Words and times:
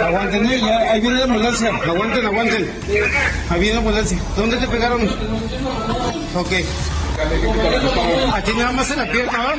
Aguanten, 0.00 0.46
eh, 0.46 0.60
ya, 0.60 0.92
ahí 0.92 1.00
viene 1.00 1.18
la 1.18 1.24
ambulancia. 1.24 1.68
Aguanten, 1.68 2.26
aguanten. 2.26 2.70
Ahí 3.48 3.60
viene 3.60 3.74
la 3.74 3.78
ambulancia. 3.78 4.18
¿Dónde 4.36 4.56
te 4.56 4.68
pegaron? 4.68 5.02
Ok. 6.34 6.52
Aquí 8.34 8.52
nada 8.56 8.72
más 8.72 8.90
en 8.90 8.98
la 8.98 9.06
pierna, 9.10 9.38
¿va? 9.38 9.54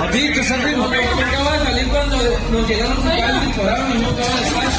¿A 0.00 0.10
ti 0.10 0.32
te 0.32 0.40
estás 0.40 0.64
viendo? 0.64 0.84
Acaba 0.86 1.58
de 1.58 1.64
salir 1.64 1.88
cuando 1.88 2.16
nos 2.50 2.68
llegaron 2.68 3.08
a 3.08 3.14
y 3.16 3.46
dispararon 3.46 3.90
y 3.90 4.02
no 4.02 4.08
acaba 4.08 4.40
de 4.40 4.50
salir. 4.50 4.70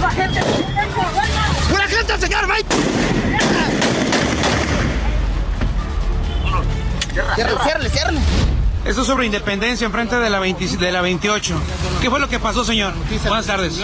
¡La 0.00 0.10
gente! 0.10 0.40
¡La 1.72 1.88
gente, 1.88 2.18
señor! 2.18 2.46
¡Mike! 2.48 3.69
Ciérrale, 7.12 7.90
ciérrale, 7.90 8.20
Esto 8.84 9.00
es 9.00 9.06
sobre 9.06 9.26
independencia 9.26 9.84
enfrente 9.84 10.16
de 10.16 10.30
la, 10.30 10.38
20, 10.38 10.76
de 10.76 10.92
la 10.92 11.00
28. 11.00 11.60
¿Qué 12.00 12.08
fue 12.08 12.20
lo 12.20 12.28
que 12.28 12.38
pasó, 12.38 12.64
señor? 12.64 12.92
Buenas 13.26 13.46
tardes. 13.46 13.80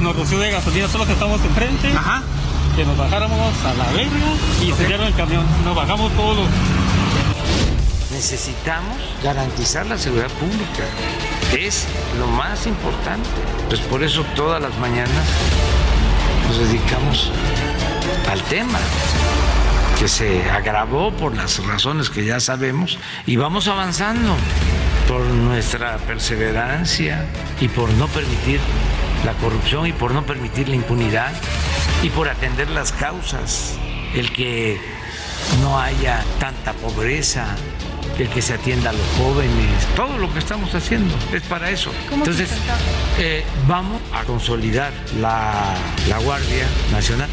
Nos 0.00 0.16
roció 0.16 0.38
de 0.38 0.50
gasolina 0.50 0.86
los 0.92 1.06
que 1.06 1.12
estamos 1.12 1.40
enfrente. 1.40 1.92
Ajá. 1.96 2.22
Que 2.76 2.84
nos 2.84 2.96
bajáramos 2.96 3.54
a 3.64 3.74
la 3.74 3.84
verga 3.92 4.10
y 4.62 4.72
okay. 4.72 4.84
sellaron 4.84 5.06
el 5.06 5.14
camión. 5.14 5.44
Nos 5.64 5.74
bajamos 5.76 6.12
todos. 6.12 6.46
Necesitamos 8.10 8.96
garantizar 9.22 9.86
la 9.86 9.96
seguridad 9.96 10.30
pública. 10.32 10.84
Es 11.58 11.86
lo 12.18 12.26
más 12.26 12.66
importante. 12.66 13.28
Pues 13.68 13.80
por 13.80 14.02
eso 14.02 14.24
todas 14.36 14.60
las 14.60 14.76
mañanas 14.78 15.26
nos 16.48 16.58
dedicamos 16.58 17.30
al 18.30 18.42
tema 18.42 18.78
que 20.02 20.08
se 20.08 20.50
agravó 20.50 21.12
por 21.12 21.36
las 21.36 21.64
razones 21.64 22.10
que 22.10 22.24
ya 22.24 22.40
sabemos 22.40 22.98
y 23.24 23.36
vamos 23.36 23.68
avanzando 23.68 24.34
por 25.06 25.20
nuestra 25.20 25.96
perseverancia 25.98 27.24
y 27.60 27.68
por 27.68 27.88
no 27.90 28.08
permitir 28.08 28.58
la 29.24 29.32
corrupción 29.34 29.86
y 29.86 29.92
por 29.92 30.10
no 30.10 30.26
permitir 30.26 30.68
la 30.68 30.74
impunidad 30.74 31.30
y 32.02 32.10
por 32.10 32.28
atender 32.28 32.68
las 32.70 32.90
causas, 32.90 33.78
el 34.16 34.32
que 34.32 34.80
no 35.60 35.78
haya 35.78 36.24
tanta 36.40 36.72
pobreza, 36.72 37.54
el 38.18 38.28
que 38.28 38.42
se 38.42 38.54
atienda 38.54 38.90
a 38.90 38.94
los 38.94 39.06
jóvenes, 39.18 39.86
todo 39.94 40.18
lo 40.18 40.32
que 40.32 40.40
estamos 40.40 40.74
haciendo 40.74 41.14
es 41.32 41.42
para 41.42 41.70
eso. 41.70 41.92
Entonces, 42.10 42.50
eh, 43.20 43.44
vamos 43.68 44.00
a 44.12 44.24
consolidar 44.24 44.92
la, 45.20 45.76
la 46.08 46.18
Guardia 46.18 46.66
Nacional. 46.90 47.28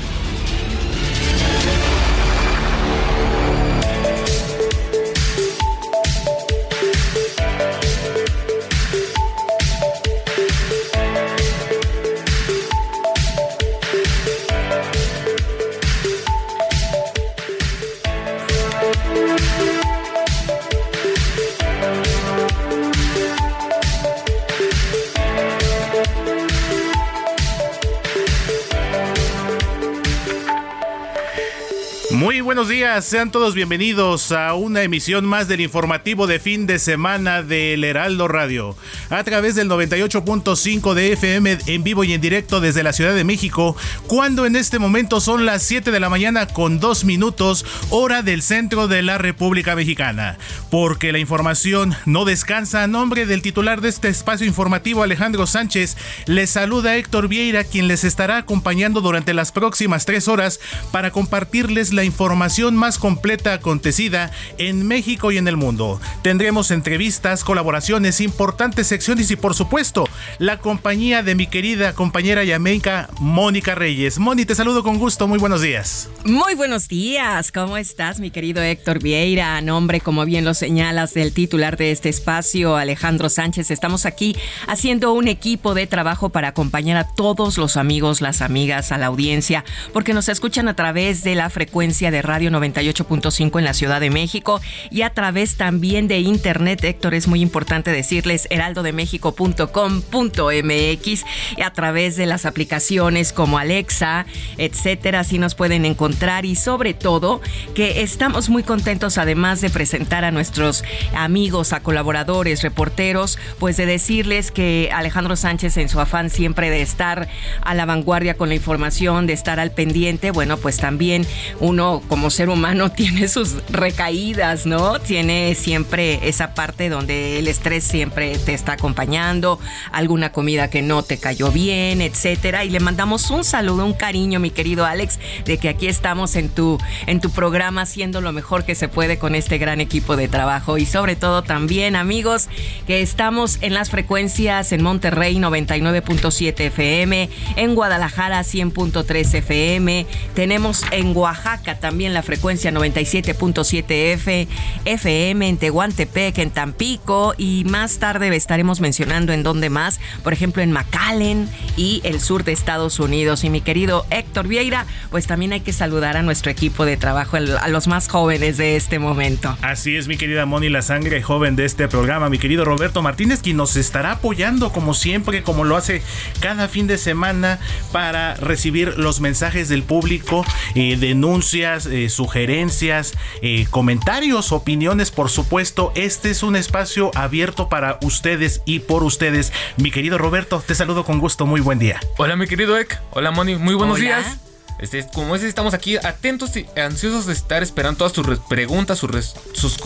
Buenos 32.42 32.70
días, 32.70 33.04
sean 33.06 33.32
todos 33.32 33.54
bienvenidos 33.54 34.32
a 34.32 34.54
una 34.54 34.84
emisión 34.84 35.26
más 35.26 35.50
del 35.50 35.60
informativo 35.60 36.26
de 36.26 36.40
fin 36.40 36.68
de 36.68 36.80
semana 36.80 37.44
del 37.44 37.84
Heraldo 37.84 38.30
Radio. 38.30 38.78
A 39.10 39.24
través 39.24 39.56
del 39.56 39.68
98.5 39.68 40.94
de 40.94 41.14
FM 41.14 41.58
en 41.66 41.84
vivo 41.84 42.04
y 42.06 42.14
en 42.14 42.22
directo 42.22 42.62
desde 42.62 42.84
la 42.84 42.94
Ciudad 42.94 43.14
de 43.14 43.26
México, 43.26 43.76
cuando 44.08 44.46
en 44.46 44.56
este 44.56 44.80
momento 44.80 45.20
son 45.20 45.46
las 45.46 45.64
7 45.64 45.92
de 45.92 46.00
la 46.00 46.10
mañana 46.10 46.48
con 46.48 46.80
2 46.80 47.04
minutos, 47.04 47.66
hora 47.90 48.22
del 48.22 48.42
centro 48.42 48.88
de 48.88 49.02
la 49.02 49.18
República 49.18 49.76
Mexicana. 49.76 50.38
Porque 50.72 51.12
la 51.12 51.20
información 51.20 51.94
no 52.06 52.24
descansa, 52.24 52.84
a 52.84 52.88
nombre 52.88 53.26
del 53.26 53.42
titular 53.42 53.82
de 53.82 53.90
este 53.90 54.08
espacio 54.08 54.48
informativo, 54.48 55.04
Alejandro 55.04 55.46
Sánchez, 55.46 55.98
les 56.26 56.52
saluda 56.52 56.96
Héctor 56.96 57.28
Vieira, 57.28 57.66
quien 57.66 57.88
les 57.88 58.06
estará 58.06 58.38
acompañando 58.38 59.02
durante 59.02 59.34
las 59.34 59.52
próximas 59.52 60.06
tres 60.06 60.28
horas 60.30 60.62
para 60.92 61.12
compartirles 61.12 61.92
la 61.92 62.06
información 62.06 62.29
más 62.36 62.98
completa 62.98 63.54
acontecida 63.54 64.32
en 64.58 64.88
México 64.88 65.32
y 65.32 65.38
en 65.38 65.48
el 65.48 65.58
mundo. 65.58 66.00
Tendremos 66.22 66.72
entrevistas, 66.72 67.44
colaboraciones, 67.44 68.22
importantes 68.22 68.88
secciones 68.88 69.32
y 69.32 69.36
por 69.36 69.56
supuesto 69.56 70.06
la 70.38 70.60
compañía 70.60 71.24
de 71.24 71.36
mi 71.36 71.48
querida 71.48 71.94
compañera 71.94 72.44
Yameica 72.44 73.10
Mónica 73.20 73.76
Reyes. 73.76 74.20
Moni, 74.20 74.46
te 74.46 74.56
saludo 74.56 74.84
con 74.84 74.98
gusto, 74.98 75.28
muy 75.28 75.40
buenos 75.40 75.62
días. 75.62 76.10
Muy 76.26 76.56
buenos 76.56 76.88
días, 76.88 77.52
¿cómo 77.52 77.78
estás 77.78 78.20
mi 78.20 78.32
querido 78.32 78.62
Héctor 78.62 79.02
Vieira? 79.02 79.62
Nombre, 79.62 80.02
como 80.02 80.26
bien 80.26 80.46
lo 80.46 80.54
señalas, 80.54 81.14
del 81.14 81.34
titular 81.34 81.78
de 81.78 81.92
este 81.92 82.10
espacio, 82.10 82.76
Alejandro 82.76 83.30
Sánchez. 83.30 83.72
Estamos 83.72 84.06
aquí 84.06 84.36
haciendo 84.68 85.14
un 85.14 85.28
equipo 85.28 85.74
de 85.74 85.88
trabajo 85.88 86.30
para 86.30 86.50
acompañar 86.50 86.98
a 86.98 87.04
todos 87.04 87.58
los 87.58 87.78
amigos, 87.78 88.22
las 88.22 88.42
amigas, 88.42 88.92
a 88.92 88.98
la 88.98 89.08
audiencia, 89.08 89.64
porque 89.94 90.14
nos 90.14 90.30
escuchan 90.30 90.68
a 90.68 90.76
través 90.76 91.24
de 91.24 91.36
la 91.36 91.50
frecuencia 91.50 92.12
de 92.12 92.19
radio 92.22 92.52
98.5 92.52 93.60
en 93.60 93.66
la 93.66 93.74
Ciudad 93.74 94.00
de 94.00 94.10
México 94.10 94.62
y 94.92 95.02
a 95.04 95.12
través 95.12 95.56
también 95.56 96.08
de 96.08 96.20
internet, 96.20 96.84
Héctor, 96.84 97.14
es 97.14 97.28
muy 97.28 97.42
importante 97.42 97.92
decirles 97.92 98.48
heraldodemexico.com.mx 98.50 101.26
y 101.58 101.62
a 101.62 101.74
través 101.74 102.16
de 102.16 102.26
las 102.26 102.46
aplicaciones 102.46 103.34
como 103.34 103.58
Alexa, 103.58 104.26
etcétera, 104.58 105.22
así 105.22 105.40
nos 105.40 105.56
pueden 105.56 105.86
encontrar. 105.86 106.46
Y 106.46 106.56
sobre 106.56 106.94
todo 106.94 107.42
que 107.74 108.02
estamos 108.02 108.50
muy 108.50 108.64
contentos 108.64 109.18
además 109.18 109.62
de 109.62 109.70
presentar 109.70 110.26
a 110.26 110.32
nuestros 110.32 110.84
amigos, 111.16 111.74
a 111.74 111.82
colaboradores, 111.82 112.62
reporteros, 112.62 113.38
pues 113.60 113.78
de 113.78 113.86
decirles 113.86 114.52
que 114.52 114.90
Alejandro 114.94 115.36
Sánchez 115.36 115.78
en 115.78 115.90
su 115.90 116.00
afán 116.00 116.30
siempre 116.30 116.70
de 116.70 116.82
estar 116.82 117.28
a 117.62 117.76
la 117.76 117.86
vanguardia 117.86 118.36
con 118.36 118.50
la 118.50 118.56
información, 118.56 119.28
de 119.28 119.34
estar 119.34 119.60
al 119.60 119.72
pendiente, 119.72 120.32
bueno, 120.32 120.58
pues 120.58 120.78
también 120.78 121.26
uno 121.60 122.02
como 122.10 122.32
ser 122.32 122.50
humano 122.50 122.92
tiene 122.96 123.28
sus 123.28 123.56
recaídas, 123.70 124.66
¿no? 124.66 125.00
Tiene 125.00 125.56
siempre 125.56 126.28
esa 126.28 126.54
parte 126.54 126.90
donde 126.90 127.40
el 127.40 127.48
estrés 127.48 127.84
siempre 127.84 128.38
te 128.38 128.54
está 128.54 128.74
acompañando, 128.74 129.60
alguna 129.92 130.32
comida 130.32 130.70
que 130.70 130.82
no 130.82 131.04
te 131.04 131.18
cayó 131.18 131.52
bien, 131.52 132.02
etcétera. 132.02 132.66
Y 132.66 132.72
le 132.72 132.80
mandamos 132.80 133.30
un 133.30 133.44
saludo, 133.44 133.86
un 133.86 133.94
cariño, 133.94 134.40
mi 134.40 134.50
querido 134.50 134.86
Alex, 134.86 135.20
de 135.46 135.58
que 135.60 135.70
aquí 135.70 135.88
estamos 135.88 136.36
en 136.36 136.50
tu, 136.50 136.80
en 137.06 137.22
tu 137.22 137.30
programa 137.30 137.84
haciendo 137.84 138.22
lo 138.22 138.34
mejor 138.34 138.66
que 138.66 138.76
se 138.76 138.88
puede 138.88 139.20
con 139.20 139.36
este 139.36 139.60
gran 139.60 139.80
equipo 139.80 140.16
de 140.16 140.28
trabajo. 140.28 140.78
Y 140.78 140.86
sobre 140.86 141.16
todo 141.16 141.44
también, 141.44 141.96
amigos, 141.96 142.50
que 142.88 143.02
estamos 143.02 143.60
en 143.62 143.76
las 143.76 143.92
frecuencias 143.92 144.72
en 144.72 144.82
Monterrey 144.82 145.36
99.7 145.36 146.60
FM, 146.60 147.30
en 147.56 147.76
Guadalajara 147.76 148.42
100.3 148.42 149.34
FM, 149.36 150.08
tenemos 150.34 150.84
en 150.92 151.16
Oaxaca 151.16 151.78
también 151.80 151.89
la 151.90 152.22
frecuencia 152.24 152.72
97.7 152.72 153.84
F, 154.14 154.48
FM, 154.86 155.50
en 155.50 155.58
Tehuantepec, 155.58 156.38
en 156.38 156.52
Tampico 156.52 157.34
y 157.38 157.66
más 157.66 157.98
tarde 157.98 158.34
estaremos 158.36 158.80
mencionando 158.80 159.34
en 159.34 159.44
dónde 159.44 159.70
más, 159.70 160.00
por 160.24 160.32
ejemplo 160.32 160.62
en 160.62 160.72
McAllen 160.72 161.50
y 161.78 162.02
el 162.04 162.22
sur 162.22 162.44
de 162.44 162.52
Estados 162.52 163.00
Unidos. 163.00 163.44
Y 163.44 163.50
mi 163.50 163.62
querido 163.62 164.06
Héctor 164.12 164.48
Vieira, 164.48 164.86
pues 165.10 165.26
también 165.28 165.52
hay 165.52 165.62
que 165.62 165.74
saludar 165.74 166.16
a 166.16 166.22
nuestro 166.22 166.52
equipo 166.52 166.86
de 166.86 166.96
trabajo, 166.96 167.38
a 167.38 167.68
los 167.68 167.88
más 167.88 168.08
jóvenes 168.08 168.58
de 168.58 168.76
este 168.76 169.00
momento. 169.00 169.58
Así 169.62 169.96
es, 169.96 170.08
mi 170.08 170.16
querida 170.16 170.46
Moni, 170.46 170.70
la 170.70 170.84
sangre 170.84 171.22
joven 171.24 171.56
de 171.56 171.66
este 171.66 171.88
programa, 171.88 172.30
mi 172.30 172.38
querido 172.38 172.66
Roberto 172.66 173.02
Martínez, 173.02 173.42
quien 173.42 173.58
nos 173.58 173.76
estará 173.76 174.14
apoyando 174.14 174.72
como 174.72 174.94
siempre, 174.94 175.42
como 175.44 175.64
lo 175.64 175.76
hace 175.76 176.02
cada 176.40 176.68
fin 176.68 176.88
de 176.88 176.98
semana 176.98 177.60
para 177.92 178.36
recibir 178.36 178.98
los 178.98 179.22
mensajes 179.22 179.70
del 179.70 179.84
público, 179.84 180.46
eh, 180.76 180.98
denuncias, 181.00 181.79
eh, 181.86 182.10
sugerencias, 182.10 183.14
eh, 183.42 183.66
comentarios, 183.70 184.52
opiniones, 184.52 185.12
por 185.12 185.30
supuesto. 185.30 185.92
Este 185.96 186.30
es 186.30 186.44
un 186.44 186.56
espacio 186.56 187.12
abierto 187.16 187.70
para 187.70 188.00
ustedes 188.02 188.62
y 188.66 188.80
por 188.80 189.04
ustedes. 189.04 189.54
Mi 189.78 189.92
querido 189.92 190.18
Roberto, 190.18 190.64
te 190.66 190.76
saludo 190.76 191.04
con 191.04 191.20
gusto, 191.20 191.46
muy 191.46 191.62
buen 191.62 191.80
día. 191.80 192.00
Hola, 192.18 192.36
mi 192.36 192.48
querido 192.48 192.78
Ek. 192.78 193.00
Hola, 193.12 193.32
Moni, 193.32 193.56
muy 193.56 193.76
buenos 193.76 194.00
días. 194.00 194.38
Este, 194.80 195.06
como 195.14 195.36
es, 195.36 195.44
estamos 195.44 195.74
aquí 195.74 195.98
atentos 195.98 196.56
y 196.56 196.66
ansiosos 196.80 197.26
de 197.26 197.34
estar 197.34 197.62
esperando 197.62 197.98
todas 197.98 198.14
sus 198.14 198.40
preguntas, 198.48 198.98
sus, 198.98 199.36
sus 199.52 199.78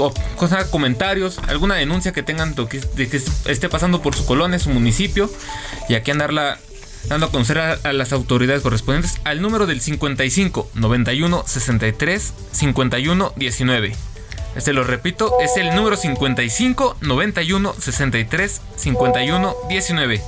comentarios, 0.70 1.40
alguna 1.48 1.76
denuncia 1.76 2.12
que 2.12 2.22
tengan 2.22 2.54
de 2.54 2.68
que, 2.68 3.22
esté 3.46 3.70
pasando 3.70 4.04
por 4.04 4.16
su 4.16 4.26
colonia, 4.26 4.60
su 4.60 4.70
municipio, 4.70 5.32
y 5.90 5.96
aquí 5.96 6.12
andarla 6.12 6.60
dando 7.08 7.28
a 7.28 7.32
conocer 7.32 7.60
a, 7.60 7.94
las 7.94 8.14
autoridades 8.14 8.62
correspondientes 8.62 9.20
al 9.24 9.42
número 9.42 9.66
del 9.66 9.82
55 9.82 10.70
91 10.76 11.44
63 11.46 12.34
51 12.52 13.34
19. 13.36 13.96
Este 14.56 14.74
lo 14.74 14.84
repito, 14.84 15.40
es 15.42 15.58
el 15.58 15.76
número 15.76 15.96
55 15.96 16.98
91 17.02 17.74
63 17.74 18.62
51 18.76 19.56
19. 19.70 20.22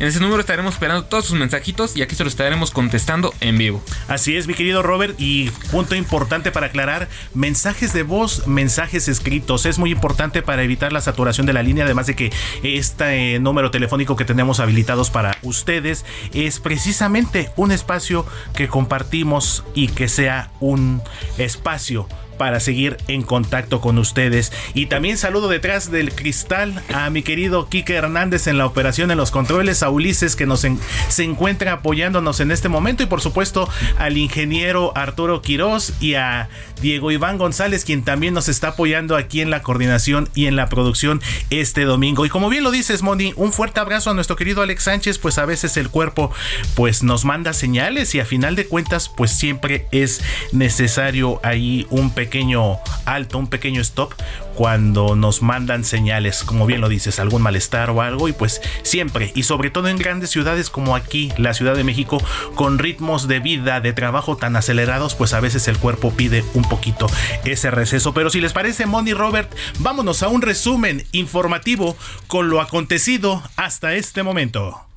En 0.00 0.06
ese 0.06 0.18
número 0.18 0.40
estaremos 0.40 0.72
esperando 0.72 1.04
todos 1.04 1.26
sus 1.26 1.38
mensajitos 1.38 1.94
y 1.94 2.00
aquí 2.00 2.16
se 2.16 2.24
los 2.24 2.32
estaremos 2.32 2.70
contestando 2.70 3.34
en 3.40 3.58
vivo. 3.58 3.82
Así 4.08 4.34
es, 4.34 4.46
mi 4.46 4.54
querido 4.54 4.82
Robert. 4.82 5.14
Y 5.18 5.50
punto 5.70 5.94
importante 5.94 6.50
para 6.50 6.68
aclarar, 6.68 7.10
mensajes 7.34 7.92
de 7.92 8.02
voz, 8.02 8.46
mensajes 8.46 9.08
escritos. 9.08 9.66
Es 9.66 9.78
muy 9.78 9.90
importante 9.92 10.40
para 10.40 10.62
evitar 10.62 10.90
la 10.90 11.02
saturación 11.02 11.46
de 11.46 11.52
la 11.52 11.62
línea, 11.62 11.84
además 11.84 12.06
de 12.06 12.16
que 12.16 12.32
este 12.62 13.38
número 13.40 13.70
telefónico 13.70 14.16
que 14.16 14.24
tenemos 14.24 14.58
habilitados 14.58 15.10
para 15.10 15.36
ustedes 15.42 16.06
es 16.32 16.60
precisamente 16.60 17.50
un 17.56 17.70
espacio 17.70 18.24
que 18.54 18.68
compartimos 18.68 19.64
y 19.74 19.88
que 19.88 20.08
sea 20.08 20.50
un 20.60 21.02
espacio 21.36 22.08
para 22.40 22.58
seguir 22.58 22.96
en 23.06 23.20
contacto 23.20 23.82
con 23.82 23.98
ustedes. 23.98 24.50
Y 24.72 24.86
también 24.86 25.18
saludo 25.18 25.50
detrás 25.50 25.90
del 25.90 26.14
cristal 26.14 26.82
a 26.90 27.10
mi 27.10 27.22
querido 27.22 27.68
Kike 27.68 27.92
Hernández 27.92 28.46
en 28.46 28.56
la 28.56 28.64
operación 28.64 29.10
en 29.10 29.18
los 29.18 29.30
controles, 29.30 29.82
a 29.82 29.90
Ulises 29.90 30.36
que 30.36 30.46
nos 30.46 30.60
se 30.60 31.22
encuentra 31.22 31.72
apoyándonos 31.72 32.40
en 32.40 32.50
este 32.50 32.70
momento 32.70 33.02
y 33.02 33.06
por 33.06 33.20
supuesto 33.20 33.68
al 33.98 34.16
ingeniero 34.16 34.96
Arturo 34.96 35.42
Quiroz 35.42 35.92
y 36.00 36.14
a 36.14 36.48
Diego 36.80 37.10
Iván 37.10 37.36
González 37.36 37.84
quien 37.84 38.04
también 38.04 38.32
nos 38.32 38.48
está 38.48 38.68
apoyando 38.68 39.16
aquí 39.16 39.42
en 39.42 39.50
la 39.50 39.60
coordinación 39.60 40.30
y 40.34 40.46
en 40.46 40.56
la 40.56 40.70
producción 40.70 41.20
este 41.50 41.84
domingo. 41.84 42.24
Y 42.24 42.30
como 42.30 42.48
bien 42.48 42.64
lo 42.64 42.70
dices 42.70 43.02
Moni, 43.02 43.34
un 43.36 43.52
fuerte 43.52 43.80
abrazo 43.80 44.08
a 44.08 44.14
nuestro 44.14 44.36
querido 44.36 44.62
Alex 44.62 44.84
Sánchez, 44.84 45.18
pues 45.18 45.36
a 45.36 45.44
veces 45.44 45.76
el 45.76 45.90
cuerpo 45.90 46.32
pues 46.74 47.02
nos 47.02 47.26
manda 47.26 47.52
señales 47.52 48.14
y 48.14 48.20
a 48.20 48.24
final 48.24 48.56
de 48.56 48.66
cuentas 48.66 49.10
pues 49.10 49.30
siempre 49.30 49.88
es 49.92 50.22
necesario 50.52 51.38
ahí 51.42 51.86
un 51.90 52.14
pequeño 52.14 52.29
pequeño 52.30 52.78
alto, 53.06 53.38
un 53.38 53.48
pequeño 53.48 53.80
stop 53.80 54.12
cuando 54.54 55.16
nos 55.16 55.42
mandan 55.42 55.82
señales, 55.82 56.44
como 56.44 56.64
bien 56.64 56.80
lo 56.80 56.88
dices, 56.88 57.18
algún 57.18 57.42
malestar 57.42 57.90
o 57.90 58.02
algo 58.02 58.28
y 58.28 58.32
pues 58.32 58.62
siempre 58.84 59.32
y 59.34 59.42
sobre 59.42 59.70
todo 59.70 59.88
en 59.88 59.98
grandes 59.98 60.30
ciudades 60.30 60.70
como 60.70 60.94
aquí, 60.94 61.32
la 61.38 61.54
Ciudad 61.54 61.74
de 61.74 61.82
México, 61.82 62.22
con 62.54 62.78
ritmos 62.78 63.26
de 63.26 63.40
vida, 63.40 63.80
de 63.80 63.92
trabajo 63.92 64.36
tan 64.36 64.54
acelerados, 64.54 65.16
pues 65.16 65.34
a 65.34 65.40
veces 65.40 65.66
el 65.66 65.78
cuerpo 65.78 66.12
pide 66.12 66.44
un 66.54 66.62
poquito 66.62 67.08
ese 67.44 67.72
receso. 67.72 68.14
Pero 68.14 68.30
si 68.30 68.40
les 68.40 68.52
parece, 68.52 68.86
Moni 68.86 69.12
Robert, 69.12 69.52
vámonos 69.80 70.22
a 70.22 70.28
un 70.28 70.40
resumen 70.40 71.04
informativo 71.10 71.96
con 72.28 72.48
lo 72.48 72.60
acontecido 72.60 73.42
hasta 73.56 73.94
este 73.94 74.22
momento. 74.22 74.89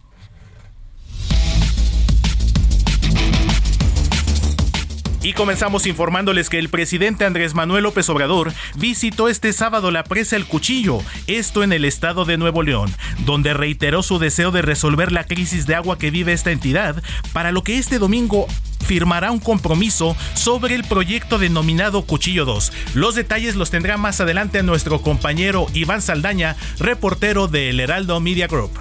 Y 5.24 5.32
comenzamos 5.32 5.88
informándoles 5.88 6.50
que 6.50 6.60
el 6.60 6.68
presidente 6.68 7.24
Andrés 7.24 7.54
Manuel 7.54 7.84
López 7.84 8.10
Obrador 8.10 8.52
visitó 8.76 9.30
este 9.30 9.54
sábado 9.54 9.90
la 9.90 10.04
presa 10.04 10.36
El 10.36 10.46
Cuchillo, 10.46 11.00
esto 11.28 11.64
en 11.64 11.72
el 11.72 11.86
estado 11.86 12.26
de 12.26 12.38
Nuevo 12.38 12.62
León, 12.62 12.94
donde 13.20 13.54
reiteró 13.54 14.04
su 14.04 14.20
deseo 14.20 14.52
de 14.52 14.62
resolver 14.62 15.14
la 15.14 15.24
crisis 15.24 15.66
de 15.66 15.76
agua 15.76 15.98
que 15.98 16.12
vive 16.12 16.34
esta 16.34 16.52
entidad, 16.52 17.02
para 17.32 17.54
lo 17.54 17.64
que 17.64 17.78
este 17.78 18.00
domingo 18.00 18.48
firmará 18.86 19.32
un 19.32 19.40
compromiso 19.40 20.18
sobre 20.34 20.76
el 20.76 20.84
proyecto 20.84 21.40
denominado 21.40 22.02
Cuchillo 22.02 22.44
2. 22.44 22.74
Los 22.94 23.16
detalles 23.16 23.56
los 23.56 23.72
tendrá 23.72 23.96
más 23.96 24.20
adelante 24.20 24.62
nuestro 24.62 25.02
compañero 25.02 25.68
Iván 25.74 26.02
Saldaña, 26.02 26.58
reportero 26.80 27.48
de 27.48 27.70
El 27.70 27.80
Heraldo 27.80 28.20
Media 28.20 28.48
Group. 28.48 28.72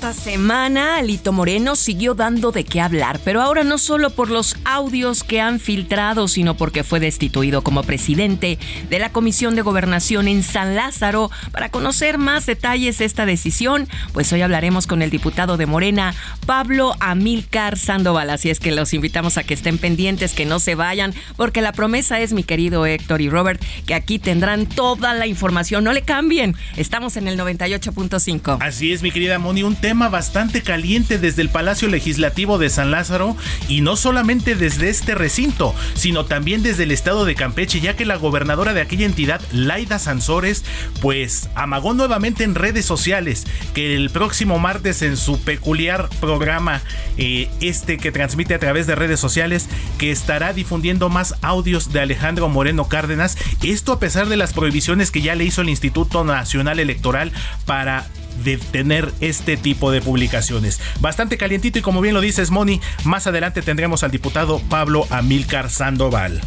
Esta 0.00 0.14
semana 0.14 0.96
Alito 0.96 1.30
Moreno 1.30 1.76
siguió 1.76 2.14
dando 2.14 2.52
de 2.52 2.64
qué 2.64 2.80
hablar, 2.80 3.20
pero 3.22 3.42
ahora 3.42 3.64
no 3.64 3.76
solo 3.76 4.08
por 4.08 4.30
los 4.30 4.56
audios 4.64 5.22
que 5.22 5.42
han 5.42 5.60
filtrado, 5.60 6.26
sino 6.26 6.56
porque 6.56 6.84
fue 6.84 7.00
destituido 7.00 7.60
como 7.60 7.82
presidente 7.82 8.58
de 8.88 8.98
la 8.98 9.12
Comisión 9.12 9.56
de 9.56 9.60
Gobernación 9.60 10.26
en 10.26 10.42
San 10.42 10.74
Lázaro. 10.74 11.30
Para 11.52 11.68
conocer 11.68 12.16
más 12.16 12.46
detalles 12.46 12.96
de 12.96 13.04
esta 13.04 13.26
decisión, 13.26 13.88
pues 14.14 14.32
hoy 14.32 14.40
hablaremos 14.40 14.86
con 14.86 15.02
el 15.02 15.10
diputado 15.10 15.58
de 15.58 15.66
Morena, 15.66 16.14
Pablo 16.46 16.96
Amilcar 17.00 17.76
Sandoval. 17.76 18.30
Así 18.30 18.48
es 18.48 18.58
que 18.58 18.72
los 18.72 18.94
invitamos 18.94 19.36
a 19.36 19.44
que 19.44 19.52
estén 19.52 19.76
pendientes, 19.76 20.32
que 20.32 20.46
no 20.46 20.60
se 20.60 20.76
vayan, 20.76 21.12
porque 21.36 21.60
la 21.60 21.72
promesa 21.72 22.20
es, 22.20 22.32
mi 22.32 22.42
querido 22.42 22.86
Héctor 22.86 23.20
y 23.20 23.28
Robert, 23.28 23.62
que 23.84 23.92
aquí 23.92 24.18
tendrán 24.18 24.64
toda 24.64 25.12
la 25.12 25.26
información. 25.26 25.84
No 25.84 25.92
le 25.92 26.00
cambien. 26.00 26.56
Estamos 26.78 27.18
en 27.18 27.28
el 27.28 27.38
98.5. 27.38 28.56
Así 28.62 28.94
es, 28.94 29.02
mi 29.02 29.10
querida 29.10 29.38
Moni, 29.38 29.62
un 29.62 29.76
tema 29.76 29.89
bastante 29.98 30.62
caliente 30.62 31.18
desde 31.18 31.42
el 31.42 31.48
Palacio 31.48 31.88
Legislativo 31.88 32.58
de 32.58 32.70
San 32.70 32.90
Lázaro 32.92 33.36
y 33.68 33.80
no 33.80 33.96
solamente 33.96 34.54
desde 34.54 34.88
este 34.88 35.14
recinto, 35.14 35.74
sino 35.94 36.24
también 36.26 36.62
desde 36.62 36.84
el 36.84 36.92
estado 36.92 37.24
de 37.24 37.34
Campeche, 37.34 37.80
ya 37.80 37.96
que 37.96 38.06
la 38.06 38.16
gobernadora 38.16 38.72
de 38.72 38.80
aquella 38.80 39.04
entidad, 39.04 39.40
Laida 39.52 39.98
Sansores, 39.98 40.64
pues 41.00 41.50
amagó 41.56 41.92
nuevamente 41.92 42.44
en 42.44 42.54
redes 42.54 42.86
sociales 42.86 43.46
que 43.74 43.96
el 43.96 44.10
próximo 44.10 44.58
martes 44.58 45.02
en 45.02 45.16
su 45.16 45.40
peculiar 45.40 46.08
programa, 46.20 46.80
eh, 47.16 47.50
este 47.60 47.98
que 47.98 48.12
transmite 48.12 48.54
a 48.54 48.60
través 48.60 48.86
de 48.86 48.94
redes 48.94 49.18
sociales, 49.18 49.68
que 49.98 50.12
estará 50.12 50.52
difundiendo 50.52 51.08
más 51.08 51.34
audios 51.42 51.92
de 51.92 52.00
Alejandro 52.00 52.48
Moreno 52.48 52.88
Cárdenas, 52.88 53.36
esto 53.62 53.92
a 53.92 53.98
pesar 53.98 54.28
de 54.28 54.36
las 54.36 54.52
prohibiciones 54.52 55.10
que 55.10 55.20
ya 55.20 55.34
le 55.34 55.44
hizo 55.44 55.62
el 55.62 55.68
Instituto 55.68 56.22
Nacional 56.22 56.78
Electoral 56.78 57.32
para 57.66 58.06
de 58.44 58.56
tener 58.58 59.12
este 59.20 59.56
tipo 59.56 59.90
de 59.90 60.00
publicaciones. 60.00 60.80
Bastante 61.00 61.38
calientito 61.38 61.78
y 61.78 61.82
como 61.82 62.00
bien 62.00 62.14
lo 62.14 62.20
dices, 62.20 62.50
Moni, 62.50 62.80
más 63.04 63.26
adelante 63.26 63.62
tendremos 63.62 64.02
al 64.02 64.10
diputado 64.10 64.60
Pablo 64.68 65.06
Amílcar 65.10 65.70
Sandoval. 65.70 66.40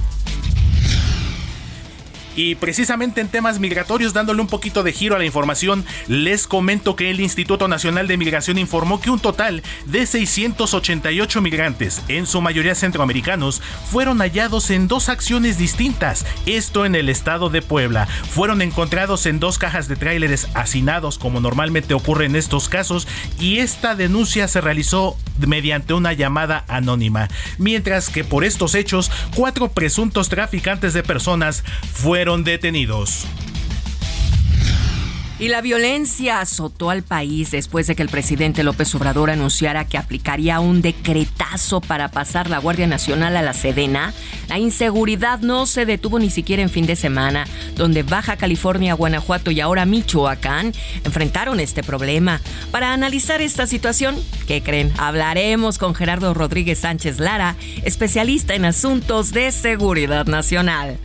Y 2.35 2.55
precisamente 2.55 3.21
en 3.21 3.27
temas 3.27 3.59
migratorios, 3.59 4.13
dándole 4.13 4.41
un 4.41 4.47
poquito 4.47 4.83
de 4.83 4.91
giro 4.91 5.15
a 5.15 5.19
la 5.19 5.25
información, 5.25 5.85
les 6.07 6.47
comento 6.47 6.95
que 6.95 7.09
el 7.09 7.19
Instituto 7.19 7.67
Nacional 7.67 8.07
de 8.07 8.17
Migración 8.17 8.57
informó 8.57 8.99
que 8.99 9.09
un 9.09 9.19
total 9.19 9.63
de 9.85 10.05
688 10.05 11.41
migrantes, 11.41 12.01
en 12.07 12.25
su 12.25 12.41
mayoría 12.41 12.75
centroamericanos, 12.75 13.61
fueron 13.91 14.19
hallados 14.19 14.69
en 14.69 14.87
dos 14.87 15.09
acciones 15.09 15.57
distintas, 15.57 16.25
esto 16.45 16.85
en 16.85 16.95
el 16.95 17.09
estado 17.09 17.49
de 17.49 17.61
Puebla. 17.61 18.07
Fueron 18.31 18.61
encontrados 18.61 19.25
en 19.25 19.39
dos 19.39 19.57
cajas 19.57 19.87
de 19.87 19.95
tráileres 19.95 20.47
hacinados, 20.53 21.17
como 21.17 21.39
normalmente 21.39 21.93
ocurre 21.93 22.25
en 22.25 22.35
estos 22.35 22.69
casos, 22.69 23.07
y 23.39 23.59
esta 23.59 23.95
denuncia 23.95 24.47
se 24.47 24.61
realizó 24.61 25.17
mediante 25.39 25.93
una 25.93 26.13
llamada 26.13 26.63
anónima, 26.67 27.29
mientras 27.57 28.09
que 28.09 28.23
por 28.23 28.43
estos 28.43 28.75
hechos, 28.75 29.11
cuatro 29.35 29.69
presuntos 29.69 30.29
traficantes 30.29 30.93
de 30.93 31.03
personas 31.03 31.63
fueron 31.91 32.22
Y 35.39 35.49
la 35.49 35.61
violencia 35.61 36.39
azotó 36.39 36.89
al 36.89 37.03
país 37.03 37.51
después 37.51 37.87
de 37.87 37.95
que 37.95 38.01
el 38.01 38.07
presidente 38.07 38.63
López 38.63 38.95
Obrador 38.95 39.29
anunciara 39.29 39.83
que 39.83 39.97
aplicaría 39.97 40.61
un 40.61 40.81
decretazo 40.81 41.81
para 41.81 42.11
pasar 42.11 42.49
la 42.49 42.59
Guardia 42.59 42.87
Nacional 42.87 43.35
a 43.35 43.41
la 43.41 43.53
Sedena. 43.53 44.13
La 44.47 44.57
inseguridad 44.57 45.39
no 45.39 45.65
se 45.65 45.85
detuvo 45.85 46.17
ni 46.17 46.29
siquiera 46.29 46.61
en 46.61 46.69
fin 46.69 46.85
de 46.85 46.95
semana, 46.95 47.45
donde 47.75 48.03
Baja 48.03 48.37
California, 48.37 48.93
Guanajuato 48.93 49.51
y 49.51 49.59
ahora 49.59 49.85
Michoacán 49.85 50.71
enfrentaron 51.03 51.59
este 51.59 51.83
problema. 51.83 52.39
Para 52.71 52.93
analizar 52.93 53.41
esta 53.41 53.67
situación, 53.67 54.15
¿qué 54.47 54.63
creen? 54.63 54.93
Hablaremos 54.97 55.77
con 55.77 55.93
Gerardo 55.93 56.33
Rodríguez 56.33 56.79
Sánchez 56.79 57.19
Lara, 57.19 57.57
especialista 57.83 58.55
en 58.55 58.63
asuntos 58.63 59.33
de 59.33 59.51
seguridad 59.51 60.27
nacional 60.27 60.99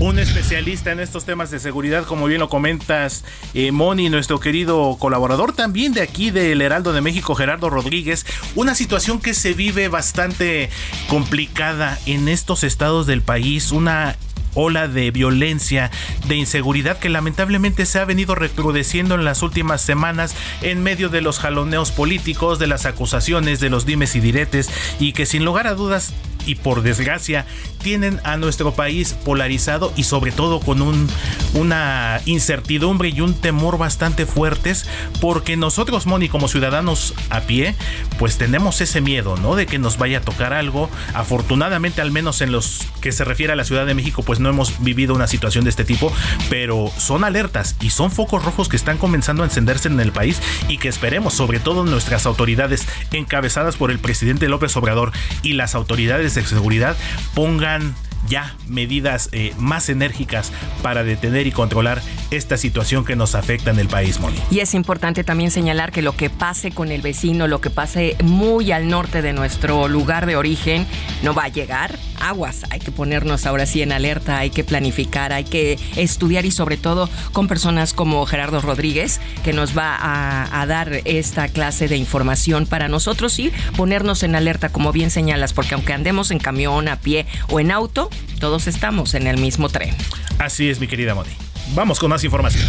un 0.00 0.18
especialista 0.18 0.92
en 0.92 1.00
estos 1.00 1.24
temas 1.24 1.50
de 1.50 1.58
seguridad, 1.58 2.04
como 2.04 2.26
bien 2.26 2.40
lo 2.40 2.48
comentas, 2.48 3.24
eh, 3.54 3.72
Moni, 3.72 4.08
nuestro 4.08 4.38
querido 4.38 4.96
colaborador 4.98 5.52
también 5.52 5.92
de 5.92 6.02
aquí 6.02 6.30
del 6.30 6.62
Heraldo 6.62 6.92
de 6.92 7.00
México, 7.00 7.34
Gerardo 7.34 7.68
Rodríguez. 7.68 8.24
Una 8.54 8.74
situación 8.74 9.20
que 9.20 9.34
se 9.34 9.54
vive 9.54 9.88
bastante 9.88 10.70
complicada 11.08 11.98
en 12.06 12.28
estos 12.28 12.62
estados 12.62 13.06
del 13.06 13.22
país, 13.22 13.72
una 13.72 14.16
ola 14.54 14.88
de 14.88 15.10
violencia, 15.10 15.90
de 16.26 16.36
inseguridad 16.36 16.98
que 16.98 17.08
lamentablemente 17.08 17.84
se 17.86 17.98
ha 17.98 18.04
venido 18.04 18.34
recrudeciendo 18.34 19.14
en 19.16 19.24
las 19.24 19.42
últimas 19.42 19.80
semanas 19.80 20.34
en 20.62 20.82
medio 20.82 21.08
de 21.08 21.20
los 21.20 21.38
jaloneos 21.38 21.90
políticos, 21.90 22.58
de 22.58 22.66
las 22.66 22.86
acusaciones, 22.86 23.60
de 23.60 23.70
los 23.70 23.84
dimes 23.84 24.14
y 24.16 24.20
diretes 24.20 24.70
y 24.98 25.12
que 25.12 25.26
sin 25.26 25.44
lugar 25.44 25.66
a 25.66 25.74
dudas 25.74 26.12
y 26.48 26.54
por 26.54 26.82
desgracia 26.82 27.46
tienen 27.82 28.20
a 28.24 28.38
nuestro 28.38 28.72
país 28.74 29.12
polarizado 29.24 29.92
y 29.96 30.04
sobre 30.04 30.32
todo 30.32 30.60
con 30.60 30.80
un, 30.80 31.08
una 31.54 32.20
incertidumbre 32.24 33.10
y 33.10 33.20
un 33.20 33.34
temor 33.34 33.76
bastante 33.76 34.24
fuertes 34.26 34.86
porque 35.20 35.56
nosotros, 35.56 36.06
Moni, 36.06 36.28
como 36.28 36.48
ciudadanos 36.48 37.14
a 37.28 37.42
pie, 37.42 37.74
pues 38.18 38.38
tenemos 38.38 38.80
ese 38.80 39.00
miedo, 39.00 39.36
¿no? 39.36 39.56
De 39.56 39.66
que 39.66 39.78
nos 39.78 39.98
vaya 39.98 40.18
a 40.18 40.20
tocar 40.22 40.54
algo. 40.54 40.88
Afortunadamente, 41.12 42.00
al 42.00 42.10
menos 42.10 42.40
en 42.40 42.50
los 42.50 42.86
que 43.02 43.12
se 43.12 43.24
refiere 43.24 43.52
a 43.52 43.56
la 43.56 43.64
Ciudad 43.64 43.84
de 43.84 43.94
México, 43.94 44.22
pues 44.22 44.40
no 44.40 44.48
hemos 44.48 44.82
vivido 44.82 45.14
una 45.14 45.26
situación 45.26 45.64
de 45.64 45.70
este 45.70 45.84
tipo, 45.84 46.12
pero 46.48 46.90
son 46.96 47.24
alertas 47.24 47.76
y 47.80 47.90
son 47.90 48.10
focos 48.10 48.42
rojos 48.42 48.68
que 48.68 48.76
están 48.76 48.96
comenzando 48.96 49.42
a 49.42 49.46
encenderse 49.46 49.88
en 49.88 50.00
el 50.00 50.12
país 50.12 50.40
y 50.68 50.78
que 50.78 50.88
esperemos, 50.88 51.34
sobre 51.34 51.60
todo 51.60 51.84
nuestras 51.84 52.24
autoridades 52.24 52.86
encabezadas 53.12 53.76
por 53.76 53.90
el 53.90 53.98
presidente 53.98 54.48
López 54.48 54.74
Obrador 54.76 55.12
y 55.42 55.52
las 55.52 55.74
autoridades 55.74 56.37
de 56.42 56.46
seguridad, 56.46 56.96
pongan 57.34 57.94
ya 58.28 58.54
medidas 58.68 59.28
eh, 59.32 59.52
más 59.58 59.88
enérgicas 59.88 60.52
para 60.82 61.04
detener 61.04 61.46
y 61.46 61.52
controlar 61.52 62.00
esta 62.30 62.56
situación 62.56 63.04
que 63.04 63.16
nos 63.16 63.34
afecta 63.34 63.70
en 63.70 63.78
el 63.78 63.88
país, 63.88 64.20
Moni. 64.20 64.36
Y 64.50 64.60
es 64.60 64.74
importante 64.74 65.24
también 65.24 65.50
señalar 65.50 65.92
que 65.92 66.02
lo 66.02 66.16
que 66.16 66.30
pase 66.30 66.70
con 66.70 66.92
el 66.92 67.02
vecino, 67.02 67.48
lo 67.48 67.60
que 67.60 67.70
pase 67.70 68.16
muy 68.22 68.72
al 68.72 68.88
norte 68.88 69.22
de 69.22 69.32
nuestro 69.32 69.88
lugar 69.88 70.26
de 70.26 70.36
origen, 70.36 70.86
no 71.22 71.34
va 71.34 71.44
a 71.44 71.48
llegar. 71.48 71.98
Aguas, 72.20 72.64
hay 72.70 72.80
que 72.80 72.90
ponernos 72.90 73.46
ahora 73.46 73.64
sí 73.64 73.80
en 73.80 73.92
alerta, 73.92 74.38
hay 74.38 74.50
que 74.50 74.64
planificar, 74.64 75.32
hay 75.32 75.44
que 75.44 75.78
estudiar 75.96 76.44
y 76.44 76.50
sobre 76.50 76.76
todo 76.76 77.08
con 77.32 77.46
personas 77.46 77.94
como 77.94 78.26
Gerardo 78.26 78.60
Rodríguez, 78.60 79.20
que 79.44 79.52
nos 79.52 79.76
va 79.76 79.94
a, 79.96 80.60
a 80.60 80.66
dar 80.66 81.00
esta 81.04 81.48
clase 81.48 81.88
de 81.88 81.96
información 81.96 82.66
para 82.66 82.88
nosotros 82.88 83.38
y 83.38 83.52
ponernos 83.76 84.22
en 84.22 84.34
alerta, 84.34 84.68
como 84.70 84.92
bien 84.92 85.10
señalas, 85.10 85.52
porque 85.52 85.74
aunque 85.74 85.92
andemos 85.92 86.30
en 86.30 86.38
camión, 86.38 86.88
a 86.88 86.96
pie 86.96 87.26
o 87.48 87.60
en 87.60 87.70
auto, 87.70 88.10
todos 88.40 88.66
estamos 88.66 89.14
en 89.14 89.26
el 89.26 89.38
mismo 89.38 89.68
tren. 89.68 89.94
Así 90.38 90.68
es, 90.68 90.80
mi 90.80 90.86
querida 90.86 91.14
Moni. 91.14 91.30
Vamos 91.74 91.98
con 91.98 92.10
más 92.10 92.24
información. 92.24 92.66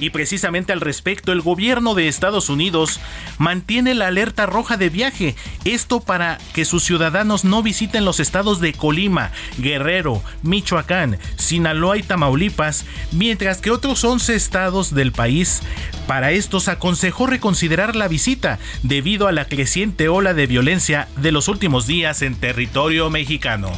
Y 0.00 0.10
precisamente 0.10 0.72
al 0.72 0.80
respecto, 0.80 1.32
el 1.32 1.40
gobierno 1.40 1.94
de 1.94 2.08
Estados 2.08 2.48
Unidos 2.48 3.00
mantiene 3.38 3.94
la 3.94 4.06
alerta 4.06 4.46
roja 4.46 4.76
de 4.76 4.90
viaje. 4.90 5.34
Esto 5.64 6.00
para 6.00 6.38
que 6.52 6.64
sus 6.64 6.84
ciudadanos 6.84 7.44
no 7.44 7.62
visiten 7.62 8.04
los 8.04 8.20
estados 8.20 8.60
de 8.60 8.72
Colima, 8.72 9.32
Guerrero, 9.58 10.22
Michoacán, 10.42 11.18
Sinaloa 11.36 11.98
y 11.98 12.02
Tamaulipas, 12.04 12.84
mientras 13.10 13.60
que 13.60 13.72
otros 13.72 14.04
11 14.04 14.36
estados 14.36 14.94
del 14.94 15.10
país 15.10 15.62
para 16.06 16.30
estos 16.30 16.68
aconsejó 16.68 17.26
reconsiderar 17.26 17.96
la 17.96 18.08
visita 18.08 18.58
debido 18.82 19.26
a 19.26 19.32
la 19.32 19.46
creciente 19.46 20.08
ola 20.08 20.32
de 20.32 20.46
violencia 20.46 21.08
de 21.16 21.32
los 21.32 21.48
últimos 21.48 21.86
días 21.86 22.22
en 22.22 22.36
territorio 22.36 23.10
mexicano. 23.10 23.72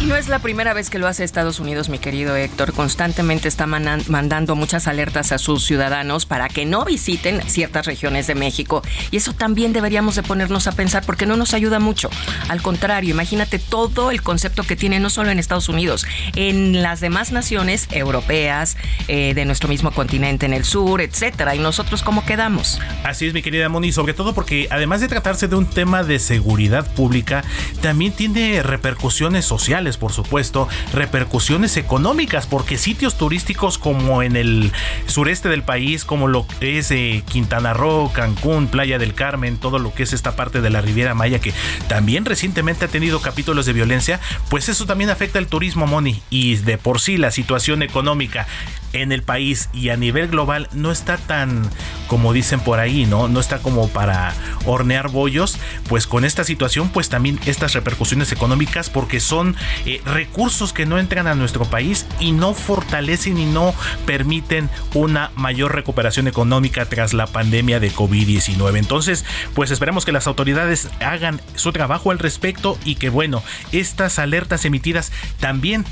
Y 0.00 0.04
no 0.04 0.14
es 0.14 0.28
la 0.28 0.38
primera 0.38 0.74
vez 0.74 0.90
que 0.90 1.00
lo 1.00 1.08
hace 1.08 1.24
Estados 1.24 1.58
Unidos, 1.58 1.88
mi 1.88 1.98
querido 1.98 2.36
Héctor. 2.36 2.72
Constantemente 2.72 3.48
está 3.48 3.66
mandando 3.66 4.54
muchas 4.54 4.86
alertas 4.86 5.32
a 5.32 5.38
sus 5.38 5.64
ciudadanos 5.64 6.24
para 6.24 6.48
que 6.48 6.64
no 6.64 6.84
visiten 6.84 7.42
ciertas 7.48 7.84
regiones 7.84 8.28
de 8.28 8.36
México. 8.36 8.82
Y 9.10 9.16
eso 9.16 9.32
también 9.32 9.72
deberíamos 9.72 10.14
de 10.14 10.22
ponernos 10.22 10.68
a 10.68 10.72
pensar 10.72 11.04
porque 11.04 11.26
no 11.26 11.36
nos 11.36 11.52
ayuda 11.52 11.80
mucho. 11.80 12.10
Al 12.48 12.62
contrario, 12.62 13.10
imagínate 13.10 13.58
todo 13.58 14.12
el 14.12 14.22
concepto 14.22 14.62
que 14.62 14.76
tiene 14.76 15.00
no 15.00 15.10
solo 15.10 15.30
en 15.30 15.40
Estados 15.40 15.68
Unidos, 15.68 16.06
en 16.36 16.80
las 16.80 17.00
demás 17.00 17.32
naciones 17.32 17.88
europeas, 17.90 18.76
eh, 19.08 19.34
de 19.34 19.44
nuestro 19.46 19.68
mismo 19.68 19.90
continente 19.90 20.46
en 20.46 20.52
el 20.52 20.64
sur, 20.64 21.00
etcétera. 21.00 21.56
Y 21.56 21.58
nosotros 21.58 22.04
cómo 22.04 22.24
quedamos. 22.24 22.80
Así 23.02 23.26
es, 23.26 23.34
mi 23.34 23.42
querida 23.42 23.68
Moni, 23.68 23.90
sobre 23.90 24.14
todo 24.14 24.32
porque 24.32 24.68
además 24.70 25.00
de 25.00 25.08
tratarse 25.08 25.48
de 25.48 25.56
un 25.56 25.66
tema 25.66 26.04
de 26.04 26.20
seguridad 26.20 26.86
pública, 26.94 27.42
también 27.80 28.12
tiene 28.12 28.62
repercusiones 28.62 29.44
sociales 29.44 29.87
por 29.96 30.12
supuesto, 30.12 30.68
repercusiones 30.92 31.76
económicas, 31.76 32.46
porque 32.46 32.78
sitios 32.78 33.16
turísticos 33.16 33.78
como 33.78 34.22
en 34.22 34.36
el 34.36 34.72
sureste 35.06 35.48
del 35.48 35.62
país, 35.62 36.04
como 36.04 36.28
lo 36.28 36.46
es 36.60 36.90
eh, 36.90 37.22
Quintana 37.30 37.74
Roo, 37.74 38.12
Cancún, 38.12 38.68
Playa 38.68 38.98
del 38.98 39.14
Carmen, 39.14 39.56
todo 39.56 39.78
lo 39.78 39.94
que 39.94 40.02
es 40.02 40.12
esta 40.12 40.36
parte 40.36 40.60
de 40.60 40.70
la 40.70 40.80
Riviera 40.80 41.14
Maya, 41.14 41.40
que 41.40 41.52
también 41.88 42.24
recientemente 42.24 42.84
ha 42.84 42.88
tenido 42.88 43.20
capítulos 43.20 43.66
de 43.66 43.72
violencia, 43.72 44.20
pues 44.48 44.68
eso 44.68 44.86
también 44.86 45.10
afecta 45.10 45.38
el 45.38 45.46
turismo, 45.46 45.86
Moni, 45.86 46.22
y 46.30 46.56
de 46.56 46.78
por 46.78 47.00
sí 47.00 47.16
la 47.16 47.30
situación 47.30 47.82
económica 47.82 48.46
en 48.92 49.12
el 49.12 49.22
país 49.22 49.68
y 49.72 49.90
a 49.90 49.96
nivel 49.96 50.28
global 50.28 50.68
no 50.72 50.90
está 50.90 51.16
tan 51.18 51.68
como 52.06 52.32
dicen 52.32 52.60
por 52.60 52.80
ahí, 52.80 53.04
¿no? 53.04 53.28
No 53.28 53.38
está 53.38 53.58
como 53.58 53.88
para 53.88 54.34
hornear 54.64 55.10
bollos, 55.10 55.58
pues 55.88 56.06
con 56.06 56.24
esta 56.24 56.42
situación 56.42 56.88
pues 56.88 57.10
también 57.10 57.38
estas 57.44 57.74
repercusiones 57.74 58.32
económicas 58.32 58.88
porque 58.88 59.20
son 59.20 59.56
eh, 59.86 60.00
recursos 60.04 60.72
que 60.72 60.86
no 60.86 60.98
entran 60.98 61.26
a 61.26 61.34
nuestro 61.34 61.64
país 61.64 62.06
y 62.20 62.32
no 62.32 62.54
fortalecen 62.54 63.38
y 63.38 63.46
no 63.46 63.74
permiten 64.06 64.70
una 64.94 65.30
mayor 65.36 65.74
recuperación 65.74 66.28
económica 66.28 66.86
tras 66.86 67.14
la 67.14 67.26
pandemia 67.26 67.80
de 67.80 67.92
COVID-19. 67.92 68.78
Entonces, 68.78 69.24
pues 69.54 69.70
esperemos 69.70 70.04
que 70.04 70.12
las 70.12 70.26
autoridades 70.26 70.88
hagan 71.00 71.40
su 71.54 71.72
trabajo 71.72 72.10
al 72.10 72.18
respecto 72.18 72.78
y 72.84 72.96
que 72.96 73.10
bueno, 73.10 73.42
estas 73.72 74.18
alertas 74.18 74.64
emitidas 74.64 75.12
también 75.40 75.84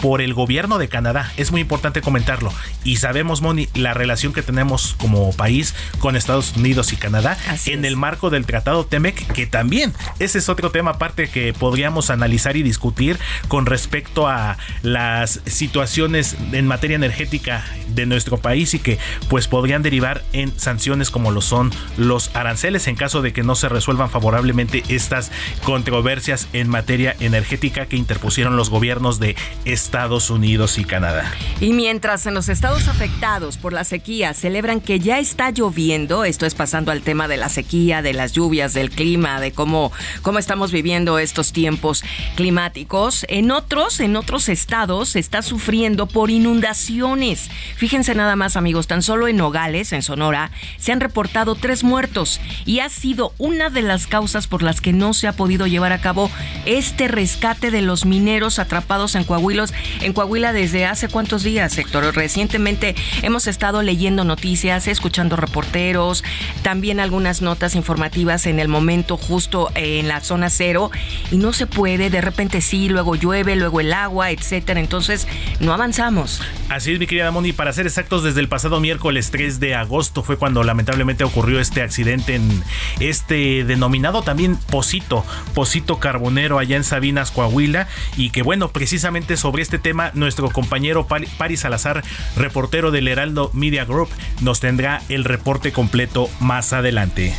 por 0.00 0.20
el 0.20 0.34
gobierno 0.34 0.78
de 0.78 0.88
Canadá. 0.88 1.32
Es 1.36 1.52
muy 1.52 1.60
importante 1.60 2.00
comentarlo. 2.00 2.52
Y 2.84 2.96
sabemos, 2.96 3.42
Moni, 3.42 3.68
la 3.74 3.94
relación 3.94 4.32
que 4.32 4.42
tenemos 4.42 4.96
como 4.98 5.32
país 5.32 5.74
con 5.98 6.16
Estados 6.16 6.56
Unidos 6.56 6.92
y 6.92 6.96
Canadá 6.96 7.36
en 7.66 7.84
el 7.84 7.96
marco 7.96 8.30
del 8.30 8.46
Tratado 8.46 8.84
TEMEC, 8.84 9.32
que 9.32 9.46
también 9.46 9.92
ese 10.18 10.38
es 10.38 10.48
otro 10.48 10.70
tema 10.70 10.92
aparte 10.92 11.28
que 11.28 11.52
podríamos 11.52 12.10
analizar 12.10 12.56
y 12.56 12.62
discutir 12.62 13.18
con 13.48 13.66
respecto 13.66 14.26
a 14.26 14.56
las 14.82 15.40
situaciones 15.46 16.36
en 16.52 16.66
materia 16.66 16.96
energética 16.96 17.64
de 17.88 18.06
nuestro 18.06 18.38
país 18.38 18.74
y 18.74 18.78
que 18.78 18.98
pues 19.28 19.48
podrían 19.48 19.82
derivar 19.82 20.22
en 20.32 20.58
sanciones 20.58 21.10
como 21.10 21.30
lo 21.30 21.40
son 21.40 21.70
los 21.96 22.34
aranceles 22.34 22.86
en 22.86 22.96
caso 22.96 23.22
de 23.22 23.32
que 23.32 23.42
no 23.42 23.54
se 23.54 23.68
resuelvan 23.68 24.10
favorablemente 24.10 24.82
estas 24.88 25.30
controversias 25.64 26.48
en 26.52 26.68
materia 26.68 27.14
energética 27.20 27.86
que 27.86 27.96
interpusieron 27.96 28.56
los 28.56 28.70
gobiernos 28.70 29.18
de 29.20 29.36
Estados 29.64 29.89
Estados 29.90 30.30
Unidos 30.30 30.78
y 30.78 30.84
Canadá. 30.84 31.28
Y 31.60 31.72
mientras 31.72 32.24
en 32.24 32.34
los 32.34 32.48
estados 32.48 32.86
afectados 32.86 33.56
por 33.56 33.72
la 33.72 33.82
sequía 33.82 34.34
celebran 34.34 34.80
que 34.80 35.00
ya 35.00 35.18
está 35.18 35.50
lloviendo, 35.50 36.24
esto 36.24 36.46
es 36.46 36.54
pasando 36.54 36.92
al 36.92 37.02
tema 37.02 37.26
de 37.26 37.36
la 37.36 37.48
sequía, 37.48 38.00
de 38.00 38.12
las 38.12 38.30
lluvias, 38.30 38.72
del 38.72 38.92
clima, 38.92 39.40
de 39.40 39.50
cómo, 39.50 39.90
cómo 40.22 40.38
estamos 40.38 40.70
viviendo 40.70 41.18
estos 41.18 41.52
tiempos 41.52 42.04
climáticos, 42.36 43.26
en 43.28 43.50
otros, 43.50 43.98
en 43.98 44.14
otros 44.14 44.48
estados 44.48 45.08
se 45.08 45.18
está 45.18 45.42
sufriendo 45.42 46.06
por 46.06 46.30
inundaciones. 46.30 47.50
Fíjense 47.74 48.14
nada 48.14 48.36
más 48.36 48.54
amigos, 48.54 48.86
tan 48.86 49.02
solo 49.02 49.26
en 49.26 49.38
Nogales, 49.38 49.92
en 49.92 50.02
Sonora, 50.02 50.52
se 50.78 50.92
han 50.92 51.00
reportado 51.00 51.56
tres 51.56 51.82
muertos 51.82 52.40
y 52.64 52.78
ha 52.78 52.88
sido 52.90 53.34
una 53.38 53.70
de 53.70 53.82
las 53.82 54.06
causas 54.06 54.46
por 54.46 54.62
las 54.62 54.80
que 54.80 54.92
no 54.92 55.14
se 55.14 55.26
ha 55.26 55.32
podido 55.32 55.66
llevar 55.66 55.92
a 55.92 56.00
cabo 56.00 56.30
este 56.64 57.08
rescate 57.08 57.72
de 57.72 57.82
los 57.82 58.06
mineros 58.06 58.60
atrapados 58.60 59.16
en 59.16 59.24
Coahuila, 59.24 59.64
en 60.00 60.12
Coahuila 60.12 60.52
desde 60.52 60.86
hace 60.86 61.08
cuántos 61.08 61.42
días, 61.42 61.76
Héctor. 61.78 62.14
Recientemente 62.14 62.94
hemos 63.22 63.46
estado 63.46 63.82
leyendo 63.82 64.24
noticias, 64.24 64.88
escuchando 64.88 65.36
reporteros, 65.36 66.24
también 66.62 67.00
algunas 67.00 67.42
notas 67.42 67.74
informativas 67.74 68.46
en 68.46 68.60
el 68.60 68.68
momento 68.68 69.16
justo 69.16 69.70
en 69.74 70.08
la 70.08 70.20
zona 70.20 70.50
cero 70.50 70.90
y 71.30 71.36
no 71.36 71.52
se 71.52 71.66
puede, 71.66 72.10
de 72.10 72.20
repente 72.20 72.60
sí, 72.60 72.88
luego 72.88 73.14
llueve, 73.14 73.56
luego 73.56 73.80
el 73.80 73.92
agua, 73.92 74.30
etcétera. 74.30 74.80
Entonces 74.80 75.26
no 75.60 75.72
avanzamos. 75.72 76.42
Así 76.68 76.92
es, 76.92 76.98
mi 76.98 77.06
querida 77.06 77.30
Moni, 77.30 77.52
para 77.52 77.72
ser 77.72 77.86
exactos, 77.86 78.22
desde 78.22 78.40
el 78.40 78.48
pasado 78.48 78.80
miércoles 78.80 79.30
3 79.30 79.60
de 79.60 79.74
agosto 79.74 80.22
fue 80.22 80.36
cuando 80.36 80.62
lamentablemente 80.62 81.24
ocurrió 81.24 81.60
este 81.60 81.82
accidente 81.82 82.34
en 82.34 82.62
este 83.00 83.64
denominado 83.64 84.22
también 84.22 84.56
Posito, 84.56 85.24
Posito 85.54 85.98
Carbonero 85.98 86.58
allá 86.58 86.76
en 86.76 86.84
Sabinas, 86.84 87.30
Coahuila, 87.30 87.88
y 88.16 88.30
que 88.30 88.42
bueno, 88.42 88.70
precisamente 88.70 89.36
sobre 89.36 89.62
este 89.62 89.69
tema 89.78 90.10
nuestro 90.14 90.50
compañero 90.50 91.06
Paris 91.06 91.60
Salazar, 91.60 92.02
reportero 92.36 92.90
del 92.90 93.08
Heraldo 93.08 93.50
Media 93.52 93.84
Group, 93.84 94.08
nos 94.40 94.60
tendrá 94.60 95.02
el 95.08 95.24
reporte 95.24 95.72
completo 95.72 96.28
más 96.40 96.72
adelante. 96.72 97.34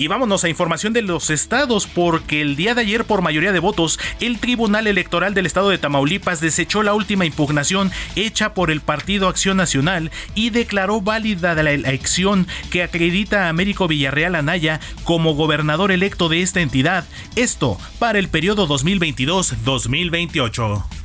Y 0.00 0.08
vámonos 0.08 0.42
a 0.44 0.48
información 0.48 0.94
de 0.94 1.02
los 1.02 1.28
estados, 1.28 1.86
porque 1.86 2.40
el 2.40 2.56
día 2.56 2.74
de 2.74 2.80
ayer, 2.80 3.04
por 3.04 3.20
mayoría 3.20 3.52
de 3.52 3.58
votos, 3.58 4.00
el 4.18 4.38
Tribunal 4.38 4.86
Electoral 4.86 5.34
del 5.34 5.44
Estado 5.44 5.68
de 5.68 5.76
Tamaulipas 5.76 6.40
desechó 6.40 6.82
la 6.82 6.94
última 6.94 7.26
impugnación 7.26 7.92
hecha 8.16 8.54
por 8.54 8.70
el 8.70 8.80
Partido 8.80 9.28
Acción 9.28 9.58
Nacional 9.58 10.10
y 10.34 10.48
declaró 10.48 11.02
válida 11.02 11.54
la 11.54 11.72
elección 11.72 12.46
que 12.70 12.82
acredita 12.82 13.44
a 13.44 13.50
Américo 13.50 13.88
Villarreal 13.88 14.36
Anaya 14.36 14.80
como 15.04 15.34
gobernador 15.34 15.92
electo 15.92 16.30
de 16.30 16.40
esta 16.40 16.62
entidad. 16.62 17.04
Esto 17.36 17.76
para 17.98 18.18
el 18.18 18.30
periodo 18.30 18.66
2022-2028. 18.68 20.99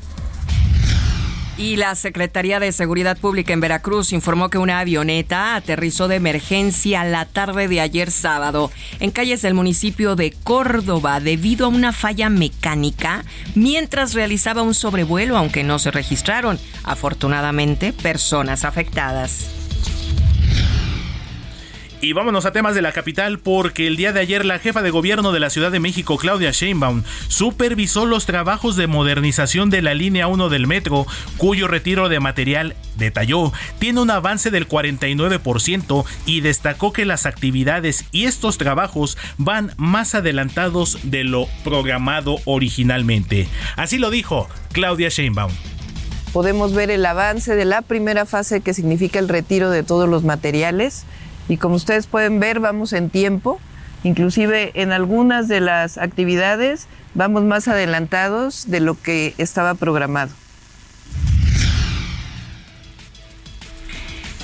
Y 1.57 1.77
la 1.77 1.95
Secretaría 1.95 2.59
de 2.59 2.74
Seguridad 2.74 3.17
Pública 3.17 3.53
en 3.53 3.62
Veracruz 3.62 4.12
informó 4.12 4.50
que 4.50 4.57
una 4.57 4.79
avioneta 4.79 5.55
aterrizó 5.55 6.09
de 6.09 6.17
emergencia 6.17 7.05
la 7.05 7.25
tarde 7.25 7.69
de 7.69 7.79
ayer 7.79 8.12
sábado 8.12 8.71
en 9.00 9.12
calles 9.12 9.41
del 9.41 9.53
municipio 9.53 10.17
de 10.17 10.31
Córdoba 10.31 11.21
debido 11.21 11.67
a 11.67 11.69
una 11.69 11.93
falla 11.93 12.27
mecánica 12.27 13.24
mientras 13.55 14.13
realizaba 14.13 14.63
un 14.63 14.74
sobrevuelo, 14.74 15.38
aunque 15.38 15.63
no 15.63 15.79
se 15.79 15.91
registraron, 15.91 16.59
afortunadamente, 16.83 17.93
personas 17.93 18.65
afectadas. 18.65 19.64
Y 22.05 22.13
vámonos 22.13 22.45
a 22.45 22.51
temas 22.51 22.75
de 22.75 22.83
la 22.83 22.91
capital 22.91 23.39
porque 23.39 23.88
el 23.88 23.95
día 23.95 24.13
de 24.13 24.19
ayer 24.19 24.45
la 24.45 24.59
jefa 24.59 24.83
de 24.83 24.91
gobierno 24.91 25.31
de 25.31 25.39
la 25.39 25.50
Ciudad 25.50 25.71
de 25.71 25.79
México, 25.79 26.19
Claudia 26.19 26.51
Sheinbaum, 26.51 27.01
supervisó 27.29 28.05
los 28.05 28.27
trabajos 28.27 28.75
de 28.75 28.85
modernización 28.85 29.71
de 29.71 29.81
la 29.81 29.95
línea 29.95 30.27
1 30.27 30.50
del 30.50 30.67
metro, 30.67 31.07
cuyo 31.38 31.67
retiro 31.67 32.07
de 32.07 32.19
material, 32.19 32.75
detalló, 32.95 33.51
tiene 33.79 34.01
un 34.01 34.12
avance 34.12 34.51
del 34.51 34.67
49% 34.67 36.05
y 36.27 36.41
destacó 36.41 36.93
que 36.93 37.05
las 37.05 37.25
actividades 37.25 38.05
y 38.12 38.25
estos 38.25 38.59
trabajos 38.59 39.17
van 39.39 39.71
más 39.77 40.13
adelantados 40.13 41.00
de 41.01 41.24
lo 41.24 41.47
programado 41.63 42.38
originalmente. 42.45 43.47
Así 43.77 43.97
lo 43.97 44.12
dijo 44.12 44.47
Claudia 44.74 45.09
Sheinbaum 45.09 45.51
podemos 46.33 46.74
ver 46.74 46.91
el 46.91 47.05
avance 47.05 47.55
de 47.55 47.63
la 47.63 47.81
primera 47.81 48.25
fase 48.25 48.59
que 48.59 48.74
significa 48.74 49.19
el 49.19 49.29
retiro 49.29 49.69
de 49.69 49.83
todos 49.83 50.09
los 50.09 50.25
materiales 50.25 51.05
y 51.48 51.58
como 51.58 51.75
ustedes 51.75 52.08
pueden 52.08 52.40
ver, 52.40 52.60
vamos 52.60 52.94
en 52.94 53.10
tiempo. 53.10 53.60
Inclusive 54.04 54.72
en 54.75 54.92
algunas 54.92 55.48
de 55.48 55.62
las 55.62 55.98
actividades 55.98 56.88
vamos 57.16 57.44
más 57.44 57.68
adelantados 57.68 58.70
de 58.70 58.80
lo 58.80 59.00
que 59.02 59.34
estaba 59.38 59.74
programado. 59.74 60.32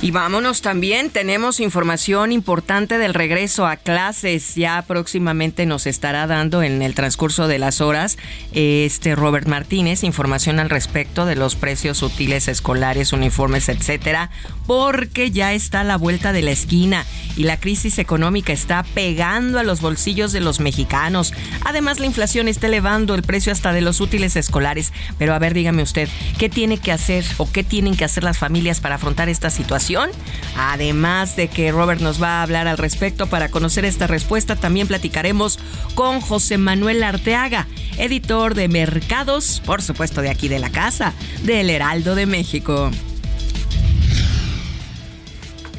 Y 0.04 0.10
vámonos 0.10 0.64
también, 0.64 1.12
tenemos 1.12 1.60
información 1.60 2.32
importante 2.32 2.98
del 2.98 3.14
regreso 3.14 3.68
a 3.68 3.76
clases. 3.76 4.56
Ya 4.56 4.84
próximamente 4.88 5.68
nos 5.68 5.86
estará 5.86 6.26
dando 6.26 6.64
en 6.64 6.82
el 6.82 6.96
transcurso 6.96 7.48
de 7.48 7.60
las 7.60 7.82
horas 7.82 8.18
este 8.52 9.16
Robert 9.16 9.48
Martínez 9.48 10.04
información 10.04 10.60
al 10.60 10.72
respecto 10.72 11.28
de 11.28 11.36
los 11.36 11.56
precios 11.56 12.02
útiles 12.02 12.48
escolares, 12.48 13.14
uniformes, 13.14 13.70
etcétera, 13.70 14.32
porque 14.66 15.30
ya 15.30 15.54
está 15.54 15.82
a 15.82 15.84
la 15.84 15.98
vuelta 15.98 16.34
de 16.34 16.42
la 16.42 16.52
esquina 16.52 17.06
y 17.36 17.44
la 17.44 17.60
crisis 17.60 18.00
económica 18.00 18.54
está 18.54 18.84
pegando 18.84 19.60
a 19.60 19.64
los 19.64 19.82
bolsillos 19.82 20.32
de 20.32 20.40
los 20.42 20.60
mexicanos. 20.60 21.34
Además, 21.66 22.00
la 22.00 22.06
inflación 22.06 22.48
está 22.48 22.68
elevando 22.68 23.16
el 23.16 23.24
precio 23.24 23.52
hasta 23.52 23.74
de 23.74 23.82
los 23.82 24.02
útiles 24.02 24.36
escolares. 24.36 24.94
Pero 25.18 25.34
a 25.34 25.40
ver, 25.40 25.54
dígame 25.54 25.84
usted, 25.84 26.10
¿qué 26.38 26.50
tiene 26.50 26.78
que 26.78 26.92
hacer 26.92 27.26
o 27.38 27.52
qué 27.52 27.64
tienen 27.64 27.96
que 27.96 28.06
hacer 28.06 28.24
las 28.24 28.38
familias 28.38 28.80
para 28.80 28.96
afrontar 28.96 29.30
esta 29.30 29.50
situación? 29.50 30.10
Además 30.58 31.36
de 31.36 31.48
que 31.48 31.72
Robert 31.72 32.02
nos 32.02 32.22
va 32.22 32.40
a 32.40 32.44
hablar 32.44 32.68
al 32.68 32.78
respecto 32.78 33.28
para 33.28 33.50
conocer 33.50 33.86
esta 33.86 34.08
respuesta, 34.08 34.56
también 34.56 34.88
platicaremos 34.88 35.60
con 35.96 36.22
José 36.22 36.58
Manuel 36.58 37.04
Arteaga, 37.04 37.68
editor 37.98 38.56
de 38.56 38.68
Mercados, 38.68 39.62
por 39.66 39.82
supuesto 39.82 40.22
de 40.22 40.30
aquí 40.30 40.48
de 40.48 40.60
la 40.60 40.70
casa, 40.70 41.14
del 41.44 41.70
Heraldo 41.70 42.16
de 42.16 42.26
México. 42.26 42.92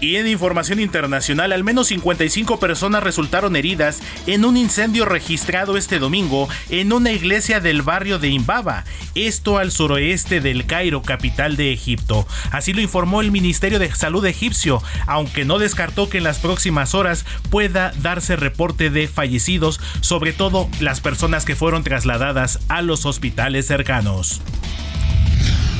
Y 0.02 0.16
en 0.16 0.26
información 0.26 0.80
internacional, 0.80 1.52
al 1.52 1.62
menos 1.62 1.86
55 1.86 2.58
personas 2.58 3.04
resultaron 3.04 3.54
heridas 3.54 4.00
en 4.26 4.44
un 4.44 4.56
incendio 4.56 5.04
registrado 5.04 5.76
este 5.76 6.00
domingo 6.00 6.48
en 6.70 6.92
una 6.92 7.12
iglesia 7.12 7.60
del 7.60 7.82
barrio 7.82 8.18
de 8.18 8.26
Imbaba, 8.26 8.82
esto 9.14 9.58
al 9.58 9.70
suroeste 9.70 10.40
del 10.40 10.66
Cairo, 10.66 11.02
capital 11.02 11.54
de 11.54 11.72
Egipto. 11.72 12.26
Así 12.50 12.72
lo 12.72 12.80
informó 12.80 13.20
el 13.20 13.30
Ministerio 13.30 13.78
de 13.78 13.94
Salud 13.94 14.26
egipcio, 14.26 14.82
aunque 15.06 15.44
no 15.44 15.60
descartó 15.60 16.08
que 16.08 16.18
en 16.18 16.24
las 16.24 16.40
próximas 16.40 16.96
horas 16.96 17.24
pueda 17.48 17.92
darse 18.02 18.34
reporte 18.34 18.90
de 18.90 19.06
fallecidos, 19.06 19.78
sobre 20.00 20.32
todo 20.32 20.68
las 20.80 21.00
personas 21.00 21.44
que 21.44 21.54
fueron 21.54 21.84
trasladadas 21.84 22.58
a 22.68 22.82
los 22.82 23.06
hospitales 23.06 23.68
cercanos. 23.68 24.40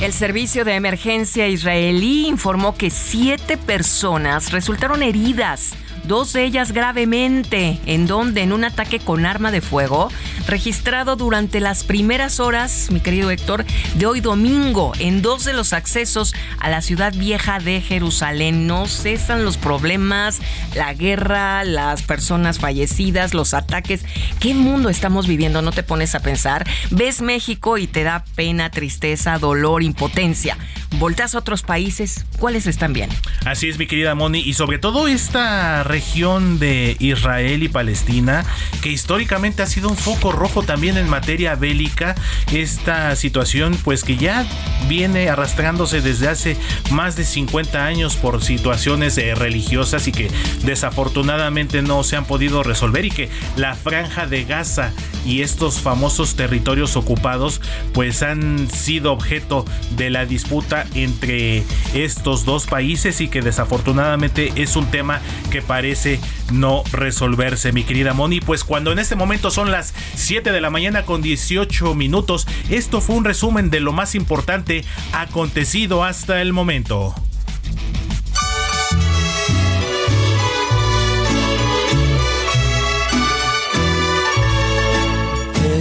El 0.01 0.11
servicio 0.11 0.65
de 0.65 0.75
emergencia 0.75 1.47
israelí 1.47 2.27
informó 2.27 2.75
que 2.75 2.89
siete 2.89 3.57
personas 3.57 4.51
resultaron 4.51 5.01
heridas 5.01 5.73
dos 6.05 6.33
de 6.33 6.43
ellas 6.43 6.71
gravemente, 6.71 7.79
en 7.85 8.07
donde 8.07 8.41
en 8.41 8.53
un 8.53 8.63
ataque 8.63 8.99
con 8.99 9.25
arma 9.25 9.51
de 9.51 9.61
fuego 9.61 10.09
registrado 10.47 11.15
durante 11.15 11.59
las 11.59 11.83
primeras 11.83 12.39
horas, 12.39 12.89
mi 12.91 12.99
querido 12.99 13.31
Héctor, 13.31 13.65
de 13.95 14.05
hoy 14.05 14.19
domingo, 14.19 14.93
en 14.99 15.21
dos 15.21 15.45
de 15.45 15.53
los 15.53 15.73
accesos 15.73 16.33
a 16.59 16.69
la 16.69 16.81
ciudad 16.81 17.13
vieja 17.13 17.59
de 17.59 17.81
Jerusalén. 17.81 18.67
No 18.67 18.87
cesan 18.87 19.45
los 19.45 19.57
problemas, 19.57 20.41
la 20.75 20.93
guerra, 20.93 21.63
las 21.63 22.01
personas 22.01 22.59
fallecidas, 22.59 23.33
los 23.33 23.53
ataques. 23.53 24.05
¿Qué 24.39 24.53
mundo 24.53 24.89
estamos 24.89 25.27
viviendo? 25.27 25.61
No 25.61 25.71
te 25.71 25.83
pones 25.83 26.15
a 26.15 26.19
pensar. 26.19 26.67
Ves 26.91 27.21
México 27.21 27.77
y 27.77 27.87
te 27.87 28.03
da 28.03 28.25
pena, 28.35 28.69
tristeza, 28.69 29.37
dolor, 29.37 29.83
impotencia. 29.83 30.57
Volteas 30.99 31.33
a 31.33 31.39
otros 31.39 31.63
países, 31.63 32.25
¿cuáles 32.37 32.67
están 32.67 32.93
bien? 32.93 33.09
Así 33.45 33.67
es, 33.67 33.79
mi 33.79 33.87
querida 33.87 34.13
Moni, 34.13 34.39
y 34.39 34.53
sobre 34.53 34.77
todo 34.77 35.07
esta 35.07 35.83
región 35.93 36.57
de 36.57 36.97
Israel 36.97 37.61
y 37.61 37.67
Palestina, 37.67 38.43
que 38.81 38.89
históricamente 38.89 39.61
ha 39.61 39.67
sido 39.67 39.89
un 39.89 39.95
foco 39.95 40.31
rojo 40.31 40.63
también 40.63 40.97
en 40.97 41.07
materia 41.07 41.53
bélica. 41.53 42.15
Esta 42.51 43.15
situación, 43.15 43.77
pues 43.83 44.03
que 44.03 44.17
ya 44.17 44.43
viene 44.89 45.29
arrastrándose 45.29 46.01
desde 46.01 46.29
hace 46.29 46.57
más 46.89 47.15
de 47.15 47.23
50 47.23 47.85
años 47.85 48.15
por 48.15 48.43
situaciones 48.43 49.19
eh, 49.19 49.35
religiosas 49.35 50.07
y 50.07 50.11
que 50.11 50.31
desafortunadamente 50.65 51.83
no 51.83 52.03
se 52.03 52.15
han 52.15 52.25
podido 52.25 52.63
resolver 52.63 53.05
y 53.05 53.11
que 53.11 53.29
la 53.55 53.75
franja 53.75 54.25
de 54.25 54.45
Gaza 54.45 54.91
y 55.27 55.41
estos 55.41 55.79
famosos 55.79 56.35
territorios 56.35 56.95
ocupados 56.95 57.61
pues 57.93 58.23
han 58.23 58.67
sido 58.67 59.13
objeto 59.13 59.63
de 59.95 60.09
la 60.09 60.25
disputa 60.25 60.87
entre 60.95 61.63
estos 61.93 62.45
dos 62.45 62.65
países 62.65 63.21
y 63.21 63.27
que 63.27 63.43
desafortunadamente 63.43 64.51
es 64.55 64.75
un 64.75 64.87
tema 64.87 65.21
que 65.51 65.61
parece 65.61 65.82
parece 65.83 66.17
no 66.49 66.81
resolverse, 66.93 67.73
mi 67.73 67.83
querida 67.83 68.13
Moni. 68.13 68.39
Pues 68.39 68.63
cuando 68.63 68.93
en 68.93 68.99
este 68.99 69.17
momento 69.17 69.51
son 69.51 69.69
las 69.69 69.93
7 70.15 70.53
de 70.53 70.61
la 70.61 70.69
mañana 70.69 71.03
con 71.03 71.21
18 71.21 71.93
minutos, 71.93 72.47
esto 72.69 73.01
fue 73.01 73.17
un 73.17 73.25
resumen 73.25 73.69
de 73.69 73.81
lo 73.81 73.91
más 73.91 74.15
importante 74.15 74.85
acontecido 75.11 76.05
hasta 76.05 76.41
el 76.41 76.53
momento. 76.53 77.13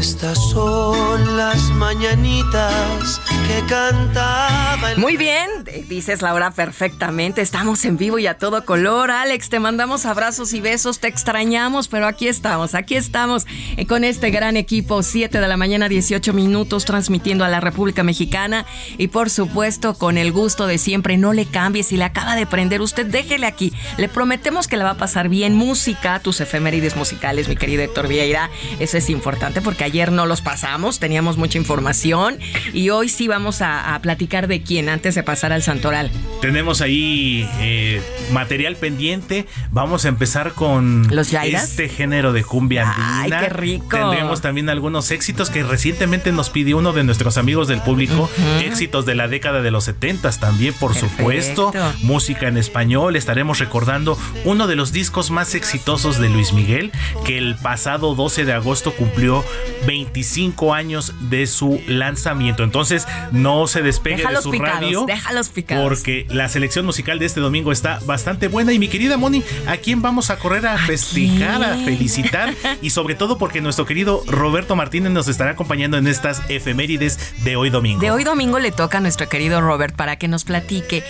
Estas 0.02 0.36
son 0.50 1.36
las 1.36 1.62
mañanitas 1.70 3.20
que 3.46 3.64
cantaba. 3.68 4.96
Muy 4.96 5.16
bien, 5.16 5.48
dices 5.88 6.22
Laura 6.22 6.50
perfectamente. 6.50 7.40
Estamos 7.40 7.84
en 7.84 7.96
vivo 7.96 8.18
y 8.18 8.26
a 8.26 8.36
todo 8.36 8.64
color. 8.64 9.12
Alex, 9.12 9.48
te 9.48 9.60
mandamos 9.60 10.04
abrazos 10.04 10.54
y 10.54 10.60
besos. 10.60 10.98
Te 10.98 11.06
extrañamos, 11.06 11.86
pero 11.86 12.08
aquí 12.08 12.26
estamos, 12.26 12.74
aquí 12.74 12.96
estamos 12.96 13.46
eh, 13.76 13.86
con 13.86 14.02
este 14.02 14.30
gran 14.30 14.56
equipo. 14.56 15.04
7 15.04 15.38
de 15.40 15.46
la 15.46 15.56
mañana, 15.56 15.88
18 15.88 16.32
minutos, 16.32 16.84
transmitiendo 16.84 17.44
a 17.44 17.48
la 17.48 17.60
República 17.60 18.02
Mexicana. 18.02 18.66
Y 18.98 19.06
por 19.06 19.30
supuesto, 19.30 19.94
con 19.94 20.18
el 20.18 20.32
gusto 20.32 20.66
de 20.66 20.78
siempre, 20.78 21.16
no 21.16 21.32
le 21.32 21.46
cambies. 21.46 21.86
Si 21.86 21.96
le 21.96 22.04
acaba 22.04 22.34
de 22.34 22.46
prender, 22.46 22.80
usted 22.80 23.06
déjele 23.06 23.46
aquí. 23.46 23.72
Le 23.98 24.08
prometemos 24.08 24.66
que 24.66 24.76
le 24.76 24.82
va 24.82 24.90
a 24.90 24.96
pasar 24.98 25.28
bien 25.28 25.54
música, 25.54 26.18
tus 26.18 26.40
efemérides 26.40 26.96
musicales, 26.96 27.48
mi 27.48 27.54
querido 27.54 27.84
Héctor 27.84 28.08
Vieira. 28.08 28.50
Eso 28.80 28.98
es 28.98 29.08
importante 29.08 29.60
porque 29.60 29.91
ayer 29.92 30.10
no 30.10 30.24
los 30.24 30.40
pasamos, 30.40 30.98
teníamos 30.98 31.36
mucha 31.36 31.58
información 31.58 32.38
y 32.72 32.88
hoy 32.88 33.10
sí 33.10 33.28
vamos 33.28 33.60
a, 33.60 33.98
platicar 34.02 34.48
de 34.48 34.62
quién 34.62 34.88
antes 34.88 35.14
de 35.14 35.22
pasar 35.22 35.52
al 35.52 35.62
Santoral. 35.62 36.10
Tenemos 36.40 36.80
ahí 36.80 37.46
eh, 37.60 38.02
material 38.32 38.76
pendiente, 38.76 39.46
vamos 39.70 40.06
a 40.06 40.08
empezar 40.08 40.54
con 40.54 41.14
¿Los 41.14 41.30
este 41.34 41.90
género 41.90 42.32
de 42.32 42.42
cumbia 42.42 42.90
andina. 42.90 43.38
Ay, 43.40 43.48
qué 43.48 43.48
rico. 43.50 43.86
Tendremos 43.90 44.40
también 44.40 44.70
algunos 44.70 45.10
éxitos 45.10 45.50
que 45.50 45.62
recientemente 45.62 46.32
nos 46.32 46.48
pidió 46.48 46.78
uno 46.78 46.94
de 46.94 47.04
nuestros 47.04 47.36
amigos 47.36 47.68
del 47.68 47.82
público, 47.82 48.30
éxitos 48.60 49.04
de 49.04 49.14
la 49.14 49.28
década 49.28 49.60
de 49.60 49.70
los 49.70 49.84
70 49.84 50.22
también, 50.30 50.72
por 50.74 50.94
supuesto, 50.94 51.72
música 52.02 52.48
en 52.48 52.56
español, 52.56 53.16
estaremos 53.16 53.58
recordando 53.58 54.16
uno 54.44 54.66
de 54.66 54.76
los 54.76 54.92
discos 54.92 55.30
más 55.30 55.54
exitosos 55.54 56.18
de 56.18 56.28
Luis 56.28 56.52
Miguel, 56.52 56.92
que 57.24 57.36
el 57.38 57.56
pasado 57.56 58.14
12 58.14 58.44
de 58.44 58.52
agosto 58.52 58.92
cumplió 58.92 59.44
25 59.86 60.74
años 60.74 61.14
de 61.20 61.46
su 61.46 61.80
lanzamiento. 61.86 62.64
Entonces, 62.64 63.06
no 63.32 63.66
se 63.66 63.82
despegue 63.82 64.26
de 64.26 64.42
su 64.42 64.52
radio. 64.52 65.04
Déjalos 65.06 65.48
picados. 65.48 65.84
Porque 65.84 66.26
la 66.30 66.48
selección 66.48 66.86
musical 66.86 67.18
de 67.18 67.26
este 67.26 67.40
domingo 67.40 67.72
está 67.72 67.98
bastante 68.06 68.48
buena. 68.48 68.72
Y 68.72 68.78
mi 68.78 68.88
querida 68.88 69.16
Moni, 69.16 69.42
¿a 69.66 69.76
quién 69.76 70.02
vamos 70.02 70.30
a 70.30 70.38
correr 70.38 70.66
a, 70.66 70.78
festejar, 70.78 71.62
a 71.62 71.76
felicitar? 71.78 72.54
y 72.82 72.90
sobre 72.90 73.14
todo 73.14 73.38
porque 73.38 73.60
nuestro 73.60 73.86
querido 73.86 74.22
Roberto 74.26 74.76
Martínez 74.76 75.12
nos 75.12 75.28
estará 75.28 75.52
acompañando 75.52 75.96
en 75.96 76.06
estas 76.06 76.42
efemérides 76.48 77.18
de 77.44 77.56
hoy 77.56 77.70
domingo. 77.70 78.00
De 78.00 78.10
hoy 78.10 78.24
domingo 78.24 78.58
le 78.58 78.72
toca 78.72 78.98
a 78.98 79.00
nuestro 79.00 79.28
querido 79.28 79.60
Robert 79.60 79.96
para 79.96 80.16
que 80.16 80.28
nos 80.28 80.44
platique 80.44 81.02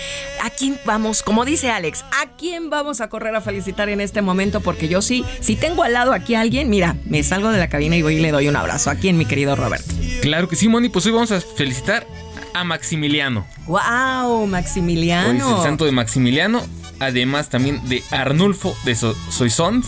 a 0.43 0.51
quién 0.51 0.79
vamos, 0.85 1.23
como 1.23 1.45
dice 1.45 1.71
Alex, 1.71 2.05
a 2.23 2.37
quién 2.37 2.71
vamos 2.71 3.01
a 3.01 3.09
correr 3.09 3.35
a 3.35 3.41
felicitar 3.41 3.89
en 3.89 4.01
este 4.01 4.23
momento. 4.23 4.61
Porque 4.61 4.89
yo 4.89 5.03
sí, 5.03 5.25
si 5.41 5.57
tengo 5.57 5.83
al 5.83 5.93
lado 5.93 6.13
aquí 6.13 6.35
a 6.35 6.41
alguien, 6.41 6.71
mira, 6.71 6.97
me 7.05 7.23
salgo 7.23 7.51
de 7.51 7.59
la 7.59 7.69
cabina 7.69 7.97
y 7.97 8.03
voy 8.03 8.17
y 8.17 8.21
le 8.21 8.31
doy 8.31 8.49
una 8.49 8.62
abrazo 8.63 8.91
aquí 8.91 9.09
en 9.09 9.19
mi 9.19 9.27
querido 9.27 9.57
Robert. 9.57 9.85
Claro 10.21 10.49
que 10.49 10.57
sí, 10.57 10.69
Moni, 10.69 10.89
pues 10.89 11.05
hoy 11.07 11.13
vamos 11.13 11.33
a 11.33 11.41
felicitar 11.41 12.07
a 12.55 12.65
Maximiliano. 12.65 13.47
¡Wow! 13.67 14.47
Maximiliano. 14.47 15.47
Hoy 15.47 15.53
es 15.53 15.59
el 15.59 15.63
santo 15.65 15.85
de 15.85 15.93
Maximiliano, 15.93 16.63
además 17.01 17.49
también 17.49 17.87
de 17.89 18.03
Arnulfo 18.11 18.77
de 18.85 18.95
Soissons, 18.95 19.87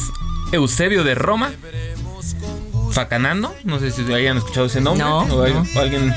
Eusebio 0.52 1.04
de 1.04 1.14
Roma, 1.14 1.52
Facanano, 2.90 3.52
no 3.64 3.80
sé 3.80 3.90
si 3.90 4.02
hayan 4.12 4.36
escuchado 4.36 4.66
ese 4.66 4.80
nombre. 4.80 5.04
No. 5.04 5.22
O, 5.22 5.42
alguien. 5.80 6.14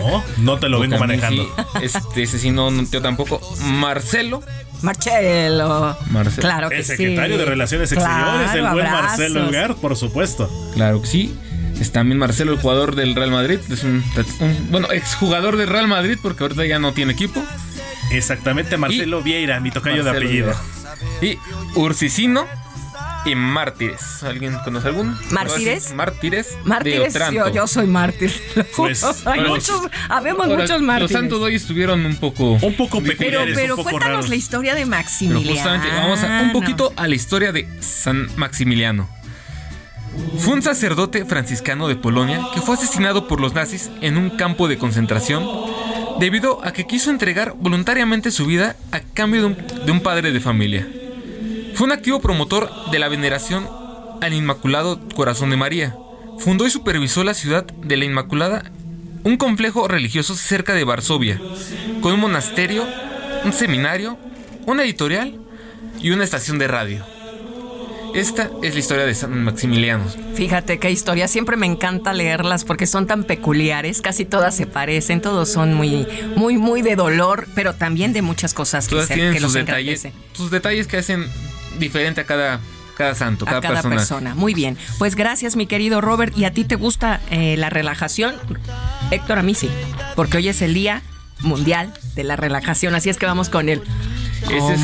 No, 0.00 0.24
no 0.38 0.58
te 0.58 0.68
lo 0.68 0.80
vengo 0.80 0.98
manejando. 0.98 1.46
este, 1.82 2.22
ese 2.22 2.38
sí, 2.38 2.50
no, 2.50 2.70
yo 2.90 3.02
tampoco. 3.02 3.40
Marcelo. 3.60 4.42
Marcelo. 4.80 5.96
Marcelo. 6.10 6.42
Claro 6.42 6.68
que 6.70 6.78
el 6.78 6.84
secretario 6.84 7.38
de 7.38 7.44
Relaciones 7.44 7.92
Exteriores, 7.92 8.54
el 8.54 8.66
buen 8.70 8.84
Marcelo 8.84 9.44
Lugar, 9.44 9.74
por 9.76 9.96
supuesto. 9.96 10.50
Claro 10.74 11.02
que 11.02 11.08
sí. 11.08 11.38
Está 11.80 12.00
también 12.00 12.18
Marcelo, 12.18 12.52
el 12.52 12.58
jugador 12.58 12.94
del 12.94 13.14
Real 13.14 13.30
Madrid. 13.30 13.58
Es 13.70 13.84
un, 13.84 14.02
bueno, 14.70 14.90
exjugador 14.92 15.56
del 15.56 15.68
Real 15.68 15.88
Madrid 15.88 16.18
porque 16.20 16.44
ahorita 16.44 16.64
ya 16.66 16.78
no 16.78 16.92
tiene 16.92 17.12
equipo. 17.12 17.42
Exactamente, 18.10 18.76
Marcelo 18.76 19.22
Vieira, 19.22 19.60
mi 19.60 19.70
tocayo 19.70 20.04
de 20.04 20.10
apellido. 20.10 20.54
Y 21.20 21.38
Ursicino 21.74 22.46
y 23.24 23.34
Mártires. 23.34 24.22
¿Alguien 24.22 24.56
conoce 24.64 24.88
algún? 24.88 25.16
¿Mártires? 25.30 25.92
Mártires. 25.94 26.58
Mártires, 26.64 27.14
yo, 27.32 27.48
yo, 27.48 27.66
soy 27.66 27.86
mártir. 27.86 28.32
Pues, 28.76 29.04
Hay 29.26 29.40
muchos, 29.40 29.82
habemos 30.08 30.46
muchos 30.46 30.82
mártires. 30.82 31.12
Los 31.12 31.20
santos 31.20 31.40
hoy 31.40 31.54
estuvieron 31.54 32.04
un 32.04 32.16
poco... 32.16 32.52
Un 32.60 32.74
poco 32.74 33.00
peculiares, 33.02 33.54
Pero, 33.54 33.54
pero 33.54 33.74
un 33.74 33.78
poco 33.78 33.90
cuéntanos 33.90 34.28
la 34.28 34.36
historia 34.36 34.74
de 34.74 34.84
Maximiliano. 34.84 35.42
Pero 35.42 35.54
justamente, 35.54 35.88
vamos 35.96 36.22
a, 36.22 36.42
un 36.42 36.52
poquito 36.52 36.92
a 36.96 37.08
la 37.08 37.14
historia 37.14 37.52
de 37.52 37.68
San 37.80 38.28
Maximiliano. 38.36 39.08
Fue 40.38 40.54
un 40.54 40.62
sacerdote 40.62 41.24
franciscano 41.24 41.88
de 41.88 41.96
Polonia 41.96 42.40
que 42.52 42.60
fue 42.60 42.74
asesinado 42.74 43.28
por 43.28 43.40
los 43.40 43.54
nazis 43.54 43.90
en 44.00 44.16
un 44.16 44.30
campo 44.30 44.68
de 44.68 44.78
concentración 44.78 45.48
debido 46.18 46.64
a 46.64 46.72
que 46.72 46.86
quiso 46.86 47.10
entregar 47.10 47.54
voluntariamente 47.58 48.30
su 48.30 48.46
vida 48.46 48.76
a 48.92 49.00
cambio 49.00 49.54
de 49.84 49.92
un, 49.92 50.00
padre 50.00 50.32
de 50.32 50.40
familia. 50.40 50.88
Fue 51.74 51.86
un 51.86 51.92
activo 51.92 52.20
promotor 52.20 52.70
de 52.90 52.98
la 52.98 53.08
veneración 53.08 53.68
al 54.20 54.32
Inmaculado 54.32 55.00
Corazón 55.14 55.50
de 55.50 55.56
María. 55.56 55.96
Fundó 56.38 56.66
y 56.66 56.70
supervisó 56.70 57.24
la 57.24 57.34
ciudad 57.34 57.64
de 57.64 57.96
la 57.96 58.04
Inmaculada, 58.04 58.70
un 59.22 59.36
complejo 59.36 59.88
religioso 59.88 60.34
cerca 60.34 60.74
de 60.74 60.84
Varsovia, 60.84 61.40
con 62.00 62.12
un 62.12 62.20
monasterio, 62.20 62.86
un 63.44 63.52
seminario, 63.52 64.18
una 64.66 64.84
editorial 64.84 65.38
y 66.00 66.10
una 66.10 66.24
estación 66.24 66.58
de 66.58 66.68
radio. 66.68 67.13
Esta 68.14 68.48
es 68.62 68.74
la 68.74 68.80
historia 68.80 69.04
de 69.04 69.14
San 69.14 69.42
Maximiliano. 69.42 70.04
Fíjate 70.34 70.78
qué 70.78 70.90
historia, 70.90 71.26
siempre 71.26 71.56
me 71.56 71.66
encanta 71.66 72.12
leerlas 72.12 72.64
porque 72.64 72.86
son 72.86 73.08
tan 73.08 73.24
peculiares, 73.24 74.00
casi 74.00 74.24
todas 74.24 74.54
se 74.54 74.66
parecen, 74.66 75.20
todos 75.20 75.48
son 75.48 75.74
muy, 75.74 76.06
muy, 76.36 76.56
muy 76.56 76.82
de 76.82 76.94
dolor, 76.94 77.48
pero 77.56 77.74
también 77.74 78.12
de 78.12 78.22
muchas 78.22 78.54
cosas 78.54 78.86
que, 78.86 79.04
tienen 79.06 79.34
que 79.34 79.40
sus 79.40 79.52
detalles, 79.52 80.06
sus 80.32 80.52
detalles 80.52 80.86
que 80.86 80.98
hacen 80.98 81.26
diferente 81.80 82.20
a 82.20 82.24
cada 82.24 82.60
cada 82.96 83.16
santo, 83.16 83.44
cada, 83.44 83.58
a 83.58 83.60
cada 83.60 83.82
persona. 83.82 84.36
Muy 84.36 84.54
bien. 84.54 84.78
Pues 84.98 85.16
gracias, 85.16 85.56
mi 85.56 85.66
querido 85.66 86.00
Robert. 86.00 86.36
¿Y 86.38 86.44
a 86.44 86.52
ti 86.52 86.64
te 86.64 86.76
gusta 86.76 87.20
eh, 87.30 87.56
la 87.56 87.68
relajación? 87.68 88.36
Héctor, 89.10 89.40
a 89.40 89.42
mí 89.42 89.56
sí. 89.56 89.68
Porque 90.14 90.36
hoy 90.36 90.48
es 90.48 90.62
el 90.62 90.74
Día 90.74 91.02
Mundial 91.40 91.92
de 92.14 92.22
la 92.22 92.36
Relajación. 92.36 92.94
Así 92.94 93.10
es 93.10 93.18
que 93.18 93.26
vamos 93.26 93.48
con 93.48 93.68
él. 93.68 93.82
Es, 94.50 94.80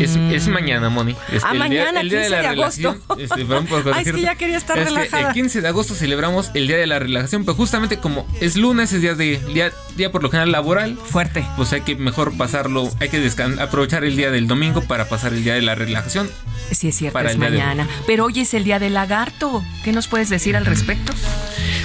este, 0.00 0.34
es, 0.34 0.48
mañana, 0.48 0.88
Moni. 0.88 1.14
Este, 1.32 1.48
ah, 1.48 1.54
mañana, 1.54 2.00
el 2.00 2.08
día, 2.08 2.20
de, 2.20 2.30
la 2.30 2.42
relajación. 2.42 3.00
Este, 3.18 3.46
Ay, 3.94 4.04
es 4.04 4.12
que 4.12 4.20
ya 4.22 4.34
quería 4.34 4.56
estar 4.56 4.76
relajada. 4.76 5.28
el 5.28 5.34
15 5.34 5.60
de 5.60 5.68
agosto 5.68 5.94
celebramos 5.94 6.50
el 6.54 6.66
día 6.66 6.76
de 6.76 6.86
la 6.86 6.98
relajación, 6.98 7.44
pero 7.44 7.54
justamente 7.54 7.98
como 7.98 8.26
es 8.40 8.56
lunes, 8.56 8.92
es 8.92 9.02
día 9.02 9.14
de 9.14 9.38
día, 9.38 9.72
día 9.96 10.10
por 10.10 10.22
lo 10.22 10.30
general 10.30 10.52
laboral. 10.52 10.96
Fuerte. 10.96 11.44
Pues 11.56 11.72
hay 11.72 11.82
que 11.82 11.94
mejor 11.96 12.36
pasarlo, 12.36 12.88
hay 13.00 13.08
que 13.08 13.30
aprovechar 13.60 14.04
el 14.04 14.16
día 14.16 14.30
del 14.30 14.46
domingo 14.46 14.82
para 14.82 15.08
pasar 15.08 15.32
el 15.32 15.44
día 15.44 15.54
de 15.54 15.62
la 15.62 15.74
relajación. 15.74 16.30
Sí, 16.70 16.88
es 16.88 16.96
cierto, 16.96 17.18
es 17.20 17.36
mañana. 17.36 17.88
Pero 18.06 18.24
hoy 18.24 18.40
es 18.40 18.54
el 18.54 18.64
día 18.64 18.78
del 18.78 18.94
lagarto. 18.94 19.62
¿Qué 19.84 19.92
nos 19.92 20.08
puedes 20.08 20.28
decir 20.30 20.56
al 20.56 20.66
respecto? 20.66 21.12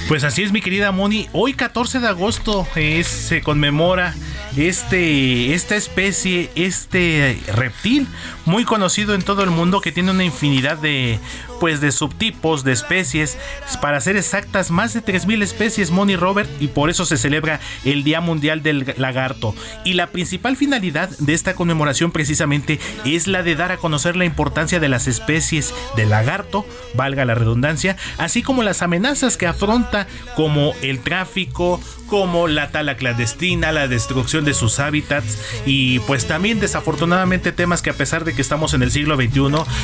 Pues 0.08 0.24
así 0.24 0.42
es, 0.42 0.52
mi 0.52 0.62
querida 0.62 0.90
Moni. 0.90 1.28
Hoy, 1.34 1.52
14 1.52 2.00
de 2.00 2.08
agosto, 2.08 2.66
es, 2.76 3.06
se 3.06 3.42
conmemora 3.42 4.14
este, 4.56 5.52
esta 5.52 5.76
especie, 5.76 6.50
este 6.54 7.38
reptil 7.54 8.06
muy 8.46 8.64
conocido 8.64 9.14
en 9.14 9.20
todo 9.20 9.44
el 9.44 9.50
mundo 9.50 9.82
que 9.82 9.92
tiene 9.92 10.12
una 10.12 10.24
infinidad 10.24 10.78
de, 10.78 11.20
pues, 11.60 11.80
de 11.80 11.92
subtipos, 11.92 12.64
de 12.64 12.72
especies. 12.72 13.38
Para 13.80 14.00
ser 14.00 14.16
exactas, 14.16 14.70
más 14.70 14.94
de 14.94 15.02
3.000 15.04 15.42
especies, 15.42 15.90
Moni 15.90 16.16
Robert, 16.16 16.50
y 16.60 16.68
por 16.68 16.90
eso 16.90 17.04
se 17.04 17.16
celebra 17.16 17.60
el 17.84 18.04
Día 18.04 18.20
Mundial 18.20 18.62
del 18.62 18.94
Lagarto. 18.96 19.54
Y 19.84 19.94
la 19.94 20.08
principal 20.08 20.56
finalidad 20.56 21.08
de 21.18 21.34
esta 21.34 21.54
conmemoración 21.54 22.12
precisamente 22.12 22.78
es 23.04 23.26
la 23.26 23.42
de 23.42 23.54
dar 23.54 23.72
a 23.72 23.76
conocer 23.76 24.16
la 24.16 24.24
importancia 24.24 24.80
de 24.80 24.88
las 24.88 25.06
especies 25.06 25.74
de 25.96 26.06
lagarto, 26.06 26.66
valga 26.94 27.24
la 27.24 27.34
redundancia, 27.34 27.96
así 28.18 28.42
como 28.42 28.62
las 28.62 28.82
amenazas 28.82 29.36
que 29.36 29.46
afronta 29.46 30.06
como 30.36 30.72
el 30.82 31.00
tráfico, 31.00 31.80
como 32.06 32.48
la 32.48 32.70
tala 32.70 32.96
clandestina, 32.96 33.72
la 33.72 33.88
destrucción 33.88 34.44
de 34.44 34.54
sus 34.54 34.78
hábitats 34.78 35.38
y 35.66 35.98
pues 36.00 36.26
también 36.26 36.60
desafortunadamente 36.60 37.52
temas 37.52 37.82
que 37.82 37.90
a 37.90 37.94
pesar 37.94 38.24
de 38.24 38.34
que 38.34 38.42
estamos 38.42 38.74
en 38.74 38.82
el 38.82 38.90
siglo 38.90 39.16
XXI, 39.16 39.38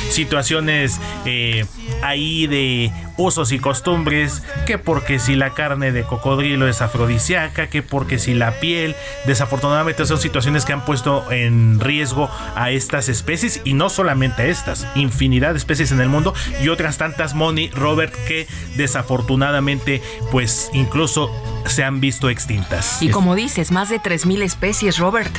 situaciones 0.09 0.99
eh, 1.25 1.64
de 1.65 2.05
ahí 2.05 2.47
de 2.47 2.91
usos 3.17 3.51
y 3.51 3.59
costumbres, 3.59 4.43
que 4.65 4.77
porque 4.77 5.19
si 5.19 5.35
la 5.35 5.51
carne 5.51 5.91
de 5.91 6.03
cocodrilo 6.03 6.67
es 6.67 6.81
afrodisíaca, 6.81 7.67
que 7.67 7.81
porque 7.81 8.19
si 8.19 8.33
la 8.33 8.59
piel, 8.59 8.95
desafortunadamente 9.25 10.05
son 10.05 10.17
situaciones 10.17 10.65
que 10.65 10.73
han 10.73 10.83
puesto 10.85 11.31
en 11.31 11.79
riesgo 11.79 12.29
a 12.55 12.71
estas 12.71 13.09
especies 13.09 13.61
y 13.63 13.73
no 13.73 13.89
solamente 13.89 14.43
a 14.43 14.45
estas, 14.47 14.87
infinidad 14.95 15.51
de 15.51 15.57
especies 15.57 15.91
en 15.91 16.01
el 16.01 16.09
mundo 16.09 16.33
y 16.61 16.69
otras 16.69 16.97
tantas, 16.97 17.33
Moni, 17.33 17.69
Robert, 17.69 18.13
que 18.27 18.47
desafortunadamente 18.75 20.01
pues 20.31 20.69
incluso 20.73 21.31
se 21.65 21.83
han 21.83 21.99
visto 21.99 22.29
extintas. 22.29 23.01
Y 23.01 23.09
como 23.09 23.35
dices, 23.35 23.71
más 23.71 23.89
de 23.89 23.99
3.000 23.99 24.41
especies, 24.43 24.97
Robert. 24.97 25.33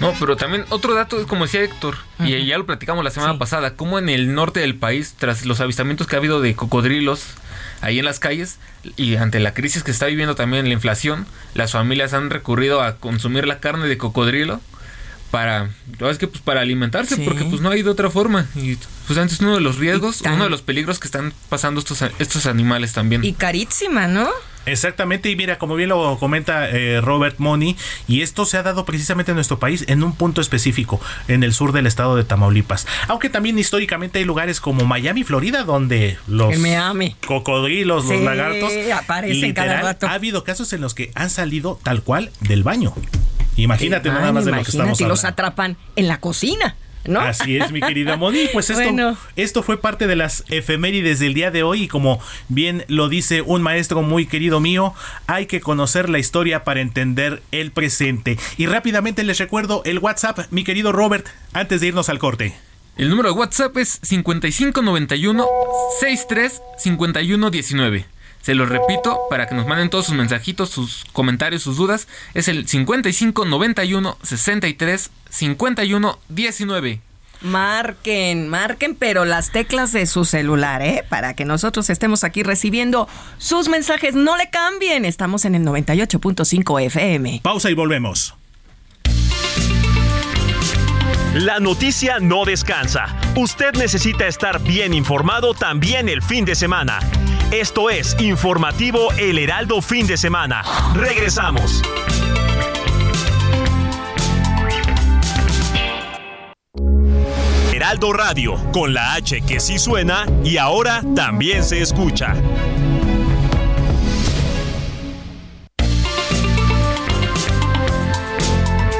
No, 0.00 0.12
pero 0.18 0.36
también 0.36 0.64
otro 0.68 0.94
dato 0.94 1.20
es 1.20 1.26
como 1.26 1.44
decía 1.44 1.62
Héctor, 1.62 1.96
y 2.18 2.46
ya 2.46 2.58
lo 2.58 2.66
platicamos 2.66 3.02
la 3.04 3.10
semana 3.10 3.38
pasada, 3.38 3.74
como 3.74 3.98
en 3.98 4.08
el 4.08 4.34
norte 4.34 4.60
del 4.60 4.76
país, 4.76 5.14
tras 5.18 5.44
los 5.44 5.60
avistamientos 5.72 6.06
que 6.06 6.16
ha 6.16 6.18
habido 6.18 6.42
de 6.42 6.54
cocodrilos 6.54 7.24
ahí 7.80 7.98
en 7.98 8.04
las 8.04 8.20
calles, 8.20 8.58
y 8.96 9.16
ante 9.16 9.40
la 9.40 9.54
crisis 9.54 9.82
que 9.82 9.90
está 9.90 10.06
viviendo 10.06 10.34
también 10.34 10.66
la 10.66 10.74
inflación, 10.74 11.26
las 11.54 11.72
familias 11.72 12.12
han 12.12 12.30
recurrido 12.30 12.82
a 12.82 12.96
consumir 12.96 13.46
la 13.46 13.58
carne 13.58 13.88
de 13.88 13.96
cocodrilo 13.96 14.60
para, 15.30 15.70
es 15.98 16.18
que 16.18 16.28
pues 16.28 16.42
para 16.42 16.60
alimentarse, 16.60 17.16
porque 17.16 17.44
pues 17.44 17.62
no 17.62 17.70
hay 17.70 17.82
de 17.82 17.88
otra 17.88 18.10
forma. 18.10 18.46
Y 18.54 18.76
pues 19.06 19.18
antes 19.18 19.40
uno 19.40 19.54
de 19.54 19.62
los 19.62 19.78
riesgos, 19.78 20.20
uno 20.20 20.44
de 20.44 20.50
los 20.50 20.60
peligros 20.60 21.00
que 21.00 21.08
están 21.08 21.32
pasando 21.48 21.80
estos, 21.80 22.02
estos 22.18 22.44
animales 22.44 22.92
también. 22.92 23.24
Y 23.24 23.32
carísima, 23.32 24.06
¿no? 24.06 24.28
Exactamente, 24.66 25.30
y 25.30 25.36
mira, 25.36 25.58
como 25.58 25.74
bien 25.74 25.88
lo 25.88 26.18
comenta 26.18 26.68
eh, 26.68 27.00
Robert 27.00 27.38
Money, 27.38 27.76
y 28.08 28.22
esto 28.22 28.44
se 28.44 28.56
ha 28.56 28.62
dado 28.62 28.84
precisamente 28.84 29.32
en 29.32 29.36
nuestro 29.36 29.58
país 29.58 29.84
en 29.88 30.02
un 30.02 30.14
punto 30.14 30.40
específico, 30.40 31.00
en 31.28 31.42
el 31.42 31.52
sur 31.52 31.72
del 31.72 31.86
estado 31.86 32.16
de 32.16 32.24
Tamaulipas. 32.24 32.86
Aunque 33.08 33.28
también 33.28 33.58
históricamente 33.58 34.18
hay 34.18 34.24
lugares 34.24 34.60
como 34.60 34.84
Miami, 34.84 35.24
Florida, 35.24 35.64
donde 35.64 36.18
los 36.26 36.54
cocodrilos, 37.26 38.06
los 38.06 38.20
lagartos, 38.20 38.72
aparecen 38.94 39.52
cada 39.52 39.80
rato. 39.80 40.06
Ha 40.06 40.14
habido 40.14 40.44
casos 40.44 40.72
en 40.72 40.80
los 40.80 40.94
que 40.94 41.10
han 41.14 41.30
salido 41.30 41.78
tal 41.82 42.02
cual 42.02 42.30
del 42.40 42.62
baño. 42.62 42.94
Imagínate 43.56 44.08
nada 44.08 44.32
más 44.32 44.44
de 44.44 44.52
lo 44.52 44.62
que 44.62 44.70
estamos 44.70 44.98
hablando. 44.98 45.08
los 45.08 45.24
atrapan 45.24 45.76
en 45.96 46.08
la 46.08 46.18
cocina. 46.18 46.76
¿No? 47.04 47.20
Así 47.20 47.56
es, 47.56 47.72
mi 47.72 47.80
querida 47.80 48.16
Moni. 48.16 48.48
Pues 48.52 48.70
esto, 48.70 49.16
esto 49.36 49.62
fue 49.62 49.80
parte 49.80 50.06
de 50.06 50.16
las 50.16 50.44
efemérides 50.48 51.18
del 51.18 51.34
día 51.34 51.50
de 51.50 51.62
hoy 51.62 51.84
y 51.84 51.88
como 51.88 52.20
bien 52.48 52.84
lo 52.88 53.08
dice 53.08 53.42
un 53.42 53.62
maestro 53.62 54.02
muy 54.02 54.26
querido 54.26 54.60
mío, 54.60 54.94
hay 55.26 55.46
que 55.46 55.60
conocer 55.60 56.08
la 56.08 56.18
historia 56.18 56.64
para 56.64 56.80
entender 56.80 57.42
el 57.50 57.72
presente. 57.72 58.38
Y 58.56 58.66
rápidamente 58.66 59.24
les 59.24 59.38
recuerdo 59.38 59.82
el 59.84 59.98
WhatsApp, 59.98 60.46
mi 60.50 60.64
querido 60.64 60.92
Robert, 60.92 61.26
antes 61.52 61.80
de 61.80 61.88
irnos 61.88 62.08
al 62.08 62.18
corte. 62.18 62.54
El 62.96 63.08
número 63.08 63.30
de 63.30 63.38
WhatsApp 63.38 63.76
es 63.78 63.98
5591 64.02 65.46
635119. 66.00 68.06
Se 68.42 68.54
los 68.54 68.68
repito 68.68 69.20
para 69.30 69.46
que 69.46 69.54
nos 69.54 69.66
manden 69.66 69.88
todos 69.88 70.06
sus 70.06 70.16
mensajitos, 70.16 70.68
sus 70.70 71.04
comentarios, 71.12 71.62
sus 71.62 71.76
dudas. 71.76 72.08
Es 72.34 72.48
el 72.48 72.68
55 72.68 73.44
91 73.44 74.18
63 74.22 75.10
51 75.30 76.18
19. 76.28 77.00
Marquen, 77.42 78.48
marquen, 78.48 78.94
pero 78.94 79.24
las 79.24 79.50
teclas 79.50 79.92
de 79.92 80.06
su 80.06 80.24
celular, 80.24 80.82
¿eh? 80.82 81.04
Para 81.08 81.34
que 81.34 81.44
nosotros 81.44 81.90
estemos 81.90 82.22
aquí 82.24 82.42
recibiendo 82.42 83.08
sus 83.38 83.68
mensajes. 83.68 84.14
No 84.14 84.36
le 84.36 84.50
cambien. 84.50 85.04
Estamos 85.04 85.44
en 85.44 85.56
el 85.56 85.64
98.5 85.64 86.82
FM. 86.82 87.40
Pausa 87.42 87.70
y 87.70 87.74
volvemos. 87.74 88.34
La 91.34 91.60
noticia 91.60 92.18
no 92.20 92.44
descansa. 92.44 93.06
Usted 93.36 93.72
necesita 93.74 94.26
estar 94.26 94.60
bien 94.60 94.92
informado 94.92 95.54
también 95.54 96.08
el 96.08 96.22
fin 96.22 96.44
de 96.44 96.54
semana. 96.54 97.00
Esto 97.52 97.90
es 97.90 98.16
Informativo 98.18 99.12
El 99.18 99.38
Heraldo 99.38 99.82
Fin 99.82 100.06
de 100.06 100.16
Semana. 100.16 100.62
Regresamos. 100.94 101.82
Heraldo 107.70 108.14
Radio, 108.14 108.56
con 108.72 108.94
la 108.94 109.12
H 109.12 109.42
que 109.42 109.60
sí 109.60 109.78
suena 109.78 110.24
y 110.42 110.56
ahora 110.56 111.02
también 111.14 111.62
se 111.62 111.82
escucha. 111.82 112.34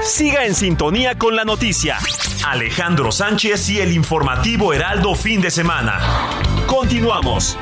Siga 0.03 0.45
en 0.45 0.55
sintonía 0.55 1.17
con 1.17 1.37
la 1.37 1.47
noticia. 1.47 1.97
Alejandro 2.47 3.13
Sánchez 3.13 3.71
y 3.71 3.81
el 3.81 3.93
informativo 3.93 4.75
Heraldo 4.75 5.15
fin 5.15 5.41
de 5.41 5.51
semana. 5.51 6.01
Continuamos. 6.67 7.57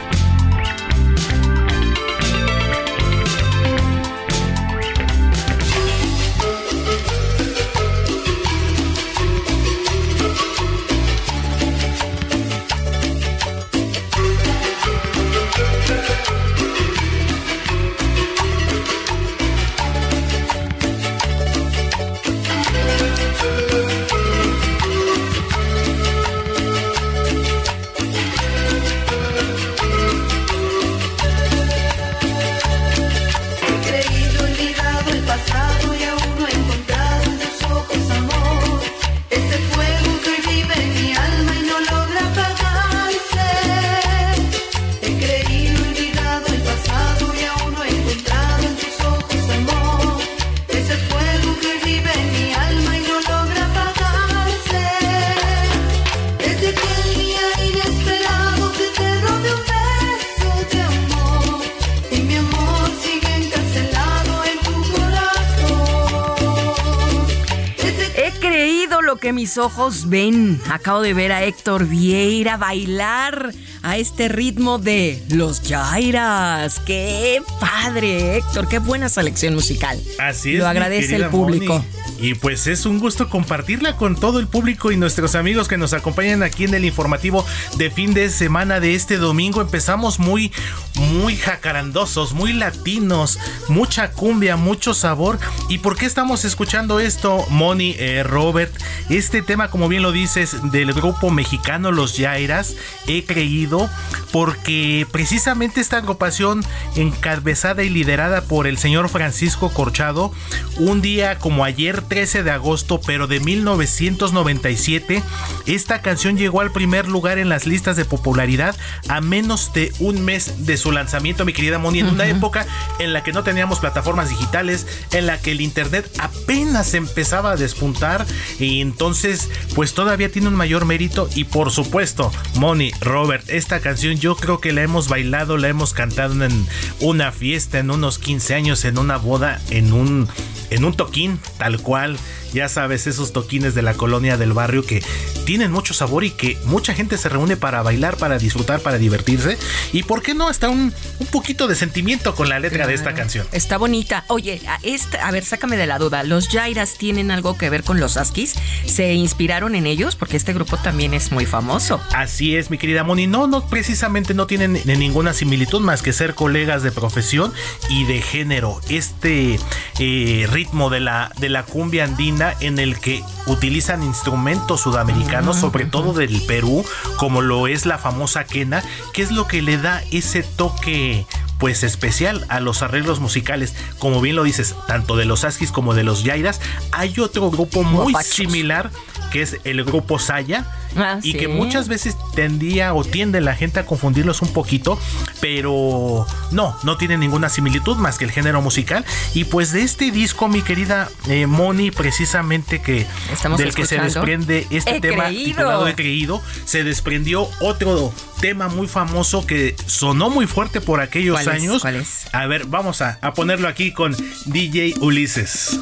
Mis 69.29 69.59
ojos 69.59 70.09
ven. 70.09 70.61
Acabo 70.71 71.03
de 71.03 71.15
ver 71.15 71.31
a 71.31 71.45
Héctor 71.45 71.87
Vieira 71.87 72.57
bailar 72.57 73.53
a 73.83 73.97
este 73.99 74.29
ritmo 74.29 74.79
de 74.79 75.23
Los 75.29 75.61
Jairas. 75.61 76.81
¡Qué 76.81 77.43
padre, 77.61 78.39
Héctor! 78.39 78.67
¡Qué 78.69 78.79
buena 78.79 79.09
selección 79.09 79.55
musical! 79.55 80.01
Así 80.19 80.55
es. 80.55 80.61
Lo 80.61 80.69
agradece 80.69 81.17
el 81.17 81.27
público. 81.27 81.85
Y 82.19 82.35
pues 82.35 82.67
es 82.67 82.85
un 82.85 82.99
gusto 82.99 83.31
compartirla 83.31 83.97
con 83.97 84.15
todo 84.15 84.41
el 84.41 84.47
público 84.47 84.93
y 84.93 84.97
nuestros 84.99 85.35
amigos 85.35 85.69
que 85.69 85.79
nos 85.79 85.95
acompañan 85.95 86.43
aquí 86.43 86.65
en 86.65 86.75
el 86.75 86.85
informativo 86.85 87.47
de 87.79 87.91
fin 87.91 88.13
de 88.13 88.29
semana 88.29 88.79
de 88.79 88.95
este 88.95 89.17
domingo. 89.17 89.63
Empezamos 89.63 90.19
muy, 90.19 90.53
muy 90.97 91.37
jacarandosos, 91.37 92.35
muy 92.35 92.53
latinos, 92.53 93.39
mucha 93.69 94.13
cumbia, 94.13 94.57
mucho 94.57 94.93
sabor. 94.93 95.39
¿Y 95.71 95.79
por 95.79 95.97
qué 95.97 96.05
estamos 96.05 96.45
escuchando 96.45 97.01
esto, 97.01 97.47
Moni, 97.49 97.95
eh, 97.99 98.23
Robert? 98.23 98.75
Este 99.11 99.43
tema, 99.43 99.71
como 99.71 99.89
bien 99.89 100.05
lo 100.05 100.13
dices, 100.13 100.57
del 100.71 100.93
grupo 100.93 101.31
mexicano 101.31 101.91
Los 101.91 102.17
Jairas, 102.17 102.77
he 103.09 103.25
creído 103.25 103.91
porque 104.33 105.05
precisamente 105.11 105.81
esta 105.81 105.97
agrupación 105.97 106.65
encabezada 106.95 107.83
y 107.83 107.89
liderada 107.89 108.43
por 108.43 108.69
el 108.69 108.79
señor 108.79 109.09
Francisco 109.09 109.71
Corchado, 109.71 110.33
un 110.77 111.03
día 111.03 111.41
como 111.41 111.65
ayer 111.65 112.03
13 112.03 112.45
de 112.45 112.53
agosto, 112.53 113.01
pero 113.05 113.27
de 113.27 113.41
1997, 113.41 115.25
esta 115.67 116.03
canción 116.03 116.37
llegó 116.37 116.61
al 116.61 116.71
primer 116.71 117.09
lugar 117.09 117.39
en 117.39 117.49
las 117.49 117.67
listas 117.67 117.97
de 117.97 118.05
popularidad 118.05 118.77
a 119.09 119.21
menos 119.21 119.73
de 119.73 119.93
un 119.99 120.25
mes 120.25 120.67
de 120.67 120.77
su 120.77 120.93
lanzamiento, 120.93 121.45
mi 121.45 121.53
querida 121.53 121.81
Moni, 121.81 121.99
en 121.99 122.11
una 122.11 122.29
época 122.29 122.65
en 123.01 123.13
la 123.13 123.25
que 123.25 123.33
no 123.33 123.43
teníamos 123.43 123.81
plataformas 123.81 124.29
digitales, 124.29 124.87
en 125.11 125.27
la 125.27 125.41
que 125.41 125.51
el 125.51 125.63
internet 125.63 126.09
apenas 126.19 126.95
empezaba 126.95 127.51
a 127.51 127.57
despuntar 127.57 128.25
y 128.61 128.81
entonces 129.01 129.49
pues 129.75 129.95
todavía 129.95 130.31
tiene 130.31 130.49
un 130.49 130.55
mayor 130.55 130.85
mérito 130.85 131.31
y 131.35 131.45
por 131.45 131.71
supuesto, 131.71 132.31
Moni, 132.57 132.93
Robert, 133.01 133.49
esta 133.49 133.81
canción 133.81 134.17
yo 134.19 134.37
creo 134.37 134.61
que 134.61 134.75
la 134.75 134.83
hemos 134.83 135.09
bailado, 135.09 135.57
la 135.57 135.69
hemos 135.69 135.95
cantado 135.95 136.45
en 136.45 136.67
una 137.01 137.33
fiesta, 137.33 137.79
en 137.79 137.91
unos 137.91 138.19
15 138.19 138.55
años, 138.55 138.85
en 138.85 138.99
una 138.99 139.17
boda, 139.17 139.59
en 139.71 139.95
un 139.95 140.29
en 140.69 140.85
un 140.85 140.93
toquín, 140.93 141.41
tal 141.57 141.81
cual, 141.81 142.19
ya 142.53 142.69
sabes, 142.69 143.07
esos 143.07 143.33
toquines 143.33 143.75
de 143.75 143.83
la 143.83 143.95
colonia 143.95 144.37
del 144.37 144.53
barrio 144.53 144.85
que 144.85 145.03
tienen 145.45 145.73
mucho 145.73 145.95
sabor 145.95 146.25
y 146.25 146.31
que 146.31 146.59
mucha 146.65 146.95
gente 146.95 147.17
se 147.19 147.29
reúne 147.29 147.57
para 147.57 147.83
bailar, 147.83 148.17
para 148.17 148.39
disfrutar, 148.39 148.81
para 148.81 148.99
divertirse. 148.99 149.59
Y 149.93 150.03
por 150.03 150.23
qué 150.23 150.35
no, 150.35 150.49
hasta 150.49 150.69
un, 150.69 150.93
un 151.19 151.27
poquito 151.27 151.67
de 151.69 151.75
sentimiento 151.75 152.35
con 152.35 152.49
la 152.49 152.59
letra 152.59 152.87
de 152.87 152.95
esta 152.95 153.15
canción. 153.15 153.47
Está 153.53 153.79
bonita. 153.79 154.25
Oye, 154.29 154.61
a, 154.67 154.79
esta, 154.83 155.27
a 155.27 155.31
ver, 155.31 155.45
sácame 155.45 155.77
de 155.77 155.87
la 155.87 155.99
duda. 155.99 156.23
¿Los 156.23 156.49
Jairas 156.49 156.95
tienen 156.99 157.31
algo 157.31 157.57
que 157.57 157.71
ver 157.71 157.85
con 157.85 158.01
los 158.01 158.17
Askis? 158.17 158.55
¿Se 158.87 159.15
inspiraron 159.15 159.75
en 159.75 159.87
ellos? 159.87 160.17
Porque 160.17 160.37
este 160.37 160.53
grupo 160.53 160.77
también 160.77 161.15
es 161.15 161.33
muy 161.33 161.47
famoso. 161.47 162.01
Así 162.15 162.57
es, 162.57 162.71
mi 162.71 162.79
querida 162.79 163.05
Moni. 163.05 163.27
No, 163.27 163.47
no, 163.47 163.67
precisamente 163.69 164.35
no 164.35 164.47
tienen 164.47 164.81
ninguna 164.85 165.33
similitud 165.33 165.81
más 165.81 166.03
que 166.03 166.13
ser 166.13 166.35
colegas 166.35 166.83
de 166.83 166.93
profesión 166.93 167.53
y 167.89 168.05
de 168.05 168.23
género. 168.23 168.81
Este 168.89 169.59
eh, 169.99 170.47
ritmo 170.51 170.91
de 170.91 171.01
la, 171.01 171.33
de 171.39 171.49
la 171.49 171.65
cumbia 171.65 172.05
andina 172.05 172.40
en 172.61 172.79
el 172.79 172.99
que 172.99 173.23
utilizan 173.47 174.03
instrumentos 174.03 174.81
sudamericanos, 174.81 175.57
sobre 175.57 175.85
todo 175.85 176.13
del 176.13 176.41
Perú, 176.47 176.85
como 177.17 177.43
lo 177.43 177.67
es 177.67 177.87
la 177.87 177.99
famosa 177.99 178.45
quena, 178.45 178.83
que 179.13 179.23
es 179.23 179.31
lo 179.31 179.47
que 179.47 179.63
le 179.63 179.77
da 179.77 180.03
ese 180.11 180.43
toque 180.43 181.27
pues 181.59 181.83
especial 181.83 182.47
a 182.49 182.59
los 182.59 182.83
arreglos 182.83 183.21
musicales, 183.21 183.75
como 183.99 184.23
bien 184.23 184.35
lo 184.35 184.45
dices, 184.45 184.75
tanto 184.87 185.17
de 185.17 185.27
los 185.27 185.45
Askis 185.45 185.71
como 185.71 185.93
de 185.93 186.05
los 186.05 186.25
Yairas. 186.25 186.59
Hay 186.91 187.21
otro 187.21 187.51
grupo 187.51 187.83
muy 187.83 188.15
similar 188.25 188.91
que 189.31 189.43
es 189.43 189.59
el 189.65 189.85
grupo 189.85 190.19
Saya 190.19 190.67
Ah, 190.97 191.19
y 191.23 191.33
sí. 191.33 191.39
que 191.39 191.49
muchas 191.49 191.89
veces 191.89 192.17
tendía 192.35 192.95
o 192.95 193.05
tiende 193.05 193.41
la 193.41 193.55
gente 193.55 193.81
a 193.81 193.87
confundirlos 193.87 194.43
un 194.43 194.53
poquito, 194.53 194.99
pero 195.41 196.27
no, 196.51 196.77
no 196.83 196.97
tiene 196.97 197.17
ninguna 197.17 197.49
similitud 197.49 197.97
más 197.97 198.19
que 198.19 198.25
el 198.25 198.31
género 198.31 198.61
musical. 198.63 199.05
Y 199.35 199.45
pues 199.45 199.73
de 199.73 199.83
este 199.83 200.11
disco, 200.11 200.49
mi 200.49 200.63
querida 200.63 201.09
eh, 201.29 201.47
Moni, 201.47 201.91
precisamente 201.91 202.81
que 202.83 203.07
Estamos 203.33 203.59
del 203.59 203.75
que 203.75 203.87
se 203.87 203.99
desprende 203.99 204.67
este 204.71 204.97
He 204.97 205.01
tema 205.01 205.25
creído. 205.27 205.45
titulado 205.45 205.89
He 205.89 205.95
creído, 205.95 206.43
se 206.65 206.85
desprendió 206.85 207.49
otro 207.61 208.13
tema 208.41 208.69
muy 208.69 208.89
famoso 208.89 209.47
que 209.47 209.77
sonó 209.87 210.31
muy 210.31 210.47
fuerte 210.47 210.81
por 210.81 211.01
aquellos 211.01 211.35
¿Cuál 211.41 211.49
es? 211.49 211.63
años. 211.63 211.83
¿Cuál 211.83 211.97
es? 211.97 212.27
A 212.33 212.47
ver, 212.47 212.67
vamos 212.67 213.01
a, 213.03 213.19
a 213.21 213.33
ponerlo 213.35 213.69
aquí 213.69 213.93
con 213.93 214.17
DJ 214.47 214.95
Ulises. 215.01 215.79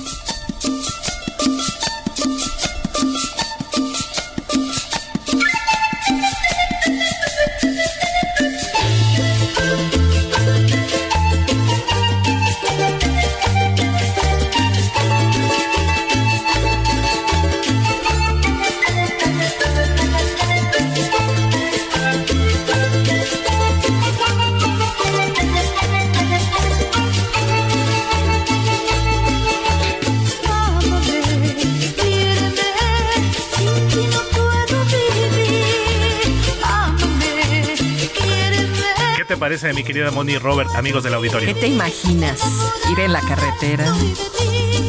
Parece, 39.39 39.73
mi 39.73 39.85
querida 39.85 40.11
Moni 40.11 40.37
Robert, 40.39 40.71
amigos 40.75 41.05
del 41.05 41.15
auditorio? 41.15 41.55
¿Qué 41.55 41.61
te 41.61 41.69
imaginas? 41.69 42.41
Ir 42.91 43.01
en 43.01 43.13
la 43.13 43.21
carretera. 43.21 43.85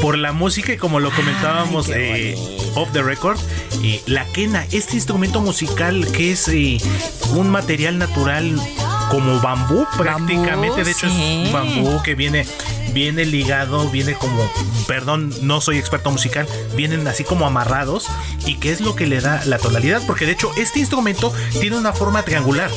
por 0.01 0.17
la 0.17 0.31
música 0.31 0.73
y 0.73 0.77
como 0.77 0.99
lo 0.99 1.11
comentábamos 1.11 1.89
eh, 1.89 2.35
off 2.75 2.91
the 2.93 3.01
record, 3.01 3.37
eh, 3.83 4.01
la 4.05 4.25
quena, 4.25 4.65
este 4.71 4.95
instrumento 4.95 5.41
musical 5.41 6.09
que 6.11 6.31
es 6.31 6.47
eh, 6.47 6.77
un 7.35 7.49
material 7.49 7.97
natural 7.97 8.59
como 9.11 9.39
bambú 9.41 9.85
prácticamente, 9.97 10.83
de 10.83 10.91
hecho 10.91 11.09
sí. 11.09 11.43
es 11.45 11.51
bambú 11.51 12.01
que 12.03 12.15
viene 12.15 12.45
viene 12.93 13.25
ligado, 13.25 13.89
viene 13.89 14.13
como, 14.13 14.49
perdón, 14.87 15.33
no 15.41 15.61
soy 15.61 15.77
experto 15.77 16.11
musical, 16.11 16.47
vienen 16.75 17.07
así 17.07 17.23
como 17.23 17.45
amarrados 17.45 18.07
y 18.45 18.55
que 18.55 18.71
es 18.71 18.81
lo 18.81 18.95
que 18.95 19.07
le 19.07 19.21
da 19.21 19.43
la 19.45 19.57
tonalidad, 19.57 20.01
porque 20.05 20.25
de 20.25 20.33
hecho 20.33 20.51
este 20.57 20.79
instrumento 20.79 21.33
tiene 21.59 21.77
una 21.77 21.93
forma 21.93 22.23
triangular, 22.23 22.69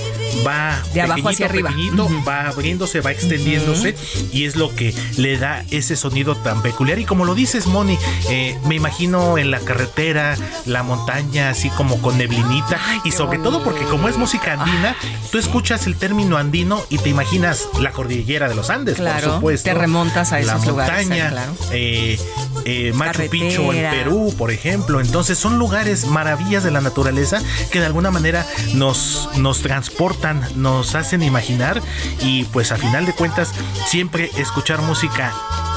va 0.46 0.80
De 0.92 1.00
abajo 1.02 1.28
hacia 1.28 1.46
arriba. 1.46 1.70
pequeñito, 1.70 2.08
va 2.26 2.48
abriéndose, 2.48 3.00
va 3.00 3.10
extendiéndose 3.12 3.94
y 4.32 4.44
es 4.44 4.56
lo 4.56 4.74
que 4.74 4.94
le 5.16 5.38
da 5.38 5.64
ese 5.70 5.96
sonido 5.96 6.36
tan 6.36 6.62
peculiar. 6.62 6.98
Y 6.98 7.04
como 7.04 7.24
lo 7.24 7.34
dices, 7.34 7.66
Moni, 7.66 7.98
eh, 8.30 8.58
me 8.66 8.74
imagino 8.74 9.38
en 9.38 9.50
la 9.50 9.60
carretera, 9.60 10.36
la 10.66 10.82
montaña, 10.82 11.50
así 11.50 11.68
como 11.70 12.00
con 12.00 12.18
neblinita 12.18 12.78
y 13.04 13.12
sobre 13.12 13.38
todo 13.38 13.62
porque 13.64 13.84
como 13.84 14.08
es 14.08 14.16
música 14.16 14.52
andina, 14.54 14.96
tú 15.30 15.38
escuchas 15.38 15.86
el 15.86 15.96
término 15.96 16.36
andino 16.36 16.82
y 16.88 16.98
te 16.98 17.08
imaginas 17.08 17.68
la 17.80 17.92
cordillera 17.92 18.48
de 18.48 18.54
los 18.54 18.70
Andes, 18.70 18.96
Claro, 18.96 19.26
por 19.26 19.34
supuesto. 19.36 19.64
te 19.70 19.74
remontas 19.74 20.32
a 20.32 20.36
la 20.40 20.54
esos 20.54 20.66
lugares, 20.66 21.06
montaña, 21.06 21.30
claro. 21.30 21.52
eh, 21.72 22.18
eh, 22.64 22.92
Machu 22.94 23.28
Picchu 23.28 23.72
en. 23.72 23.90
Perú, 23.90 24.34
por 24.38 24.50
ejemplo. 24.50 25.00
Entonces 25.00 25.38
son 25.38 25.58
lugares 25.58 26.06
maravillas 26.06 26.62
de 26.64 26.70
la 26.70 26.80
naturaleza 26.80 27.40
que 27.70 27.80
de 27.80 27.86
alguna 27.86 28.10
manera 28.10 28.46
nos, 28.74 29.28
nos 29.36 29.60
transportan, 29.62 30.21
nos 30.54 30.94
hacen 30.94 31.22
imaginar 31.22 31.82
y 32.20 32.44
pues 32.44 32.70
a 32.70 32.76
final 32.76 33.06
de 33.06 33.12
cuentas 33.12 33.52
siempre 33.86 34.30
escuchar 34.36 34.80
música 34.80 35.32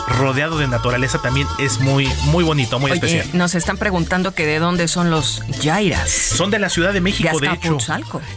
rodeado 0.08 0.58
de 0.58 0.68
naturaleza 0.68 1.20
también 1.22 1.48
es 1.60 1.80
muy 1.80 2.08
muy 2.26 2.44
bonito, 2.44 2.80
muy 2.80 2.92
Oye, 2.92 3.00
especial. 3.00 3.30
nos 3.34 3.56
están 3.56 3.78
preguntando 3.78 4.34
que 4.34 4.46
de 4.46 4.60
dónde 4.60 4.88
son 4.88 5.10
los 5.10 5.42
Jairas. 5.64 6.10
Son 6.10 6.52
de 6.52 6.60
la 6.60 6.70
Ciudad 6.70 6.94
de 6.94 7.02
México, 7.02 7.40
de, 7.40 7.50
De 7.50 7.54
hecho. 7.56 7.78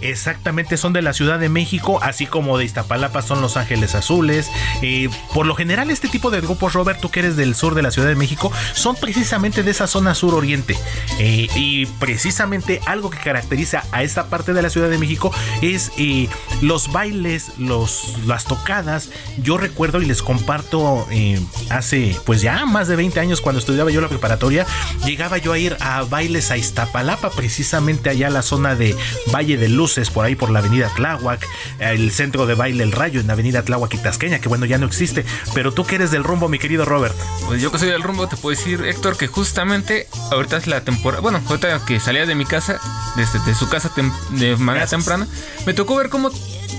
Exactamente, 0.00 0.76
son 0.76 0.92
de 0.92 1.02
la 1.02 1.12
Ciudad 1.12 1.38
de 1.38 1.48
México, 1.48 2.00
así 2.02 2.26
como 2.26 2.58
de 2.58 2.64
Iztapalapa 2.64 3.22
son 3.22 3.40
Los 3.40 3.56
Ángeles 3.56 3.94
Azules. 3.94 4.50
Eh, 4.82 5.08
por 5.34 5.46
lo 5.46 5.54
general, 5.54 5.90
este 5.90 6.08
tipo 6.08 6.30
de 6.30 6.40
grupos, 6.40 6.72
Robert, 6.72 7.00
tú 7.00 7.10
que 7.10 7.20
eres 7.20 7.36
del 7.36 7.54
sur 7.54 7.74
de 7.74 7.82
la 7.82 7.90
Ciudad 7.90 8.08
de 8.08 8.14
México, 8.14 8.52
son 8.74 8.96
precisamente 8.96 9.62
de 9.62 9.70
esa 9.70 9.86
zona 9.86 10.14
sur-oriente. 10.14 10.76
Eh, 11.18 11.48
y 11.54 11.86
precisamente 11.86 12.80
algo 12.86 13.10
que 13.10 13.18
caracteriza 13.18 13.84
a 13.92 14.02
esta 14.02 14.26
parte 14.26 14.52
de 14.52 14.62
la 14.62 14.70
Ciudad 14.70 14.88
de 14.88 14.98
México 14.98 15.32
es 15.62 15.92
eh, 15.98 16.28
los 16.62 16.92
bailes, 16.92 17.58
los, 17.58 18.16
las 18.26 18.44
tocadas. 18.44 19.10
Yo 19.42 19.58
recuerdo 19.58 20.00
y 20.00 20.06
les 20.06 20.22
comparto 20.22 21.06
eh, 21.10 21.40
hace 21.70 22.16
pues 22.24 22.40
ya 22.40 22.66
más 22.66 22.88
de 22.88 22.96
20 22.96 23.20
años 23.20 23.40
cuando 23.40 23.58
estudiaba 23.58 23.90
yo 23.90 24.00
la 24.00 24.08
preparatoria, 24.08 24.66
llegaba 25.04 25.38
yo 25.38 25.52
a 25.52 25.58
ir 25.58 25.76
a 25.80 26.02
bailes 26.02 26.50
a 26.50 26.56
Iztapalapa, 26.56 27.30
precisamente 27.30 28.10
allá 28.10 28.28
a 28.28 28.30
la 28.30 28.42
zona 28.42 28.74
de 28.74 28.96
Valle 29.32 29.56
de 29.56 29.68
Luces, 29.68 30.10
por 30.10 30.24
ahí 30.24 30.34
por 30.34 30.50
la 30.50 30.60
avenida 30.60 30.90
Tláhuac, 30.94 31.46
el 31.78 32.10
centro 32.12 32.46
de 32.46 32.54
baile 32.54 32.84
El 32.84 32.92
Rayo 32.92 33.20
en 33.20 33.26
la 33.26 33.32
avenida 33.34 33.62
Tláhuac 33.62 33.92
y 33.94 33.98
Tasqueña, 33.98 34.40
que 34.40 34.48
bueno, 34.48 34.66
ya 34.66 34.78
no 34.78 34.86
existe. 34.86 35.24
Pero 35.54 35.72
tú 35.72 35.84
que 35.84 35.96
eres 35.96 36.10
del 36.10 36.24
rumbo, 36.24 36.48
mi 36.48 36.58
querido 36.58 36.84
Robert. 36.84 37.14
Pues 37.46 37.62
yo 37.62 37.70
que 37.72 37.78
soy 37.78 37.88
del 37.88 38.02
rumbo 38.02 38.28
te 38.28 38.36
puedo 38.36 38.56
decir, 38.56 38.82
Héctor, 38.84 39.16
que 39.16 39.26
justamente 39.26 40.06
ahorita 40.30 40.56
es 40.56 40.66
la 40.66 40.82
temporada, 40.82 41.20
bueno, 41.20 41.40
ahorita 41.46 41.84
que 41.84 42.00
salía 42.00 42.26
de 42.26 42.34
mi 42.34 42.44
casa, 42.44 42.80
desde 43.16 43.38
de 43.40 43.54
su 43.54 43.68
casa 43.68 43.90
de 44.30 44.56
manera 44.56 44.86
temprana, 44.86 45.26
me 45.66 45.74
tocó 45.74 45.96
ver 45.96 46.08
cómo 46.08 46.30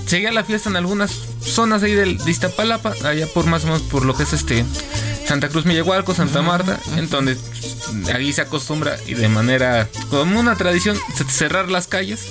seguía 0.06 0.32
la 0.32 0.44
fiesta 0.44 0.70
en 0.70 0.76
algunas 0.76 1.12
zonas 1.42 1.84
ahí 1.84 1.94
del, 1.94 2.18
de 2.18 2.32
Iztapalapa, 2.32 2.94
allá 3.04 3.28
por 3.28 3.46
más 3.46 3.64
o 3.64 3.68
menos 3.68 3.82
por 3.84 4.06
lo 4.06 4.16
que 4.16 4.24
es 4.24 4.34
este 4.34 4.66
Santa 5.28 5.50
Cruz 5.50 5.66
Millahualco, 5.66 6.16
Santa 6.16 6.42
Marta, 6.42 6.80
en 6.98 7.10
donde 7.10 7.38
ahí 8.14 8.34
se 8.34 8.42
acostumbra 8.42 8.98
y 9.08 9.14
de 9.14 9.30
manera 9.30 9.88
como 10.10 10.40
una 10.40 10.56
tradición 10.56 10.98
ce- 11.16 11.26
cerrar 11.26 11.70
las 11.70 11.88
calles 11.88 12.22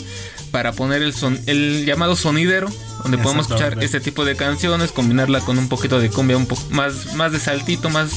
para 0.50 0.72
poner 0.72 1.02
el 1.02 1.12
son 1.14 1.38
el 1.46 1.84
llamado 1.84 2.16
sonidero 2.16 2.68
donde 3.02 3.18
podemos 3.18 3.46
escuchar 3.46 3.82
este 3.84 4.00
tipo 4.00 4.24
de 4.24 4.34
canciones 4.34 4.92
combinarla 4.92 5.40
con 5.40 5.58
un 5.58 5.68
poquito 5.68 6.00
de 6.00 6.08
cumbia 6.10 6.36
un 6.36 6.46
poco 6.46 6.62
más 6.70 7.14
más 7.14 7.32
de 7.32 7.38
saltito 7.40 7.90
más 7.90 8.10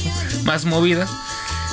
más 0.45 0.65
movida. 0.65 1.07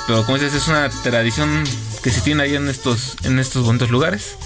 Pero 0.06 0.24
como 0.24 0.36
dices 0.38 0.54
es 0.54 0.68
una 0.68 0.88
tradición 1.02 1.64
que 2.02 2.10
se 2.10 2.20
tiene 2.20 2.42
ahí 2.44 2.54
en 2.54 2.68
estos 2.68 3.16
en 3.24 3.38
estos 3.38 3.64
bonitos 3.64 3.90
lugares 3.90 4.36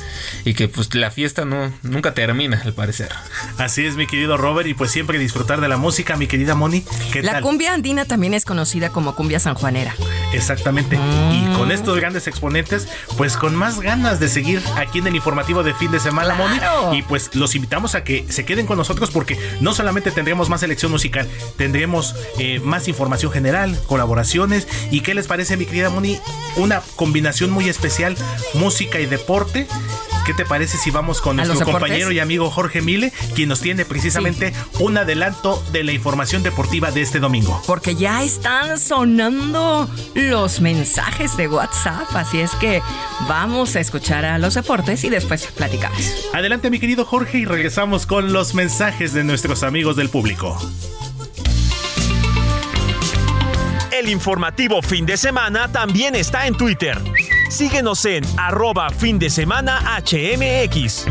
y 0.45 0.55
que 0.55 0.69
pues 0.69 0.95
la 0.95 1.11
fiesta 1.11 1.45
no 1.45 1.73
nunca 1.83 2.15
termina 2.15 2.61
al 2.65 2.73
parecer 2.75 3.11
Así 3.59 3.85
es, 3.87 3.97
mi 3.97 4.07
querido 4.07 4.37
Robert, 4.37 4.69
y 4.69 4.75
pues 4.75 4.91
siempre 4.91 5.19
disfrutar 5.19 5.61
de 5.61 5.69
la 5.69 5.77
música, 5.77 6.17
mi 6.17 6.27
querida 6.27 6.55
Moni. 6.55 6.85
¿Qué 7.13 7.23
La 7.23 7.33
tal? 7.33 7.43
cumbia 7.43 7.73
andina 7.75 8.05
también 8.05 8.35
es 8.35 8.45
conocida 8.45 8.91
como 8.91 9.15
cumbia 9.15 9.39
sanjuanera. 9.41 9.95
Exactamente. 10.33 10.97
Y 11.33 11.47
con 11.57 11.71
estos 11.71 11.97
grandes 11.99 12.27
exponentes, 12.27 12.89
pues 13.17 13.37
con 13.37 13.55
más 13.55 13.81
ganas 13.81 14.19
de 14.21 14.29
seguir 14.29 14.63
aquí 14.77 14.99
en 14.99 15.07
el 15.09 15.17
informativo 15.17 15.63
de 15.63 15.75
fin 15.75 15.91
de 15.91 16.01
semana, 16.01 16.35
Claro. 16.35 16.83
Moni. 16.87 16.99
Y 16.99 17.03
pues 17.03 17.35
los 17.35 17.55
invitamos 17.55 17.95
a 17.95 18.05
que 18.05 18.25
se 18.31 18.45
queden 18.45 18.67
con 18.67 18.79
nosotros 18.79 19.11
porque 19.11 19.39
no 19.61 19.75
solamente 19.75 20.11
tendremos 20.11 20.49
más 20.49 20.61
selección 20.61 20.91
musical, 20.91 21.29
tendremos 21.57 22.15
eh, 22.39 22.61
más 22.61 22.89
información 22.89 23.31
general, 23.33 23.79
colaboraciones. 23.87 24.67
¿Y 24.91 25.01
qué 25.01 25.15
les 25.15 25.27
parece, 25.27 25.57
mi 25.57 25.67
querida 25.67 25.91
Moni? 25.91 26.19
Una 26.57 26.81
combinación 26.97 27.42
muy 27.51 27.69
especial, 27.69 28.17
música 28.55 29.01
y 29.01 29.07
deporte. 29.07 29.67
¿qué 30.25 30.35
te 30.35 30.45
parece 30.45 30.79
si 30.79 30.91
vamos 30.91 31.21
con 31.21 31.37
nuestro 31.37 31.65
compañero 31.65 32.13
y 32.13 32.21
amigo 32.21 32.51
Jorge 32.51 32.81
Mile, 32.81 33.13
quien 33.35 33.49
nos 33.49 33.61
tiene 33.61 33.85
precisamente 33.85 34.53
un 34.79 34.97
adelanto 34.97 35.63
de 35.73 35.85
la 35.85 35.93
información 35.93 36.43
deportiva 36.43 36.91
de 36.91 37.03
este 37.03 37.19
domingo? 37.19 37.61
Porque 37.67 37.95
ya 37.95 38.23
están 38.23 38.79
sonando 38.79 39.89
los 40.15 40.61
mensajes 40.61 41.37
de 41.37 41.49
WhatsApp, 41.49 42.15
así 42.15 42.41
es 42.41 42.53
que 42.53 42.83
vamos 43.29 43.75
a 43.77 43.81
escuchar 43.81 44.25
a 44.25 44.39
los 44.39 44.55
deportes 44.55 45.03
y 45.05 45.11
después 45.11 45.47
platicamos. 45.47 46.01
Adelante 46.33 46.71
mi 46.71 46.79
querido 46.79 47.05
Jorge 47.05 47.39
y 47.39 47.45
regresamos 47.45 48.07
con 48.07 48.33
los 48.33 48.55
mensajes 48.55 49.13
de 49.13 49.25
nuestros 49.25 49.63
amigos 49.63 49.97
del 49.97 50.09
público. 50.09 50.59
El 54.03 54.09
informativo 54.09 54.83
fin 54.83 55.07
de 55.07 55.17
semana 55.17 55.71
también 55.71 56.17
está 56.17 56.49
en 56.49 56.57
Twitter. 56.57 56.99
Síguenos 57.51 58.05
en 58.05 58.25
arroba 58.37 58.91
fin 58.91 59.17
de 59.17 59.31
semana 59.31 59.79
HMX. 60.01 61.05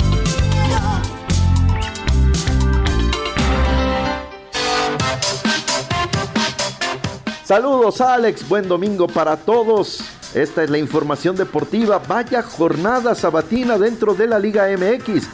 Saludos 7.46 8.02
Alex, 8.02 8.46
buen 8.50 8.68
domingo 8.68 9.08
para 9.08 9.38
todos. 9.38 10.04
Esta 10.34 10.62
es 10.62 10.70
la 10.70 10.78
información 10.78 11.38
deportiva. 11.38 12.00
Vaya 12.06 12.44
jornada 12.44 13.16
sabatina 13.16 13.78
dentro 13.78 14.16
de 14.16 14.28
la 14.28 14.38
Liga 14.38 14.68
MX. 14.68 15.30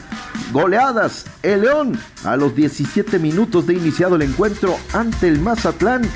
Goleadas. 0.52 1.26
El 1.42 1.62
León 1.62 2.00
a 2.22 2.36
los 2.36 2.54
17 2.54 3.18
minutos 3.18 3.66
de 3.66 3.74
iniciado 3.74 4.14
el 4.14 4.22
encuentro 4.22 4.78
ante 4.92 5.26
el 5.26 5.40
Mazatlán 5.40 6.08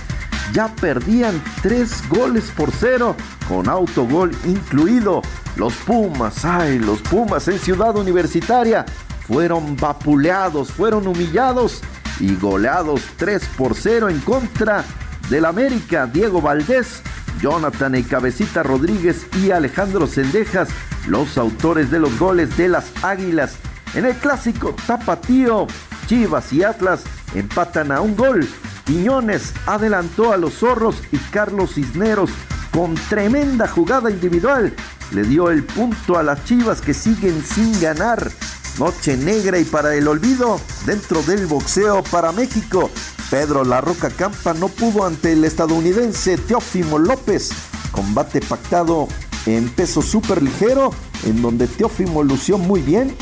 ya 0.52 0.68
perdían 0.68 1.42
tres 1.62 2.06
goles 2.08 2.50
por 2.56 2.70
cero, 2.70 3.16
con 3.48 3.68
autogol 3.68 4.30
incluido. 4.44 5.22
Los 5.56 5.74
Pumas, 5.74 6.44
ay, 6.44 6.78
los 6.78 7.00
Pumas 7.00 7.48
en 7.48 7.58
Ciudad 7.58 7.96
Universitaria 7.96 8.84
fueron 9.26 9.76
vapuleados, 9.76 10.72
fueron 10.72 11.06
humillados 11.06 11.82
y 12.20 12.36
goleados 12.36 13.02
3 13.16 13.44
por 13.56 13.74
0 13.74 14.08
en 14.08 14.20
contra 14.20 14.84
del 15.28 15.44
América. 15.44 16.06
Diego 16.06 16.40
Valdés, 16.40 17.02
Jonathan 17.40 17.94
y 17.94 18.02
Cabecita 18.02 18.62
Rodríguez 18.62 19.26
y 19.42 19.50
Alejandro 19.50 20.06
Sendejas, 20.06 20.68
los 21.06 21.38
autores 21.38 21.90
de 21.90 21.98
los 21.98 22.18
goles 22.18 22.56
de 22.56 22.68
las 22.68 22.92
Águilas. 23.02 23.56
En 23.94 24.06
el 24.06 24.14
clásico 24.14 24.74
tapatío, 24.86 25.66
Chivas 26.06 26.52
y 26.52 26.62
Atlas 26.62 27.02
empatan 27.34 27.92
a 27.92 28.00
un 28.00 28.16
gol 28.16 28.46
Quiñones 28.84 29.54
adelantó 29.66 30.32
a 30.32 30.36
los 30.36 30.54
zorros 30.54 30.96
y 31.12 31.18
Carlos 31.18 31.74
Cisneros 31.74 32.30
con 32.72 32.94
tremenda 32.94 33.68
jugada 33.68 34.10
individual 34.10 34.74
le 35.12 35.24
dio 35.24 35.50
el 35.50 35.64
punto 35.64 36.18
a 36.18 36.22
las 36.22 36.44
Chivas 36.44 36.80
que 36.80 36.94
siguen 36.94 37.44
sin 37.44 37.78
ganar. 37.80 38.30
Noche 38.78 39.16
negra 39.16 39.58
y 39.58 39.64
para 39.64 39.94
el 39.94 40.08
olvido 40.08 40.58
dentro 40.86 41.22
del 41.22 41.46
boxeo 41.46 42.02
para 42.04 42.32
México. 42.32 42.90
Pedro 43.30 43.64
La 43.64 43.80
Roca 43.82 44.08
Campa 44.10 44.54
no 44.54 44.68
pudo 44.68 45.04
ante 45.04 45.32
el 45.32 45.44
estadounidense 45.44 46.38
Teófimo 46.38 46.98
López. 46.98 47.50
Combate 47.90 48.40
pactado 48.40 49.08
en 49.44 49.68
peso 49.68 50.00
súper 50.00 50.42
ligero, 50.42 50.92
en 51.24 51.42
donde 51.42 51.66
Teófimo 51.66 52.22
lució 52.22 52.56
muy 52.56 52.80
bien, 52.80 53.14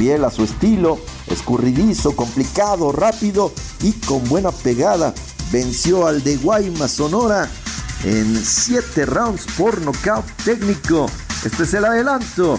fiel 0.00 0.24
a 0.24 0.30
su 0.30 0.44
estilo, 0.44 0.98
escurridizo, 1.26 2.16
complicado, 2.16 2.90
rápido 2.90 3.52
y 3.82 3.92
con 3.92 4.26
buena 4.30 4.50
pegada. 4.50 5.12
Venció 5.52 6.06
al 6.06 6.24
de 6.24 6.38
Guaymas 6.38 6.92
Sonora 6.92 7.46
en 8.04 8.42
7 8.42 9.04
rounds 9.04 9.44
por 9.58 9.82
nocaut 9.82 10.24
técnico. 10.42 11.04
Este 11.44 11.64
es 11.64 11.74
el 11.74 11.84
adelanto 11.84 12.58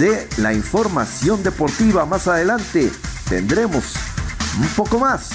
de 0.00 0.28
la 0.38 0.52
información 0.52 1.44
deportiva. 1.44 2.06
Más 2.06 2.26
adelante 2.26 2.90
tendremos 3.28 3.84
un 4.60 4.66
poco 4.70 4.98
más. 4.98 5.28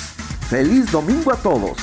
Feliz 0.49 0.91
domingo 0.91 1.31
a 1.31 1.37
todos. 1.37 1.77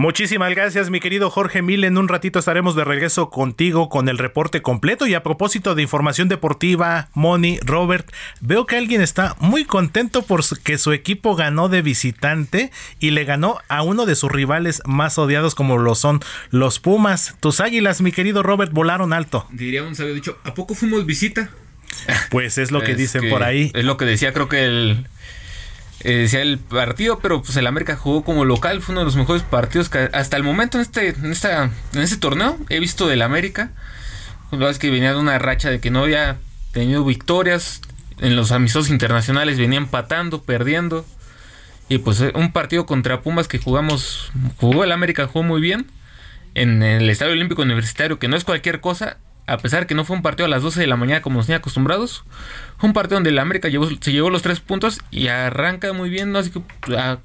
Muchísimas 0.00 0.48
gracias, 0.48 0.88
mi 0.88 0.98
querido 0.98 1.28
Jorge 1.28 1.60
Mil. 1.60 1.84
En 1.84 1.98
un 1.98 2.08
ratito 2.08 2.38
estaremos 2.38 2.74
de 2.74 2.84
regreso 2.84 3.28
contigo 3.28 3.90
con 3.90 4.08
el 4.08 4.16
reporte 4.16 4.62
completo. 4.62 5.06
Y 5.06 5.12
a 5.12 5.22
propósito 5.22 5.74
de 5.74 5.82
información 5.82 6.30
deportiva, 6.30 7.10
Moni, 7.12 7.58
Robert, 7.60 8.10
veo 8.40 8.64
que 8.64 8.78
alguien 8.78 9.02
está 9.02 9.36
muy 9.40 9.66
contento 9.66 10.22
porque 10.22 10.78
su 10.78 10.92
equipo 10.92 11.36
ganó 11.36 11.68
de 11.68 11.82
visitante 11.82 12.70
y 12.98 13.10
le 13.10 13.24
ganó 13.24 13.58
a 13.68 13.82
uno 13.82 14.06
de 14.06 14.14
sus 14.14 14.32
rivales 14.32 14.80
más 14.86 15.18
odiados, 15.18 15.54
como 15.54 15.76
lo 15.76 15.94
son 15.94 16.20
los 16.48 16.78
Pumas. 16.78 17.36
Tus 17.40 17.60
águilas, 17.60 18.00
mi 18.00 18.10
querido 18.10 18.42
Robert, 18.42 18.72
volaron 18.72 19.12
alto. 19.12 19.46
Diríamos, 19.50 20.00
había 20.00 20.14
dicho, 20.14 20.38
¿a 20.44 20.54
poco 20.54 20.74
fuimos 20.74 21.04
visita? 21.04 21.50
Pues 22.30 22.56
es 22.56 22.70
lo 22.70 22.80
que 22.80 22.94
dicen 22.94 23.28
por 23.28 23.42
ahí. 23.42 23.70
Es 23.74 23.84
lo 23.84 23.98
que 23.98 24.06
decía, 24.06 24.32
creo 24.32 24.48
que 24.48 24.64
el 24.64 25.06
eh, 26.02 26.12
decía 26.12 26.40
el 26.40 26.58
partido, 26.58 27.18
pero 27.18 27.42
pues 27.42 27.56
el 27.56 27.66
América 27.66 27.96
jugó 27.96 28.24
como 28.24 28.44
local, 28.44 28.80
fue 28.80 28.92
uno 28.92 29.00
de 29.00 29.06
los 29.06 29.16
mejores 29.16 29.42
partidos 29.42 29.88
que 29.88 30.08
hasta 30.12 30.36
el 30.36 30.42
momento 30.42 30.78
en 30.78 30.82
este, 30.82 31.08
en 31.08 31.32
esta, 31.32 31.64
en 31.64 32.00
este 32.00 32.16
torneo 32.16 32.58
he 32.68 32.80
visto 32.80 33.06
del 33.06 33.22
América. 33.22 33.72
La 34.50 34.58
verdad 34.58 34.70
es 34.70 34.78
que 34.78 34.90
venía 34.90 35.12
de 35.12 35.18
una 35.18 35.38
racha 35.38 35.70
de 35.70 35.80
que 35.80 35.90
no 35.90 36.00
había 36.00 36.38
tenido 36.72 37.04
victorias, 37.04 37.82
en 38.20 38.36
los 38.36 38.52
amistosos 38.52 38.90
internacionales 38.90 39.58
venía 39.58 39.78
empatando, 39.78 40.42
perdiendo. 40.42 41.04
Y 41.88 41.98
pues 41.98 42.20
eh, 42.20 42.32
un 42.34 42.52
partido 42.52 42.86
contra 42.86 43.22
Pumas 43.22 43.48
que 43.48 43.58
jugamos, 43.58 44.30
jugó 44.58 44.84
el 44.84 44.92
América, 44.92 45.26
jugó 45.26 45.42
muy 45.42 45.60
bien. 45.60 45.86
En 46.54 46.82
el 46.82 47.08
Estadio 47.10 47.32
Olímpico 47.32 47.62
Universitario, 47.62 48.18
que 48.18 48.28
no 48.28 48.36
es 48.36 48.44
cualquier 48.44 48.80
cosa, 48.80 49.18
a 49.50 49.58
pesar 49.58 49.88
que 49.88 49.96
no 49.96 50.04
fue 50.04 50.14
un 50.14 50.22
partido 50.22 50.46
a 50.46 50.48
las 50.48 50.62
12 50.62 50.80
de 50.80 50.86
la 50.86 50.96
mañana 50.96 51.22
como 51.22 51.38
nos 51.38 51.46
tenía 51.46 51.58
acostumbrados, 51.58 52.24
fue 52.78 52.88
un 52.88 52.92
partido 52.92 53.16
donde 53.16 53.30
el 53.30 53.38
América 53.40 53.68
se 54.00 54.12
llevó 54.12 54.30
los 54.30 54.42
tres 54.42 54.60
puntos 54.60 55.00
y 55.10 55.26
arranca 55.26 55.92
muy 55.92 56.08
bien, 56.08 56.30
¿no? 56.30 56.38
así 56.38 56.50
que 56.50 56.96
a 56.96 57.18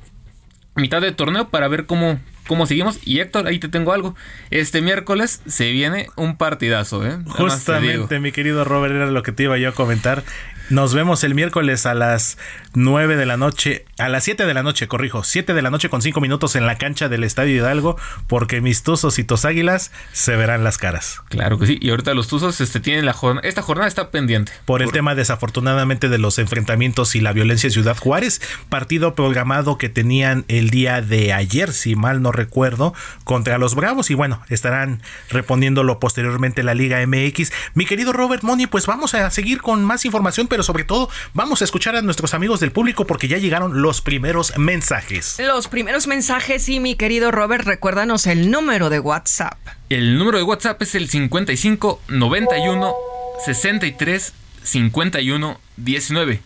mitad 0.75 1.01
de 1.01 1.11
torneo 1.11 1.49
para 1.49 1.67
ver 1.67 1.85
cómo, 1.85 2.19
cómo 2.47 2.65
seguimos. 2.65 2.99
Y 3.05 3.19
Héctor, 3.19 3.45
ahí 3.45 3.59
te 3.59 3.69
tengo 3.69 3.93
algo. 3.93 4.15
Este 4.49 4.81
miércoles 4.81 5.43
se 5.45 5.71
viene 5.71 6.07
un 6.15 6.35
partidazo, 6.35 7.05
¿eh? 7.05 7.19
Justamente, 7.27 8.19
mi 8.19 8.31
querido 8.31 8.63
Robert, 8.63 8.95
era 8.95 9.05
lo 9.05 9.21
que 9.21 9.31
te 9.31 9.43
iba 9.43 9.57
yo 9.59 9.69
a 9.69 9.73
comentar. 9.73 10.23
Nos 10.69 10.95
vemos 10.95 11.23
el 11.23 11.35
miércoles 11.35 11.85
a 11.85 11.93
las 11.93 12.39
9 12.73 13.17
de 13.17 13.27
la 13.27 13.37
noche, 13.37 13.85
a 13.99 14.09
las 14.09 14.23
7 14.23 14.47
de 14.47 14.53
la 14.55 14.63
noche, 14.63 14.87
corrijo, 14.87 15.23
7 15.23 15.53
de 15.53 15.61
la 15.61 15.69
noche 15.69 15.89
con 15.89 16.01
5 16.01 16.19
minutos 16.21 16.55
en 16.55 16.65
la 16.65 16.79
cancha 16.79 17.07
del 17.07 17.23
Estadio 17.23 17.55
Hidalgo, 17.55 17.97
porque 18.25 18.61
mis 18.61 18.81
tuzos 18.81 19.19
y 19.19 19.23
tus 19.23 19.45
águilas 19.45 19.91
se 20.11 20.35
verán 20.35 20.63
las 20.63 20.79
caras. 20.79 21.21
Claro 21.29 21.59
que 21.59 21.67
sí, 21.67 21.77
y 21.79 21.91
ahorita 21.91 22.15
los 22.15 22.27
tuzos 22.27 22.61
este, 22.61 22.79
tienen 22.79 23.05
la 23.05 23.13
jornada, 23.13 23.47
esta 23.47 23.61
jornada 23.61 23.87
está 23.87 24.09
pendiente. 24.09 24.51
Por 24.65 24.81
el 24.81 24.91
tema 24.91 25.13
desafortunadamente 25.13 26.09
de 26.09 26.17
los 26.17 26.39
enfrentamientos 26.39 27.15
y 27.15 27.21
la 27.21 27.31
violencia 27.31 27.67
en 27.67 27.73
Ciudad 27.73 27.97
Juárez, 27.97 28.41
partido 28.67 29.13
programado 29.13 29.77
que 29.77 29.89
tenían 29.89 30.45
el 30.47 30.71
día 30.71 31.03
de 31.03 31.31
ayer, 31.31 31.73
si 31.73 31.95
mal 31.95 32.23
no 32.23 32.31
recuerdo, 32.31 32.95
contra 33.23 33.59
los 33.59 33.75
Bravos, 33.75 34.09
y 34.09 34.15
bueno, 34.15 34.41
estarán 34.49 35.03
reponiéndolo 35.29 35.99
posteriormente 35.99 36.63
la 36.63 36.73
Liga 36.73 37.05
MX. 37.05 37.51
Mi 37.75 37.85
querido 37.85 38.13
Robert 38.13 38.41
Moni, 38.41 38.65
pues 38.65 38.87
vamos 38.87 39.13
a 39.13 39.29
seguir 39.29 39.61
con 39.61 39.83
más 39.83 40.05
información 40.05 40.47
pero 40.55 40.63
sobre 40.63 40.85
todo 40.85 41.09
vamos 41.33 41.61
a 41.61 41.65
escuchar 41.65 41.97
a 41.97 42.01
nuestros 42.01 42.33
amigos 42.33 42.61
del 42.61 42.71
público 42.71 43.05
porque 43.05 43.27
ya 43.27 43.37
llegaron 43.37 43.81
los 43.81 43.99
primeros 43.99 44.57
mensajes. 44.57 45.35
Los 45.37 45.67
primeros 45.67 46.07
mensajes 46.07 46.69
y 46.69 46.79
mi 46.79 46.95
querido 46.95 47.29
Robert, 47.29 47.65
recuérdanos 47.65 48.25
el 48.25 48.49
número 48.49 48.89
de 48.89 49.01
WhatsApp. 49.01 49.57
El 49.89 50.17
número 50.17 50.37
de 50.37 50.45
WhatsApp 50.45 50.81
es 50.81 50.95
el 50.95 51.09
55 51.09 51.99
91 52.07 52.95
63 53.43 54.33
51 54.63 55.59
19. 55.75 56.41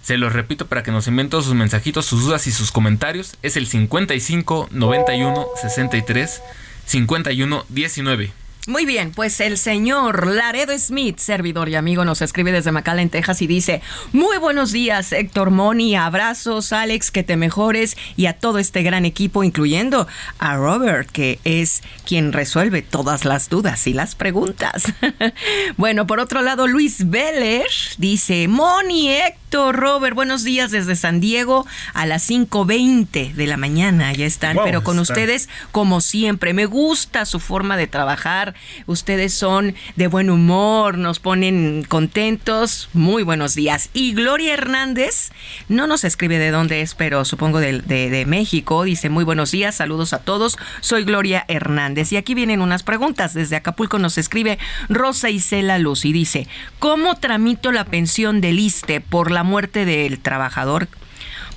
Se 0.00 0.16
los 0.16 0.32
repito 0.32 0.66
para 0.66 0.82
que 0.82 0.90
nos 0.90 1.06
envíen 1.06 1.28
todos 1.28 1.44
sus 1.44 1.54
mensajitos, 1.54 2.06
sus 2.06 2.24
dudas 2.24 2.46
y 2.46 2.52
sus 2.52 2.72
comentarios. 2.72 3.36
Es 3.42 3.58
el 3.58 3.66
55 3.66 4.68
91 4.70 5.46
63 5.60 6.42
51 6.86 7.66
19. 7.68 8.32
Muy 8.66 8.84
bien, 8.84 9.12
pues 9.12 9.40
el 9.40 9.56
señor 9.56 10.26
Laredo 10.26 10.78
Smith, 10.78 11.18
servidor 11.18 11.70
y 11.70 11.76
amigo, 11.76 12.04
nos 12.04 12.20
escribe 12.20 12.52
desde 12.52 12.72
McAllen, 12.72 13.08
Texas 13.08 13.40
y 13.40 13.46
dice, 13.46 13.80
muy 14.12 14.36
buenos 14.36 14.70
días 14.70 15.12
Héctor 15.12 15.50
Moni, 15.50 15.96
abrazos 15.96 16.74
Alex, 16.74 17.10
que 17.10 17.22
te 17.22 17.38
mejores 17.38 17.96
y 18.16 18.26
a 18.26 18.34
todo 18.34 18.58
este 18.58 18.82
gran 18.82 19.06
equipo, 19.06 19.44
incluyendo 19.44 20.06
a 20.38 20.56
Robert, 20.56 21.10
que 21.10 21.38
es 21.44 21.82
quien 22.04 22.34
resuelve 22.34 22.82
todas 22.82 23.24
las 23.24 23.48
dudas 23.48 23.86
y 23.86 23.94
las 23.94 24.14
preguntas. 24.14 24.84
bueno, 25.78 26.06
por 26.06 26.20
otro 26.20 26.42
lado, 26.42 26.66
Luis 26.66 27.08
Vélez 27.08 27.94
dice, 27.96 28.46
Moni, 28.46 29.10
Héctor, 29.10 29.76
Robert, 29.76 30.14
buenos 30.14 30.44
días 30.44 30.70
desde 30.70 30.96
San 30.96 31.18
Diego 31.20 31.66
a 31.94 32.04
las 32.04 32.28
5.20 32.28 33.32
de 33.32 33.46
la 33.46 33.56
mañana, 33.56 34.12
ya 34.12 34.26
están, 34.26 34.58
pero 34.62 34.84
con 34.84 34.98
ustedes 34.98 35.48
como 35.72 36.02
siempre, 36.02 36.52
me 36.52 36.66
gusta 36.66 37.24
su 37.24 37.40
forma 37.40 37.78
de 37.78 37.86
trabajar 37.86 38.49
Ustedes 38.86 39.34
son 39.34 39.74
de 39.96 40.06
buen 40.06 40.30
humor, 40.30 40.98
nos 40.98 41.18
ponen 41.18 41.84
contentos. 41.88 42.88
Muy 42.92 43.22
buenos 43.22 43.54
días. 43.54 43.90
Y 43.92 44.14
Gloria 44.14 44.54
Hernández, 44.54 45.30
no 45.68 45.86
nos 45.86 46.04
escribe 46.04 46.38
de 46.38 46.50
dónde 46.50 46.80
es, 46.80 46.94
pero 46.94 47.24
supongo 47.24 47.60
de, 47.60 47.80
de 47.80 48.26
México. 48.26 48.84
Dice 48.84 49.10
muy 49.10 49.24
buenos 49.24 49.50
días, 49.50 49.74
saludos 49.74 50.12
a 50.12 50.18
todos. 50.18 50.58
Soy 50.80 51.04
Gloria 51.04 51.44
Hernández. 51.48 52.12
Y 52.12 52.16
aquí 52.16 52.34
vienen 52.34 52.60
unas 52.60 52.82
preguntas. 52.82 53.34
Desde 53.34 53.56
Acapulco 53.56 53.98
nos 53.98 54.18
escribe 54.18 54.58
Rosa 54.88 55.30
Isela 55.30 55.78
Luz 55.78 56.04
y 56.04 56.12
dice, 56.12 56.48
¿cómo 56.78 57.16
tramito 57.16 57.72
la 57.72 57.84
pensión 57.84 58.40
del 58.40 58.58
ISTE 58.58 59.00
por 59.00 59.30
la 59.30 59.42
muerte 59.42 59.84
del 59.84 60.18
trabajador 60.20 60.88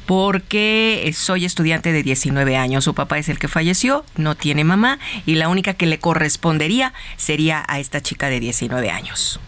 porque 0.06 1.12
soy 1.16 1.46
estudiante 1.46 1.92
de 1.92 2.04
19 2.04 2.58
años. 2.58 2.84
Su 2.84 2.94
papá 2.94 3.18
es 3.18 3.30
el 3.30 3.40
que 3.40 3.48
falleció, 3.48 4.06
no 4.16 4.36
tiene 4.36 4.64
mamá 4.64 5.00
y 5.26 5.36
la 5.36 5.50
única 5.50 5.74
que 5.74 5.86
le 5.86 6.00
correspondería 6.00 6.94
sería 7.18 7.64
a 7.68 7.80
esta 7.80 8.02
chica 8.02 8.30
de 8.30 8.40
19 8.40 8.90
años. 8.90 9.40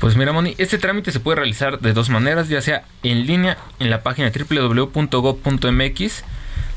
Pues 0.00 0.16
mira, 0.16 0.32
Moni, 0.32 0.54
este 0.58 0.78
trámite 0.78 1.12
se 1.12 1.20
puede 1.20 1.36
realizar 1.36 1.80
de 1.80 1.92
dos 1.92 2.10
maneras, 2.10 2.48
ya 2.48 2.60
sea 2.60 2.84
en 3.02 3.26
línea 3.26 3.56
en 3.78 3.90
la 3.90 4.02
página 4.02 4.30
www.gov.mx, 4.30 6.24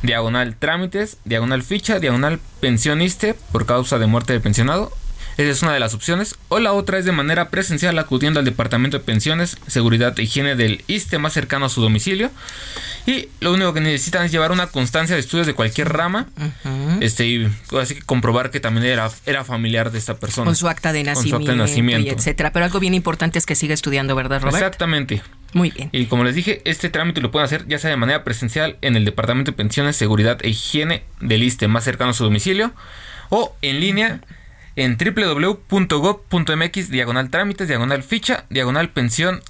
diagonal 0.01 0.55
trámites, 0.55 1.17
diagonal 1.25 1.63
ficha, 1.63 1.99
diagonal 1.99 2.39
pensioniste 2.61 3.35
por 3.51 3.65
causa 3.65 3.99
de 3.99 4.07
muerte 4.07 4.33
del 4.33 4.41
pensionado, 4.41 4.91
esa 5.37 5.51
es 5.51 5.61
una 5.61 5.73
de 5.73 5.79
las 5.79 5.93
opciones. 5.93 6.35
O 6.49 6.59
la 6.59 6.73
otra 6.73 6.97
es 6.97 7.05
de 7.05 7.11
manera 7.11 7.49
presencial 7.49 7.97
acudiendo 7.99 8.39
al 8.39 8.45
Departamento 8.45 8.97
de 8.97 9.03
Pensiones, 9.03 9.57
Seguridad 9.67 10.17
e 10.19 10.23
Higiene 10.23 10.55
del 10.55 10.83
ISTE 10.87 11.19
más 11.19 11.33
cercano 11.33 11.65
a 11.65 11.69
su 11.69 11.81
domicilio. 11.81 12.31
Y 13.05 13.29
lo 13.39 13.53
único 13.53 13.73
que 13.73 13.79
necesitan 13.79 14.25
es 14.25 14.31
llevar 14.31 14.51
una 14.51 14.67
constancia 14.67 15.15
de 15.15 15.21
estudios 15.21 15.47
de 15.47 15.53
cualquier 15.53 15.89
rama. 15.89 16.27
Este, 16.99 17.25
y 17.25 17.49
así 17.79 17.95
que 17.95 18.01
comprobar 18.01 18.51
que 18.51 18.59
también 18.59 18.85
era, 18.85 19.09
era 19.25 19.43
familiar 19.43 19.91
de 19.91 19.99
esta 19.99 20.17
persona. 20.17 20.45
Con 20.45 20.55
su 20.55 20.67
acta 20.67 20.91
de 20.91 21.03
nacimiento, 21.03 22.11
etcétera. 22.11 22.51
Pero 22.51 22.65
algo 22.65 22.79
bien 22.79 22.93
importante 22.93 23.39
es 23.39 23.45
que 23.45 23.55
siga 23.55 23.73
estudiando, 23.73 24.15
¿verdad, 24.15 24.41
Robert? 24.41 24.57
Exactamente. 24.57 25.21
Muy 25.53 25.71
bien. 25.71 25.89
Y 25.93 26.07
como 26.07 26.23
les 26.23 26.35
dije, 26.35 26.61
este 26.65 26.89
trámite 26.89 27.21
lo 27.21 27.31
pueden 27.31 27.45
hacer 27.45 27.65
ya 27.67 27.79
sea 27.79 27.89
de 27.89 27.97
manera 27.97 28.23
presencial 28.23 28.77
en 28.81 28.95
el 28.95 29.05
Departamento 29.05 29.51
de 29.51 29.57
Pensiones, 29.57 29.95
Seguridad 29.95 30.39
e 30.41 30.49
Higiene 30.49 31.03
del 31.21 31.43
ISTE 31.43 31.67
más 31.67 31.83
cercano 31.83 32.11
a 32.11 32.13
su 32.13 32.23
domicilio 32.23 32.73
o 33.29 33.55
en 33.61 33.79
línea 33.79 34.21
en 34.77 34.95
www.gov.mx 34.97 36.89
diagonal 36.89 37.29
trámites, 37.29 37.67
diagonal 37.67 38.03
ficha, 38.03 38.45
diagonal 38.49 38.89
pensión 38.91 39.41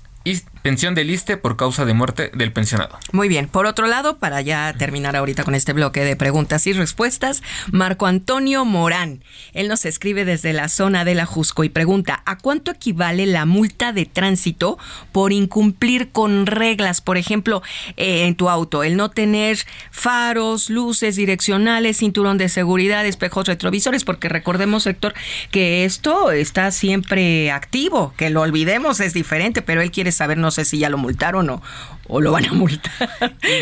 pensión 0.68 0.95
del 0.95 1.09
ISTE 1.11 1.38
por 1.38 1.55
causa 1.55 1.86
de 1.86 1.93
muerte 1.93 2.30
del 2.34 2.51
pensionado. 2.51 2.99
Muy 3.13 3.30
bien. 3.30 3.47
Por 3.47 3.65
otro 3.68 3.88
lado, 3.88 4.18
para 4.18 4.41
ya 4.41 4.74
terminar 4.78 5.15
ahorita 5.15 5.45
con 5.45 5.55
este 5.55 5.72
bloque 5.72 6.01
de 6.03 6.18
preguntas 6.18 6.68
y 6.68 6.74
respuestas, 6.74 7.41
Marco 7.72 8.05
Antonio 8.05 8.65
Morán. 8.65 9.24
Él 9.53 9.70
nos 9.70 9.86
escribe 9.86 10.26
desde 10.26 10.51
la 10.51 10.68
zona 10.68 11.05
de 11.05 11.15
la 11.15 11.26
Jusco 11.26 11.63
y 11.63 11.70
pregunta, 11.70 12.22
¿a 12.26 12.38
cuánto 12.38 12.72
equivale 12.72 13.26
la 13.28 13.45
multa 13.45 13.93
de 13.93 14.05
tránsito 14.05 14.78
por 15.13 15.32
incumplir 15.32 16.11
con 16.11 16.45
reglas? 16.45 16.99
Por 16.99 17.15
ejemplo, 17.15 17.63
eh, 17.95 18.26
en 18.26 18.36
tu 18.36 18.49
auto, 18.49 18.84
el 18.84 18.97
no 18.97 19.09
tener 19.09 19.59
faros, 19.91 20.70
luces 20.70 21.15
direccionales, 21.15 21.95
cinturón 21.95 22.38
de 22.38 22.49
seguridad, 22.49 23.05
espejos 23.05 23.47
retrovisores, 23.47 24.03
porque 24.03 24.28
recordemos, 24.28 24.86
Héctor, 24.86 25.13
que 25.49 25.86
esto 25.86 26.32
está 26.32 26.72
siempre 26.72 27.51
activo, 27.51 28.13
que 28.18 28.30
lo 28.30 28.41
olvidemos 28.41 28.99
es 28.99 29.13
diferente, 29.13 29.61
pero 29.61 29.82
él 29.82 29.91
quiere 29.91 30.11
saber, 30.11 30.38
no 30.38 30.51
sé 30.58 30.66
si 30.66 30.80
ya 30.80 30.89
lo 30.89 30.97
multaron 30.97 31.49
o, 31.49 31.62
o 32.08 32.22
lo 32.22 32.32
van 32.32 32.45
a 32.45 32.53
multar. 32.53 33.10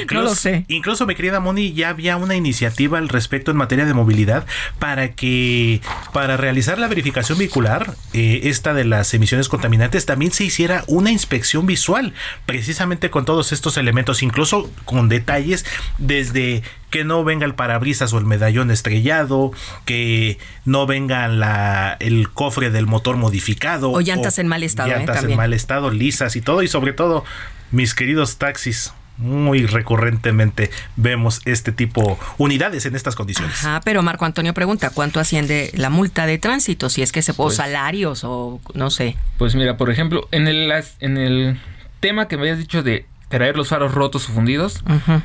Incluso, 0.02 0.14
no 0.14 0.22
lo 0.22 0.36
sé. 0.36 0.66
Incluso, 0.68 1.06
mi 1.06 1.16
querida 1.16 1.40
Moni, 1.40 1.74
ya 1.74 1.90
había 1.90 2.18
una 2.18 2.36
iniciativa 2.36 2.98
al 2.98 3.10
respecto 3.10 3.52
en 3.52 3.58
materia 3.58 3.86
de 3.86 3.94
movilidad 3.94 4.46
para 4.80 5.14
que, 5.14 5.82
para 6.14 6.38
realizar 6.38 6.78
la 6.80 6.88
verificación 6.88 7.38
vehicular, 7.38 7.96
eh, 8.14 8.42
esta 8.44 8.74
de 8.74 8.86
las 8.86 9.14
emisiones 9.14 9.50
contaminantes, 9.50 10.06
también 10.06 10.32
se 10.32 10.44
hiciera 10.44 10.84
una 10.88 11.12
inspección 11.12 11.66
visual, 11.66 12.14
precisamente 12.46 13.10
con 13.10 13.26
todos 13.26 13.52
estos 13.52 13.78
elementos, 13.78 14.24
incluso 14.24 14.70
con 14.86 15.10
detalles 15.10 15.66
desde 15.98 16.64
que 16.90 17.04
no 17.04 17.26
venga 17.26 17.46
el 17.46 17.56
parabrisas 17.56 18.14
o 18.14 18.18
el 18.18 18.26
medallón 18.26 18.72
estrellado, 18.72 19.52
que 19.84 20.38
no 20.64 20.86
venga 20.86 21.28
la, 21.28 21.98
el 22.00 22.30
cofre 22.30 22.70
del 22.70 22.88
motor 22.88 23.18
modificado. 23.18 23.92
O 23.92 24.00
llantas 24.00 24.40
en 24.40 24.48
mal 24.48 24.64
estado. 24.64 24.90
¿eh? 24.90 25.00
Llantas 25.00 25.24
en 25.26 25.36
mal 25.36 25.54
estado, 25.54 25.92
lisas 25.92 26.38
y 26.38 26.42
todo, 26.42 26.64
y 26.64 26.70
sobre 26.70 26.94
todo 26.94 27.26
mis 27.72 27.96
queridos 27.96 28.38
taxis, 28.38 28.94
muy 29.18 29.66
recurrentemente 29.66 30.70
vemos 30.96 31.42
este 31.46 31.72
tipo 31.72 32.20
unidades 32.38 32.86
en 32.86 32.96
estas 32.96 33.16
condiciones. 33.16 33.64
Ajá, 33.64 33.82
pero 33.84 34.02
Marco 34.02 34.26
Antonio 34.26 34.54
pregunta, 34.54 34.90
¿cuánto 34.90 35.20
asciende 35.20 35.72
la 35.76 35.90
multa 35.90 36.26
de 36.26 36.38
tránsito? 36.38 36.90
Si 36.90 37.02
es 37.02 37.12
que 37.12 37.22
se 37.22 37.34
puede 37.34 37.48
pues 37.50 37.58
salarios 37.58 38.24
o 38.24 38.60
no 38.74 38.90
sé. 38.90 39.16
Pues 39.38 39.56
mira, 39.56 39.78
por 39.78 39.90
ejemplo, 39.90 40.28
en 40.32 40.48
el, 40.48 40.72
en 41.00 41.18
el 41.18 41.60
tema 42.00 42.28
que 42.28 42.36
me 42.36 42.44
habías 42.44 42.58
dicho 42.58 42.84
de 42.84 43.06
traer 43.30 43.58
los 43.58 43.70
faros 43.70 43.94
rotos 43.94 44.30
o 44.30 44.34
fundidos. 44.34 44.84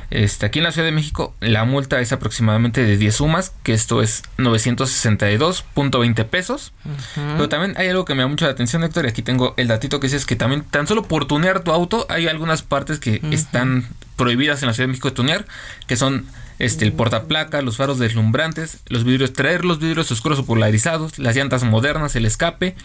este, 0.09 0.45
aquí 0.45 0.59
en 0.59 0.63
la 0.63 0.71
Ciudad 0.71 0.87
de 0.87 0.91
México 0.91 1.35
la 1.39 1.65
multa 1.65 1.99
es 2.01 2.11
aproximadamente 2.11 2.83
de 2.83 2.97
10 2.97 3.15
sumas, 3.15 3.53
que 3.63 3.73
esto 3.73 4.01
es 4.01 4.23
962.20 4.37 6.25
pesos. 6.25 6.73
Pero 7.15 7.49
también 7.49 7.75
hay 7.77 7.87
algo 7.87 8.05
que 8.05 8.15
me 8.15 8.23
da 8.23 8.27
mucha 8.27 8.47
atención, 8.47 8.83
Héctor, 8.83 9.05
y 9.05 9.09
aquí 9.09 9.21
tengo 9.21 9.53
el 9.57 9.67
datito 9.67 9.99
que 9.99 10.07
dice 10.07 10.17
es 10.17 10.25
que 10.25 10.35
también 10.35 10.63
tan 10.63 10.87
solo 10.87 11.03
por 11.03 11.25
tunear 11.25 11.61
tu 11.61 11.71
auto 11.71 12.05
hay 12.09 12.27
algunas 12.27 12.61
partes 12.61 12.99
que 12.99 13.21
están 13.31 13.85
prohibidas 14.15 14.61
en 14.61 14.67
la 14.67 14.73
Ciudad 14.73 14.85
de 14.85 14.91
México 14.91 15.09
de 15.09 15.15
tunear, 15.15 15.45
que 15.87 15.95
son 15.95 16.25
este, 16.59 16.85
el 16.85 16.93
portaplaca, 16.93 17.61
los 17.63 17.77
faros 17.77 17.97
deslumbrantes, 17.97 18.81
los 18.87 19.03
vidrios, 19.03 19.33
traer 19.33 19.65
los 19.65 19.79
vidrios 19.79 20.11
oscuros 20.11 20.37
o 20.39 20.45
polarizados, 20.45 21.17
las 21.17 21.35
llantas 21.35 21.63
modernas, 21.63 22.15
el 22.15 22.25
escape, 22.25 22.75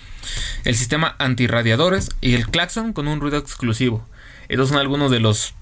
el 0.65 0.75
sistema 0.75 1.15
antirradiadores 1.19 2.11
y 2.23 2.35
el 2.35 2.49
claxon 2.49 2.95
con 2.95 3.07
un 3.07 3.21
ruido 3.21 3.37
exclusivo. 3.37 4.07
Estos 4.49 4.69
son 4.69 4.79
algunos 4.79 5.11
de 5.11 5.21
los 5.21 5.55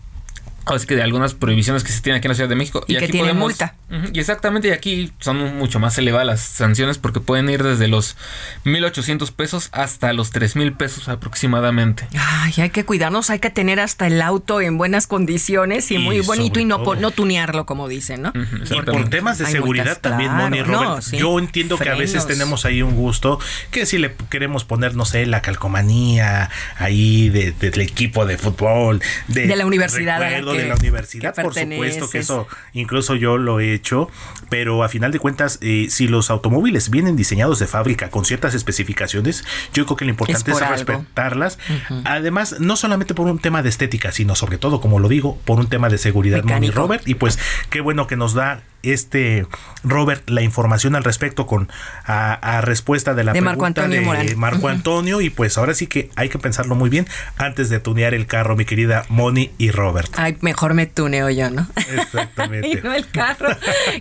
Así 0.67 0.87
que 0.87 0.97
de 0.97 1.03
algunas 1.03 1.35
prohibiciones 1.35 1.85
que 1.85 1.93
se 1.93 2.01
tienen 2.01 2.19
aquí 2.19 2.27
en 2.27 2.31
la 2.31 2.35
Ciudad 2.35 2.49
de 2.49 2.57
México. 2.57 2.85
Y, 2.87 2.97
que 2.97 3.09
tiene 3.09 3.33
multa. 3.33 3.75
y 4.13 4.19
exactamente, 4.19 4.69
y 4.69 4.71
aquí 4.71 5.13
son 5.19 5.59
mucho 5.59 5.79
más 5.79 5.99
elevadas 5.99 6.27
las 6.27 6.41
sanciones 6.41 6.99
porque 6.99 7.21
pueden 7.21 7.49
ir 7.51 7.63
desde 7.63 7.89
los 7.89 8.17
1.800 8.65 9.33
pesos 9.33 9.69
hasta 9.73 10.13
los 10.13 10.33
3.000 10.33 10.77
pesos 10.77 11.09
aproximadamente. 11.09 12.09
Ay, 12.19 12.53
hay 12.59 12.71
que 12.71 12.85
cuidarnos, 12.85 13.31
hay 13.31 13.39
que 13.39 13.51
tener 13.51 13.81
hasta 13.81 14.07
el 14.07 14.23
auto 14.23 14.61
en 14.61 14.79
buenas 14.79 15.07
condiciones 15.07 15.91
y, 15.91 15.99
muy 15.99 16.21
bonito 16.21 16.61
y 16.61 16.65
no, 16.65 16.79
no 16.79 17.11
tunearlo, 17.11 17.67
como 17.67 17.89
dicen, 17.89 18.23
¿no? 18.23 18.33
y 18.35 18.83
por 18.83 19.09
temas 19.09 19.39
de 19.39 19.47
seguridad 19.47 20.01
también, 20.01 20.33
Moni 20.33 20.63
Robert. 20.63 21.05
Yo 21.13 21.39
entiendo 21.39 21.79
que 21.79 21.89
a 21.89 21.95
veces 21.95 22.27
tenemos 22.27 22.65
ahí 22.65 22.83
un 22.83 22.95
gusto 22.95 23.39
que 23.71 23.87
si 23.87 23.99
le 23.99 24.15
queremos 24.31 24.65
poner, 24.65 24.95
no 24.95 25.05
sé, 25.05 25.27
la 25.27 25.43
calcomanía 25.43 26.51
ahí 26.77 27.29
del 27.29 27.81
equipo 27.81 28.27
de 28.27 28.39
fútbol, 28.39 29.03
de, 29.29 29.55
la 29.55 29.67
universidad 29.67 30.21
de 30.57 30.67
la 30.67 30.75
universidad, 30.75 31.35
por 31.35 31.55
supuesto 31.55 32.11
que 32.11 32.19
eso 32.19 32.47
incluso 32.73 33.15
yo 33.15 33.37
lo 33.37 33.61
he 33.61 33.75
hecho, 33.75 34.09
pero 34.49 34.83
a 34.83 34.89
final 34.89 35.13
de 35.13 35.19
cuentas, 35.19 35.59
eh, 35.61 35.87
si 35.91 36.09
los 36.09 36.31
automóviles 36.31 36.91
vienen 36.91 37.17
diseñados 37.17 37.59
de 37.59 37.67
fábrica 37.67 38.11
con 38.11 38.25
ciertas 38.25 38.55
especificaciones, 38.55 39.45
yo 39.73 39.85
creo 39.87 39.97
que 39.97 40.05
lo 40.05 40.11
importante 40.11 40.51
es, 40.51 40.61
respetarlas. 40.61 41.59
Además, 42.05 42.57
no 42.61 42.77
solamente 42.77 43.15
por 43.15 43.27
un 43.27 43.39
tema 43.39 43.63
de 43.63 43.69
estética, 43.69 44.13
sino 44.13 44.35
sobre 44.35 44.59
todo, 44.59 44.81
como 44.81 44.99
lo 44.99 45.09
digo, 45.09 45.39
por 45.45 45.59
un 45.59 45.69
tema 45.69 45.89
de 45.89 45.99
seguridad, 45.99 46.45
Moni 46.45 46.71
Robert. 46.71 47.07
Y 47.07 47.15
pues 47.15 47.39
qué 47.71 47.81
bueno 47.81 48.07
que 48.07 48.17
nos 48.17 48.35
da 48.35 48.63
este 48.93 49.47
Robert 49.83 50.29
la 50.29 50.43
información 50.43 50.95
al 50.95 51.05
respecto 51.05 51.47
con 51.47 51.69
a, 52.07 52.61
respuesta 52.63 53.15
de 53.15 53.25
la 53.25 53.33
pregunta 53.33 53.51
Marco 53.51 53.67
Antonio 53.67 54.13
de 54.13 54.37
Marco 54.37 54.69
Antonio 54.69 55.21
y 55.21 55.31
pues 55.31 55.59
ahora 55.59 55.75
sí 55.75 55.87
que 55.87 56.11
hay 56.17 56.29
que 56.29 56.39
pensarlo 56.39 56.75
muy 56.75 56.91
bien 56.91 57.07
antes 57.37 57.69
de 57.69 57.81
tunear 57.81 58.15
el 58.15 58.27
carro, 58.27 58.57
mi 58.57 58.65
querida 58.65 59.05
Moni 59.09 59.51
y 59.59 59.71
Robert. 59.71 60.11
Ay, 60.17 60.37
mejor 60.41 60.75
me 60.75 60.87
tuneo 60.87 61.31
yo, 61.31 61.51
¿no? 61.51 61.67
Exactamente. 61.77 62.69
y 62.69 62.75
no 62.77 62.93
el 62.93 63.09
carro. 63.09 63.49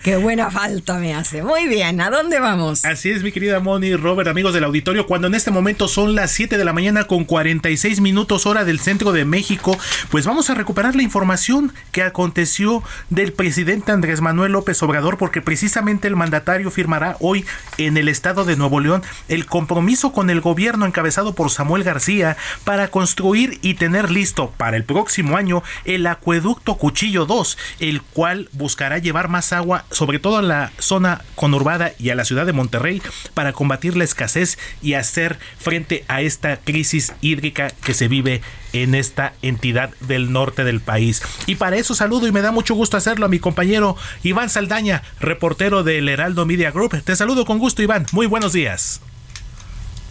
Qué 0.03 0.17
buena 0.17 0.51
falta 0.51 0.97
me 0.99 1.13
hace. 1.13 1.43
Muy 1.43 1.67
bien, 1.67 2.01
¿a 2.01 2.09
dónde 2.09 2.39
vamos? 2.39 2.86
Así 2.86 3.11
es, 3.11 3.23
mi 3.23 3.31
querida 3.31 3.59
Moni 3.59 3.88
y 3.88 3.95
Robert, 3.95 4.29
amigos 4.29 4.53
del 4.53 4.63
auditorio, 4.63 5.05
cuando 5.05 5.27
en 5.27 5.36
este 5.36 5.51
momento 5.51 5.88
son 5.88 6.15
las 6.15 6.31
7 6.31 6.57
de 6.57 6.65
la 6.65 6.73
mañana 6.73 7.05
con 7.05 7.25
46 7.25 8.01
minutos 8.01 8.45
hora 8.45 8.65
del 8.65 8.79
centro 8.79 9.11
de 9.11 9.25
México, 9.25 9.77
pues 10.09 10.25
vamos 10.25 10.49
a 10.49 10.55
recuperar 10.55 10.95
la 10.95 11.03
información 11.03 11.73
que 11.91 12.03
aconteció 12.03 12.84
del 13.09 13.34
presidente 13.34 13.91
Andrés 13.91 14.21
Manuel 14.21 14.53
López 14.53 14.72
Obrador 14.82 15.17
porque 15.17 15.41
precisamente 15.41 16.07
el 16.07 16.15
mandatario 16.15 16.71
firmará 16.71 17.17
hoy 17.19 17.45
en 17.78 17.97
el 17.97 18.07
estado 18.07 18.45
de 18.45 18.55
Nuevo 18.55 18.80
León 18.80 19.03
el 19.28 19.45
compromiso 19.45 20.13
con 20.13 20.30
el 20.30 20.41
gobierno 20.41 20.86
encabezado 20.86 21.36
por 21.36 21.49
Samuel 21.49 21.84
García 21.84 22.38
para 22.63 22.88
construir 22.88 23.59
y 23.61 23.76
tener 23.76 24.09
listo 24.09 24.53
para 24.57 24.78
el 24.78 24.84
próximo 24.84 25.38
año 25.38 25.63
el 25.86 26.07
acueducto 26.07 26.78
Cuchillo 26.78 27.26
2, 27.26 27.57
el 27.80 28.01
cual 28.01 28.49
buscará 28.53 28.97
llevar 28.97 29.30
más 29.30 29.53
agua 29.53 29.86
sobre 29.91 30.19
todo 30.19 30.38
a 30.38 30.41
la 30.41 30.71
zona 30.80 31.21
conurbada 31.36 31.91
y 31.99 32.09
a 32.09 32.15
la 32.15 32.26
ciudad 32.26 32.45
de 32.45 32.53
Monterrey 32.53 33.01
para 33.34 33.53
combatir 33.53 33.95
la 33.95 34.03
escasez 34.03 34.57
y 34.82 34.93
hacer 34.93 35.38
frente 35.59 36.05
a 36.07 36.21
esta 36.21 36.57
crisis 36.57 37.13
hídrica 37.21 37.69
que 37.69 37.93
se 37.93 38.07
vive 38.07 38.41
en 38.74 38.95
esta 38.95 39.34
entidad 39.41 39.91
del 40.01 40.32
norte 40.32 40.63
del 40.63 40.82
país. 40.82 41.21
Y 41.45 41.55
para 41.55 41.78
eso 41.78 41.95
saludo 41.95 42.28
y 42.28 42.32
me 42.32 42.41
da 42.41 42.51
mucho 42.51 42.76
gusto 42.76 42.97
hacerlo 42.97 43.26
a 43.26 43.30
mi 43.30 43.39
compañero 43.39 43.95
Iván 44.24 44.49
Saldaña, 44.49 45.03
reportero 45.19 45.84
del 45.84 46.09
Heraldo 46.09 46.45
Media 46.45 46.71
Group. 46.71 47.01
Te 47.03 47.15
saludo 47.15 47.45
con 47.45 47.59
gusto, 47.59 47.82
Iván. 47.82 48.05
Muy 48.11 48.26
buenos 48.26 48.53
días. 48.53 49.01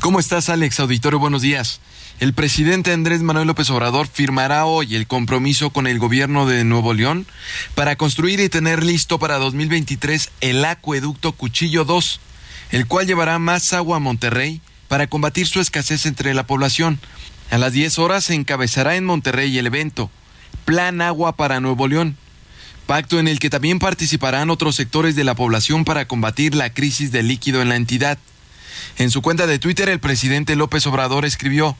¿Cómo 0.01 0.19
estás, 0.19 0.49
Alex? 0.49 0.81
Auditorio, 0.81 1.19
buenos 1.19 1.43
días. 1.43 1.81
El 2.19 2.35
presidente 2.35 2.93
Andrés 2.93 3.23
Manuel 3.23 3.49
López 3.49 3.69
Obrador 3.71 4.07
firmará 4.07 4.65
hoy 4.65 4.95
el 4.95 5.07
compromiso 5.07 5.71
con 5.71 5.87
el 5.87 5.99
gobierno 5.99 6.47
de 6.47 6.63
Nuevo 6.65 6.95
León 6.95 7.27
para 7.75 7.97
construir 7.97 8.39
y 8.41 8.49
tener 8.49 8.85
listo 8.85 9.19
para 9.19 9.39
2023 9.39 10.31
el 10.41 10.65
acueducto 10.65 11.33
Cuchillo 11.33 11.85
2, 11.85 12.21
el 12.71 12.87
cual 12.87 13.07
llevará 13.07 13.39
más 13.39 13.73
agua 13.73 13.97
a 13.97 14.01
Monterrey 14.01 14.61
para 14.87 15.07
combatir 15.07 15.49
su 15.49 15.61
escasez 15.61 16.07
entre 16.07 16.35
la 16.35 16.47
población. 16.47 17.01
A 17.53 17.59
las 17.59 17.75
10 17.75 17.99
horas 17.99 18.25
se 18.25 18.35
encabezará 18.35 18.97
en 18.97 19.05
Monterrey 19.05 19.59
el 19.59 19.67
evento 19.67 20.11
Plan 20.65 21.03
Agua 21.03 21.37
para 21.37 21.61
Nuevo 21.61 21.87
León, 21.87 22.17
pacto 22.87 23.19
en 23.19 23.29
el 23.29 23.41
que 23.41 23.51
también 23.51 23.79
participarán 23.79 24.49
otros 24.49 24.75
sectores 24.75 25.17
de 25.17 25.25
la 25.25 25.35
población 25.35 25.85
para 25.85 26.09
combatir 26.09 26.55
la 26.55 26.73
crisis 26.73 27.13
de 27.13 27.23
líquido 27.23 27.61
en 27.61 27.69
la 27.69 27.77
entidad. 27.77 28.17
En 28.97 29.11
su 29.11 29.21
cuenta 29.21 29.47
de 29.47 29.59
Twitter, 29.59 29.91
el 29.91 30.01
presidente 30.01 30.57
López 30.57 30.87
Obrador 30.87 31.27
escribió, 31.27 31.77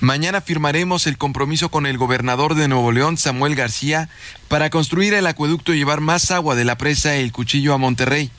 Mañana 0.00 0.42
firmaremos 0.42 1.06
el 1.06 1.16
compromiso 1.16 1.70
con 1.70 1.86
el 1.86 1.96
gobernador 1.96 2.54
de 2.54 2.68
Nuevo 2.68 2.92
León, 2.92 3.16
Samuel 3.16 3.54
García, 3.54 4.10
para 4.48 4.68
construir 4.68 5.14
el 5.14 5.26
acueducto 5.26 5.72
y 5.72 5.78
llevar 5.78 6.02
más 6.02 6.30
agua 6.30 6.54
de 6.54 6.66
la 6.66 6.76
presa 6.76 7.16
El 7.16 7.32
Cuchillo 7.32 7.72
a 7.72 7.78
Monterrey. 7.78 8.30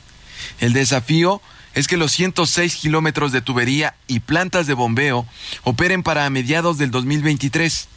El 0.60 0.74
desafío 0.74 1.42
es 1.74 1.88
que 1.88 1.98
los 1.98 2.12
106 2.12 2.76
kilómetros 2.76 3.32
de 3.32 3.42
tubería 3.42 3.96
y 4.08 4.20
plantas 4.20 4.68
de 4.68 4.74
bombeo 4.74 5.26
operen 5.64 6.04
para 6.04 6.30
mediados 6.30 6.78
del 6.78 6.92
2023. 6.92 7.88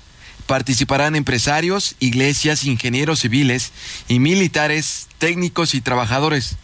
Participarán 0.46 1.16
empresarios, 1.16 1.96
iglesias, 2.00 2.64
ingenieros 2.64 3.20
civiles 3.20 3.72
y 4.08 4.18
militares, 4.18 5.08
técnicos 5.18 5.74
y 5.74 5.80
trabajadores, 5.80 6.56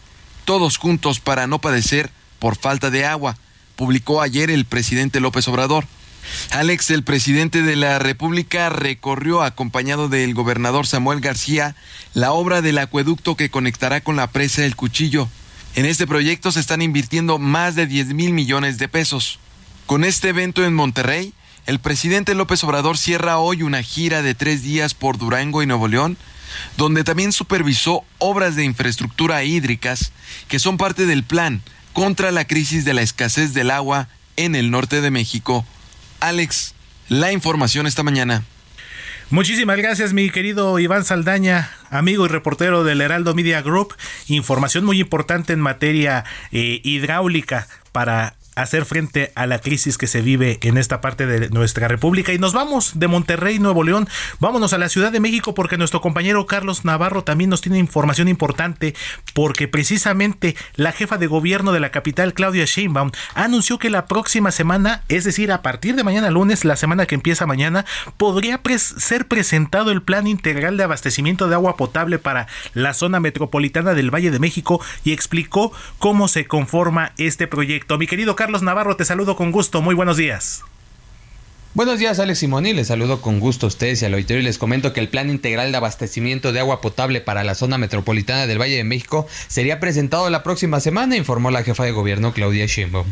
todos 0.45 0.77
juntos 0.77 1.19
para 1.19 1.47
no 1.47 1.59
padecer 1.59 2.09
por 2.39 2.57
falta 2.57 2.89
de 2.89 3.05
agua, 3.05 3.37
publicó 3.75 4.21
ayer 4.21 4.49
el 4.49 4.65
presidente 4.65 5.19
López 5.19 5.47
Obrador. 5.47 5.85
Alex, 6.51 6.89
el 6.91 7.03
presidente 7.03 7.61
de 7.61 7.75
la 7.75 7.99
República, 7.99 8.69
recorrió 8.69 9.41
acompañado 9.41 10.09
del 10.09 10.33
gobernador 10.33 10.85
Samuel 10.85 11.21
García 11.21 11.75
la 12.13 12.31
obra 12.33 12.61
del 12.61 12.77
acueducto 12.77 13.35
que 13.35 13.49
conectará 13.49 14.01
con 14.01 14.15
la 14.15 14.27
presa 14.27 14.65
El 14.65 14.75
Cuchillo. 14.75 15.29
En 15.75 15.85
este 15.85 16.07
proyecto 16.07 16.51
se 16.51 16.59
están 16.59 16.81
invirtiendo 16.81 17.37
más 17.37 17.75
de 17.75 17.85
10 17.85 18.13
mil 18.13 18.33
millones 18.33 18.77
de 18.77 18.87
pesos. 18.87 19.39
Con 19.85 20.03
este 20.03 20.29
evento 20.29 20.65
en 20.65 20.73
Monterrey, 20.73 21.33
el 21.67 21.79
presidente 21.79 22.35
López 22.35 22.63
Obrador 22.63 22.97
cierra 22.97 23.37
hoy 23.37 23.61
una 23.61 23.83
gira 23.83 24.21
de 24.21 24.33
tres 24.33 24.63
días 24.63 24.93
por 24.93 25.17
Durango 25.17 25.61
y 25.61 25.67
Nuevo 25.67 25.87
León, 25.87 26.17
donde 26.77 27.03
también 27.03 27.31
supervisó 27.31 28.03
obras 28.17 28.55
de 28.55 28.65
infraestructura 28.65 29.43
hídricas 29.43 30.11
que 30.47 30.59
son 30.59 30.77
parte 30.77 31.05
del 31.05 31.23
plan 31.23 31.61
contra 31.93 32.31
la 32.31 32.45
crisis 32.45 32.85
de 32.85 32.93
la 32.93 33.01
escasez 33.01 33.53
del 33.53 33.71
agua 33.71 34.07
en 34.35 34.55
el 34.55 34.71
norte 34.71 35.01
de 35.01 35.11
México. 35.11 35.65
Alex, 36.19 36.73
la 37.07 37.31
información 37.31 37.87
esta 37.87 38.03
mañana. 38.03 38.43
Muchísimas 39.31 39.77
gracias, 39.77 40.11
mi 40.11 40.31
querido 40.31 40.79
Iván 40.79 41.05
Saldaña, 41.05 41.69
amigo 41.91 42.25
y 42.25 42.29
reportero 42.29 42.83
del 42.83 42.99
Heraldo 42.99 43.35
Media 43.35 43.61
Group. 43.61 43.93
Información 44.27 44.85
muy 44.85 44.99
importante 44.99 45.53
en 45.53 45.59
materia 45.59 46.25
eh, 46.51 46.81
hidráulica 46.83 47.67
para 47.91 48.38
hacer 48.61 48.85
frente 48.85 49.31
a 49.35 49.45
la 49.45 49.59
crisis 49.59 49.97
que 49.97 50.07
se 50.07 50.21
vive 50.21 50.59
en 50.61 50.77
esta 50.77 51.01
parte 51.01 51.25
de 51.25 51.49
nuestra 51.49 51.87
república. 51.87 52.33
Y 52.33 52.39
nos 52.39 52.53
vamos 52.53 52.99
de 52.99 53.07
Monterrey, 53.07 53.59
Nuevo 53.59 53.83
León, 53.83 54.07
vámonos 54.39 54.73
a 54.73 54.77
la 54.77 54.89
Ciudad 54.89 55.11
de 55.11 55.19
México 55.19 55.53
porque 55.53 55.77
nuestro 55.77 56.01
compañero 56.01 56.45
Carlos 56.45 56.85
Navarro 56.85 57.23
también 57.23 57.49
nos 57.49 57.61
tiene 57.61 57.77
información 57.77 58.27
importante 58.27 58.95
porque 59.33 59.67
precisamente 59.67 60.55
la 60.75 60.91
jefa 60.91 61.17
de 61.17 61.27
gobierno 61.27 61.71
de 61.71 61.79
la 61.79 61.91
capital, 61.91 62.33
Claudia 62.33 62.65
Sheinbaum, 62.65 63.11
anunció 63.33 63.79
que 63.79 63.89
la 63.89 64.05
próxima 64.05 64.51
semana, 64.51 65.03
es 65.09 65.23
decir, 65.23 65.51
a 65.51 65.61
partir 65.61 65.95
de 65.95 66.03
mañana 66.03 66.29
lunes, 66.29 66.65
la 66.65 66.75
semana 66.75 67.05
que 67.05 67.15
empieza 67.15 67.45
mañana, 67.45 67.85
podría 68.17 68.61
ser 68.77 69.27
presentado 69.27 69.91
el 69.91 70.01
plan 70.01 70.27
integral 70.27 70.77
de 70.77 70.83
abastecimiento 70.83 71.47
de 71.47 71.55
agua 71.55 71.77
potable 71.77 72.19
para 72.19 72.47
la 72.73 72.93
zona 72.93 73.19
metropolitana 73.19 73.93
del 73.93 74.13
Valle 74.13 74.31
de 74.31 74.39
México 74.39 74.81
y 75.03 75.11
explicó 75.11 75.71
cómo 75.97 76.27
se 76.27 76.45
conforma 76.45 77.13
este 77.17 77.47
proyecto. 77.47 77.97
Mi 77.97 78.07
querido 78.07 78.35
Carlos 78.35 78.48
Carlos 78.49 78.63
Navarro, 78.63 78.95
te 78.95 79.05
saludo 79.05 79.35
con 79.35 79.51
gusto. 79.51 79.83
Muy 79.83 79.93
buenos 79.93 80.17
días. 80.17 80.63
Buenos 81.75 81.99
días, 81.99 82.17
Alex 82.17 82.39
Simoni. 82.39 82.73
Les 82.73 82.87
saludo 82.87 83.21
con 83.21 83.39
gusto 83.39 83.67
a 83.67 83.69
ustedes 83.69 84.01
y 84.01 84.05
al 84.05 84.15
auditorio 84.15 84.41
y 84.41 84.45
les 84.45 84.57
comento 84.57 84.91
que 84.91 85.01
el 85.01 85.07
Plan 85.07 85.29
Integral 85.29 85.71
de 85.71 85.77
Abastecimiento 85.77 86.51
de 86.51 86.59
Agua 86.59 86.81
Potable 86.81 87.21
para 87.21 87.43
la 87.43 87.53
zona 87.53 87.77
metropolitana 87.77 88.47
del 88.47 88.59
Valle 88.59 88.75
de 88.75 88.83
México 88.83 89.27
sería 89.47 89.79
presentado 89.79 90.27
la 90.31 90.41
próxima 90.41 90.79
semana, 90.79 91.15
informó 91.15 91.51
la 91.51 91.61
jefa 91.61 91.83
de 91.83 91.91
gobierno 91.91 92.33
Claudia 92.33 92.65
Sheinbaum. 92.65 93.05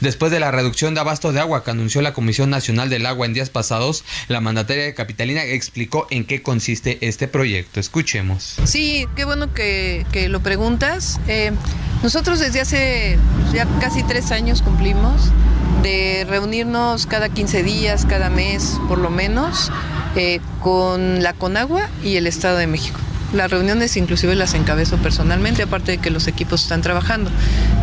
Después 0.00 0.30
de 0.30 0.38
la 0.38 0.52
reducción 0.52 0.94
de 0.94 1.00
abasto 1.00 1.32
de 1.32 1.40
agua 1.40 1.64
que 1.64 1.72
anunció 1.72 2.02
la 2.02 2.14
Comisión 2.14 2.50
Nacional 2.50 2.88
del 2.88 3.04
Agua 3.04 3.26
en 3.26 3.34
días 3.34 3.50
pasados, 3.50 4.04
la 4.28 4.40
mandataria 4.40 4.84
de 4.84 4.94
Capitalina 4.94 5.42
explicó 5.42 6.06
en 6.10 6.24
qué 6.24 6.40
consiste 6.40 6.98
este 7.00 7.26
proyecto. 7.26 7.80
Escuchemos. 7.80 8.58
Sí, 8.64 9.08
qué 9.16 9.24
bueno 9.24 9.52
que, 9.52 10.06
lo 10.30 10.38
preguntas. 10.38 11.20
Eh, 11.26 11.50
nosotros 12.04 12.38
desde 12.38 12.60
hace 12.60 13.18
ya 13.52 13.66
casi 13.80 14.04
tres 14.04 14.30
años 14.30 14.62
cumplimos 14.62 15.32
de 15.84 16.24
reunirnos 16.26 17.06
cada 17.06 17.28
15 17.28 17.62
días, 17.62 18.03
cada 18.04 18.30
mes 18.30 18.78
por 18.88 18.98
lo 18.98 19.10
menos, 19.10 19.70
eh, 20.16 20.40
con 20.60 21.22
la 21.22 21.32
Conagua 21.32 21.88
y 22.02 22.16
el 22.16 22.26
Estado 22.26 22.56
de 22.56 22.66
México. 22.66 22.98
Las 23.32 23.50
reuniones 23.50 23.96
inclusive 23.96 24.34
las 24.36 24.54
encabezo 24.54 24.96
personalmente, 24.98 25.62
aparte 25.62 25.92
de 25.92 25.98
que 25.98 26.10
los 26.10 26.28
equipos 26.28 26.62
están 26.62 26.82
trabajando. 26.82 27.30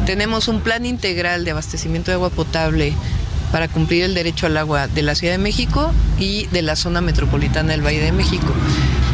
Tenemos 0.06 0.48
un 0.48 0.62
plan 0.62 0.86
integral 0.86 1.44
de 1.44 1.52
abastecimiento 1.52 2.12
de 2.12 2.16
agua 2.16 2.30
potable 2.30 2.94
para 3.52 3.68
cumplir 3.68 4.04
el 4.04 4.14
derecho 4.14 4.46
al 4.46 4.58
agua 4.58 4.88
de 4.88 5.02
la 5.02 5.14
Ciudad 5.14 5.34
de 5.34 5.38
México 5.38 5.92
y 6.18 6.48
de 6.48 6.62
la 6.62 6.76
zona 6.76 7.02
metropolitana 7.02 7.72
del 7.74 7.86
Valle 7.86 8.00
de 8.00 8.14
México. 8.14 8.54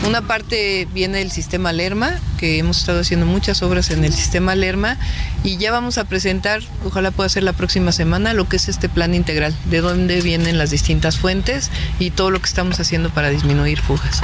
Una 0.07 0.21
parte 0.21 0.87
viene 0.93 1.21
el 1.21 1.31
sistema 1.31 1.73
Lerma, 1.73 2.17
que 2.39 2.59
hemos 2.59 2.77
estado 2.77 3.01
haciendo 3.01 3.25
muchas 3.25 3.61
obras 3.61 3.89
en 3.89 4.05
el 4.05 4.13
sistema 4.13 4.55
Lerma 4.55 4.97
y 5.43 5.57
ya 5.57 5.69
vamos 5.69 5.97
a 5.97 6.05
presentar, 6.05 6.61
ojalá 6.85 7.11
pueda 7.11 7.27
ser 7.27 7.43
la 7.43 7.51
próxima 7.51 7.91
semana, 7.91 8.33
lo 8.33 8.47
que 8.47 8.55
es 8.55 8.69
este 8.69 8.87
plan 8.87 9.13
integral, 9.13 9.53
de 9.65 9.81
dónde 9.81 10.21
vienen 10.21 10.57
las 10.57 10.71
distintas 10.71 11.17
fuentes 11.17 11.71
y 11.99 12.11
todo 12.11 12.31
lo 12.31 12.39
que 12.39 12.45
estamos 12.45 12.79
haciendo 12.79 13.09
para 13.09 13.29
disminuir 13.31 13.81
fugas. 13.81 14.21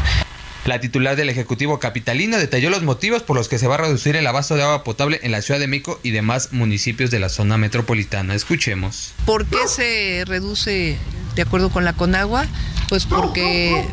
La 0.64 0.80
titular 0.80 1.18
del 1.18 1.28
Ejecutivo 1.28 1.80
Capitalino 1.80 2.38
detalló 2.38 2.70
los 2.70 2.84
motivos 2.84 3.22
por 3.22 3.36
los 3.36 3.50
que 3.50 3.60
se 3.60 3.68
va 3.68 3.76
a 3.76 3.80
reducir 3.80 4.16
el 4.16 4.26
abasto 4.26 4.56
de 4.56 4.64
agua 4.64 4.86
potable 4.86 5.20
en 5.24 5.34
la 5.34 5.42
Ciudad 5.42 5.60
de 5.60 5.68
México 5.68 6.00
y 6.02 6.12
demás 6.12 6.54
municipios 6.54 7.12
de 7.12 7.20
la 7.20 7.28
zona 7.28 7.58
metropolitana. 7.58 8.36
Escuchemos. 8.36 9.12
¿Por 9.26 9.46
qué 9.48 9.68
se 9.68 10.24
reduce 10.26 10.98
de 11.36 11.42
acuerdo 11.42 11.72
con 11.72 11.84
la 11.84 11.92
Conagua? 11.92 12.46
Pues 12.88 13.06
porque 13.06 13.86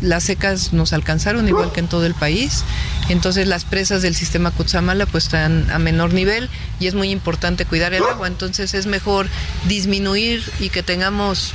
las 0.00 0.24
secas 0.24 0.72
nos 0.72 0.92
alcanzaron 0.92 1.48
igual 1.48 1.72
que 1.72 1.80
en 1.80 1.88
todo 1.88 2.06
el 2.06 2.14
país. 2.14 2.64
Entonces 3.08 3.46
las 3.46 3.64
presas 3.64 4.02
del 4.02 4.14
sistema 4.14 4.50
Cutzamala 4.50 5.06
pues 5.06 5.24
están 5.24 5.70
a 5.70 5.78
menor 5.78 6.12
nivel 6.12 6.48
y 6.80 6.86
es 6.86 6.94
muy 6.94 7.10
importante 7.10 7.64
cuidar 7.64 7.94
el 7.94 8.02
agua. 8.02 8.26
Entonces 8.26 8.74
es 8.74 8.86
mejor 8.86 9.28
disminuir 9.66 10.42
y 10.60 10.70
que 10.70 10.82
tengamos 10.82 11.52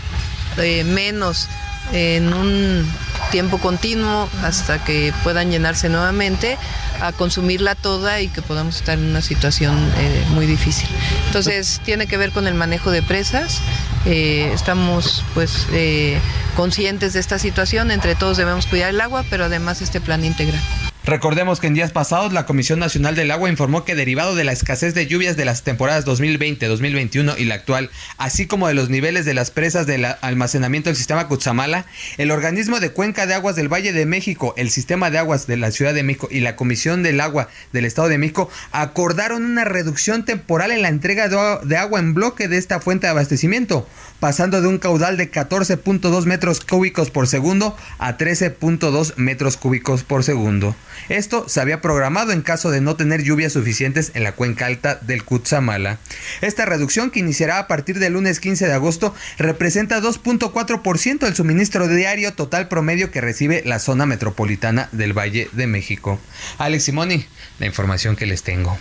eh, 0.58 0.84
menos 0.84 1.48
en 1.92 2.34
un 2.34 2.90
tiempo 3.32 3.58
continuo 3.58 4.30
hasta 4.44 4.84
que 4.84 5.14
puedan 5.24 5.52
llenarse 5.52 5.90
nuevamente 5.90 6.58
a 7.00 7.12
consumirla 7.14 7.76
toda 7.76 8.22
y 8.22 8.28
que 8.28 8.42
podamos 8.42 8.76
estar 8.76 8.98
en 8.98 9.06
una 9.06 9.22
situación 9.22 9.78
eh, 9.98 10.24
muy 10.30 10.46
difícil. 10.46 10.88
Entonces 11.28 11.82
tiene 11.84 12.08
que 12.08 12.18
ver 12.18 12.32
con 12.32 12.48
el 12.48 12.54
manejo 12.54 12.92
de 12.92 13.02
presas. 13.02 13.62
Eh, 14.06 14.52
estamos 14.54 15.24
pues 15.34 15.68
eh, 15.72 16.20
conscientes 16.56 17.14
de 17.14 17.20
esta 17.20 17.40
situación, 17.40 17.92
entre 17.92 18.16
todos 18.16 18.38
debemos 18.38 18.66
cuidar 18.68 18.90
el 18.90 19.02
agua, 19.02 19.24
pero 19.30 19.46
además 19.46 19.82
este 19.82 20.02
plan 20.02 20.24
integral. 20.26 20.62
Recordemos 21.04 21.60
que 21.60 21.66
en 21.66 21.74
días 21.74 21.92
pasados 21.92 22.32
la 22.32 22.46
Comisión 22.46 22.78
Nacional 22.78 23.16
del 23.16 23.32
Agua 23.32 23.50
informó 23.50 23.84
que 23.84 23.96
derivado 23.96 24.36
de 24.36 24.44
la 24.44 24.52
escasez 24.52 24.94
de 24.94 25.08
lluvias 25.08 25.36
de 25.36 25.46
las 25.46 25.64
temporadas 25.64 26.06
2020, 26.06 26.68
2021 26.68 27.40
y 27.40 27.46
la 27.46 27.56
actual, 27.56 27.90
así 28.20 28.46
como 28.46 28.68
de 28.68 28.76
los 28.76 28.90
niveles 28.90 29.26
de 29.26 29.34
las 29.34 29.50
presas 29.50 29.88
del 29.88 30.06
almacenamiento 30.06 30.92
del 30.92 30.96
sistema 30.96 31.28
Cutzamala, 31.28 31.88
el 32.20 32.30
organismo 32.30 32.80
de 32.80 32.92
Cuenca 32.92 33.26
de 33.26 33.34
Aguas 33.34 33.56
del 33.56 33.68
Valle 33.68 33.94
de 33.94 34.06
México, 34.06 34.54
el 34.58 34.70
Sistema 34.70 35.10
de 35.10 35.18
Aguas 35.18 35.48
de 35.48 35.58
la 35.58 35.72
Ciudad 35.72 35.96
de 35.96 36.04
México 36.04 36.28
y 36.30 36.42
la 36.42 36.56
Comisión 36.56 37.02
del 37.02 37.20
Agua 37.20 37.50
del 37.74 37.86
Estado 37.86 38.08
de 38.08 38.20
México 38.20 38.52
acordaron 38.72 39.44
una 39.44 39.66
reducción 39.66 40.24
temporal 40.24 40.70
en 40.72 40.84
la 40.84 40.90
entrega 40.90 41.30
de 41.64 41.78
agua 41.78 42.00
en 42.00 42.14
bloque 42.14 42.48
de 42.48 42.60
esta 42.60 42.80
fuente 42.80 43.08
de 43.08 43.12
abastecimiento, 43.12 43.88
pasando 44.22 44.62
de 44.62 44.68
un 44.68 44.78
caudal 44.78 45.18
de 45.18 45.32
14.2 45.32 46.26
metros 46.26 46.62
cúbicos 46.62 47.10
por 47.10 47.28
segundo 47.28 47.76
a 47.98 48.20
13.2 48.20 49.16
metros 49.18 49.58
cúbicos 49.58 50.04
por 50.04 50.24
segundo. 50.24 50.76
Esto 51.10 51.50
se 51.50 51.60
había 51.60 51.82
programado 51.82 52.32
en 52.32 52.44
caso 52.44 52.70
de 52.70 52.82
no 52.82 52.96
tener 52.96 53.24
lluvias 53.24 53.54
suficientes 53.54 54.12
en 54.14 54.24
la 54.24 54.34
cuenca 54.34 54.68
alta 54.68 54.96
del 54.96 55.26
Cutzamala. 55.26 55.98
Esta 56.42 56.66
reducción, 56.66 57.10
que 57.10 57.20
iniciará 57.20 57.58
a 57.58 57.68
partir 57.68 57.98
del 57.98 58.14
lunes 58.14 58.40
15 58.40 58.68
de 58.68 58.74
agosto, 58.74 59.16
representa 59.40 60.00
2.4% 60.00 61.20
del 61.20 61.36
suministro 61.36 61.88
diario 61.88 62.34
total 62.34 62.68
promedio 62.68 63.10
que 63.10 63.22
recibe 63.22 63.64
la 63.66 63.80
zona 63.80 64.06
metropolitana 64.06 64.88
del 64.92 65.18
Valle 65.18 65.50
de 65.52 65.66
México. 65.66 66.20
Alex 66.60 66.84
Simoni, 66.84 67.26
la 67.58 67.66
información 67.66 68.16
que 68.16 68.28
les 68.28 68.44
tengo. 68.44 68.78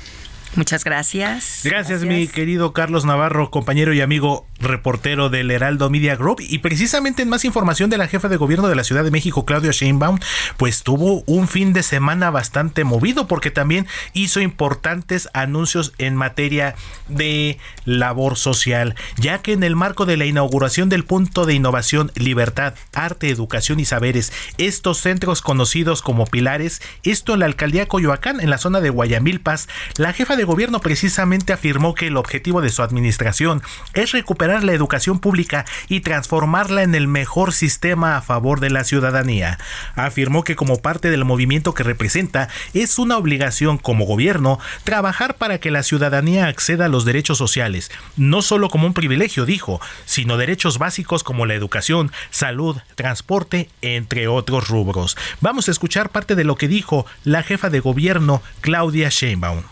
Muchas 0.57 0.84
gracias. 0.84 1.61
gracias. 1.64 2.03
mi 2.03 2.26
querido 2.26 2.72
Carlos 2.72 3.05
Navarro, 3.05 3.51
compañero 3.51 3.95
y 3.95 4.01
amigo 4.01 4.47
reportero 4.61 5.30
del 5.30 5.50
Heraldo 5.50 5.90
Media 5.90 6.16
Group. 6.16 6.40
Y 6.40 6.58
precisamente 6.58 7.22
en 7.22 7.28
más 7.28 7.44
información 7.44 7.90
de 7.90 7.98
la 7.98 8.06
jefa 8.06 8.28
de 8.28 8.36
gobierno 8.36 8.68
de 8.68 8.76
la 8.76 8.84
Ciudad 8.84 9.04
de 9.04 9.11
México, 9.11 9.44
Claudia 9.44 9.72
Sheinbaum, 9.72 10.18
pues 10.56 10.82
tuvo 10.82 11.22
un 11.26 11.48
fin 11.48 11.72
de 11.72 11.82
semana 11.82 12.30
bastante 12.30 12.84
movido 12.84 13.26
porque 13.26 13.50
también 13.50 13.86
hizo 14.12 14.40
importantes 14.40 15.28
anuncios 15.32 15.92
en 15.98 16.16
materia 16.16 16.74
de 17.08 17.58
labor 17.84 18.36
social, 18.36 18.94
ya 19.16 19.38
que 19.38 19.52
en 19.52 19.62
el 19.62 19.76
marco 19.76 20.06
de 20.06 20.16
la 20.16 20.26
inauguración 20.26 20.88
del 20.88 21.04
punto 21.04 21.46
de 21.46 21.54
innovación, 21.54 22.12
libertad, 22.14 22.74
arte, 22.92 23.30
educación 23.30 23.80
y 23.80 23.84
saberes, 23.84 24.32
estos 24.58 24.98
centros 24.98 25.40
conocidos 25.42 26.02
como 26.02 26.26
pilares, 26.26 26.82
esto 27.02 27.34
en 27.34 27.40
la 27.40 27.46
alcaldía 27.46 27.86
Coyoacán, 27.86 28.40
en 28.40 28.50
la 28.50 28.58
zona 28.58 28.80
de 28.80 28.90
Guayamilpas, 28.90 29.68
la 29.96 30.12
jefa 30.12 30.36
de 30.36 30.44
gobierno 30.44 30.80
precisamente 30.80 31.52
afirmó 31.52 31.94
que 31.94 32.08
el 32.08 32.16
objetivo 32.16 32.61
de 32.61 32.70
su 32.70 32.82
administración 32.82 33.62
es 33.94 34.12
recuperar 34.12 34.49
la 34.59 34.72
educación 34.72 35.20
pública 35.20 35.64
y 35.88 36.01
transformarla 36.01 36.82
en 36.82 36.94
el 36.94 37.07
mejor 37.07 37.53
sistema 37.53 38.16
a 38.16 38.22
favor 38.22 38.59
de 38.61 38.70
la 38.70 38.84
ciudadanía. 38.84 39.59
Afirmó 39.94 40.42
que 40.42 40.57
como 40.57 40.82
parte 40.82 41.11
del 41.11 41.24
movimiento 41.24 41.74
que 41.74 41.84
representa, 41.84 42.48
es 42.74 42.98
una 42.98 43.16
obligación 43.16 43.78
como 43.78 44.05
gobierno 44.05 44.59
trabajar 44.84 45.36
para 45.36 45.59
que 45.59 45.70
la 45.70 45.82
ciudadanía 45.82 46.46
acceda 46.46 46.86
a 46.86 46.88
los 46.88 47.05
derechos 47.05 47.38
sociales, 47.38 47.90
no 48.16 48.42
solo 48.42 48.68
como 48.68 48.86
un 48.86 48.94
privilegio, 48.94 49.46
dijo, 49.46 49.80
sino 50.05 50.36
derechos 50.36 50.78
básicos 50.78 51.22
como 51.22 51.46
la 51.46 51.55
educación, 51.55 52.11
salud, 52.30 52.76
transporte, 52.96 53.70
entre 53.82 54.26
otros 54.28 54.68
rubros. 54.68 55.16
Vamos 55.40 55.68
a 55.68 55.70
escuchar 55.70 56.11
parte 56.11 56.34
de 56.34 56.44
lo 56.44 56.57
que 56.57 56.68
dijo 56.68 57.07
la 57.24 57.42
jefa 57.42 57.70
de 57.70 57.80
gobierno, 57.80 58.42
Claudia 58.61 59.09
Sheinbaum. 59.09 59.62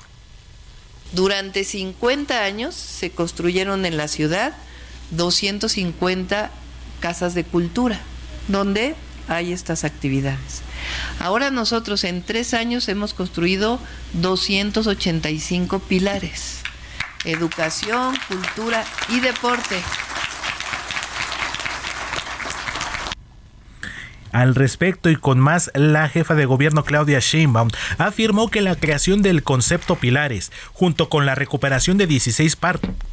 Durante 1.13 1.65
50 1.65 2.43
años 2.43 2.75
se 2.75 3.11
construyeron 3.11 3.87
en 3.87 3.97
la 3.97 4.09
ciudad 4.09 4.55
250 5.11 6.51
casas 7.01 7.35
de 7.35 7.45
cultura, 7.45 8.01
donde 8.49 8.95
hay 9.27 9.53
estas 9.53 9.85
actividades. 9.85 10.63
Ahora 11.21 11.51
nosotros 11.51 12.05
en 12.05 12.23
tres 12.23 12.55
años 12.55 12.89
hemos 12.89 13.15
construido 13.15 13.79
285 14.15 15.79
pilares. 15.81 16.61
Educación, 17.25 18.17
cultura 18.29 18.85
y 19.09 19.21
deporte. 19.21 19.77
Al 24.39 24.55
respecto 24.55 25.11
y 25.11 25.17
con 25.17 25.41
más, 25.41 25.69
la 25.75 26.09
jefa 26.09 26.37
de 26.37 26.47
gobierno 26.47 26.85
Claudia 26.85 27.19
Sheinbaum 27.19 27.71
afirmó 27.99 28.51
que 28.51 28.61
la 28.61 28.77
creación 28.77 29.21
del 29.21 29.43
concepto 29.43 29.97
pilares, 29.97 30.53
junto 30.73 31.09
con 31.09 31.27
la 31.27 31.35
recuperación 31.35 31.99
de 31.99 32.07
16 32.07 32.57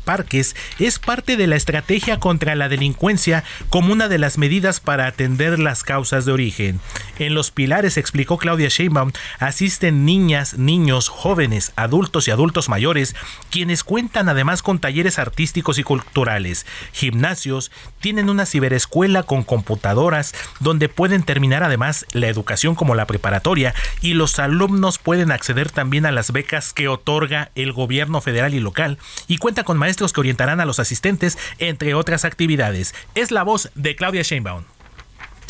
parques, 0.04 0.56
es 0.78 1.00
parte 1.00 1.36
de 1.36 1.48
la 1.48 1.56
estrategia 1.56 2.20
contra 2.20 2.54
la 2.54 2.70
delincuencia 2.70 3.44
como 3.72 3.92
una 3.92 4.08
de 4.08 4.20
las 4.20 4.38
medidas 4.38 4.80
para 4.80 5.08
atender 5.08 5.58
las 5.58 5.82
causas 5.84 6.26
de 6.26 6.32
origen. 6.32 6.80
En 7.18 7.34
los 7.34 7.50
pilares, 7.50 7.98
explicó 7.98 8.38
Claudia 8.38 8.70
Sheinbaum, 8.70 9.12
asisten 9.40 10.06
niñas, 10.06 10.60
niños, 10.60 11.10
jóvenes, 11.10 11.74
adultos 11.76 12.28
y 12.28 12.32
adultos 12.32 12.70
mayores, 12.70 13.16
quienes 13.50 13.84
cuentan 13.84 14.30
además 14.30 14.62
con 14.62 14.78
talleres 14.78 15.18
artísticos 15.18 15.80
y 15.80 15.84
culturales, 15.84 16.68
gimnasios, 16.92 17.72
tienen 18.00 18.30
una 18.30 18.46
ciberescuela 18.46 19.24
con 19.24 19.42
computadoras 19.42 20.36
donde 20.60 20.88
pueden 20.88 21.15
terminar 21.24 21.64
además 21.64 22.06
la 22.12 22.28
educación 22.28 22.76
como 22.76 22.96
la 22.96 23.08
preparatoria 23.08 23.74
y 24.02 24.14
los 24.14 24.40
alumnos 24.40 24.98
pueden 24.98 25.32
acceder 25.32 25.72
también 25.72 26.06
a 26.06 26.12
las 26.12 26.32
becas 26.32 26.74
que 26.74 26.88
otorga 26.88 27.52
el 27.56 27.72
gobierno 27.72 28.22
federal 28.22 28.54
y 28.54 28.60
local 28.60 28.98
y 29.28 29.38
cuenta 29.38 29.64
con 29.64 29.78
maestros 29.78 30.14
que 30.14 30.20
orientarán 30.20 30.60
a 30.60 30.66
los 30.66 30.80
asistentes 30.80 31.38
entre 31.60 31.94
otras 31.94 32.26
actividades. 32.26 32.94
Es 33.16 33.32
la 33.32 33.44
voz 33.44 33.70
de 33.76 33.96
Claudia 33.96 34.22
Sheinbaum. 34.22 34.64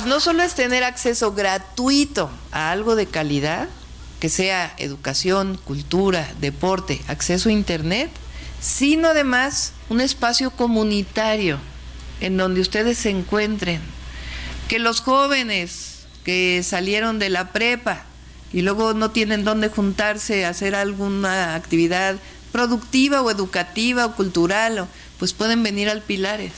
No 0.05 0.19
solo 0.19 0.43
es 0.43 0.55
tener 0.55 0.83
acceso 0.83 1.33
gratuito 1.33 2.29
a 2.51 2.71
algo 2.71 2.95
de 2.95 3.07
calidad, 3.07 3.69
que 4.19 4.29
sea 4.29 4.73
educación, 4.77 5.57
cultura, 5.63 6.27
deporte, 6.39 7.01
acceso 7.07 7.49
a 7.49 7.53
Internet, 7.53 8.11
sino 8.59 9.09
además 9.09 9.73
un 9.89 10.01
espacio 10.01 10.51
comunitario 10.51 11.59
en 12.21 12.37
donde 12.37 12.61
ustedes 12.61 12.97
se 12.97 13.09
encuentren, 13.09 13.81
que 14.67 14.79
los 14.79 15.01
jóvenes 15.01 16.07
que 16.23 16.61
salieron 16.63 17.19
de 17.19 17.29
la 17.29 17.51
prepa 17.51 18.03
y 18.51 18.61
luego 18.61 18.93
no 18.93 19.11
tienen 19.11 19.43
dónde 19.43 19.69
juntarse 19.69 20.45
a 20.45 20.49
hacer 20.49 20.75
alguna 20.75 21.55
actividad 21.55 22.15
productiva 22.51 23.21
o 23.21 23.29
educativa 23.29 24.05
o 24.05 24.15
cultural, 24.15 24.87
pues 25.19 25.33
pueden 25.33 25.61
venir 25.61 25.89
al 25.89 26.01
Pilares. 26.01 26.53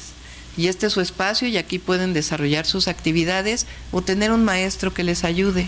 Y 0.55 0.67
este 0.67 0.87
es 0.87 0.93
su 0.93 1.01
espacio 1.01 1.47
y 1.47 1.57
aquí 1.57 1.79
pueden 1.79 2.13
desarrollar 2.13 2.65
sus 2.65 2.87
actividades 2.87 3.67
o 3.91 4.01
tener 4.01 4.31
un 4.31 4.43
maestro 4.43 4.93
que 4.93 5.03
les 5.03 5.23
ayude. 5.23 5.67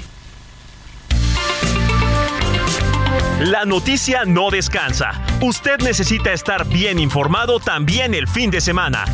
La 3.39 3.65
noticia 3.65 4.25
no 4.25 4.49
descansa. 4.51 5.23
Usted 5.41 5.79
necesita 5.79 6.33
estar 6.33 6.67
bien 6.67 6.99
informado 6.99 7.59
también 7.59 8.13
el 8.13 8.27
fin 8.27 8.51
de 8.51 8.61
semana. 8.61 9.05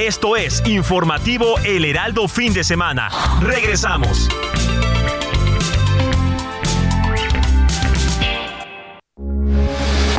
Esto 0.00 0.34
es 0.34 0.62
Informativo 0.66 1.58
El 1.58 1.84
Heraldo 1.84 2.26
Fin 2.26 2.54
de 2.54 2.64
Semana. 2.64 3.10
Regresamos. 3.42 4.30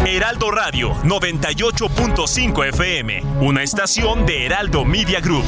Heraldo 0.05 0.51
Radio 0.51 0.93
98.5 1.01 2.67
FM, 2.67 3.23
una 3.41 3.63
estación 3.63 4.27
de 4.27 4.45
Heraldo 4.45 4.85
Media 4.85 5.19
Group. 5.19 5.45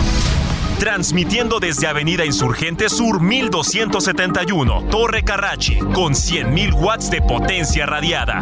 Transmitiendo 0.79 1.59
desde 1.59 1.86
Avenida 1.86 2.25
Insurgente 2.25 2.89
Sur 2.89 3.21
1271, 3.21 4.86
Torre 4.89 5.23
Carrachi, 5.23 5.77
con 5.77 6.13
100.000 6.13 6.73
watts 6.73 7.11
de 7.11 7.21
potencia 7.21 7.86
radiada. 7.86 8.41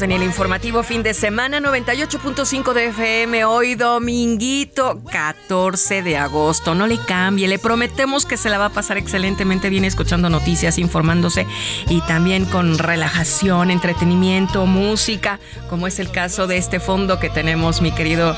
En 0.00 0.10
el 0.10 0.22
informativo 0.22 0.82
fin 0.82 1.02
de 1.02 1.12
semana 1.12 1.60
98.5 1.60 2.72
de 2.72 2.86
FM, 2.86 3.44
hoy 3.44 3.74
dominguito 3.74 5.02
14 5.04 6.02
de 6.02 6.16
agosto. 6.16 6.74
No 6.74 6.86
le 6.86 6.96
cambie, 6.96 7.46
le 7.46 7.58
prometemos 7.58 8.24
que 8.24 8.38
se 8.38 8.48
la 8.48 8.56
va 8.56 8.66
a 8.66 8.70
pasar 8.70 8.96
excelentemente 8.96 9.68
bien 9.68 9.84
escuchando 9.84 10.30
noticias, 10.30 10.78
informándose 10.78 11.46
y 11.90 12.00
también 12.00 12.46
con 12.46 12.78
relajación, 12.78 13.70
entretenimiento, 13.70 14.64
música, 14.64 15.40
como 15.68 15.86
es 15.86 15.98
el 15.98 16.10
caso 16.10 16.46
de 16.46 16.56
este 16.56 16.80
fondo 16.80 17.20
que 17.20 17.28
tenemos, 17.28 17.82
mi 17.82 17.92
querido 17.92 18.34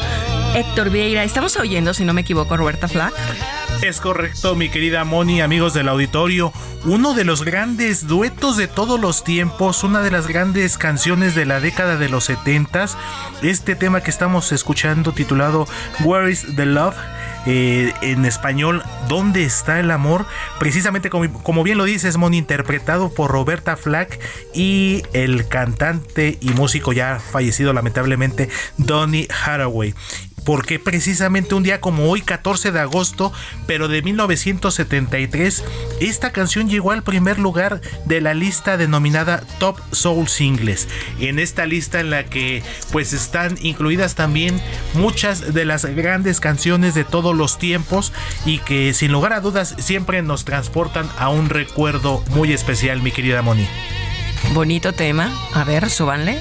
Héctor 0.57 0.91
Vieira. 0.91 1.23
Estamos 1.23 1.57
oyendo, 1.57 1.95
si 1.95 2.05
no 2.05 2.15
me 2.15 2.23
equivoco, 2.23 2.57
Roberta 2.57 2.89
Flack. 2.89 3.15
Es 3.83 4.01
correcto, 4.01 4.55
mi 4.55 4.70
querida 4.70 5.05
Moni, 5.05 5.41
amigos 5.41 5.75
del 5.75 5.89
auditorio. 5.89 6.53
Uno 6.85 7.14
de 7.14 7.25
los 7.25 7.45
grandes 7.45 8.07
duetos 8.07 8.57
de 8.57 8.66
todos 8.66 9.01
los 9.01 9.25
tiempos, 9.25 9.85
una 9.85 10.01
de 10.03 10.11
las 10.11 10.27
grandes 10.27 10.79
canciones 10.79 11.35
de 11.35 11.45
la 11.45 11.61
década 11.61 11.97
de 11.97 12.09
los 12.09 12.25
70 12.25 12.87
Este 13.43 13.77
tema 13.77 14.01
que 14.01 14.11
estamos 14.11 14.53
escuchando, 14.53 15.12
titulado 15.12 15.66
Where 16.03 16.31
is 16.31 16.47
the 16.57 16.66
Love, 16.66 16.97
eh, 17.47 17.93
en 18.01 18.25
español 18.25 18.83
¿Dónde 19.09 19.45
está 19.45 19.81
el 19.81 19.91
amor? 19.91 20.27
Precisamente 20.59 21.11
como, 21.11 21.62
bien 21.62 21.79
lo 21.79 21.85
dices, 21.85 22.16
Mon, 22.16 22.35
interpretado 22.35 23.12
por 23.12 23.31
Roberta 23.31 23.77
Flack 23.77 24.18
y 24.55 25.03
el 25.12 25.47
cantante 25.49 26.39
y 26.41 26.51
músico 26.51 26.93
ya 26.93 27.18
fallecido 27.18 27.72
lamentablemente 27.72 28.49
Donny 28.79 29.29
Haraway 29.45 29.95
porque 30.45 30.78
precisamente 30.78 31.55
un 31.55 31.62
día 31.62 31.80
como 31.80 32.11
hoy, 32.11 32.20
14 32.20 32.72
de 32.72 32.80
agosto, 32.80 33.32
pero 33.66 33.88
de 33.88 34.03
1973, 34.03 35.64
esta 36.01 36.32
canción 36.32 36.68
llegó 36.68 36.92
al 36.92 37.03
primer 37.03 37.38
lugar 37.38 37.80
de 38.05 38.20
la 38.20 38.34
lista 38.34 38.76
denominada 38.76 39.42
Top 39.59 39.78
Soul 39.92 40.28
Singles. 40.28 40.88
En 41.18 41.38
esta 41.38 41.66
lista 41.66 42.01
en 42.01 42.11
la 42.11 42.24
que 42.24 42.62
pues 42.92 43.12
están 43.12 43.59
incluidas 43.61 44.14
también 44.14 44.61
muchas 44.95 45.55
de 45.55 45.64
las 45.64 45.84
grandes 45.84 46.40
canciones 46.40 46.95
de 46.95 47.05
todos 47.05 47.34
los 47.34 47.59
tiempos 47.59 48.12
y 48.45 48.59
que 48.59 48.95
sin 48.95 49.12
lugar 49.12 49.32
a 49.32 49.40
dudas 49.40 49.74
siempre 49.78 50.22
nos 50.22 50.45
transportan 50.45 51.09
a 51.18 51.28
un 51.28 51.49
recuerdo 51.49 52.22
muy 52.30 52.53
especial, 52.53 53.03
mi 53.03 53.12
querida 53.12 53.42
Moni. 53.42 53.66
Bonito 54.53 54.92
tema. 54.92 55.32
A 55.55 55.64
ver, 55.64 55.88
súbanle. 55.88 56.40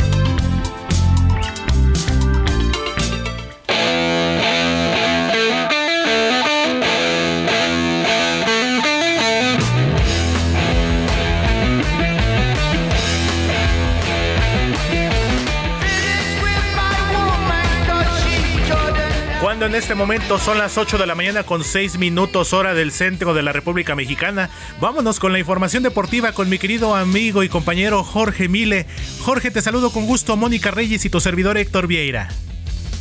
En 19.65 19.75
este 19.75 19.95
momento 19.95 20.39
son 20.39 20.57
las 20.57 20.77
8 20.77 20.97
de 20.97 21.05
la 21.05 21.13
mañana 21.13 21.43
con 21.43 21.63
6 21.63 21.97
minutos 21.97 22.53
hora 22.53 22.73
del 22.73 22.91
centro 22.91 23.33
de 23.33 23.43
la 23.43 23.51
República 23.51 23.95
Mexicana. 23.95 24.49
Vámonos 24.79 25.19
con 25.19 25.33
la 25.33 25.39
información 25.39 25.83
deportiva 25.83 26.31
con 26.31 26.49
mi 26.49 26.57
querido 26.57 26.95
amigo 26.95 27.43
y 27.43 27.49
compañero 27.49 28.03
Jorge 28.03 28.47
Mile. 28.47 28.87
Jorge, 29.21 29.51
te 29.51 29.61
saludo 29.61 29.91
con 29.91 30.05
gusto, 30.05 30.35
Mónica 30.35 30.71
Reyes 30.71 31.05
y 31.05 31.09
tu 31.09 31.19
servidor 31.19 31.57
Héctor 31.57 31.87
Vieira. 31.87 32.29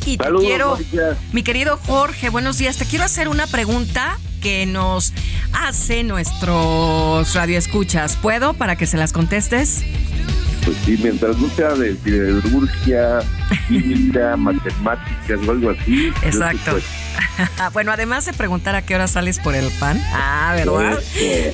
Y 0.04 0.18
te 0.18 0.28
quiero, 0.38 0.78
mi 1.32 1.42
querido 1.42 1.78
Jorge, 1.78 2.28
buenos 2.28 2.58
días. 2.58 2.76
Te 2.76 2.84
quiero 2.84 3.04
hacer 3.04 3.28
una 3.28 3.46
pregunta 3.46 4.18
que 4.40 4.66
nos 4.66 5.12
hace 5.52 6.02
nuestros 6.02 7.34
radioescuchas. 7.34 8.16
¿Puedo 8.16 8.54
para 8.54 8.76
que 8.76 8.86
se 8.86 8.96
las 8.96 9.12
contestes? 9.12 9.84
Pues 10.64 10.76
sí, 10.84 10.98
mientras 11.02 11.38
no 11.38 11.48
sea 11.50 11.74
de 11.74 11.96
siderurgia, 11.96 13.20
química, 13.68 14.36
matemáticas 14.36 15.40
o 15.46 15.50
algo 15.50 15.70
así. 15.70 16.12
Exacto. 16.22 16.78
bueno, 17.72 17.92
además 17.92 18.26
de 18.26 18.32
preguntar 18.32 18.74
a 18.74 18.82
qué 18.82 18.94
hora 18.94 19.08
sales 19.08 19.38
por 19.38 19.54
el 19.54 19.70
pan. 19.72 20.00
Ah, 20.12 20.52
¿verdad? 20.54 20.98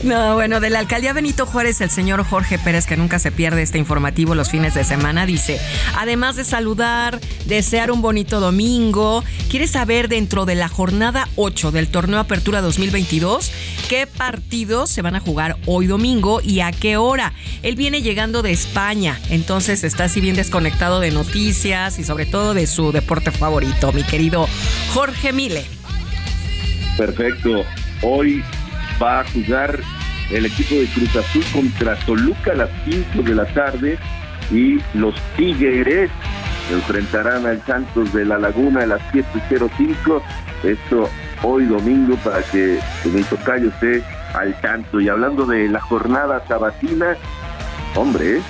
No, 0.02 0.34
bueno, 0.34 0.60
de 0.60 0.70
la 0.70 0.80
alcaldía 0.80 1.12
Benito 1.12 1.46
Juárez, 1.46 1.80
el 1.80 1.90
señor 1.90 2.24
Jorge 2.24 2.58
Pérez, 2.58 2.86
que 2.86 2.96
nunca 2.96 3.18
se 3.18 3.30
pierde 3.30 3.62
este 3.62 3.78
informativo 3.78 4.34
los 4.34 4.50
fines 4.50 4.74
de 4.74 4.84
semana, 4.84 5.26
dice, 5.26 5.60
además 5.96 6.36
de 6.36 6.44
saludar, 6.44 7.20
desear 7.46 7.90
un 7.90 8.02
bonito 8.02 8.40
domingo, 8.40 9.24
quiere 9.50 9.66
saber 9.66 10.08
dentro 10.08 10.44
de 10.46 10.54
la 10.54 10.68
jornada 10.68 11.28
8 11.36 11.70
del 11.70 11.88
torneo 11.88 12.18
Apertura 12.20 12.60
2022, 12.76 13.50
qué 13.88 14.06
partidos 14.06 14.90
se 14.90 15.00
van 15.00 15.16
a 15.16 15.20
jugar 15.20 15.56
hoy 15.64 15.86
domingo 15.86 16.40
y 16.42 16.60
a 16.60 16.72
qué 16.72 16.98
hora. 16.98 17.32
Él 17.62 17.74
viene 17.74 18.02
llegando 18.02 18.42
de 18.42 18.52
España, 18.52 19.18
entonces 19.30 19.82
está 19.82 20.04
así 20.04 20.20
bien 20.20 20.36
desconectado 20.36 21.00
de 21.00 21.10
noticias 21.10 21.98
y 21.98 22.04
sobre 22.04 22.26
todo 22.26 22.52
de 22.52 22.66
su 22.66 22.92
deporte 22.92 23.30
favorito, 23.30 23.92
mi 23.92 24.02
querido 24.02 24.46
Jorge 24.92 25.32
Mile. 25.32 25.64
Perfecto. 26.98 27.64
Hoy 28.02 28.44
va 29.02 29.20
a 29.20 29.24
jugar 29.24 29.80
el 30.30 30.44
equipo 30.44 30.74
de 30.74 30.86
Cruz 30.88 31.16
Azul 31.16 31.44
contra 31.52 31.96
Toluca 32.00 32.52
a 32.52 32.56
las 32.56 32.70
5 32.84 33.22
de 33.22 33.34
la 33.34 33.46
tarde 33.54 33.98
y 34.50 34.78
los 34.92 35.14
Tigres 35.36 36.10
enfrentarán 36.70 37.46
al 37.46 37.64
Santos 37.64 38.12
de 38.12 38.26
la 38.26 38.38
Laguna 38.38 38.82
a 38.82 38.86
las 38.86 39.00
7.05. 39.12 40.22
Esto 40.62 41.08
hoy 41.42 41.66
domingo 41.66 42.16
para 42.16 42.42
que 42.42 42.78
el 43.04 43.24
tocayo 43.26 43.68
esté 43.68 44.02
al 44.34 44.58
tanto. 44.60 45.00
Y 45.00 45.08
hablando 45.08 45.46
de 45.46 45.68
la 45.68 45.80
jornada 45.80 46.42
sabatina, 46.46 47.16
hombre, 47.94 48.40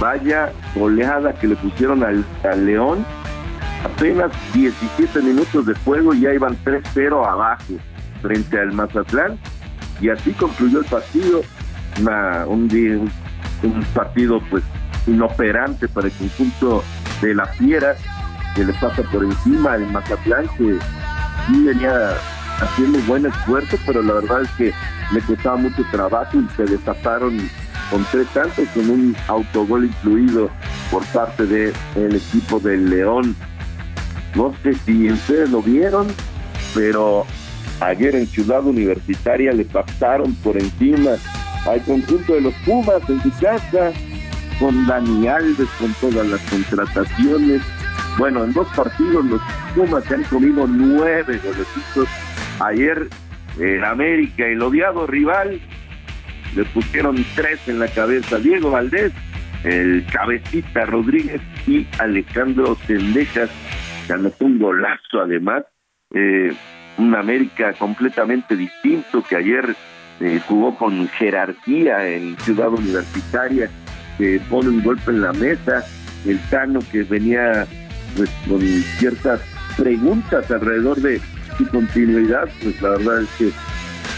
vaya 0.00 0.52
goleada 0.74 1.32
que 1.34 1.48
le 1.48 1.56
pusieron 1.56 2.02
al, 2.02 2.24
al 2.44 2.66
León 2.66 3.04
apenas 3.84 4.30
17 4.54 5.22
minutos 5.22 5.66
de 5.66 5.74
juego 5.84 6.14
ya 6.14 6.32
iban 6.32 6.56
3-0 6.64 7.26
abajo 7.26 7.74
frente 8.20 8.58
al 8.58 8.72
Mazatlán. 8.72 9.38
Y 10.00 10.08
así 10.08 10.32
concluyó 10.32 10.80
el 10.80 10.84
partido, 10.86 11.42
un, 12.46 13.10
un, 13.62 13.84
partido 13.94 14.40
pues 14.50 14.64
inoperante 15.06 15.88
para 15.88 16.08
el 16.08 16.12
conjunto 16.14 16.82
de 17.20 17.34
la 17.34 17.46
Fiera 17.46 17.94
que 18.56 18.64
le 18.64 18.72
pasa 18.74 19.02
por 19.10 19.24
encima 19.24 19.74
al 19.74 19.90
Mazatlán 19.92 20.48
que 20.58 20.76
sí 21.46 21.64
venía 21.64 22.16
haciendo 22.60 22.98
buen 23.00 23.26
esfuerzo 23.26 23.76
pero 23.86 24.02
la 24.02 24.14
verdad 24.14 24.42
es 24.42 24.50
que 24.50 24.72
le 25.12 25.20
costaba 25.22 25.56
mucho 25.56 25.84
trabajo 25.90 26.38
y 26.38 26.48
se 26.56 26.64
desataron 26.64 27.50
con 27.90 28.04
tres 28.10 28.26
tantos 28.28 28.68
con 28.74 28.88
un 28.88 29.16
autogol 29.28 29.84
incluido 29.84 30.50
por 30.90 31.04
parte 31.06 31.46
del 31.46 32.14
equipo 32.14 32.58
del 32.60 32.88
León 32.88 33.36
no 34.34 34.54
sé 34.62 34.74
si 34.86 35.10
ustedes 35.10 35.50
lo 35.50 35.62
vieron, 35.62 36.08
pero 36.74 37.26
ayer 37.80 38.14
en 38.14 38.26
Ciudad 38.26 38.64
Universitaria 38.64 39.52
le 39.52 39.64
pasaron 39.64 40.34
por 40.36 40.56
encima 40.56 41.12
al 41.66 41.82
conjunto 41.82 42.34
de 42.34 42.40
los 42.40 42.54
Pumas 42.64 43.02
en 43.08 43.22
su 43.22 43.30
casa, 43.38 43.92
con 44.58 44.86
Dani 44.86 45.28
Alves, 45.28 45.68
con 45.78 45.92
todas 46.00 46.26
las 46.26 46.40
contrataciones. 46.42 47.62
Bueno, 48.18 48.44
en 48.44 48.52
dos 48.52 48.68
partidos 48.76 49.24
los 49.24 49.40
Pumas 49.74 50.04
se 50.04 50.14
han 50.14 50.24
comido 50.24 50.66
nueve 50.66 51.40
golecitos. 51.42 52.08
Ayer 52.60 53.08
en 53.58 53.84
América, 53.84 54.46
el 54.46 54.62
odiado 54.62 55.06
rival, 55.06 55.60
le 56.54 56.64
pusieron 56.66 57.24
tres 57.34 57.66
en 57.68 57.78
la 57.78 57.88
cabeza. 57.88 58.38
Diego 58.38 58.70
Valdés, 58.70 59.12
el 59.64 60.04
cabecita 60.12 60.84
Rodríguez 60.84 61.40
y 61.66 61.86
Alejandro 61.98 62.76
Sendejas 62.86 63.50
se 64.06 64.12
anotó 64.12 64.44
un 64.44 64.58
golazo 64.58 65.20
además, 65.22 65.64
eh, 66.14 66.52
un 66.98 67.14
América 67.14 67.72
completamente 67.74 68.56
distinto 68.56 69.22
que 69.22 69.36
ayer 69.36 69.74
eh, 70.20 70.40
jugó 70.46 70.76
con 70.76 71.08
jerarquía 71.08 72.06
en 72.08 72.36
Ciudad 72.40 72.68
Universitaria, 72.68 73.70
que 74.18 74.40
pone 74.50 74.68
un 74.68 74.82
golpe 74.82 75.10
en 75.10 75.22
la 75.22 75.32
mesa, 75.32 75.84
el 76.26 76.38
Tano 76.50 76.80
que 76.90 77.02
venía 77.04 77.66
pues, 78.16 78.30
con 78.48 78.60
ciertas 78.98 79.40
preguntas 79.76 80.50
alrededor 80.50 81.00
de 81.00 81.20
su 81.56 81.66
continuidad, 81.68 82.48
pues 82.62 82.80
la 82.82 82.90
verdad 82.90 83.22
es 83.22 83.28
que 83.38 83.52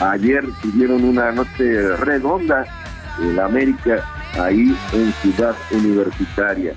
ayer 0.04 0.44
tuvieron 0.62 1.04
una 1.04 1.32
noche 1.32 1.96
redonda 1.96 2.64
el 3.20 3.38
América 3.38 4.04
ahí 4.40 4.76
en 4.92 5.12
Ciudad 5.22 5.54
Universitaria. 5.70 6.74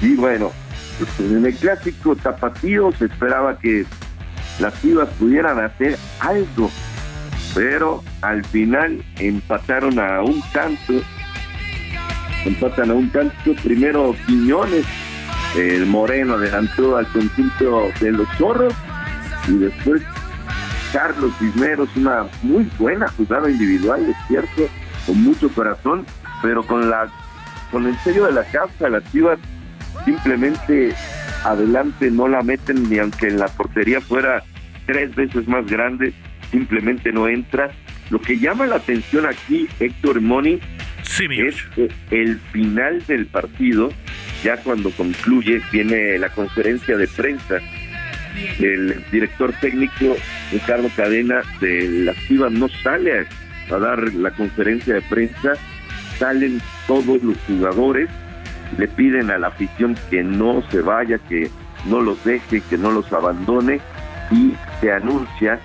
Y 0.00 0.14
bueno, 0.14 0.52
en 1.18 1.44
el 1.44 1.54
clásico 1.54 2.16
tapatío 2.16 2.92
se 2.92 3.06
esperaba 3.06 3.58
que 3.58 3.84
las 4.58 4.80
Chivas 4.80 5.08
pudieran 5.18 5.58
hacer 5.60 5.98
algo, 6.20 6.70
pero 7.54 8.02
al 8.20 8.44
final 8.46 9.02
empataron 9.18 9.98
a 9.98 10.22
un 10.22 10.42
tanto, 10.52 10.94
empatan 12.44 12.90
a 12.90 12.94
un 12.94 13.10
tanto, 13.10 13.54
primero 13.62 14.14
Quiñones, 14.26 14.86
el 15.56 15.86
Moreno 15.86 16.34
adelantó 16.34 16.96
al 16.96 17.06
conjunto 17.08 17.90
de 18.00 18.12
los 18.12 18.28
zorros 18.38 18.74
y 19.48 19.58
después 19.58 20.02
Carlos 20.92 21.32
Cisneros, 21.38 21.88
una 21.96 22.26
muy 22.42 22.68
buena 22.78 23.08
jugada 23.08 23.50
individual, 23.50 24.06
es 24.08 24.16
cierto, 24.28 24.68
con 25.06 25.22
mucho 25.22 25.48
corazón, 25.50 26.06
pero 26.42 26.62
con 26.66 26.88
la 26.88 27.08
con 27.70 27.86
el 27.86 27.96
sello 28.00 28.26
de 28.26 28.32
la 28.32 28.44
causa, 28.44 28.90
las 28.90 29.02
Chivas 29.10 29.38
simplemente 30.04 30.94
adelante 31.44 32.10
no 32.10 32.28
la 32.28 32.42
meten 32.42 32.88
ni 32.88 32.98
aunque 32.98 33.28
en 33.28 33.38
la 33.38 33.48
portería 33.48 34.00
fuera 34.00 34.42
tres 34.86 35.14
veces 35.14 35.48
más 35.48 35.66
grande, 35.66 36.12
simplemente 36.50 37.12
no 37.12 37.28
entra. 37.28 37.70
Lo 38.10 38.20
que 38.20 38.38
llama 38.38 38.66
la 38.66 38.76
atención 38.76 39.24
aquí, 39.24 39.66
Héctor 39.80 40.20
Moni, 40.20 40.60
Sí, 41.02 41.26
es 41.40 41.56
el 42.10 42.38
final 42.52 43.04
del 43.06 43.26
partido, 43.26 43.90
ya 44.42 44.56
cuando 44.58 44.90
concluye, 44.90 45.60
viene 45.70 46.18
la 46.18 46.28
conferencia 46.30 46.96
de 46.96 47.08
prensa 47.08 47.60
el 48.58 49.04
director 49.10 49.52
técnico 49.60 50.16
Ricardo 50.50 50.88
Cadena 50.96 51.42
de 51.60 51.88
las 52.04 52.16
Chivas. 52.26 52.52
No 52.52 52.68
sale 52.68 53.26
a, 53.70 53.78
dar 53.78 54.12
la 54.14 54.30
conferencia 54.32 54.94
de 54.94 55.02
prensa, 55.02 55.54
salen 56.18 56.60
todos 56.86 57.22
los 57.22 57.36
jugadores, 57.46 58.08
le 58.78 58.88
piden 58.88 59.30
a 59.30 59.38
la 59.38 59.48
afición 59.48 59.96
que 60.10 60.22
no 60.22 60.62
se 60.70 60.80
vaya, 60.80 61.18
que 61.18 61.50
no 61.86 62.00
los 62.00 62.22
deje, 62.24 62.62
que 62.68 62.78
no 62.78 62.90
los 62.90 63.12
abandone. 63.12 63.80
Y 64.30 64.54
se 64.80 64.92
anuncia 64.92 65.60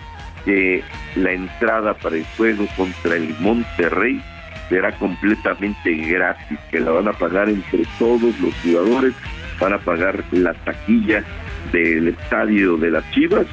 que 0.46 0.84
la 1.16 1.32
entrada 1.32 1.94
para 1.94 2.18
el 2.18 2.26
juego 2.36 2.68
contra 2.76 3.16
el 3.16 3.36
Monterrey 3.40 4.22
será 4.70 4.92
completamente 4.94 5.94
gratis, 5.94 6.60
que 6.72 6.80
la 6.80 6.92
van 6.92 7.08
a 7.08 7.14
pagar 7.14 7.50
entre 7.50 7.84
todos 8.00 8.40
los 8.40 8.54
jugadores, 8.64 9.14
van 9.60 9.74
a 9.74 9.80
pagar 9.80 10.24
la 10.32 10.54
taquilla 10.54 11.24
del 11.72 12.10
estadio 12.10 12.78
de 12.78 12.92
las 12.92 13.12
Chivas, 13.12 13.46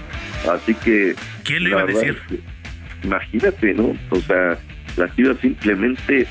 así 0.51 0.75
que... 0.75 1.15
¿Quién 1.45 1.65
le 1.65 1.71
iba 1.71 1.83
a 1.83 1.87
decir? 1.87 2.17
imagínate, 3.05 3.75
¿no? 3.75 3.97
O 4.11 4.17
sea, 4.17 4.59
las 4.97 5.15
Chivas 5.15 5.37
simplemente 5.41 6.27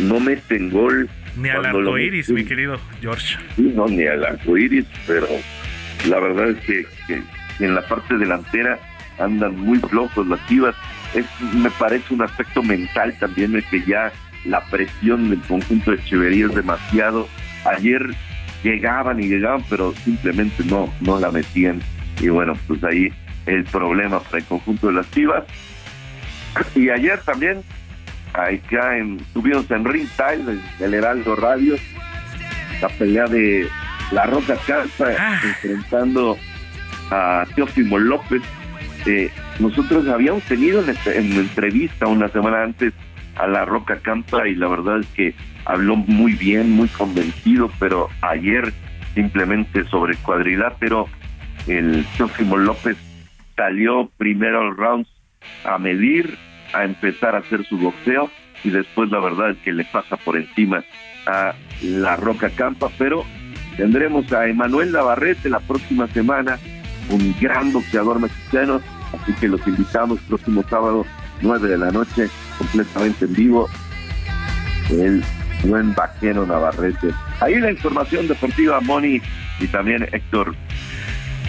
no 0.00 0.20
meten 0.20 0.70
gol. 0.70 1.08
Ni 1.36 1.48
al 1.48 1.64
arco 1.64 1.96
iris, 1.98 2.30
mi 2.30 2.44
querido 2.44 2.80
George. 3.00 3.38
Sí, 3.56 3.72
no, 3.74 3.86
ni 3.86 4.04
al 4.04 4.24
arco 4.24 4.56
iris, 4.56 4.86
pero 5.06 5.26
la 6.08 6.18
verdad 6.18 6.50
es 6.50 6.58
que, 6.64 6.86
en 7.60 7.74
la 7.74 7.82
parte 7.86 8.16
delantera 8.16 8.78
andan 9.18 9.58
muy 9.58 9.78
flojos 9.78 10.26
las 10.26 10.44
Chivas. 10.46 10.74
Es, 11.14 11.26
me 11.54 11.70
parece 11.70 12.14
un 12.14 12.22
aspecto 12.22 12.62
mental 12.62 13.14
también 13.18 13.54
el 13.54 13.64
que 13.64 13.82
ya 13.84 14.12
la 14.44 14.64
presión 14.66 15.30
del 15.30 15.40
conjunto 15.40 15.90
de 15.90 15.96
Echeverría 15.98 16.46
es 16.46 16.54
demasiado. 16.54 17.28
Ayer 17.64 18.02
llegaban 18.62 19.20
y 19.20 19.28
llegaban, 19.28 19.64
pero 19.68 19.92
simplemente 20.04 20.64
no, 20.64 20.92
no 21.00 21.18
la 21.18 21.30
metían. 21.30 21.80
Y 22.20 22.28
bueno, 22.28 22.54
pues 22.66 22.82
ahí 22.84 23.12
el 23.46 23.64
problema 23.64 24.20
para 24.20 24.38
el 24.38 24.44
conjunto 24.44 24.88
de 24.88 24.92
las 24.94 25.10
Chivas. 25.10 25.44
Y 26.74 26.90
ayer 26.90 27.20
también, 27.20 27.62
acá 28.32 28.96
en, 28.98 29.18
tuvimos 29.32 29.70
en 29.70 29.84
Ringside, 29.84 30.60
el 30.80 30.94
Heraldo 30.94 31.36
Radio, 31.36 31.76
la 32.80 32.88
pelea 32.88 33.26
de 33.26 33.68
La 34.12 34.24
Roca 34.24 34.56
Calza 34.66 35.06
ah. 35.18 35.40
enfrentando 35.44 36.36
a 37.10 37.44
Teófimo 37.54 37.98
López. 37.98 38.42
Eh, 39.06 39.30
nosotros 39.58 40.06
habíamos 40.08 40.42
tenido 40.44 40.82
en, 40.82 40.96
en 41.06 41.32
entrevista 41.32 42.06
una 42.06 42.28
semana 42.28 42.62
antes 42.62 42.92
a 43.36 43.46
La 43.46 43.64
Roca 43.64 44.00
Campa 44.00 44.48
y 44.48 44.54
la 44.54 44.68
verdad 44.68 45.00
es 45.00 45.06
que 45.08 45.34
habló 45.64 45.96
muy 45.96 46.32
bien, 46.32 46.70
muy 46.70 46.88
convencido, 46.88 47.70
pero 47.78 48.08
ayer 48.20 48.72
simplemente 49.14 49.84
sobre 49.84 50.16
cuadrilátero, 50.16 51.08
el 51.66 52.04
Teófimo 52.16 52.56
López 52.56 52.96
salió 53.56 54.10
primero 54.16 54.60
al 54.60 54.76
rounds 54.76 55.08
a 55.64 55.78
medir, 55.78 56.36
a 56.72 56.84
empezar 56.84 57.34
a 57.34 57.38
hacer 57.38 57.64
su 57.66 57.78
boxeo 57.78 58.30
y 58.64 58.70
después 58.70 59.10
la 59.10 59.20
verdad 59.20 59.50
es 59.50 59.58
que 59.58 59.72
le 59.72 59.84
pasa 59.84 60.16
por 60.16 60.36
encima 60.36 60.84
a 61.26 61.54
la 61.82 62.16
Roca 62.16 62.50
Campa, 62.50 62.88
pero 62.98 63.24
tendremos 63.76 64.32
a 64.32 64.46
Emanuel 64.46 64.92
Navarrete 64.92 65.48
la 65.48 65.60
próxima 65.60 66.06
semana, 66.08 66.58
un 67.10 67.34
gran 67.40 67.72
boxeador 67.72 68.20
mexicano, 68.20 68.80
así 69.12 69.32
que 69.34 69.48
los 69.48 69.66
invitamos 69.66 70.20
próximo 70.28 70.64
sábado, 70.68 71.04
9 71.40 71.68
de 71.68 71.78
la 71.78 71.90
noche, 71.90 72.28
completamente 72.58 73.24
en 73.24 73.34
vivo. 73.34 73.68
El 74.90 75.22
buen 75.64 75.94
vaquero 75.94 76.46
Navarrete. 76.46 77.08
Ahí 77.40 77.58
la 77.58 77.70
información 77.70 78.28
deportiva, 78.28 78.80
Moni, 78.80 79.20
y 79.60 79.66
también 79.66 80.08
Héctor 80.12 80.54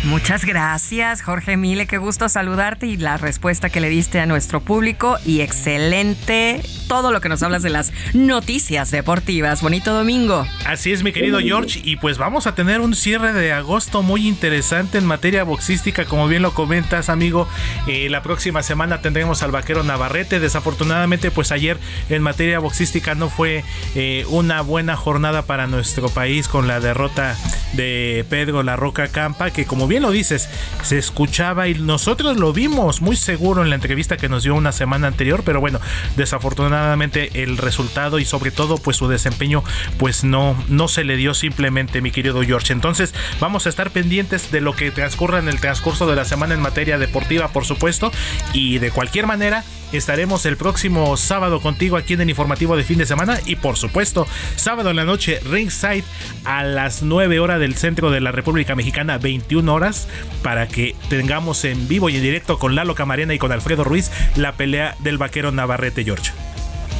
Muchas 0.05 0.45
gracias, 0.45 1.21
Jorge 1.21 1.57
Mile. 1.57 1.85
Qué 1.85 1.97
gusto 1.97 2.29
saludarte 2.29 2.87
y 2.87 2.95
la 2.95 3.17
respuesta 3.17 3.69
que 3.69 3.81
le 3.81 3.89
diste 3.89 4.21
a 4.21 4.25
nuestro 4.25 4.61
público. 4.61 5.17
Y 5.25 5.41
excelente 5.41 6.61
todo 6.87 7.11
lo 7.11 7.19
que 7.19 7.27
nos 7.27 7.43
hablas 7.43 7.63
de 7.63 7.69
las 7.69 7.91
noticias 8.13 8.91
deportivas. 8.91 9.61
Bonito 9.61 9.93
domingo. 9.93 10.47
Así 10.65 10.93
es, 10.93 11.03
mi 11.03 11.11
querido 11.11 11.39
George. 11.39 11.81
Y 11.83 11.97
pues 11.97 12.17
vamos 12.17 12.47
a 12.47 12.55
tener 12.55 12.79
un 12.79 12.95
cierre 12.95 13.33
de 13.33 13.51
agosto 13.51 14.01
muy 14.01 14.25
interesante 14.25 14.97
en 14.97 15.05
materia 15.05 15.43
boxística, 15.43 16.05
como 16.05 16.29
bien 16.29 16.43
lo 16.43 16.53
comentas, 16.53 17.09
amigo. 17.09 17.49
Eh, 17.85 18.09
la 18.09 18.23
próxima 18.23 18.63
semana 18.63 19.01
tendremos 19.01 19.43
al 19.43 19.51
vaquero 19.51 19.83
Navarrete. 19.83 20.39
Desafortunadamente, 20.39 21.29
pues 21.29 21.51
ayer 21.51 21.77
en 22.09 22.23
materia 22.23 22.59
boxística 22.59 23.15
no 23.15 23.29
fue 23.29 23.65
eh, 23.95 24.25
una 24.29 24.61
buena 24.61 24.95
jornada 24.95 25.41
para 25.41 25.67
nuestro 25.67 26.07
país 26.07 26.47
con 26.47 26.67
la 26.67 26.79
derrota 26.79 27.35
de 27.73 28.25
Pedro 28.29 28.63
La 28.63 28.77
Roca 28.77 29.09
Campa, 29.09 29.51
que 29.51 29.65
como 29.65 29.88
bien 29.89 30.03
lo 30.03 30.11
dices, 30.11 30.47
se 30.83 30.97
escuchaba 30.97 31.67
y 31.67 31.73
nosotros 31.73 32.37
lo 32.37 32.53
vimos 32.53 33.01
muy 33.01 33.15
seguro 33.15 33.63
en 33.63 33.69
la 33.69 33.75
entrevista 33.75 34.15
que 34.15 34.29
nos 34.29 34.43
dio 34.43 34.55
una 34.55 34.71
semana 34.71 35.07
anterior, 35.07 35.41
pero 35.43 35.59
bueno, 35.59 35.81
desafortunadamente 36.15 37.43
el 37.43 37.57
resultado 37.57 38.19
y 38.19 38.25
sobre 38.25 38.51
todo 38.51 38.77
pues 38.77 38.95
su 38.97 39.07
desempeño 39.07 39.63
pues 39.97 40.23
no, 40.23 40.55
no 40.69 40.87
se 40.87 41.03
le 41.03 41.17
dio 41.17 41.33
simplemente 41.33 42.01
mi 42.01 42.11
querido 42.11 42.41
George. 42.43 42.71
Entonces 42.71 43.13
vamos 43.39 43.65
a 43.65 43.69
estar 43.69 43.91
pendientes 43.91 44.51
de 44.51 44.61
lo 44.61 44.75
que 44.75 44.91
transcurra 44.91 45.39
en 45.39 45.49
el 45.49 45.59
transcurso 45.59 46.07
de 46.07 46.15
la 46.15 46.25
semana 46.25 46.53
en 46.53 46.61
materia 46.61 46.97
deportiva, 46.97 47.49
por 47.49 47.65
supuesto, 47.65 48.11
y 48.53 48.77
de 48.77 48.91
cualquier 48.91 49.25
manera 49.27 49.63
estaremos 49.91 50.45
el 50.45 50.57
próximo 50.57 51.17
sábado 51.17 51.61
contigo 51.61 51.97
aquí 51.97 52.13
en 52.13 52.21
el 52.21 52.29
informativo 52.29 52.77
de 52.77 52.83
fin 52.83 52.97
de 52.97 53.05
semana 53.05 53.39
y 53.45 53.55
por 53.55 53.77
supuesto 53.77 54.27
sábado 54.55 54.89
en 54.89 54.95
la 54.95 55.05
noche 55.05 55.39
ringside 55.49 56.03
a 56.45 56.63
las 56.63 57.03
9 57.03 57.39
horas 57.39 57.59
del 57.59 57.75
centro 57.75 58.11
de 58.11 58.21
la 58.21 58.31
República 58.31 58.75
Mexicana 58.75 59.17
21 59.17 59.73
horas 59.73 60.07
para 60.43 60.67
que 60.67 60.95
tengamos 61.09 61.65
en 61.65 61.87
vivo 61.87 62.09
y 62.09 62.17
en 62.17 62.21
directo 62.21 62.59
con 62.59 62.75
Lalo 62.75 62.95
Camarena 62.95 63.33
y 63.33 63.39
con 63.39 63.51
Alfredo 63.51 63.83
Ruiz 63.83 64.11
la 64.35 64.53
pelea 64.53 64.95
del 64.99 65.17
vaquero 65.17 65.51
Navarrete 65.51 66.03
George. 66.03 66.31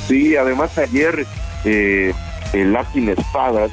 Sí, 0.07 0.35
además 0.35 0.77
ayer 0.77 1.25
eh, 1.65 2.13
el 2.53 2.73
Latin 2.73 3.09
Espadas, 3.09 3.71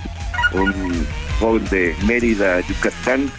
un 0.53 1.07
joven 1.41 1.65
de 1.71 1.95
Mérida, 2.07 2.61
Yucatán, 2.61 3.31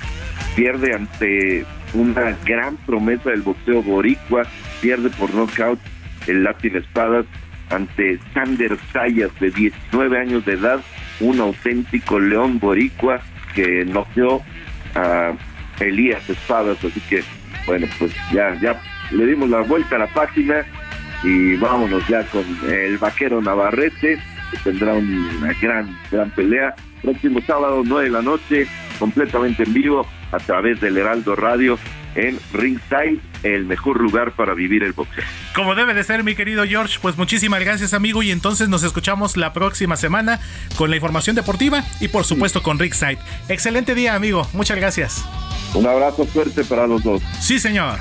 pierde 0.55 0.95
ante 0.95 1.65
una 1.94 2.38
gran 2.46 2.78
promesa 2.78 3.30
del 3.30 3.42
boxeo 3.42 3.82
boricua, 3.82 4.44
pierde 4.82 5.10
por 5.12 5.34
knockout 5.34 5.80
el 6.28 6.44
Latin 6.44 6.78
Espadas 6.78 7.26
ante 7.70 8.20
Sander 8.34 8.78
Sayas 8.94 9.32
de 9.40 9.52
19 9.52 10.20
años 10.20 10.46
de 10.46 10.54
edad, 10.54 10.80
un 11.20 11.40
auténtico 11.40 12.20
león 12.20 12.60
boricua 12.60 13.22
que 13.56 13.86
noqueó 13.86 14.42
a 14.96 15.34
Elías 15.80 16.30
Espadas, 16.30 16.84
así 16.84 17.00
que 17.10 17.24
bueno, 17.66 17.88
pues 18.00 18.14
ya, 18.32 18.58
ya 18.62 18.82
le 19.12 19.26
dimos 19.26 19.50
la 19.50 19.62
vuelta 19.62 19.98
a 19.98 20.00
la 20.00 20.08
página 20.08 20.66
y 21.24 21.56
vámonos 21.58 22.08
ya 22.08 22.24
con 22.26 22.44
el 22.70 22.98
vaquero 22.98 23.42
Navarrete, 23.42 24.20
que 24.52 24.58
tendrá 24.64 24.94
una 24.94 25.54
gran, 25.62 25.98
gran 26.12 26.30
pelea. 26.32 26.74
Próximo 27.02 27.42
sábado, 27.42 27.84
9 27.86 28.06
de 28.06 28.12
la 28.12 28.22
noche, 28.22 28.68
completamente 28.98 29.64
en 29.64 29.74
vivo 29.74 30.08
a 30.32 30.38
través 30.38 30.80
del 30.82 30.98
Heraldo 30.98 31.36
Radio 31.36 31.78
en 32.16 32.39
Ringside, 32.52 33.20
el 33.43 33.66
mejor 33.66 34.02
lugar 34.02 34.32
para 34.32 34.54
vivir 34.54 34.84
el 34.84 34.93
boxeo. 34.93 35.24
Como 35.56 35.76
debe 35.76 35.93
de 35.93 36.04
ser, 36.04 36.24
mi 36.24 36.36
querido 36.36 36.66
George, 36.66 36.98
pues 37.02 37.18
muchísimas 37.18 37.60
gracias, 37.60 37.93
amigo, 37.93 38.24
y 38.24 38.32
entonces 38.32 38.70
nos 38.70 38.84
escuchamos 38.84 39.38
la 39.38 39.54
próxima 39.54 39.95
semana 39.95 40.39
con 40.76 40.89
la 40.89 40.95
información 40.95 41.36
deportiva 41.36 41.84
y 42.00 42.08
por 42.08 42.26
supuesto 42.26 42.64
con 42.64 42.80
Ringside. 42.80 43.20
Excelente 43.50 43.93
día, 43.93 44.16
amigo. 44.16 44.48
Muchas 44.54 44.78
gracias. 44.78 45.24
Un 45.74 45.86
abrazo 45.86 46.26
fuerte 46.26 46.64
para 46.64 46.88
los 46.88 47.04
dos. 47.04 47.22
Sí, 47.39 47.60
señor. 47.60 48.00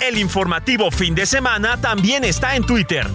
El 0.00 0.16
informativo 0.16 0.90
fin 0.90 1.14
de 1.14 1.26
semana 1.26 1.78
también 1.78 2.24
está 2.24 2.56
en 2.56 2.64
Twitter. 2.64 3.06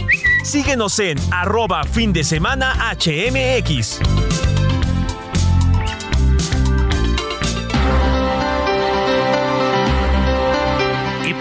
Síguenos 0.43 0.99
en 0.99 1.17
arroba 1.31 1.83
fin 1.85 2.11
de 2.11 2.23
semana 2.23 2.93
HMX. 2.93 3.99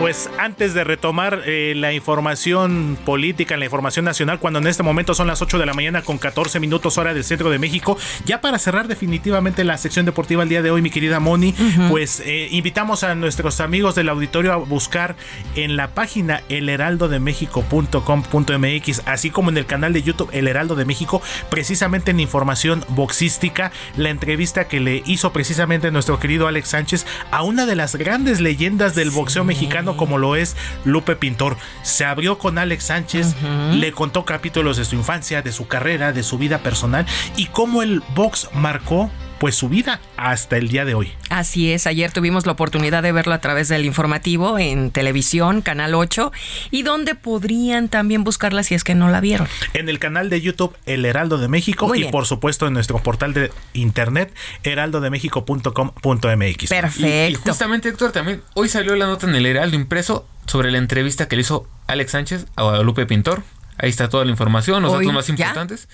Pues 0.03 0.29
antes 0.37 0.75
de 0.75 0.83
retomar 0.83 1.43
eh, 1.47 1.75
la 1.77 1.93
información 1.93 2.99
política, 3.05 3.57
la 3.57 3.67
información 3.67 4.05
nacional, 4.05 4.41
cuando 4.41 4.59
en 4.59 4.67
este 4.67 4.83
momento 4.83 5.15
son 5.15 5.29
las 5.29 5.43
8 5.43 5.61
de 5.61 5.67
la 5.67 5.75
mañana 5.75 6.03
con 6.03 6.19
14 6.19 6.59
minutos 6.59 6.99
hora 6.99 7.15
del 7.15 7.23
centro 7.23 7.51
de 7.51 7.61
México, 7.61 7.97
ya 8.27 8.41
para 8.41 8.59
cerrar 8.59 8.89
definitivamente 8.89 9.63
la 9.63 9.79
sección 9.79 10.05
deportiva 10.05 10.43
el 10.43 10.49
día 10.49 10.61
de 10.61 10.73
hoy, 10.73 10.83
mi 10.83 10.91
querida 10.91 11.21
Moni, 11.21 11.55
pues 11.89 12.21
eh, 12.27 12.49
invitamos 12.51 13.05
a 13.05 13.15
nuestros 13.15 13.61
amigos 13.61 13.95
del 13.95 14.09
auditorio 14.09 14.53
a 14.53 14.57
buscar 14.57 15.15
en 15.55 15.77
la 15.77 15.95
página 15.95 16.43
elheraldodemexico.com.mx, 16.49 19.03
así 19.07 19.31
como 19.31 19.51
en 19.51 19.57
el 19.57 19.67
canal 19.67 19.93
de 19.93 20.03
YouTube 20.03 20.31
El 20.33 20.49
Heraldo 20.49 20.75
de 20.75 20.85
México, 20.85 21.23
precisamente 21.49 22.11
en 22.11 22.19
información 22.19 22.85
boxística, 22.89 23.71
la 23.97 24.11
entrevista 24.11 24.67
que 24.67 24.81
le 24.81 25.05
hizo 25.07 25.33
precisamente 25.33 25.93
nuestro 25.93 26.19
querido 26.19 26.49
Alex 26.49 26.71
Sánchez 26.71 27.07
a 27.31 27.45
una 27.45 27.67
de 27.67 27.77
las 27.77 27.95
grandes 27.95 28.41
leyendas 28.41 28.97
del 28.97 29.11
boxeo 29.11 29.45
mexicano 29.45 29.92
mexicano 29.93 29.97
como 29.97 30.19
lo 30.19 30.37
es 30.37 30.57
Lupe 30.85 31.17
Pintor. 31.17 31.57
Se 31.83 32.05
abrió 32.05 32.39
con 32.39 32.59
Alex 32.59 32.85
Sánchez, 32.85 33.35
le 33.73 33.93
contó 33.93 34.25
capítulos 34.25 34.77
de 34.77 34.85
su 34.85 34.97
infancia, 34.97 35.43
de 35.43 35.53
su 35.53 35.69
carrera, 35.69 36.13
de 36.13 36.23
su 36.23 36.39
vida 36.39 36.59
personal 36.59 37.07
y 37.37 37.47
cómo 37.47 37.83
el 37.83 38.03
box 38.15 38.49
marcó 38.53 39.11
pues 39.43 39.57
su 39.57 39.69
vida 39.69 40.01
hasta 40.17 40.57
el 40.57 40.69
día 40.69 40.85
de 40.85 40.95
hoy. 40.95 41.11
Así 41.29 41.73
es, 41.73 41.89
ayer 41.89 42.13
tuvimos 42.13 42.47
la 42.47 42.53
oportunidad 42.53 43.03
de 43.03 43.11
verlo 43.11 43.35
a 43.35 43.41
través 43.41 43.67
del 43.67 43.85
informativo 43.85 44.57
en 44.57 44.93
televisión, 44.93 45.63
Canal 45.63 45.97
8, 45.97 46.31
y 46.71 46.85
donde 46.85 47.17
podrían 47.17 47.89
también 47.89 48.23
buscarla 48.23 48.63
si 48.63 48.77
es 48.77 48.85
que 48.85 48.95
no 48.95 49.09
la 49.09 49.21
vieron. 49.21 49.49
En 49.75 49.89
el 49.89 49.99
canal 49.99 50.31
de 50.31 50.41
YouTube 50.41 50.77
El 50.87 51.05
Heraldo 51.05 51.39
de 51.39 51.49
México 51.49 51.93
y 51.97 52.05
por 52.05 52.27
supuesto 52.27 52.69
en 52.69 52.75
nuestro 52.75 53.01
portal 53.01 53.35
de 53.35 53.51
internet 53.73 54.33
heraldodemexico.com.mx. 54.63 56.69
Perfecto. 56.69 57.41
Y, 57.41 57.43
justamente 57.45 57.89
Héctor 57.89 58.13
también 58.13 58.43
hoy 58.55 58.69
salió 58.69 58.95
la 58.95 59.07
nota 59.07 59.27
en 59.27 59.35
el 59.35 59.45
Heraldo 59.45 59.75
impreso 59.75 60.25
sobre 60.47 60.71
la 60.71 60.79
entrevista 60.79 61.27
que 61.27 61.35
le 61.35 61.43
hizo 61.43 61.67
Alex 61.89 62.13
Sánchez 62.13 62.47
a 62.55 62.63
Guadalupe 62.63 63.07
Pintor. 63.07 63.43
Ahí 63.77 63.91
está 63.91 64.09
toda 64.09 64.25
la 64.25 64.31
información, 64.31 64.85
los 64.85 64.93
datos 64.93 65.13
más 65.13 65.29
importantes. 65.29 65.89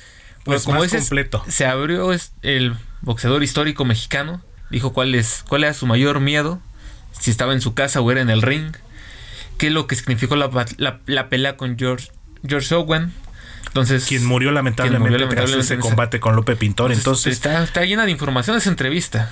Pues, 0.45 0.65
como 0.65 0.81
más 0.81 0.93
completo. 0.93 1.43
Se 1.49 1.65
abrió 1.65 2.11
el 2.43 2.77
boxeador 3.03 3.43
histórico 3.43 3.85
mexicano, 3.85 4.43
dijo 4.71 4.93
cuál, 4.93 5.15
es, 5.15 5.45
cuál 5.49 5.65
era 5.65 5.75
su 5.75 5.87
mayor 5.87 6.21
miedo, 6.21 6.61
si 7.19 7.31
estaba 7.31 7.53
en 7.53 7.61
su 7.61 7.75
casa 7.75 8.01
o 8.01 8.11
era 8.11 8.21
en 8.21 8.31
el 8.31 8.43
ring, 8.43 8.75
qué 9.59 9.69
es 9.69 9.73
lo 9.73 9.87
que 9.87 9.97
significó 9.97 10.37
la, 10.37 10.51
la, 11.07 11.29
pelea 11.29 11.57
con 11.57 11.79
George, 11.79 12.11
George 12.47 12.75
Owen. 12.75 13.13
Entonces, 13.67 14.07
quien 14.07 14.25
murió 14.25 14.51
lamentablemente, 14.51 15.27
tras 15.27 15.51
ese 15.51 15.79
combate 15.79 16.21
con 16.21 16.35
Lupe 16.35 16.57
Pintor. 16.57 16.91
Entonces, 16.91 17.35
está, 17.35 17.63
está, 17.63 17.85
llena 17.85 18.07
de 18.07 18.11
información 18.11 18.57
esa 18.57 18.71
entrevista. 18.71 19.31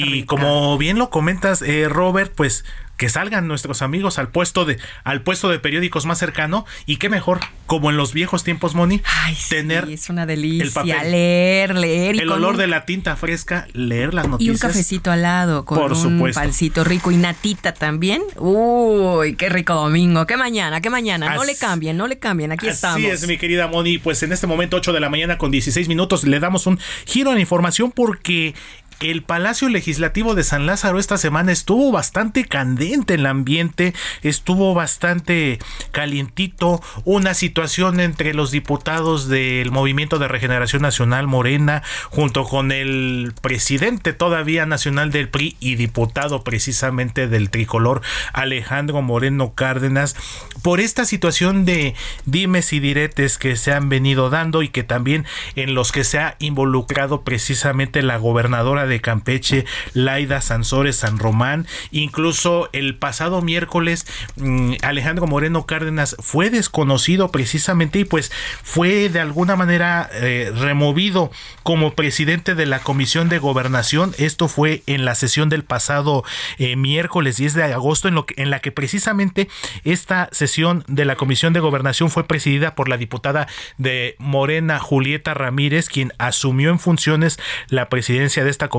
y 0.00 0.24
como 0.24 0.78
bien 0.78 0.98
lo 0.98 1.10
comentas, 1.10 1.60
eh, 1.60 1.86
Robert, 1.88 2.32
pues 2.34 2.64
que 2.98 3.08
salgan 3.08 3.46
nuestros 3.46 3.80
amigos 3.80 4.18
al 4.18 4.28
puesto 4.28 4.66
de 4.66 4.76
al 5.04 5.22
puesto 5.22 5.48
de 5.48 5.58
periódicos 5.58 6.04
más 6.04 6.18
cercano 6.18 6.66
y 6.84 6.96
qué 6.96 7.08
mejor 7.08 7.40
como 7.66 7.90
en 7.90 7.96
los 7.96 8.12
viejos 8.12 8.44
tiempos 8.44 8.74
Moni 8.74 9.00
tener 9.48 9.88
es 9.88 10.10
una 10.10 10.26
delicia 10.26 10.82
leer 11.04 11.74
leer 11.76 12.16
y 12.16 12.18
el 12.18 12.30
olor 12.30 12.56
de 12.56 12.66
la 12.66 12.84
tinta 12.84 13.16
fresca 13.16 13.68
leer 13.72 14.12
las 14.12 14.28
noticias 14.28 14.48
y 14.48 14.50
un 14.50 14.58
cafecito 14.58 15.10
al 15.10 15.22
lado 15.22 15.64
con 15.64 15.78
Por 15.78 15.92
un 15.92 16.30
pancito 16.32 16.82
rico 16.82 17.12
y 17.12 17.16
natita 17.16 17.72
también. 17.72 18.22
Uy 18.36 19.36
qué 19.36 19.48
rico 19.48 19.74
domingo 19.74 20.26
qué 20.26 20.36
mañana 20.36 20.80
qué 20.80 20.90
mañana. 20.90 21.34
No 21.36 21.44
le 21.44 21.56
cambien 21.56 21.96
no 21.96 22.08
le 22.08 22.18
cambien 22.18 22.50
aquí 22.50 22.66
estamos. 22.66 22.96
así 22.96 23.06
es 23.06 23.26
mi 23.28 23.38
querida 23.38 23.68
Moni 23.68 23.98
pues 23.98 24.22
en 24.24 24.32
este 24.32 24.48
momento 24.48 24.76
8 24.76 24.92
de 24.92 25.00
la 25.00 25.08
mañana 25.08 25.38
con 25.38 25.52
16 25.52 25.86
minutos 25.88 26.24
le 26.24 26.40
damos 26.40 26.66
un 26.66 26.80
giro 27.06 27.30
en 27.30 27.36
la 27.36 27.40
información 27.40 27.92
porque 27.92 28.54
el 29.00 29.22
Palacio 29.22 29.68
Legislativo 29.68 30.34
de 30.34 30.42
San 30.42 30.66
Lázaro 30.66 30.98
esta 30.98 31.18
semana 31.18 31.52
estuvo 31.52 31.92
bastante 31.92 32.44
candente 32.44 33.14
el 33.14 33.26
ambiente, 33.26 33.94
estuvo 34.22 34.74
bastante 34.74 35.58
calientito, 35.92 36.82
una 37.04 37.34
situación 37.34 38.00
entre 38.00 38.34
los 38.34 38.50
diputados 38.50 39.28
del 39.28 39.70
Movimiento 39.70 40.18
de 40.18 40.26
Regeneración 40.26 40.82
Nacional 40.82 41.26
Morena 41.26 41.82
junto 42.10 42.44
con 42.44 42.72
el 42.72 43.32
presidente 43.40 44.12
todavía 44.12 44.66
nacional 44.66 45.10
del 45.12 45.28
PRI 45.28 45.56
y 45.60 45.76
diputado 45.76 46.42
precisamente 46.42 47.28
del 47.28 47.50
tricolor 47.50 48.02
Alejandro 48.32 49.00
Moreno 49.02 49.54
Cárdenas 49.54 50.16
por 50.62 50.80
esta 50.80 51.04
situación 51.04 51.64
de 51.64 51.94
dimes 52.26 52.72
y 52.72 52.80
diretes 52.80 53.38
que 53.38 53.56
se 53.56 53.72
han 53.72 53.88
venido 53.88 54.28
dando 54.28 54.62
y 54.62 54.68
que 54.68 54.82
también 54.82 55.24
en 55.54 55.74
los 55.74 55.92
que 55.92 56.02
se 56.02 56.18
ha 56.18 56.36
involucrado 56.40 57.22
precisamente 57.22 58.02
la 58.02 58.16
gobernadora 58.16 58.87
de 58.88 59.00
Campeche, 59.00 59.64
Laida 59.94 60.40
Sansores 60.40 60.96
San 60.96 61.18
Román. 61.18 61.66
Incluso 61.90 62.68
el 62.72 62.96
pasado 62.96 63.42
miércoles, 63.42 64.06
mm, 64.36 64.74
Alejandro 64.82 65.26
Moreno 65.26 65.66
Cárdenas 65.66 66.16
fue 66.18 66.50
desconocido 66.50 67.30
precisamente 67.30 68.00
y 68.00 68.04
pues 68.04 68.32
fue 68.62 69.08
de 69.08 69.20
alguna 69.20 69.56
manera 69.56 70.08
eh, 70.12 70.52
removido 70.54 71.30
como 71.62 71.94
presidente 71.94 72.54
de 72.54 72.66
la 72.66 72.80
Comisión 72.80 73.28
de 73.28 73.38
Gobernación. 73.38 74.14
Esto 74.18 74.48
fue 74.48 74.82
en 74.86 75.04
la 75.04 75.14
sesión 75.14 75.48
del 75.48 75.64
pasado 75.64 76.24
eh, 76.58 76.76
miércoles 76.76 77.36
10 77.36 77.54
de 77.54 77.64
agosto, 77.64 78.08
en, 78.08 78.14
lo 78.14 78.26
que, 78.26 78.34
en 78.40 78.50
la 78.50 78.60
que 78.60 78.72
precisamente 78.72 79.48
esta 79.84 80.28
sesión 80.32 80.84
de 80.88 81.04
la 81.04 81.16
Comisión 81.16 81.52
de 81.52 81.60
Gobernación 81.60 82.10
fue 82.10 82.26
presidida 82.26 82.74
por 82.74 82.88
la 82.88 82.96
diputada 82.96 83.48
de 83.76 84.16
Morena, 84.18 84.78
Julieta 84.78 85.34
Ramírez, 85.34 85.88
quien 85.88 86.12
asumió 86.18 86.70
en 86.70 86.78
funciones 86.78 87.38
la 87.68 87.88
presidencia 87.88 88.44
de 88.44 88.50
esta 88.50 88.68
comisión 88.68 88.77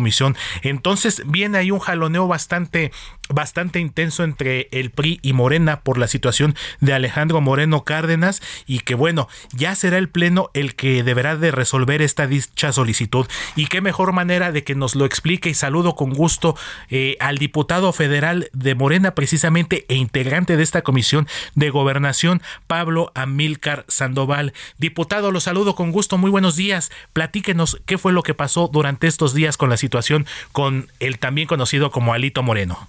entonces 0.61 1.23
viene 1.25 1.57
ahí 1.57 1.71
un 1.71 1.79
jaloneo 1.79 2.27
bastante 2.27 2.91
bastante 3.29 3.79
intenso 3.79 4.23
entre 4.23 4.67
el 4.71 4.89
PRI 4.91 5.19
y 5.21 5.33
Morena 5.33 5.81
por 5.81 5.97
la 5.97 6.07
situación 6.07 6.55
de 6.81 6.93
Alejandro 6.93 7.41
Moreno 7.41 7.83
Cárdenas 7.83 8.41
y 8.65 8.79
que 8.79 8.95
bueno, 8.95 9.27
ya 9.53 9.75
será 9.75 9.97
el 9.97 10.09
pleno 10.09 10.49
el 10.53 10.75
que 10.75 11.03
deberá 11.03 11.35
de 11.35 11.51
resolver 11.51 12.01
esta 12.01 12.27
dicha 12.27 12.73
solicitud 12.73 13.27
y 13.55 13.67
qué 13.67 13.81
mejor 13.81 14.11
manera 14.11 14.51
de 14.51 14.63
que 14.63 14.75
nos 14.75 14.95
lo 14.95 15.05
explique 15.05 15.49
y 15.49 15.53
saludo 15.53 15.95
con 15.95 16.13
gusto 16.13 16.55
eh, 16.89 17.17
al 17.19 17.37
diputado 17.37 17.93
federal 17.93 18.49
de 18.53 18.75
Morena 18.75 19.15
precisamente 19.15 19.85
e 19.87 19.95
integrante 19.95 20.57
de 20.57 20.63
esta 20.63 20.81
comisión 20.81 21.27
de 21.55 21.69
gobernación 21.69 22.41
Pablo 22.67 23.11
Amílcar 23.15 23.85
Sandoval. 23.87 24.53
Diputado, 24.77 25.31
lo 25.31 25.39
saludo 25.39 25.75
con 25.75 25.91
gusto, 25.91 26.17
muy 26.17 26.31
buenos 26.31 26.55
días. 26.55 26.91
Platíquenos 27.13 27.81
qué 27.85 27.97
fue 27.97 28.13
lo 28.13 28.23
que 28.23 28.33
pasó 28.33 28.67
durante 28.67 29.07
estos 29.07 29.33
días 29.33 29.57
con 29.57 29.69
la 29.69 29.77
situación 29.77 30.25
con 30.51 30.89
el 30.99 31.19
también 31.19 31.47
conocido 31.47 31.91
como 31.91 32.13
Alito 32.13 32.43
Moreno. 32.43 32.87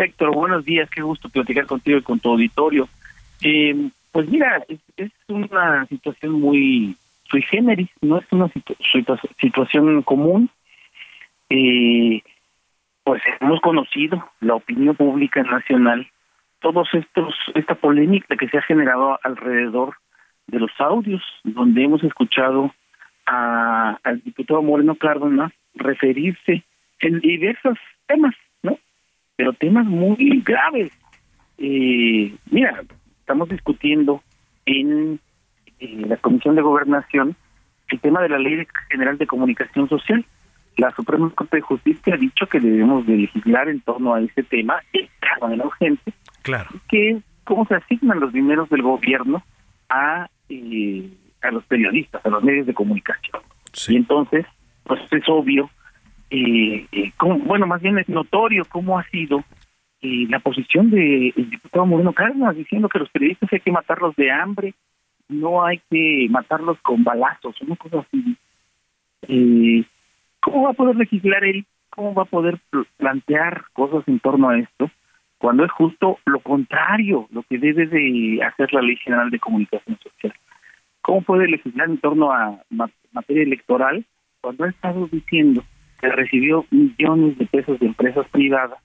Héctor, 0.00 0.34
buenos 0.34 0.64
días, 0.64 0.88
qué 0.88 1.02
gusto 1.02 1.28
platicar 1.28 1.66
contigo 1.66 1.98
y 1.98 2.02
con 2.02 2.18
tu 2.20 2.30
auditorio. 2.30 2.88
Eh, 3.42 3.90
pues 4.12 4.28
mira, 4.30 4.64
es, 4.96 5.10
una 5.28 5.84
situación 5.86 6.40
muy 6.40 6.96
sui 7.30 7.42
generis, 7.42 7.90
no 8.00 8.18
es 8.18 8.24
una 8.30 8.50
situación 9.38 10.02
común. 10.02 10.48
Eh, 11.50 12.22
pues 13.04 13.22
hemos 13.40 13.60
conocido 13.60 14.26
la 14.40 14.54
opinión 14.54 14.96
pública 14.96 15.42
nacional, 15.42 16.08
todos 16.60 16.88
estos, 16.94 17.34
esta 17.54 17.74
polémica 17.74 18.36
que 18.36 18.48
se 18.48 18.56
ha 18.56 18.62
generado 18.62 19.18
alrededor 19.22 19.96
de 20.46 20.60
los 20.60 20.72
audios, 20.78 21.22
donde 21.44 21.84
hemos 21.84 22.02
escuchado 22.04 22.74
a, 23.26 23.98
al 24.02 24.22
diputado 24.22 24.62
Moreno 24.62 24.94
Cárdenas 24.94 25.52
referirse 25.74 26.64
en 27.00 27.20
diversos 27.20 27.78
temas, 28.06 28.34
pero 29.40 29.54
temas 29.54 29.86
muy 29.86 30.42
graves. 30.44 30.92
Eh, 31.56 32.34
mira, 32.50 32.82
estamos 33.20 33.48
discutiendo 33.48 34.22
en, 34.66 35.18
la 35.80 36.18
Comisión 36.18 36.56
de 36.56 36.60
Gobernación 36.60 37.34
el 37.88 38.00
tema 38.00 38.20
de 38.20 38.28
la 38.28 38.38
Ley 38.38 38.66
General 38.90 39.16
de 39.16 39.26
Comunicación 39.26 39.88
Social. 39.88 40.26
La 40.76 40.90
Suprema 40.90 41.30
Corte 41.30 41.56
de 41.56 41.62
Justicia 41.62 42.12
ha 42.12 42.18
dicho 42.18 42.46
que 42.48 42.60
debemos 42.60 43.06
de 43.06 43.16
legislar 43.16 43.70
en 43.70 43.80
torno 43.80 44.12
a 44.12 44.20
ese 44.20 44.42
tema 44.42 44.76
de 44.92 45.08
manera 45.40 45.64
urgente. 45.64 46.12
Claro. 46.42 46.68
Que 46.86 47.12
es 47.12 47.22
cómo 47.44 47.64
se 47.64 47.76
asignan 47.76 48.20
los 48.20 48.34
dineros 48.34 48.68
del 48.68 48.82
gobierno 48.82 49.42
a, 49.88 50.28
eh, 50.50 51.10
a 51.40 51.50
los 51.50 51.64
periodistas, 51.64 52.26
a 52.26 52.28
los 52.28 52.44
medios 52.44 52.66
de 52.66 52.74
comunicación. 52.74 53.40
Y 53.88 53.96
entonces, 53.96 54.44
pues 54.84 55.00
es 55.10 55.26
obvio 55.28 55.70
eh, 56.30 56.86
bueno, 57.44 57.66
más 57.66 57.82
bien 57.82 57.98
es 57.98 58.08
notorio 58.08 58.64
cómo 58.70 58.98
ha 58.98 59.04
sido 59.10 59.44
la 60.02 60.38
posición 60.40 60.90
del 60.90 61.34
diputado 61.50 61.84
Moreno 61.84 62.12
Cárdenas 62.12 62.56
diciendo 62.56 62.88
que 62.88 63.00
los 63.00 63.10
periodistas 63.10 63.52
hay 63.52 63.60
que 63.60 63.70
matarlos 63.70 64.16
de 64.16 64.30
hambre, 64.30 64.74
no 65.28 65.64
hay 65.64 65.80
que 65.90 66.26
matarlos 66.30 66.78
con 66.80 67.04
balazos, 67.04 67.60
una 67.60 67.76
cosa 67.76 67.98
así. 67.98 69.84
¿Cómo 70.40 70.62
va 70.62 70.70
a 70.70 70.74
poder 70.74 70.96
legislar 70.96 71.44
él? 71.44 71.66
¿Cómo 71.90 72.14
va 72.14 72.22
a 72.22 72.26
poder 72.26 72.58
plantear 72.96 73.64
cosas 73.74 74.06
en 74.08 74.20
torno 74.20 74.48
a 74.48 74.58
esto? 74.58 74.90
Cuando 75.38 75.64
es 75.64 75.72
justo 75.72 76.18
lo 76.24 76.40
contrario, 76.40 77.26
lo 77.30 77.42
que 77.42 77.58
debe 77.58 77.86
de 77.86 78.42
hacer 78.42 78.72
la 78.72 78.82
Ley 78.82 78.96
General 78.96 79.30
de 79.30 79.38
Comunicación 79.38 79.98
Social. 80.02 80.34
¿Cómo 81.02 81.22
puede 81.22 81.48
legislar 81.48 81.88
en 81.88 81.98
torno 81.98 82.32
a 82.32 82.58
materia 83.12 83.42
electoral 83.42 84.04
cuando 84.40 84.64
ha 84.64 84.68
estado 84.68 85.08
diciendo 85.10 85.62
que 86.00 86.08
recibió 86.08 86.64
millones 86.70 87.38
de 87.38 87.46
pesos 87.46 87.78
de 87.78 87.86
empresas 87.86 88.26
privadas 88.28 88.78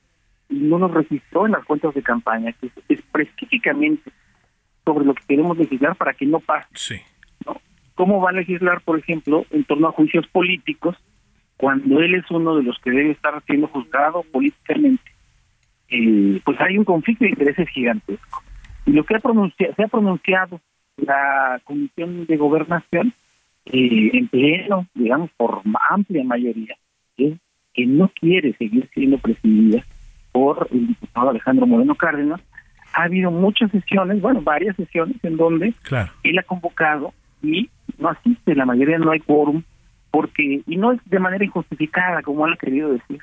y 0.50 0.56
no 0.56 0.78
los 0.78 0.92
registró 0.92 1.46
en 1.46 1.54
las 1.54 1.66
cuentas 1.66 1.94
de 1.94 2.04
campaña, 2.04 2.54
que 2.54 2.68
es 2.68 2.74
específicamente 2.90 4.12
sobre 4.84 5.06
lo 5.06 5.16
que 5.16 5.24
queremos 5.28 5.58
legislar 5.58 5.96
para 5.96 6.14
que 6.14 6.26
no 6.26 6.40
pase. 6.40 6.68
Sí. 6.74 6.96
¿no? 7.46 7.60
¿Cómo 7.96 8.22
va 8.22 8.30
a 8.30 8.34
legislar, 8.34 8.82
por 8.82 9.00
ejemplo, 9.00 9.46
en 9.52 9.64
torno 9.64 9.88
a 9.88 9.94
juicios 9.94 10.28
políticos 10.28 10.96
cuando 11.58 12.00
él 12.00 12.16
es 12.16 12.30
uno 12.30 12.58
de 12.58 12.64
los 12.64 12.78
que 12.80 12.92
debe 12.92 13.12
estar 13.12 13.42
siendo 13.46 13.68
juzgado 13.68 14.24
políticamente? 14.32 15.04
Eh, 15.90 16.42
pues 16.44 16.60
hay 16.62 16.78
un 16.78 16.86
conflicto 16.86 17.24
de 17.24 17.32
intereses 17.32 17.70
gigantesco. 17.70 18.44
Y 18.86 18.92
lo 18.92 19.04
que 19.04 19.16
ha 19.16 19.20
pronunciado, 19.20 19.74
se 19.76 19.84
ha 19.84 19.88
pronunciado 19.88 20.62
la 20.98 21.60
Comisión 21.64 22.26
de 22.26 22.38
Gobernación 22.38 23.14
eh, 23.66 24.12
en 24.14 24.28
pleno, 24.28 24.88
digamos, 24.94 25.32
por 25.38 25.62
amplia 25.90 26.24
mayoría, 26.24 26.76
que 27.16 27.86
no 27.86 28.10
quiere 28.20 28.54
seguir 28.54 28.90
siendo 28.94 29.18
presidida 29.18 29.84
por 30.32 30.68
el 30.72 30.88
diputado 30.88 31.30
Alejandro 31.30 31.68
Moreno 31.68 31.96
Cárdenas, 31.96 32.42
ha 32.94 33.04
habido 33.04 33.32
muchas 33.32 33.72
sesiones, 33.72 34.22
bueno, 34.22 34.42
varias 34.42 34.76
sesiones 34.76 35.18
en 35.24 35.38
donde 35.38 35.74
él 36.24 36.40
ha 36.40 36.44
convocado 36.44 37.14
y 37.42 37.70
no 37.98 38.10
asiste, 38.10 38.56
la 38.56 38.66
mayoría 38.66 38.98
no 38.98 39.12
hay 39.12 39.20
quórum, 39.20 39.64
porque, 40.12 40.62
y 40.66 40.78
no 40.78 40.94
es 40.94 41.00
de 41.06 41.20
manera 41.20 41.44
injustificada, 41.44 42.22
como 42.22 42.48
él 42.48 42.54
ha 42.54 42.58
querido 42.58 42.92
decir, 42.94 43.20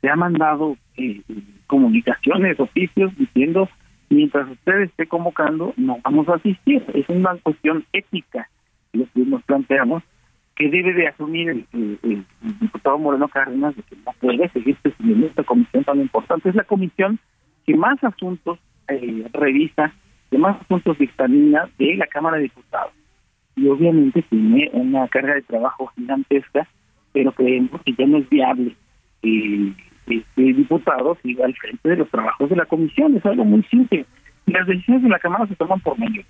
se 0.00 0.08
ha 0.08 0.16
mandado 0.16 0.76
eh, 0.96 1.20
comunicaciones, 1.66 2.60
oficios 2.60 3.16
diciendo, 3.16 3.68
mientras 4.08 4.48
usted 4.48 4.82
esté 4.82 5.06
convocando, 5.06 5.74
no 5.76 5.98
vamos 6.04 6.28
a 6.28 6.36
asistir. 6.36 6.84
Es 6.94 7.08
una 7.08 7.36
cuestión 7.42 7.84
ética 7.92 8.48
lo 8.92 9.04
que 9.12 9.20
nos 9.20 9.42
planteamos, 9.42 10.02
que 10.58 10.68
debe 10.68 10.92
de 10.92 11.06
asumir 11.06 11.64
el, 11.72 12.24
diputado 12.60 12.98
Moreno 12.98 13.28
Cárdenas 13.28 13.76
de 13.76 13.82
que 13.82 13.96
no 14.04 14.12
puede 14.20 14.48
seguir 14.48 14.76
presidiendo 14.82 15.26
esta 15.28 15.44
comisión 15.44 15.84
tan 15.84 16.00
importante. 16.00 16.48
Es 16.48 16.56
la 16.56 16.64
comisión 16.64 17.20
que 17.64 17.76
más 17.76 18.02
asuntos 18.02 18.58
eh, 18.88 19.26
revisa, 19.32 19.92
que 20.30 20.38
más 20.38 20.60
asuntos 20.60 20.98
dictamina 20.98 21.68
de 21.78 21.94
la 21.94 22.08
Cámara 22.08 22.38
de 22.38 22.44
Diputados. 22.44 22.92
Y 23.54 23.68
obviamente 23.68 24.22
tiene 24.22 24.68
una 24.72 25.06
carga 25.06 25.34
de 25.34 25.42
trabajo 25.42 25.92
gigantesca, 25.96 26.66
pero 27.12 27.30
creemos 27.32 27.80
que 27.82 27.92
ya 27.92 28.06
no 28.06 28.18
es 28.18 28.28
viable 28.28 28.74
eh, 29.22 29.72
este 30.08 30.42
diputado 30.42 31.16
siga 31.22 31.44
al 31.44 31.54
frente 31.54 31.88
de 31.88 31.96
los 31.96 32.10
trabajos 32.10 32.50
de 32.50 32.56
la 32.56 32.64
comisión. 32.64 33.16
Es 33.16 33.24
algo 33.26 33.44
muy 33.44 33.62
simple. 33.64 34.06
Las 34.46 34.66
decisiones 34.66 35.04
de 35.04 35.08
la 35.08 35.18
Cámara 35.18 35.46
se 35.46 35.54
toman 35.54 35.80
por 35.80 35.98
medio. 35.98 36.24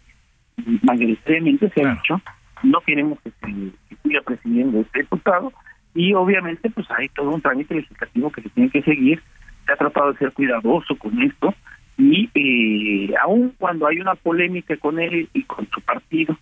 Mayoritariamente 0.83 1.71
se 1.71 1.87
ha 1.87 1.95
dicho 1.95 2.21
no 2.63 2.81
queremos 2.81 3.19
que, 3.21 3.31
se, 3.31 3.99
siga 4.03 4.21
presidiendo 4.23 4.81
este 4.81 5.01
diputado 5.01 5.53
y 5.95 6.15
obviamente 6.15 6.71
pues 6.71 6.87
hay 6.91 7.09
todo 7.09 7.31
un 7.31 7.41
trámite 7.41 7.75
legislativo 7.75 8.31
que 8.31 8.43
se 8.43 8.49
tiene 8.51 8.71
que 8.71 8.83
seguir. 8.83 9.23
Se 9.67 9.73
ha 9.73 9.77
tratado 9.77 10.13
de 10.13 10.19
ser 10.19 10.33
cuidadoso 10.33 10.97
con 10.97 11.21
esto 11.23 11.55
y 11.97 12.31
eh, 12.35 13.15
aun 13.21 13.53
cuando 13.59 13.87
hay 13.87 14.01
una 14.01 14.15
polémica 14.15 14.77
con 14.77 15.01
él 15.01 15.29
y 15.33 15.43
con 15.45 15.69
su 15.71 15.81
partido 15.81 16.37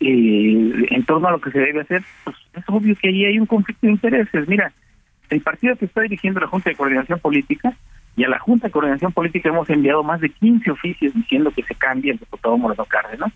eh, 0.00 0.86
en 0.90 1.04
torno 1.04 1.28
a 1.28 1.32
lo 1.32 1.40
que 1.40 1.50
se 1.50 1.60
debe 1.60 1.82
hacer, 1.82 2.02
pues 2.24 2.36
es 2.54 2.64
obvio 2.68 2.96
que 2.96 3.08
ahí 3.08 3.24
hay 3.26 3.38
un 3.38 3.46
conflicto 3.46 3.86
de 3.86 3.92
intereses. 3.92 4.48
Mira, 4.48 4.72
el 5.30 5.40
partido 5.40 5.76
que 5.76 5.86
está 5.86 6.02
dirigiendo 6.02 6.40
la 6.40 6.46
Junta 6.46 6.70
de 6.70 6.76
Coordinación 6.76 7.18
Política 7.20 7.74
y 8.16 8.24
a 8.24 8.28
la 8.28 8.38
Junta 8.38 8.68
de 8.68 8.72
Coordinación 8.72 9.12
Política 9.12 9.48
hemos 9.48 9.68
enviado 9.70 10.02
más 10.02 10.20
de 10.20 10.30
15 10.30 10.70
oficios 10.70 11.14
diciendo 11.14 11.50
que 11.54 11.62
se 11.62 11.74
cambie 11.74 12.12
el 12.12 12.18
diputado 12.18 12.56
Moreno 12.56 12.84
Cárdenas. 12.84 13.32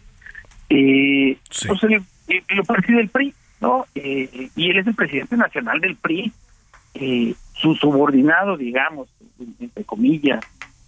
Eh, 0.70 1.36
pues 1.66 1.82
el, 1.84 2.02
lo 2.54 2.64
preside 2.64 3.00
el 3.00 3.08
PRI, 3.08 3.34
¿no? 3.60 3.86
Eh, 3.94 4.50
y 4.54 4.70
él 4.70 4.78
es 4.78 4.86
el 4.86 4.94
presidente 4.94 5.36
nacional 5.36 5.80
del 5.80 5.96
PRI. 5.96 6.32
Eh, 6.94 7.34
su 7.54 7.74
subordinado, 7.74 8.56
digamos, 8.56 9.08
entre 9.60 9.84
comillas, 9.84 10.44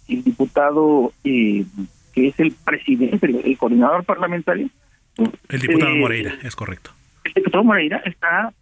el 0.07 0.23
diputado 0.23 1.13
eh, 1.23 1.63
que 2.13 2.27
es 2.27 2.39
el 2.39 2.51
presidente, 2.51 3.25
el, 3.25 3.57
coordinador 3.57 4.03
parlamentario. 4.03 4.69
El 5.49 5.59
diputado 5.59 5.95
Moreira, 5.95 6.35
es 6.43 6.55
correcto. 6.55 6.91
El 7.23 7.33
diputado 7.33 7.63
Moreira 7.63 8.01
está 8.05 8.53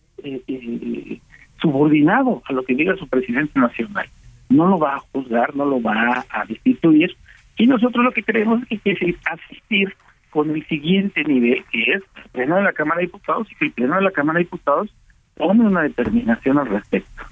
subordinado 1.62 2.42
a 2.46 2.54
lo 2.54 2.64
que 2.64 2.76
diga 2.76 2.96
su 2.98 3.08
presidente 3.08 3.60
nacional. 3.60 4.08
No 4.50 4.68
lo 4.68 4.80
va 4.80 4.96
a 4.96 5.00
juzgar, 5.00 5.56
no 5.56 5.66
lo 5.66 5.82
va 5.82 6.26
a 6.30 6.46
destituir. 6.46 7.16
Y 7.58 7.68
nosotros 7.68 8.04
lo 8.04 8.12
que 8.12 8.24
queremos 8.24 8.62
es 8.70 8.82
que 8.82 9.16
asistir 9.26 9.96
con 10.30 10.52
el 10.52 10.66
siguiente 10.68 11.24
nivel, 11.24 11.64
que 11.72 11.82
es 11.84 12.04
el 12.16 12.30
Pleno 12.32 12.58
de 12.58 12.64
la 12.64 12.74
Cámara 12.74 13.00
de 13.00 13.08
Diputados, 13.08 13.52
y 13.52 13.56
que 13.56 13.66
el 13.66 13.72
Pleno 13.72 13.96
de 13.96 14.02
la 14.02 14.12
Cámara 14.12 14.38
de 14.38 14.46
Diputados 14.46 14.94
tome 15.40 15.66
una 15.66 15.84
determinación 15.84 16.60
al 16.60 16.68
respecto. 16.68 17.24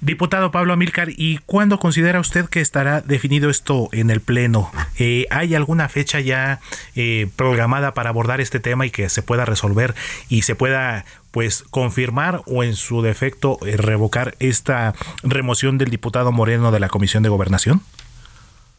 Diputado 0.00 0.50
Pablo 0.50 0.74
Amílcar, 0.74 1.08
¿y 1.16 1.38
cuándo 1.46 1.78
considera 1.78 2.20
usted 2.20 2.46
que 2.48 2.60
estará 2.60 3.00
definido 3.00 3.48
esto 3.48 3.88
en 3.92 4.10
el 4.10 4.20
Pleno? 4.20 4.70
Eh, 4.98 5.26
¿Hay 5.30 5.54
alguna 5.54 5.88
fecha 5.88 6.20
ya 6.20 6.60
eh, 6.94 7.28
programada 7.34 7.92
para 7.92 8.10
abordar 8.10 8.40
este 8.40 8.60
tema 8.60 8.86
y 8.86 8.90
que 8.90 9.08
se 9.08 9.22
pueda 9.22 9.46
resolver 9.46 9.94
y 10.28 10.42
se 10.42 10.54
pueda 10.54 11.04
pues 11.32 11.64
confirmar 11.64 12.42
o 12.46 12.62
en 12.62 12.74
su 12.74 13.02
defecto 13.02 13.58
eh, 13.66 13.76
revocar 13.76 14.34
esta 14.38 14.92
remoción 15.22 15.78
del 15.78 15.90
diputado 15.90 16.30
Moreno 16.30 16.70
de 16.70 16.80
la 16.80 16.88
Comisión 16.88 17.22
de 17.22 17.30
Gobernación? 17.30 17.80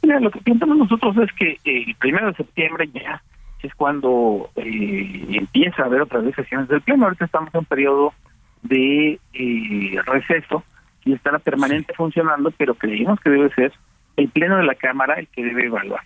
Mira, 0.03 0.19
lo 0.19 0.31
que 0.31 0.39
pensamos 0.41 0.77
nosotros 0.77 1.17
es 1.17 1.31
que 1.33 1.57
el 1.65 1.95
primero 1.95 2.27
de 2.27 2.35
septiembre 2.35 2.89
ya 2.93 3.21
es 3.63 3.73
cuando 3.75 4.49
eh, 4.55 5.25
empieza 5.29 5.83
a 5.83 5.85
haber 5.85 6.01
otras 6.01 6.23
vez 6.23 6.35
sesiones 6.35 6.67
del 6.67 6.81
Pleno. 6.81 7.05
Ahorita 7.05 7.25
estamos 7.25 7.53
en 7.53 7.59
un 7.59 7.65
periodo 7.65 8.13
de 8.61 9.19
eh, 9.33 9.99
receso 10.05 10.63
y 11.05 11.13
estará 11.13 11.39
permanente 11.39 11.93
funcionando, 11.95 12.51
pero 12.51 12.75
creemos 12.75 13.19
que 13.19 13.29
debe 13.29 13.49
ser 13.53 13.71
el 14.17 14.29
Pleno 14.29 14.57
de 14.57 14.63
la 14.65 14.75
Cámara 14.75 15.15
el 15.15 15.27
que 15.27 15.43
debe 15.43 15.65
evaluar. 15.65 16.01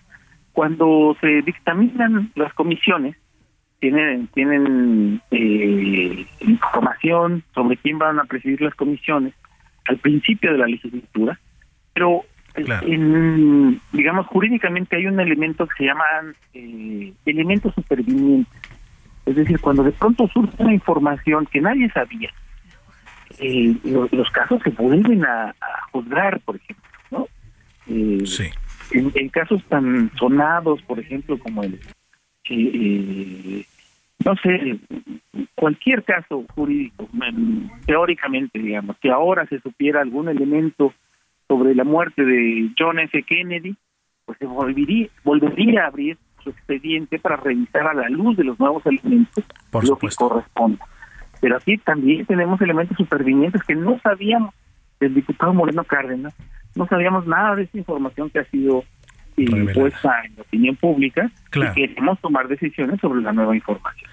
Cuando 0.54 1.16
se 1.20 1.42
dictaminan 1.42 2.32
las 2.36 2.54
comisiones, 2.54 3.16
tienen 3.80 4.28
tienen 4.28 5.22
eh, 5.32 6.26
información 6.42 7.44
sobre 7.54 7.78
quién 7.78 7.98
van 7.98 8.20
a 8.20 8.26
presidir 8.26 8.62
las 8.62 8.76
comisiones 8.76 9.34
al 9.86 9.98
principio 9.98 10.52
de 10.52 10.60
la 10.60 10.68
legislatura, 10.68 11.40
pero 11.94 12.22
en, 12.56 13.80
digamos, 13.92 14.28
jurídicamente 14.28 14.96
hay 14.96 15.08
un 15.08 15.20
elemento 15.20 15.68
que 15.68 15.76
se 15.78 15.86
llama 15.86 16.04
eh, 16.54 17.14
elementos 17.26 17.74
supervinientes. 17.74 18.54
Es 19.26 19.36
decir, 19.36 19.60
cuando 19.60 19.84
de 19.84 19.92
pronto 19.92 20.28
surge 20.28 20.56
una 20.62 20.74
información 20.74 21.46
que 21.46 21.62
nadie 21.62 21.90
sabía, 21.92 22.32
eh, 23.40 23.76
los, 23.84 24.30
casos 24.32 24.62
se 24.64 24.70
vuelven 24.72 25.24
a, 25.26 25.54
juzgar, 25.92 26.40
por 26.42 26.56
ejemplo, 26.56 26.86
¿no? 27.12 27.28
Eh, 27.88 28.26
sí. 28.26 28.50
En, 28.94 29.30
casos 29.30 29.64
tan 29.66 30.12
sonados, 30.18 30.82
por 30.84 31.00
ejemplo, 31.00 31.40
como 31.40 31.64
el, 31.64 31.80
eh, 32.50 33.66
no 34.26 34.36
sé, 34.36 34.80
cualquier 35.56 36.04
caso 36.04 36.46
jurídico, 36.54 37.08
teóricamente, 37.86 38.60
digamos, 38.60 38.98
que 38.98 39.10
ahora 39.10 39.46
se 39.48 39.60
supiera 39.62 40.02
algún 40.02 40.28
elemento 40.28 40.94
sobre 41.52 41.76
la 41.76 41.84
muerte 41.84 42.24
de 42.24 42.72
John 42.80 42.98
F. 42.98 43.24
Kennedy, 43.24 43.76
pues 44.24 44.38
se 44.38 44.46
volvería, 44.46 45.10
volvería 45.26 45.84
a 45.84 45.88
abrir 45.88 46.18
su 46.42 46.50
expediente 46.50 47.20
para 47.20 47.36
revisar 47.36 47.88
a 47.88 47.94
la 47.94 48.08
luz 48.08 48.38
de 48.38 48.46
los 48.46 48.58
nuevos 48.58 48.82
elementos 48.86 49.44
lo 49.74 49.98
que 49.98 50.08
corresponda. 50.16 50.86
Pero 51.42 51.58
aquí 51.58 51.78
también 51.80 52.26
tenemos 52.26 52.62
elementos 52.62 52.96
supervinientes 52.96 53.62
que 53.64 53.76
no 53.76 54.00
sabíamos 54.00 54.56
del 55.02 55.14
diputado 55.14 55.54
Moreno 55.54 55.84
Cárdenas, 55.84 56.34
no 56.74 56.88
sabíamos 56.88 57.28
nada 57.28 57.58
de 57.58 57.64
esa 57.64 57.78
información 57.78 58.30
que 58.30 58.40
ha 58.40 58.46
sido 58.46 58.86
eh, 59.36 59.74
puesta 59.74 60.24
en 60.24 60.38
la 60.38 60.44
opinión 60.44 60.78
pública 60.78 61.30
y 61.54 61.74
queremos 61.74 62.18
tomar 62.22 62.48
decisiones 62.48 63.02
sobre 63.02 63.22
la 63.22 63.34
nueva 63.34 63.54
información. 63.58 64.10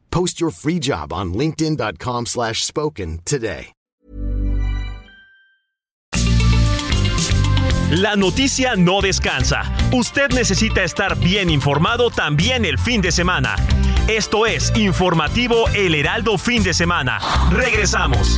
Post 0.11 0.39
your 0.39 0.51
free 0.51 0.79
job 0.79 1.11
on 1.11 1.33
linkedin.com/spoken 1.33 3.21
today. 3.25 3.73
La 7.91 8.15
noticia 8.15 8.77
no 8.77 9.01
descansa. 9.01 9.63
Usted 9.91 10.29
necesita 10.31 10.81
estar 10.81 11.17
bien 11.19 11.49
informado 11.49 12.09
también 12.09 12.63
el 12.63 12.77
fin 12.77 13.01
de 13.01 13.11
semana. 13.11 13.57
Esto 14.07 14.45
es 14.45 14.71
Informativo 14.77 15.67
El 15.75 15.95
Heraldo 15.95 16.37
Fin 16.37 16.63
de 16.63 16.73
Semana. 16.73 17.19
Regresamos. 17.51 18.37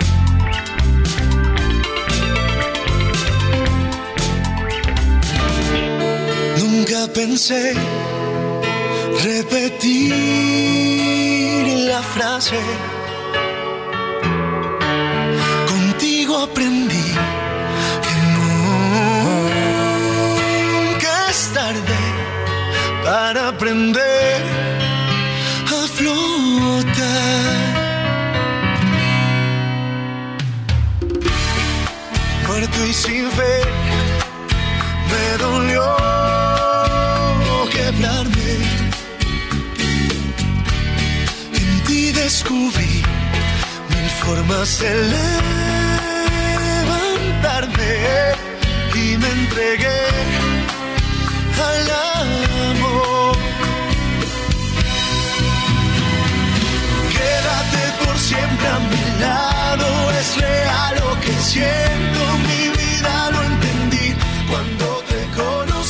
Nunca 6.91 7.07
pensé 7.13 7.73
repetir 9.23 10.11
la 11.87 12.01
frase. 12.01 12.59
Contigo 15.69 16.37
aprendí 16.39 17.07
que 18.05 18.15
nunca 20.89 21.29
es 21.29 21.41
tarde 21.53 21.99
para 23.05 23.47
aprender 23.47 24.41
a 25.67 25.87
flotar. 25.97 27.55
Muerto 32.47 32.79
y 32.85 32.93
sin 32.93 33.31
fe, 33.31 33.55
me 35.09 35.37
dolió 35.37 36.10
descubrí 42.31 43.03
mil 43.91 44.09
formas 44.23 44.79
de 44.79 44.91
levantarme 46.87 47.91
y 48.95 49.17
me 49.21 49.29
entregué 49.39 50.01
al 51.69 51.81
amor. 52.21 53.35
Quédate 57.15 57.83
por 58.01 58.15
siempre 58.17 58.67
a 58.77 58.79
mi 58.91 59.05
lado, 59.25 59.87
es 60.21 60.29
real 60.37 60.93
lo 61.01 61.11
que 61.23 61.33
siento, 61.51 62.21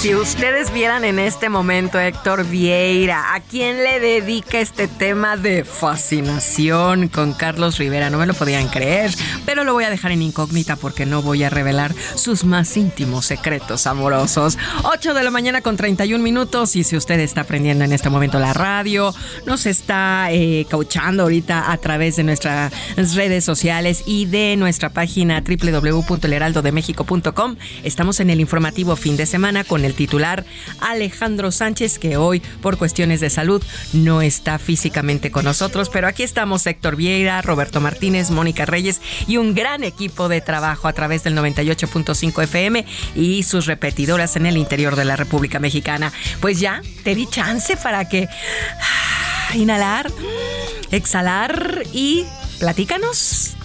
si 0.02 0.16
ustedes 0.16 0.74
vieran 0.74 1.06
en 1.06 1.20
este 1.20 1.48
momento 1.48 2.00
Héctor 2.00 2.48
Vieira, 2.48 3.36
¿a 3.36 3.40
quién 3.40 3.84
le 3.84 4.00
dedica 4.00 4.60
este 4.60 4.88
tema 4.88 5.38
de 5.38 5.64
fascinación 5.64 7.08
con 7.08 7.34
Carlos 7.34 7.78
Rivera? 7.78 8.10
No 8.10 8.18
me 8.18 8.26
lo 8.26 8.34
podían 8.34 8.68
creer, 8.68 9.12
pero 9.46 9.64
lo 9.64 9.74
voy 9.74 9.84
a 9.84 9.92
dejar 9.92 10.12
en 10.12 10.24
incógnita 10.24 10.76
porque 10.76 11.06
no 11.06 11.22
voy 11.22 11.44
a 11.44 11.52
revelar 11.52 11.94
sus 12.16 12.46
más 12.46 12.76
íntimos 12.78 13.28
secretos 13.28 13.86
amorosos. 13.86 14.58
8 14.86 15.14
de 15.14 15.22
la 15.22 15.30
mañana 15.30 15.62
con 15.62 15.78
31 15.78 16.24
minutos 16.24 16.76
y 16.76 16.84
si 16.84 16.98
usted 16.98 17.20
está 17.20 17.42
aprendiendo 17.42 17.86
en 17.86 17.94
este 17.94 18.10
momento 18.10 18.40
la 18.40 18.54
radio, 18.54 19.14
nos 19.46 19.68
está 19.68 20.30
eh, 20.32 20.66
cauchando 20.68 21.22
ahorita 21.22 21.72
a 21.72 21.78
través 21.78 22.16
de 22.16 22.24
nuestras 22.24 22.74
redes 23.14 23.46
sociales 23.46 24.02
y 24.08 24.26
de 24.26 24.56
nuestra 24.58 24.90
página 24.90 25.42
www.elheraldodemexico.com. 25.42 27.56
Estamos 27.84 28.20
en 28.20 28.32
el 28.32 28.40
informativo 28.40 28.96
fin 28.96 29.16
de 29.16 29.28
semana 29.28 29.64
con 29.64 29.86
el 29.86 29.91
titular 29.94 30.46
Alejandro 30.80 31.52
Sánchez, 31.52 32.00
que 32.00 32.18
hoy 32.18 32.42
por 32.62 32.78
cuestiones 32.78 33.20
de 33.20 33.30
salud 33.30 33.64
no 33.94 34.22
está 34.22 34.60
físicamente 34.60 35.32
con 35.32 35.46
nosotros, 35.46 35.90
pero 35.90 36.08
aquí 36.08 36.24
estamos 36.24 36.66
Héctor 36.66 36.96
Vieira, 36.96 37.42
Roberto 37.42 37.82
Martínez, 37.82 38.32
Mónica 38.32 38.66
Reyes 38.66 39.02
y 39.28 39.38
un 39.38 39.54
gran 39.54 39.84
equipo 39.84 40.30
de 40.30 40.42
trabajo 40.42 40.88
a 40.88 40.94
través 40.94 41.24
del 41.24 41.36
98.5 41.36 42.44
FM 42.44 42.86
y 43.16 43.44
sus 43.44 43.66
repetidoras 43.66 44.36
en 44.36 44.46
el 44.46 44.58
interior 44.58 44.96
de 44.96 45.06
la 45.06 45.16
República 45.16 45.60
Mexicana. 45.60 46.12
Pues 46.40 46.60
ya 46.60 46.82
te 47.04 47.16
di 47.16 47.28
chance 47.28 47.78
para 47.78 48.08
que 48.08 48.28
ah, 48.30 49.56
inhalar, 49.56 50.12
exhalar 50.92 51.84
y 51.94 52.26
platícanos 52.60 53.56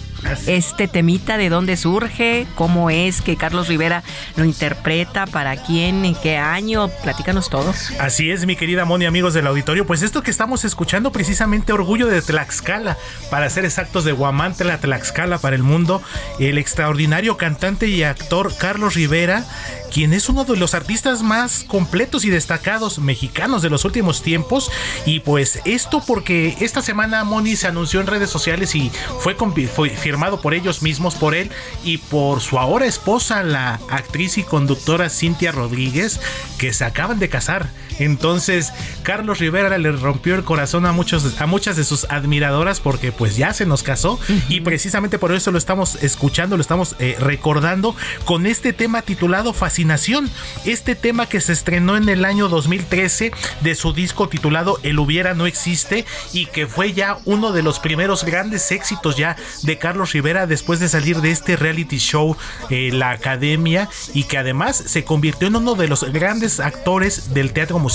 este 0.47 0.87
temita 0.87 1.37
de 1.37 1.49
dónde 1.49 1.77
surge, 1.77 2.47
cómo 2.55 2.89
es 2.89 3.21
que 3.21 3.35
Carlos 3.35 3.67
Rivera 3.67 4.03
lo 4.35 4.45
interpreta, 4.45 5.25
para 5.25 5.55
quién, 5.57 6.05
en 6.05 6.15
qué 6.15 6.37
año, 6.37 6.89
platícanos 7.03 7.49
todos. 7.49 7.91
Así 7.99 8.31
es, 8.31 8.45
mi 8.45 8.55
querida 8.55 8.85
Moni, 8.85 9.05
amigos 9.05 9.33
del 9.33 9.47
auditorio, 9.47 9.85
pues 9.85 10.01
esto 10.01 10.21
que 10.21 10.31
estamos 10.31 10.65
escuchando 10.65 11.11
precisamente 11.11 11.73
Orgullo 11.73 12.07
de 12.07 12.21
Tlaxcala, 12.21 12.97
para 13.29 13.49
ser 13.49 13.65
exactos 13.65 14.05
de 14.05 14.11
Guamantla, 14.11 14.79
Tlaxcala 14.79 15.37
para 15.37 15.55
el 15.55 15.63
mundo, 15.63 16.01
el 16.39 16.57
extraordinario 16.57 17.37
cantante 17.37 17.87
y 17.87 18.03
actor 18.03 18.55
Carlos 18.57 18.95
Rivera, 18.95 19.45
quien 19.91 20.13
es 20.13 20.29
uno 20.29 20.43
de 20.45 20.57
los 20.57 20.73
artistas 20.73 21.23
más 21.23 21.63
completos 21.63 22.25
y 22.25 22.29
destacados 22.29 22.99
mexicanos 22.99 23.61
de 23.61 23.69
los 23.69 23.85
últimos 23.85 24.21
tiempos. 24.21 24.71
Y 25.05 25.21
pues 25.21 25.59
esto 25.65 26.01
porque 26.05 26.57
esta 26.59 26.81
semana 26.81 27.23
Moni 27.23 27.55
se 27.55 27.67
anunció 27.67 28.01
en 28.01 28.07
redes 28.07 28.29
sociales 28.29 28.75
y 28.75 28.91
fue, 29.19 29.35
fue 29.67 29.89
firmado 29.89 30.41
por 30.41 30.53
ellos 30.53 30.81
mismos, 30.81 31.15
por 31.15 31.35
él 31.35 31.51
y 31.83 31.97
por 31.97 32.41
su 32.41 32.59
ahora 32.59 32.85
esposa, 32.85 33.43
la 33.43 33.79
actriz 33.89 34.37
y 34.37 34.43
conductora 34.43 35.09
Cintia 35.09 35.51
Rodríguez, 35.51 36.19
que 36.57 36.73
se 36.73 36.85
acaban 36.85 37.19
de 37.19 37.29
casar. 37.29 37.69
Entonces, 37.99 38.71
Carlos 39.03 39.39
Rivera 39.39 39.77
le 39.77 39.91
rompió 39.91 40.35
el 40.35 40.43
corazón 40.43 40.85
a 40.85 40.91
muchos, 40.91 41.39
a 41.39 41.47
muchas 41.47 41.75
de 41.75 41.83
sus 41.83 42.05
admiradoras 42.09 42.79
porque 42.79 43.11
pues 43.11 43.35
ya 43.35 43.53
se 43.53 43.65
nos 43.65 43.83
casó 43.83 44.19
y 44.49 44.61
precisamente 44.61 45.19
por 45.19 45.31
eso 45.31 45.51
lo 45.51 45.57
estamos 45.57 45.95
escuchando, 46.03 46.57
lo 46.57 46.61
estamos 46.61 46.95
eh, 46.99 47.15
recordando 47.19 47.95
con 48.25 48.45
este 48.45 48.73
tema 48.73 49.01
titulado 49.01 49.53
Fascinación. 49.53 50.29
Este 50.65 50.95
tema 50.95 51.27
que 51.27 51.41
se 51.41 51.53
estrenó 51.53 51.97
en 51.97 52.09
el 52.09 52.25
año 52.25 52.47
2013 52.49 53.31
de 53.61 53.75
su 53.75 53.93
disco 53.93 54.29
titulado 54.29 54.79
El 54.83 54.99
hubiera 54.99 55.33
no 55.33 55.45
existe 55.45 56.05
y 56.33 56.45
que 56.47 56.67
fue 56.67 56.93
ya 56.93 57.17
uno 57.25 57.51
de 57.51 57.63
los 57.63 57.79
primeros 57.79 58.23
grandes 58.23 58.71
éxitos 58.71 59.17
ya 59.17 59.35
de 59.63 59.77
Carlos 59.77 60.11
Rivera 60.13 60.47
después 60.47 60.79
de 60.79 60.89
salir 60.89 61.21
de 61.21 61.31
este 61.31 61.55
reality 61.55 61.97
show 61.97 62.35
eh, 62.69 62.91
La 62.93 63.11
Academia 63.11 63.89
y 64.13 64.23
que 64.25 64.37
además 64.37 64.75
se 64.85 65.03
convirtió 65.03 65.47
en 65.47 65.55
uno 65.55 65.75
de 65.75 65.87
los 65.87 66.03
grandes 66.11 66.59
actores 66.59 67.33
del 67.33 67.53
teatro 67.53 67.79
musical 67.79 67.86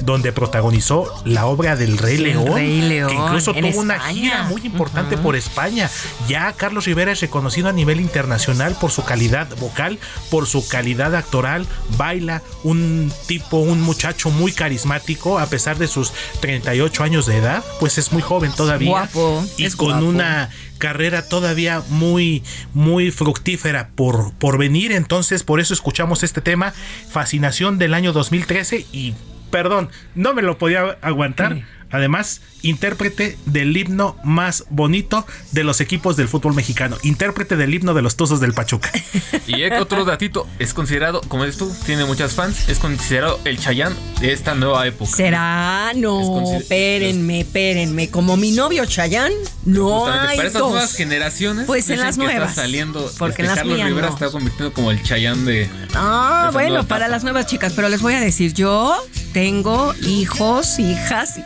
donde 0.00 0.32
protagonizó 0.32 1.12
la 1.24 1.46
obra 1.46 1.76
del 1.76 1.98
Rey, 1.98 2.18
León, 2.18 2.54
que 2.54 3.14
incluso 3.14 3.54
tuvo 3.54 3.80
una 3.80 4.00
gira 4.00 4.44
muy 4.44 4.62
importante 4.64 5.16
por 5.16 5.36
España. 5.36 5.90
Ya 6.28 6.52
Carlos 6.52 6.86
Rivera 6.86 7.12
es 7.12 7.20
reconocido 7.20 7.68
a 7.68 7.72
nivel 7.72 8.00
internacional 8.00 8.76
por 8.80 8.90
su 8.90 9.04
calidad 9.04 9.48
vocal, 9.58 9.98
por 10.30 10.46
su 10.46 10.66
calidad 10.68 11.14
actoral, 11.14 11.66
baila, 11.96 12.42
un 12.62 13.12
tipo, 13.26 13.58
un 13.58 13.80
muchacho 13.80 14.30
muy 14.30 14.52
carismático 14.52 15.38
a 15.38 15.46
pesar 15.46 15.78
de 15.78 15.88
sus 15.88 16.12
38 16.40 17.02
años 17.02 17.26
de 17.26 17.38
edad, 17.38 17.64
pues 17.80 17.98
es 17.98 18.12
muy 18.12 18.22
joven 18.22 18.52
todavía 18.52 18.90
guapo, 18.90 19.44
y 19.56 19.70
con 19.70 20.02
una 20.02 20.50
carrera 20.84 21.26
todavía 21.26 21.82
muy, 21.88 22.42
muy 22.74 23.10
fructífera 23.10 23.88
por, 23.94 24.34
por 24.34 24.58
venir. 24.58 24.92
Entonces, 24.92 25.42
por 25.42 25.58
eso 25.58 25.72
escuchamos 25.72 26.22
este 26.22 26.42
tema, 26.42 26.74
Fascinación 27.10 27.78
del 27.78 27.94
año 27.94 28.12
2013 28.12 28.84
y 28.92 29.14
perdón, 29.50 29.88
no 30.14 30.34
me 30.34 30.42
lo 30.42 30.58
podía 30.58 30.98
aguantar. 31.00 31.62
Además, 31.94 32.40
intérprete 32.62 33.38
del 33.46 33.76
himno 33.76 34.16
más 34.24 34.64
bonito 34.68 35.24
de 35.52 35.62
los 35.62 35.80
equipos 35.80 36.16
del 36.16 36.26
fútbol 36.26 36.52
mexicano. 36.52 36.96
Intérprete 37.04 37.56
del 37.56 37.72
himno 37.72 37.94
de 37.94 38.02
los 38.02 38.16
Tuzos 38.16 38.40
del 38.40 38.52
Pachuca. 38.52 38.90
Y 39.46 39.62
otro 39.64 40.04
datito, 40.04 40.48
es 40.58 40.72
considerado, 40.72 41.20
como 41.28 41.44
dices 41.44 41.58
tú, 41.58 41.72
tiene 41.84 42.04
muchas 42.06 42.32
fans, 42.32 42.68
es 42.68 42.78
considerado 42.78 43.38
el 43.44 43.58
Chayán 43.58 43.94
de 44.20 44.32
esta 44.32 44.54
nueva 44.54 44.86
época. 44.86 45.10
¿Será? 45.10 45.92
No, 45.94 46.56
espérenme, 46.56 47.40
espérenme. 47.40 48.10
Como 48.10 48.36
mi 48.36 48.52
novio 48.52 48.86
Chayán, 48.86 49.30
no 49.64 50.06
hay 50.06 50.36
Para 50.36 50.48
estas 50.48 50.62
nuevas 50.62 50.94
generaciones, 50.94 51.66
pues 51.66 51.90
en 51.90 52.00
las 52.00 52.16
nuevas. 52.16 52.50
Está 52.50 52.62
saliendo, 52.62 53.10
porque 53.18 53.42
este, 53.42 53.42
en 53.42 53.48
las 53.48 53.58
Carlos 53.58 53.76
mías 53.76 53.88
Rivera 53.88 54.06
no. 54.08 54.14
está 54.14 54.30
convirtiendo 54.30 54.72
como 54.72 54.90
el 54.90 55.02
Chayán 55.02 55.44
de... 55.44 55.68
Ah, 55.94 56.50
bueno, 56.52 56.86
para 56.88 57.06
las 57.08 57.22
nuevas 57.22 57.46
chicas, 57.46 57.74
pero 57.76 57.88
les 57.88 58.00
voy 58.00 58.14
a 58.14 58.20
decir, 58.20 58.54
yo 58.54 58.96
tengo 59.34 59.94
hijos, 60.02 60.78
hijas, 60.78 61.38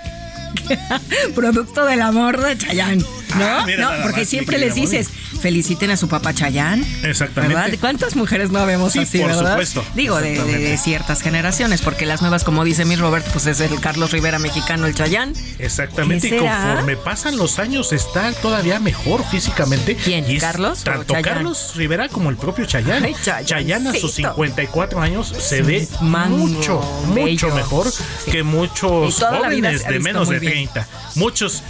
producto 1.34 1.84
del 1.84 2.02
amor 2.02 2.40
de 2.40 2.56
Chayán, 2.56 2.98
¿no? 2.98 3.06
Ah, 3.40 3.62
mira 3.66 3.96
no, 3.96 4.02
porque 4.02 4.24
siempre 4.24 4.58
les 4.58 4.74
dices, 4.74 5.08
feliciten 5.38 5.90
a 5.90 5.96
su 5.96 6.08
papá 6.08 6.34
Chayán. 6.34 6.84
Exactamente. 7.02 7.54
¿Verdad? 7.54 7.78
¿Cuántas 7.80 8.16
mujeres 8.16 8.50
no 8.50 8.64
vemos 8.66 8.92
Sí, 8.92 9.00
así, 9.00 9.18
por 9.18 9.28
verdad? 9.28 9.50
supuesto. 9.52 9.84
Digo, 9.94 10.16
de, 10.16 10.22
de- 10.22 10.34
de 10.34 10.38
Exactamente. 10.40 10.78
ciertas 10.78 11.22
generaciones, 11.22 11.80
porque 11.82 12.06
las 12.06 12.20
nuevas, 12.20 12.44
como 12.44 12.64
dice 12.64 12.84
mi 12.84 12.96
Robert, 12.96 13.26
pues 13.32 13.46
es 13.46 13.60
el 13.60 13.80
Carlos 13.80 14.10
Rivera 14.12 14.38
mexicano, 14.38 14.86
el 14.86 14.94
Chayán. 14.94 15.32
Exactamente, 15.58 16.28
¿Qué 16.30 16.36
y 16.36 16.38
conforme 16.40 16.96
pasan 16.96 17.36
los 17.36 17.58
años 17.58 17.92
está 17.92 18.32
todavía 18.32 18.78
mejor 18.80 19.24
físicamente. 19.30 19.96
¿Quién, 19.96 20.28
Y 20.30 20.38
Carlos 20.38 20.84
Tanto? 20.84 21.14
Carlos 21.22 21.72
Rivera 21.76 22.08
como 22.08 22.30
el 22.30 22.36
propio 22.36 22.64
Chayanne. 22.66 23.06
Ay, 23.08 23.16
Chayanne 23.44 23.88
a 23.90 23.92
sus 23.92 24.00
Chayancito. 24.14 24.34
54 24.34 25.00
años 25.00 25.28
se 25.28 25.58
Sí, 25.58 25.62
ve 25.62 25.88
mucho, 26.00 26.80
bello. 27.14 27.28
mucho 27.48 27.54
mejor 27.54 27.86
que 28.30 28.42
muchos 28.42 29.14
jóvenes 29.22 29.86
de 29.86 29.98
menos 30.00 30.28
de 30.28 30.38
bien. 30.38 30.52
30. 30.68 30.86
Muchos 31.16 31.62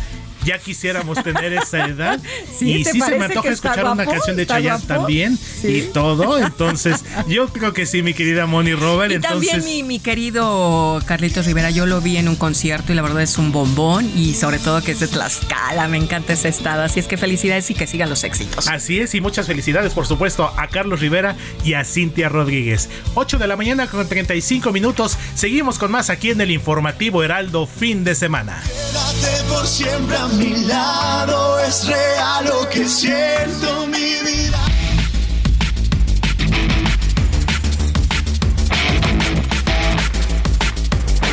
ya 0.48 0.58
quisiéramos 0.58 1.22
tener 1.22 1.52
esa 1.52 1.86
edad. 1.86 2.18
Sí, 2.58 2.72
y 2.78 2.82
¿te 2.82 2.92
sí 2.92 3.00
se 3.00 3.16
me 3.18 3.26
antoja 3.26 3.50
escuchar 3.50 3.84
una 3.84 3.94
guapo? 4.04 4.10
canción 4.10 4.34
de 4.36 4.42
¿Está 4.42 4.54
Chayanne 4.54 4.78
guapo? 4.84 4.94
también 5.02 5.38
Sí. 5.38 5.68
y 5.68 5.82
todo. 5.92 6.38
Entonces, 6.44 7.04
yo 7.28 7.48
creo 7.48 7.72
que 7.72 7.86
sí, 7.86 8.02
mi 8.02 8.14
querida 8.14 8.46
Moni 8.46 8.74
Robert. 8.74 9.12
Y 9.12 9.14
entonces, 9.16 9.50
también 9.52 9.64
mi, 9.64 9.82
mi 9.84 9.98
querido 10.00 11.00
Carlitos 11.06 11.46
Rivera, 11.46 11.70
yo 11.70 11.86
lo 11.86 12.00
vi 12.00 12.16
en 12.16 12.28
un 12.28 12.36
concierto 12.36 12.92
y 12.92 12.96
la 12.96 13.02
verdad 13.02 13.22
es 13.22 13.38
un 13.38 13.52
bombón 13.52 14.10
y 14.16 14.34
sobre 14.34 14.58
todo 14.58 14.82
que 14.82 14.92
es 14.92 15.00
de 15.00 15.06
Tlaxcala, 15.08 15.86
me 15.88 15.98
encanta 15.98 16.32
ese 16.32 16.48
estado, 16.48 16.82
así 16.82 16.98
es 17.00 17.06
que 17.06 17.16
felicidades 17.16 17.70
y 17.70 17.74
que 17.74 17.86
sigan 17.86 18.08
los 18.10 18.24
éxitos. 18.24 18.66
Así 18.68 18.98
es, 19.00 19.14
y 19.14 19.20
muchas 19.20 19.46
felicidades, 19.46 19.92
por 19.92 20.06
supuesto, 20.06 20.52
a 20.56 20.68
Carlos 20.68 21.00
Rivera 21.00 21.36
y 21.64 21.74
a 21.74 21.84
Cintia 21.84 22.28
Rodríguez. 22.28 22.88
8 23.14 23.38
de 23.38 23.46
la 23.46 23.56
mañana 23.56 23.86
con 23.86 24.08
35 24.08 24.72
minutos. 24.72 25.16
Seguimos 25.34 25.78
con 25.78 25.90
más 25.92 26.10
aquí 26.10 26.30
en 26.30 26.40
el 26.40 26.50
informativo 26.50 27.22
Heraldo 27.22 27.66
fin 27.66 28.02
de 28.04 28.14
semana. 28.14 28.62
Quédate 28.64 29.42
por 29.48 29.66
siempre 29.66 30.16
a 30.16 30.26
mi 30.38 30.56
lado, 30.66 31.58
es 31.60 31.86
real 31.86 32.44
lo 32.44 32.68
que 32.68 32.88
siento 32.88 33.86
mi 33.86 33.96
vida. 33.96 34.58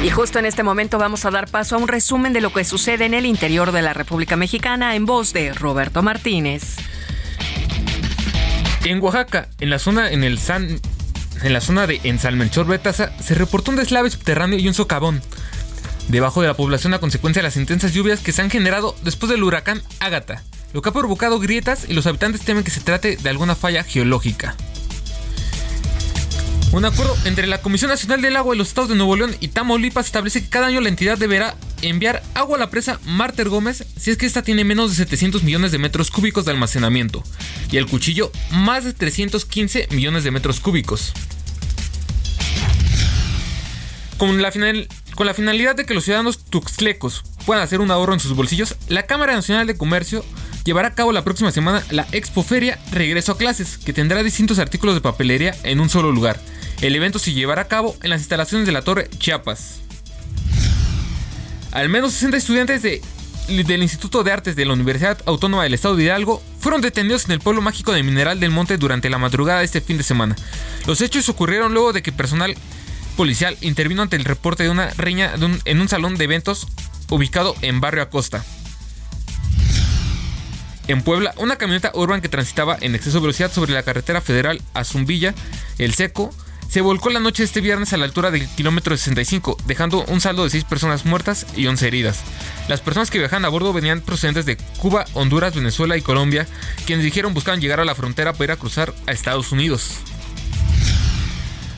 Y 0.03 0.09
justo 0.09 0.39
en 0.39 0.45
este 0.45 0.63
momento 0.63 0.97
vamos 0.97 1.25
a 1.25 1.31
dar 1.31 1.47
paso 1.47 1.75
a 1.75 1.79
un 1.79 1.87
resumen 1.87 2.33
de 2.33 2.41
lo 2.41 2.51
que 2.51 2.63
sucede 2.63 3.05
en 3.05 3.13
el 3.13 3.25
interior 3.25 3.71
de 3.71 3.81
la 3.81 3.93
República 3.93 4.35
Mexicana 4.35 4.95
en 4.95 5.05
voz 5.05 5.33
de 5.33 5.53
Roberto 5.53 6.03
Martínez. 6.03 6.75
En 8.83 9.01
Oaxaca, 9.01 9.49
en 9.59 9.69
la 9.69 9.79
zona 9.79 10.11
en 10.11 10.23
el 10.23 10.37
San 10.37 10.79
en 11.43 11.53
la 11.53 11.61
zona 11.61 11.85
de 11.85 11.99
en 12.03 12.19
San 12.19 12.37
Melchor 12.37 12.65
Betaza, 12.65 13.11
se 13.19 13.35
reportó 13.35 13.71
un 13.71 13.77
deslave 13.77 14.09
subterráneo 14.09 14.57
y 14.57 14.67
un 14.67 14.73
socavón 14.73 15.21
debajo 16.07 16.41
de 16.41 16.47
la 16.47 16.53
población 16.55 16.93
a 16.93 16.99
consecuencia 16.99 17.41
de 17.41 17.47
las 17.47 17.57
intensas 17.57 17.93
lluvias 17.93 18.19
que 18.19 18.31
se 18.31 18.41
han 18.41 18.49
generado 18.49 18.95
después 19.03 19.29
del 19.31 19.43
huracán 19.43 19.81
Ágata, 19.99 20.43
lo 20.73 20.81
que 20.81 20.89
ha 20.89 20.93
provocado 20.93 21.39
grietas 21.39 21.85
y 21.87 21.93
los 21.93 22.05
habitantes 22.07 22.41
temen 22.41 22.63
que 22.63 22.71
se 22.71 22.81
trate 22.81 23.17
de 23.17 23.29
alguna 23.29 23.55
falla 23.55 23.83
geológica. 23.83 24.55
Un 26.71 26.83
acuerdo 26.83 27.15
entre 27.23 27.47
la 27.47 27.59
Comisión 27.61 27.89
Nacional 27.89 28.21
del 28.21 28.35
Agua 28.35 28.53
de 28.53 28.57
los 28.57 28.67
Estados 28.67 28.89
de 28.89 28.95
Nuevo 28.95 29.15
León 29.15 29.33
y 29.39 29.47
Tamaulipas 29.47 30.07
establece 30.07 30.43
que 30.43 30.49
cada 30.49 30.67
año 30.67 30.81
la 30.81 30.89
entidad 30.89 31.17
deberá 31.17 31.55
enviar 31.81 32.21
agua 32.33 32.57
a 32.57 32.59
la 32.59 32.69
presa 32.69 32.99
Marter 33.05 33.47
Gómez 33.47 33.85
si 33.97 34.11
es 34.11 34.17
que 34.17 34.25
esta 34.25 34.41
tiene 34.41 34.65
menos 34.65 34.89
de 34.89 34.97
700 34.97 35.43
millones 35.43 35.71
de 35.71 35.77
metros 35.77 36.11
cúbicos 36.11 36.43
de 36.43 36.51
almacenamiento 36.51 37.23
y 37.71 37.77
el 37.77 37.85
cuchillo 37.85 38.29
más 38.51 38.83
de 38.83 38.91
315 38.93 39.87
millones 39.91 40.25
de 40.25 40.31
metros 40.31 40.59
cúbicos. 40.59 41.13
Con 44.17 44.41
la, 44.41 44.51
final- 44.51 44.87
con 45.15 45.25
la 45.25 45.33
finalidad 45.33 45.75
de 45.75 45.85
que 45.85 45.93
los 45.93 46.03
ciudadanos 46.03 46.39
tuxtlecos 46.45 47.23
puedan 47.45 47.63
hacer 47.63 47.79
un 47.81 47.89
ahorro 47.91 48.13
en 48.13 48.19
sus 48.19 48.35
bolsillos, 48.35 48.75
la 48.89 49.03
Cámara 49.03 49.33
Nacional 49.33 49.65
de 49.67 49.77
Comercio 49.77 50.23
llevará 50.65 50.89
a 50.89 50.93
cabo 50.95 51.11
la 51.11 51.23
próxima 51.23 51.51
semana 51.51 51.83
la 51.91 52.05
Expoferia 52.11 52.79
Regreso 52.91 53.31
a 53.33 53.37
Clases, 53.37 53.77
que 53.77 53.93
tendrá 53.93 54.23
distintos 54.23 54.59
artículos 54.59 54.95
de 54.95 55.01
papelería 55.01 55.55
en 55.63 55.79
un 55.79 55.89
solo 55.89 56.11
lugar. 56.11 56.39
El 56.81 56.95
evento 56.95 57.19
se 57.19 57.33
llevará 57.33 57.63
a 57.63 57.67
cabo 57.67 57.95
en 58.03 58.09
las 58.09 58.19
instalaciones 58.21 58.65
de 58.65 58.73
la 58.73 58.81
Torre 58.81 59.09
Chiapas. 59.17 59.79
Al 61.71 61.89
menos 61.89 62.13
60 62.13 62.37
estudiantes 62.37 62.81
de- 62.81 63.01
del 63.47 63.83
Instituto 63.83 64.23
de 64.23 64.31
Artes 64.31 64.55
de 64.55 64.65
la 64.65 64.73
Universidad 64.73 65.19
Autónoma 65.25 65.63
del 65.63 65.73
Estado 65.75 65.95
de 65.95 66.03
Hidalgo 66.03 66.41
fueron 66.59 66.81
detenidos 66.81 67.25
en 67.25 67.31
el 67.31 67.39
pueblo 67.39 67.61
mágico 67.61 67.91
de 67.93 68.01
Mineral 68.01 68.39
del 68.39 68.49
Monte 68.49 68.77
durante 68.77 69.09
la 69.09 69.19
madrugada 69.19 69.59
de 69.59 69.65
este 69.65 69.81
fin 69.81 69.97
de 69.97 70.03
semana. 70.03 70.35
Los 70.87 71.01
hechos 71.01 71.29
ocurrieron 71.29 71.73
luego 71.73 71.93
de 71.93 72.01
que 72.01 72.11
personal 72.11 72.55
policial 73.15 73.57
intervino 73.61 74.01
ante 74.01 74.15
el 74.15 74.25
reporte 74.25 74.63
de 74.63 74.69
una 74.69 74.89
riña 74.91 75.33
en 75.65 75.81
un 75.81 75.89
salón 75.89 76.15
de 76.15 76.25
eventos 76.25 76.67
ubicado 77.09 77.55
en 77.61 77.81
Barrio 77.81 78.03
Acosta. 78.03 78.43
En 80.87 81.01
Puebla, 81.01 81.33
una 81.37 81.55
camioneta 81.55 81.91
urban 81.95 82.21
que 82.21 82.29
transitaba 82.29 82.77
en 82.79 82.93
exceso 82.93 83.17
de 83.17 83.21
velocidad 83.21 83.51
sobre 83.51 83.73
la 83.73 83.83
carretera 83.83 84.21
federal 84.21 84.61
a 84.73 84.83
Zumbilla, 84.83 85.33
El 85.79 85.95
Seco, 85.95 86.31
se 86.69 86.81
volcó 86.81 87.09
la 87.09 87.19
noche 87.19 87.43
de 87.43 87.47
este 87.47 87.61
viernes 87.61 87.93
a 87.93 87.97
la 87.97 88.05
altura 88.05 88.31
del 88.31 88.47
kilómetro 88.49 88.95
65, 88.95 89.57
dejando 89.65 90.03
un 90.05 90.19
saldo 90.19 90.43
de 90.43 90.49
6 90.49 90.63
personas 90.65 91.05
muertas 91.05 91.47
y 91.55 91.67
11 91.67 91.87
heridas. 91.87 92.19
Las 92.67 92.81
personas 92.81 93.09
que 93.09 93.19
viajaban 93.19 93.45
a 93.45 93.49
bordo 93.49 93.71
venían 93.73 94.01
procedentes 94.01 94.45
de 94.45 94.57
Cuba, 94.77 95.05
Honduras, 95.13 95.55
Venezuela 95.55 95.95
y 95.97 96.01
Colombia, 96.01 96.47
quienes 96.85 97.05
dijeron 97.05 97.33
buscaban 97.33 97.61
llegar 97.61 97.79
a 97.79 97.85
la 97.85 97.95
frontera 97.95 98.33
para 98.33 98.45
ir 98.45 98.51
a 98.51 98.57
cruzar 98.57 98.93
a 99.07 99.11
Estados 99.11 99.51
Unidos. 99.51 99.91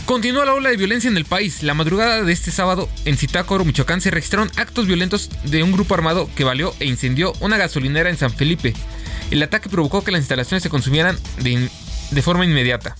Continúa 0.07 0.45
la 0.45 0.53
ola 0.53 0.69
de 0.69 0.77
violencia 0.77 1.09
en 1.09 1.17
el 1.17 1.25
país. 1.25 1.63
La 1.63 1.73
madrugada 1.73 2.23
de 2.23 2.31
este 2.31 2.49
sábado 2.49 2.87
en 3.03 3.17
Zitácuaro, 3.17 3.65
Michoacán, 3.65 3.99
se 3.99 4.09
registraron 4.09 4.49
actos 4.55 4.87
violentos 4.87 5.29
de 5.43 5.63
un 5.63 5.73
grupo 5.73 5.95
armado 5.95 6.29
que 6.33 6.45
valió 6.45 6.73
e 6.79 6.85
incendió 6.85 7.33
una 7.41 7.57
gasolinera 7.57 8.09
en 8.09 8.15
San 8.15 8.31
Felipe. 8.31 8.73
El 9.31 9.43
ataque 9.43 9.67
provocó 9.67 10.05
que 10.05 10.13
las 10.13 10.21
instalaciones 10.21 10.63
se 10.63 10.69
consumieran 10.69 11.19
de, 11.43 12.21
forma 12.21 12.45
inmediata. 12.45 12.95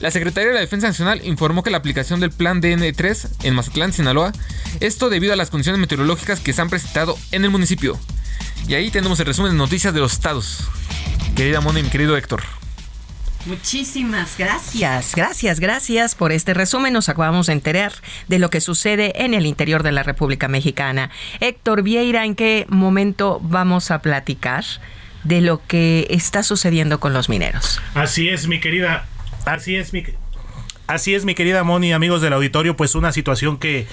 La 0.00 0.10
Secretaría 0.10 0.48
de 0.48 0.54
la 0.54 0.60
Defensa 0.60 0.86
Nacional 0.86 1.20
informó 1.22 1.62
que 1.62 1.70
la 1.70 1.76
aplicación 1.76 2.18
del 2.20 2.30
Plan 2.30 2.62
DN3 2.62 3.28
en 3.42 3.54
Mazatlán, 3.54 3.92
Sinaloa, 3.92 4.32
esto 4.80 5.10
debido 5.10 5.34
a 5.34 5.36
las 5.36 5.50
condiciones 5.50 5.82
meteorológicas 5.82 6.40
que 6.40 6.54
se 6.54 6.62
han 6.62 6.70
presentado 6.70 7.18
en 7.30 7.44
el 7.44 7.50
municipio. 7.50 8.00
Y 8.68 8.72
ahí 8.72 8.90
tenemos 8.90 9.20
el 9.20 9.26
resumen 9.26 9.52
de 9.52 9.58
noticias 9.58 9.92
de 9.92 10.00
los 10.00 10.14
estados. 10.14 10.60
Querida 11.36 11.60
Moni, 11.60 11.82
mi 11.82 11.90
querido 11.90 12.16
Héctor. 12.16 12.63
Muchísimas 13.46 14.38
gracias, 14.38 15.14
gracias, 15.14 15.60
gracias 15.60 16.14
por 16.14 16.32
este 16.32 16.54
resumen. 16.54 16.94
Nos 16.94 17.08
acabamos 17.10 17.48
de 17.48 17.52
enterar 17.52 17.92
de 18.26 18.38
lo 18.38 18.48
que 18.48 18.60
sucede 18.60 19.24
en 19.24 19.34
el 19.34 19.44
interior 19.44 19.82
de 19.82 19.92
la 19.92 20.02
República 20.02 20.48
Mexicana. 20.48 21.10
Héctor 21.40 21.82
Vieira, 21.82 22.24
¿en 22.24 22.36
qué 22.36 22.64
momento 22.68 23.40
vamos 23.42 23.90
a 23.90 24.00
platicar 24.00 24.64
de 25.24 25.42
lo 25.42 25.60
que 25.66 26.06
está 26.08 26.42
sucediendo 26.42 27.00
con 27.00 27.12
los 27.12 27.28
mineros? 27.28 27.82
Así 27.94 28.28
es, 28.30 28.48
mi 28.48 28.60
querida. 28.60 29.06
Así 29.44 29.76
es, 29.76 29.92
mi. 29.92 30.04
Así 30.86 31.14
es, 31.14 31.24
mi 31.24 31.34
querida 31.34 31.64
Moni, 31.64 31.92
amigos 31.92 32.20
del 32.20 32.34
auditorio, 32.34 32.76
pues 32.76 32.94
una 32.94 33.10
situación 33.12 33.58
que 33.58 33.86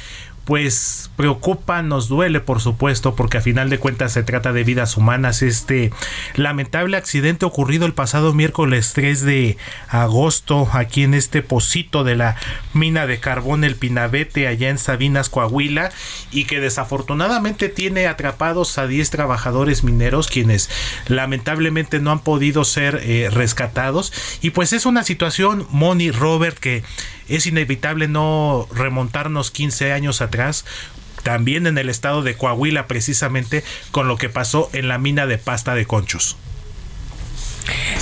pues 0.51 1.09
preocupa, 1.15 1.81
nos 1.81 2.09
duele 2.09 2.41
por 2.41 2.59
supuesto, 2.59 3.15
porque 3.15 3.37
a 3.37 3.41
final 3.41 3.69
de 3.69 3.77
cuentas 3.77 4.11
se 4.11 4.21
trata 4.21 4.51
de 4.51 4.65
vidas 4.65 4.97
humanas. 4.97 5.43
Este 5.43 5.93
lamentable 6.35 6.97
accidente 6.97 7.45
ocurrido 7.45 7.85
el 7.85 7.93
pasado 7.93 8.33
miércoles 8.33 8.91
3 8.93 9.21
de 9.21 9.57
agosto 9.87 10.67
aquí 10.73 11.03
en 11.03 11.13
este 11.13 11.41
pocito 11.41 12.03
de 12.03 12.17
la 12.17 12.35
mina 12.73 13.07
de 13.07 13.21
carbón 13.21 13.63
El 13.63 13.77
Pinabete 13.77 14.49
allá 14.49 14.67
en 14.67 14.77
Sabinas, 14.77 15.29
Coahuila, 15.29 15.89
y 16.33 16.43
que 16.43 16.59
desafortunadamente 16.59 17.69
tiene 17.69 18.07
atrapados 18.07 18.77
a 18.77 18.87
10 18.87 19.09
trabajadores 19.09 19.85
mineros 19.85 20.27
quienes 20.27 20.69
lamentablemente 21.07 22.01
no 22.01 22.11
han 22.11 22.19
podido 22.19 22.65
ser 22.65 22.99
eh, 23.05 23.29
rescatados. 23.31 24.11
Y 24.41 24.49
pues 24.49 24.73
es 24.73 24.85
una 24.85 25.03
situación, 25.03 25.65
Moni, 25.69 26.11
Robert, 26.11 26.57
que 26.59 26.83
es 27.35 27.47
inevitable 27.47 28.07
no 28.07 28.67
remontarnos 28.73 29.51
15 29.51 29.91
años 29.93 30.21
atrás 30.21 30.65
también 31.23 31.67
en 31.67 31.77
el 31.77 31.89
estado 31.89 32.23
de 32.23 32.35
Coahuila 32.35 32.87
precisamente 32.87 33.63
con 33.91 34.07
lo 34.07 34.17
que 34.17 34.29
pasó 34.29 34.69
en 34.73 34.87
la 34.87 34.97
mina 34.97 35.27
de 35.27 35.37
pasta 35.37 35.75
de 35.75 35.85
conchos. 35.85 36.37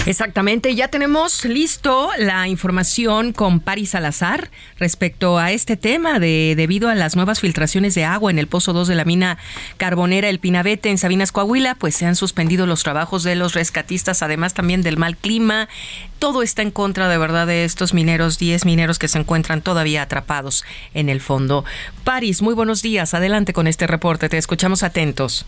Exactamente, 0.10 0.74
ya 0.74 0.88
tenemos 0.88 1.46
listo 1.46 2.10
la 2.18 2.48
información 2.48 3.32
con 3.32 3.60
Paris 3.60 3.92
Salazar 3.92 4.50
respecto 4.80 5.38
a 5.38 5.52
este 5.52 5.78
tema 5.78 6.18
de 6.18 6.56
debido 6.58 6.90
a 6.90 6.96
las 6.96 7.16
nuevas 7.16 7.40
filtraciones 7.40 7.94
de 7.94 8.06
agua 8.06 8.32
en 8.32 8.40
el 8.40 8.48
pozo 8.48 8.74
2 8.74 8.88
de 8.88 8.96
la 8.96 9.06
mina 9.06 9.38
carbonera 9.78 10.28
El 10.28 10.40
Pinabete 10.40 10.90
en 10.90 10.98
Sabinas 10.98 11.32
Coahuila, 11.32 11.76
pues 11.76 11.96
se 11.96 12.08
han 12.08 12.16
suspendido 12.16 12.66
los 12.66 12.82
trabajos 12.82 13.22
de 13.22 13.36
los 13.36 13.54
rescatistas, 13.54 14.24
además 14.24 14.56
también 14.56 14.82
del 14.82 14.98
mal 14.98 15.16
clima. 15.16 15.70
Todo 16.18 16.42
está 16.42 16.64
en 16.64 16.72
contra 16.72 17.08
de 17.08 17.20
verdad 17.20 17.46
de 17.46 17.64
estos 17.64 17.94
mineros, 17.94 18.40
10 18.40 18.66
mineros 18.66 18.98
que 18.98 19.10
se 19.10 19.20
encuentran 19.20 19.62
todavía 19.62 20.02
atrapados 20.02 20.66
en 20.96 21.10
el 21.10 21.22
fondo. 21.22 21.66
Paris, 22.04 22.42
muy 22.42 22.56
buenos 22.56 22.82
días. 22.82 23.14
Adelante 23.14 23.54
con 23.54 23.68
este 23.68 23.86
reporte. 23.86 24.28
Te 24.28 24.40
escuchamos 24.40 24.82
atentos. 24.82 25.46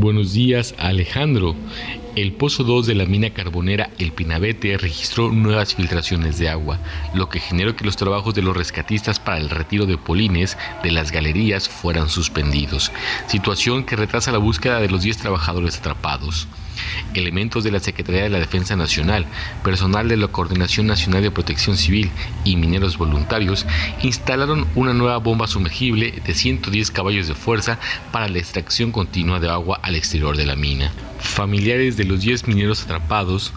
Buenos 0.00 0.32
días, 0.32 0.74
Alejandro. 0.78 1.54
El 2.16 2.32
pozo 2.32 2.62
2 2.62 2.86
de 2.86 2.94
la 2.94 3.06
mina 3.06 3.30
carbonera 3.30 3.90
El 3.98 4.12
Pinabete 4.12 4.78
registró 4.78 5.32
nuevas 5.32 5.74
filtraciones 5.74 6.38
de 6.38 6.48
agua, 6.48 6.78
lo 7.12 7.28
que 7.28 7.40
generó 7.40 7.74
que 7.74 7.84
los 7.84 7.96
trabajos 7.96 8.34
de 8.34 8.42
los 8.42 8.56
rescatistas 8.56 9.18
para 9.18 9.38
el 9.38 9.50
retiro 9.50 9.84
de 9.84 9.98
polines 9.98 10.56
de 10.84 10.92
las 10.92 11.10
galerías 11.10 11.68
fueran 11.68 12.08
suspendidos, 12.08 12.92
situación 13.26 13.82
que 13.82 13.96
retrasa 13.96 14.30
la 14.30 14.38
búsqueda 14.38 14.78
de 14.78 14.88
los 14.88 15.02
10 15.02 15.18
trabajadores 15.18 15.78
atrapados 15.78 16.46
elementos 17.14 17.64
de 17.64 17.72
la 17.72 17.80
Secretaría 17.80 18.22
de 18.22 18.30
la 18.30 18.38
Defensa 18.38 18.76
Nacional, 18.76 19.26
personal 19.62 20.08
de 20.08 20.16
la 20.16 20.28
Coordinación 20.28 20.86
Nacional 20.86 21.22
de 21.22 21.30
Protección 21.30 21.76
Civil 21.76 22.10
y 22.44 22.56
mineros 22.56 22.98
voluntarios 22.98 23.66
instalaron 24.02 24.66
una 24.74 24.92
nueva 24.92 25.18
bomba 25.18 25.46
sumergible 25.46 26.22
de 26.24 26.34
110 26.34 26.90
caballos 26.90 27.28
de 27.28 27.34
fuerza 27.34 27.78
para 28.12 28.28
la 28.28 28.38
extracción 28.38 28.92
continua 28.92 29.40
de 29.40 29.48
agua 29.48 29.78
al 29.82 29.94
exterior 29.94 30.36
de 30.36 30.46
la 30.46 30.56
mina. 30.56 30.92
Familiares 31.18 31.96
de 31.96 32.04
los 32.04 32.20
10 32.20 32.48
mineros 32.48 32.82
atrapados 32.82 33.52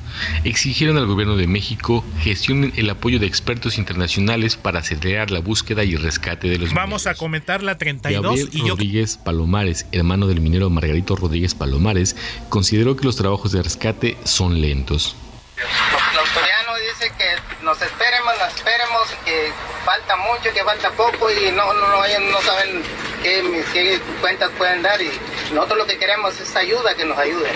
exigieron 0.46 0.98
al 0.98 1.06
gobierno 1.06 1.36
de 1.36 1.48
México 1.48 2.04
gestionen 2.22 2.72
el 2.78 2.90
apoyo 2.90 3.20
de 3.20 3.28
expertos 3.28 3.78
internacionales 3.78 4.56
para 4.56 4.80
acelerar 4.80 5.32
la 5.32 5.40
búsqueda 5.40 5.84
y 5.84 5.96
rescate 5.96 6.48
de 6.48 6.58
los 6.58 6.74
Vamos 6.74 7.08
a 7.08 7.14
comentar 7.14 7.62
la 7.62 7.78
32 7.78 8.24
Gabriel 8.24 8.50
y 8.54 8.70
Rodríguez 8.70 9.18
Palomares, 9.18 9.86
hermano 9.92 10.28
del 10.28 10.40
minero 10.40 10.70
Margarito 10.70 11.16
Rodríguez 11.16 11.56
Palomares, 11.56 12.16
consideró 12.50 12.96
que 12.96 13.06
los 13.08 13.16
trabajos 13.16 13.54
de 13.54 13.64
rescate 13.64 14.18
son 14.26 14.60
lentos. 14.60 15.16
La 15.56 16.20
autoridad 16.20 16.68
nos 16.68 16.80
dice 16.82 17.10
que 17.18 17.64
nos 17.64 17.82
esperemos, 17.82 18.34
nos 18.38 18.54
esperemos, 18.54 19.08
que 19.24 19.54
falta 19.86 20.16
mucho, 20.18 20.54
que 20.54 20.62
falta 20.62 20.92
poco 20.92 21.32
y 21.32 21.52
no, 21.52 21.74
no, 21.74 21.88
no, 21.88 22.02
no 22.02 22.42
saben 22.42 22.84
qué, 23.24 23.64
qué 23.72 24.00
cuentas 24.20 24.52
pueden 24.58 24.82
dar 24.82 25.02
y 25.02 25.10
nosotros 25.54 25.78
lo 25.78 25.86
que 25.86 25.98
queremos 25.98 26.38
es 26.38 26.54
ayuda, 26.58 26.96
que 26.96 27.06
nos 27.06 27.18
ayude. 27.18 27.50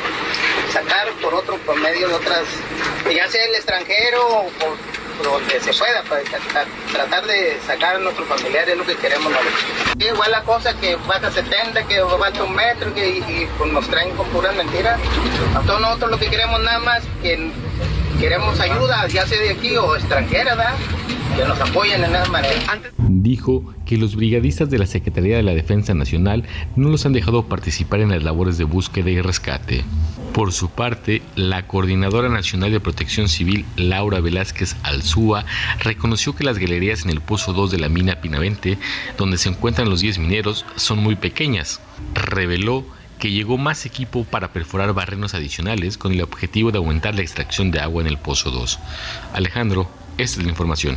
Sacar 0.72 1.12
por 1.22 1.34
otro, 1.34 1.58
por 1.58 1.76
medio 1.82 2.08
de 2.08 2.14
otras, 2.14 2.46
ya 3.14 3.28
sea 3.28 3.44
el 3.44 3.56
extranjero 3.56 4.26
o 4.26 4.50
por, 4.52 4.78
donde 5.24 5.60
se 5.60 5.74
pueda, 5.74 6.04
para 6.04 6.22
tratar, 6.24 6.68
tratar 6.92 7.26
de 7.26 7.60
sacar 7.66 7.96
a 7.96 8.00
nuestros 8.00 8.28
familiares 8.28 8.70
es 8.70 8.78
lo 8.78 8.86
que 8.86 8.96
queremos. 8.96 9.32
Igual 9.98 10.32
la 10.32 10.42
cosa 10.44 10.74
que 10.80 10.98
falta 10.98 11.32
70, 11.32 11.84
que 11.88 12.02
falta 12.02 12.44
un 12.44 12.56
metro, 12.56 12.94
que 12.94 13.10
y, 13.10 13.48
pues 13.58 13.72
nos 13.72 13.88
traen 13.88 14.16
con 14.16 14.28
puras 14.30 14.56
mentiras. 14.56 15.00
Entonces 15.48 15.80
nosotros 15.80 16.12
lo 16.12 16.20
que 16.20 16.30
queremos 16.30 16.62
nada 16.62 16.80
más, 16.80 17.04
que 17.22 17.52
queremos 18.20 18.60
ayuda, 18.60 19.08
ya 19.08 19.26
sea 19.26 19.40
de 19.40 19.52
aquí 19.52 19.76
o 19.78 19.96
extranjera, 19.96 20.56
¿verdad? 20.56 20.76
Dijo 22.98 23.74
que 23.86 23.98
los 23.98 24.16
brigadistas 24.16 24.70
de 24.70 24.80
la 24.80 24.86
Secretaría 24.86 25.38
de 25.38 25.44
la 25.44 25.54
Defensa 25.54 25.94
Nacional 25.94 26.44
no 26.76 26.90
los 26.90 27.06
han 27.06 27.14
dejado 27.14 27.48
participar 27.48 28.00
en 28.00 28.10
las 28.10 28.24
labores 28.24 28.58
de 28.58 28.64
búsqueda 28.64 29.10
y 29.10 29.22
rescate. 29.22 29.84
Por 30.34 30.54
su 30.54 30.70
parte, 30.70 31.22
la 31.36 31.68
Coordinadora 31.68 32.30
Nacional 32.30 32.72
de 32.72 32.80
Protección 32.80 33.28
Civil, 33.28 33.66
Laura 33.76 34.22
Velázquez 34.22 34.76
Alzúa, 34.84 35.46
reconoció 35.80 36.36
que 36.36 36.44
las 36.44 36.58
galerías 36.58 37.04
en 37.04 37.12
el 37.12 37.22
Pozo 37.22 37.54
2 37.54 37.72
de 37.72 37.80
la 37.80 37.90
mina 37.90 38.22
Pinavente, 38.22 38.78
donde 39.18 39.38
se 39.38 39.50
encuentran 39.50 39.90
los 39.90 40.02
10 40.02 40.20
mineros, 40.20 40.66
son 40.76 41.00
muy 41.00 41.16
pequeñas. 41.16 41.82
Reveló 42.14 42.86
que 43.20 43.32
llegó 43.32 43.58
más 43.58 43.86
equipo 43.86 44.24
para 44.24 44.52
perforar 44.52 44.94
barrenos 44.94 45.34
adicionales 45.34 45.98
con 45.98 46.12
el 46.12 46.22
objetivo 46.22 46.72
de 46.72 46.80
aumentar 46.80 47.14
la 47.14 47.22
extracción 47.22 47.70
de 47.70 47.80
agua 47.80 48.02
en 48.02 48.08
el 48.08 48.18
Pozo 48.18 48.52
2. 48.52 48.80
Alejandro, 49.34 49.90
esta 50.18 50.40
es 50.40 50.46
la 50.46 50.50
información. 50.50 50.96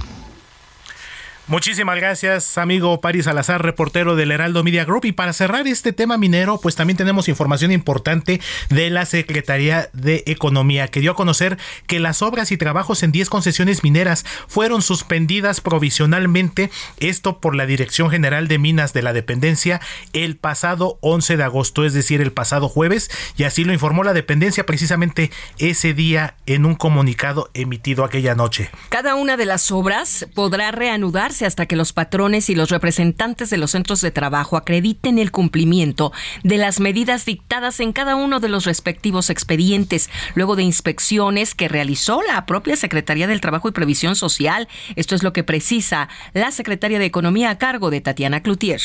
Muchísimas 1.47 1.97
gracias, 1.97 2.57
amigo 2.57 3.03
Paris 3.03 3.27
Salazar, 3.27 3.63
reportero 3.63 4.17
del 4.17 4.33
Heraldo 4.33 4.65
Media 4.65 4.87
Group. 4.87 5.05
Y 5.05 5.13
para 5.13 5.35
cerrar 5.35 5.67
este 5.69 5.93
tema 5.93 6.17
minero, 6.17 6.59
pues 6.59 6.75
también 6.75 6.97
tenemos 6.97 7.29
información 7.29 7.71
importante 7.71 8.41
de 8.71 8.89
la 8.89 9.05
Secretaría 9.05 9.91
de 9.93 10.25
Economía, 10.25 10.89
que 10.89 11.01
dio 11.01 11.11
a 11.11 11.15
conocer 11.15 11.59
que 11.87 12.01
las 12.01 12.23
obras 12.23 12.51
y 12.51 12.57
trabajos 12.57 13.03
en 13.03 13.13
10 13.13 13.29
concesiones 13.29 13.85
mineras 13.85 14.25
fueron 14.49 14.81
suspendidas 14.81 15.61
provisionalmente, 15.61 16.71
esto 16.99 17.41
por 17.41 17.55
la 17.55 17.67
Dirección 17.67 18.09
General 18.09 18.49
de 18.49 18.59
Minas 18.59 18.95
de 18.95 19.03
la 19.03 19.13
Dependencia, 19.13 19.83
el 20.15 20.37
pasado 20.37 20.97
11 21.03 21.37
de 21.37 21.45
agosto, 21.45 21.85
es 21.85 21.93
decir, 21.93 22.23
el 22.23 22.33
pasado 22.33 22.71
jueves, 22.71 23.11
y 23.37 23.43
así 23.43 23.65
lo 23.65 23.75
informó 23.75 24.03
la 24.03 24.15
dependencia 24.15 24.65
precisamente 24.65 25.31
ese 25.59 25.93
día 25.93 26.37
en 26.47 26.65
un 26.65 26.75
comunicado 26.75 27.51
emitido 27.53 28.03
aquella 28.03 28.35
noche. 28.35 28.71
Cada 28.89 29.15
una 29.15 29.37
de 29.37 29.45
las 29.45 29.71
obras 29.71 30.27
podrá 30.35 30.71
reanudar 30.71 31.34
hasta 31.43 31.67
que 31.67 31.77
los 31.77 31.93
patrones 31.93 32.49
y 32.51 32.55
los 32.55 32.71
representantes 32.71 33.51
de 33.51 33.57
los 33.57 33.73
centros 33.73 34.01
de 34.01 34.11
trabajo 34.11 34.57
acrediten 34.57 35.19
el 35.19 35.31
cumplimiento 35.31 36.13
de 36.43 36.59
las 36.59 36.81
medidas 36.81 37.25
dictadas 37.25 37.81
en 37.81 37.93
cada 37.93 38.17
uno 38.17 38.41
de 38.41 38.49
los 38.49 38.65
respectivos 38.65 39.31
expedientes, 39.31 40.11
luego 40.35 40.57
de 40.57 40.63
inspecciones 40.63 41.55
que 41.55 41.69
realizó 41.69 42.23
la 42.23 42.47
propia 42.47 42.77
Secretaría 42.77 43.27
del 43.27 43.41
Trabajo 43.41 43.69
y 43.69 43.73
Previsión 43.73 44.17
Social. 44.17 44.69
Esto 44.97 45.15
es 45.15 45.23
lo 45.23 45.33
que 45.33 45.45
precisa 45.45 46.09
la 46.33 46.51
Secretaria 46.53 46.99
de 46.99 47.07
Economía 47.07 47.51
a 47.51 47.59
cargo 47.59 47.91
de 47.91 48.01
Tatiana 48.01 48.43
Cloutier. 48.43 48.81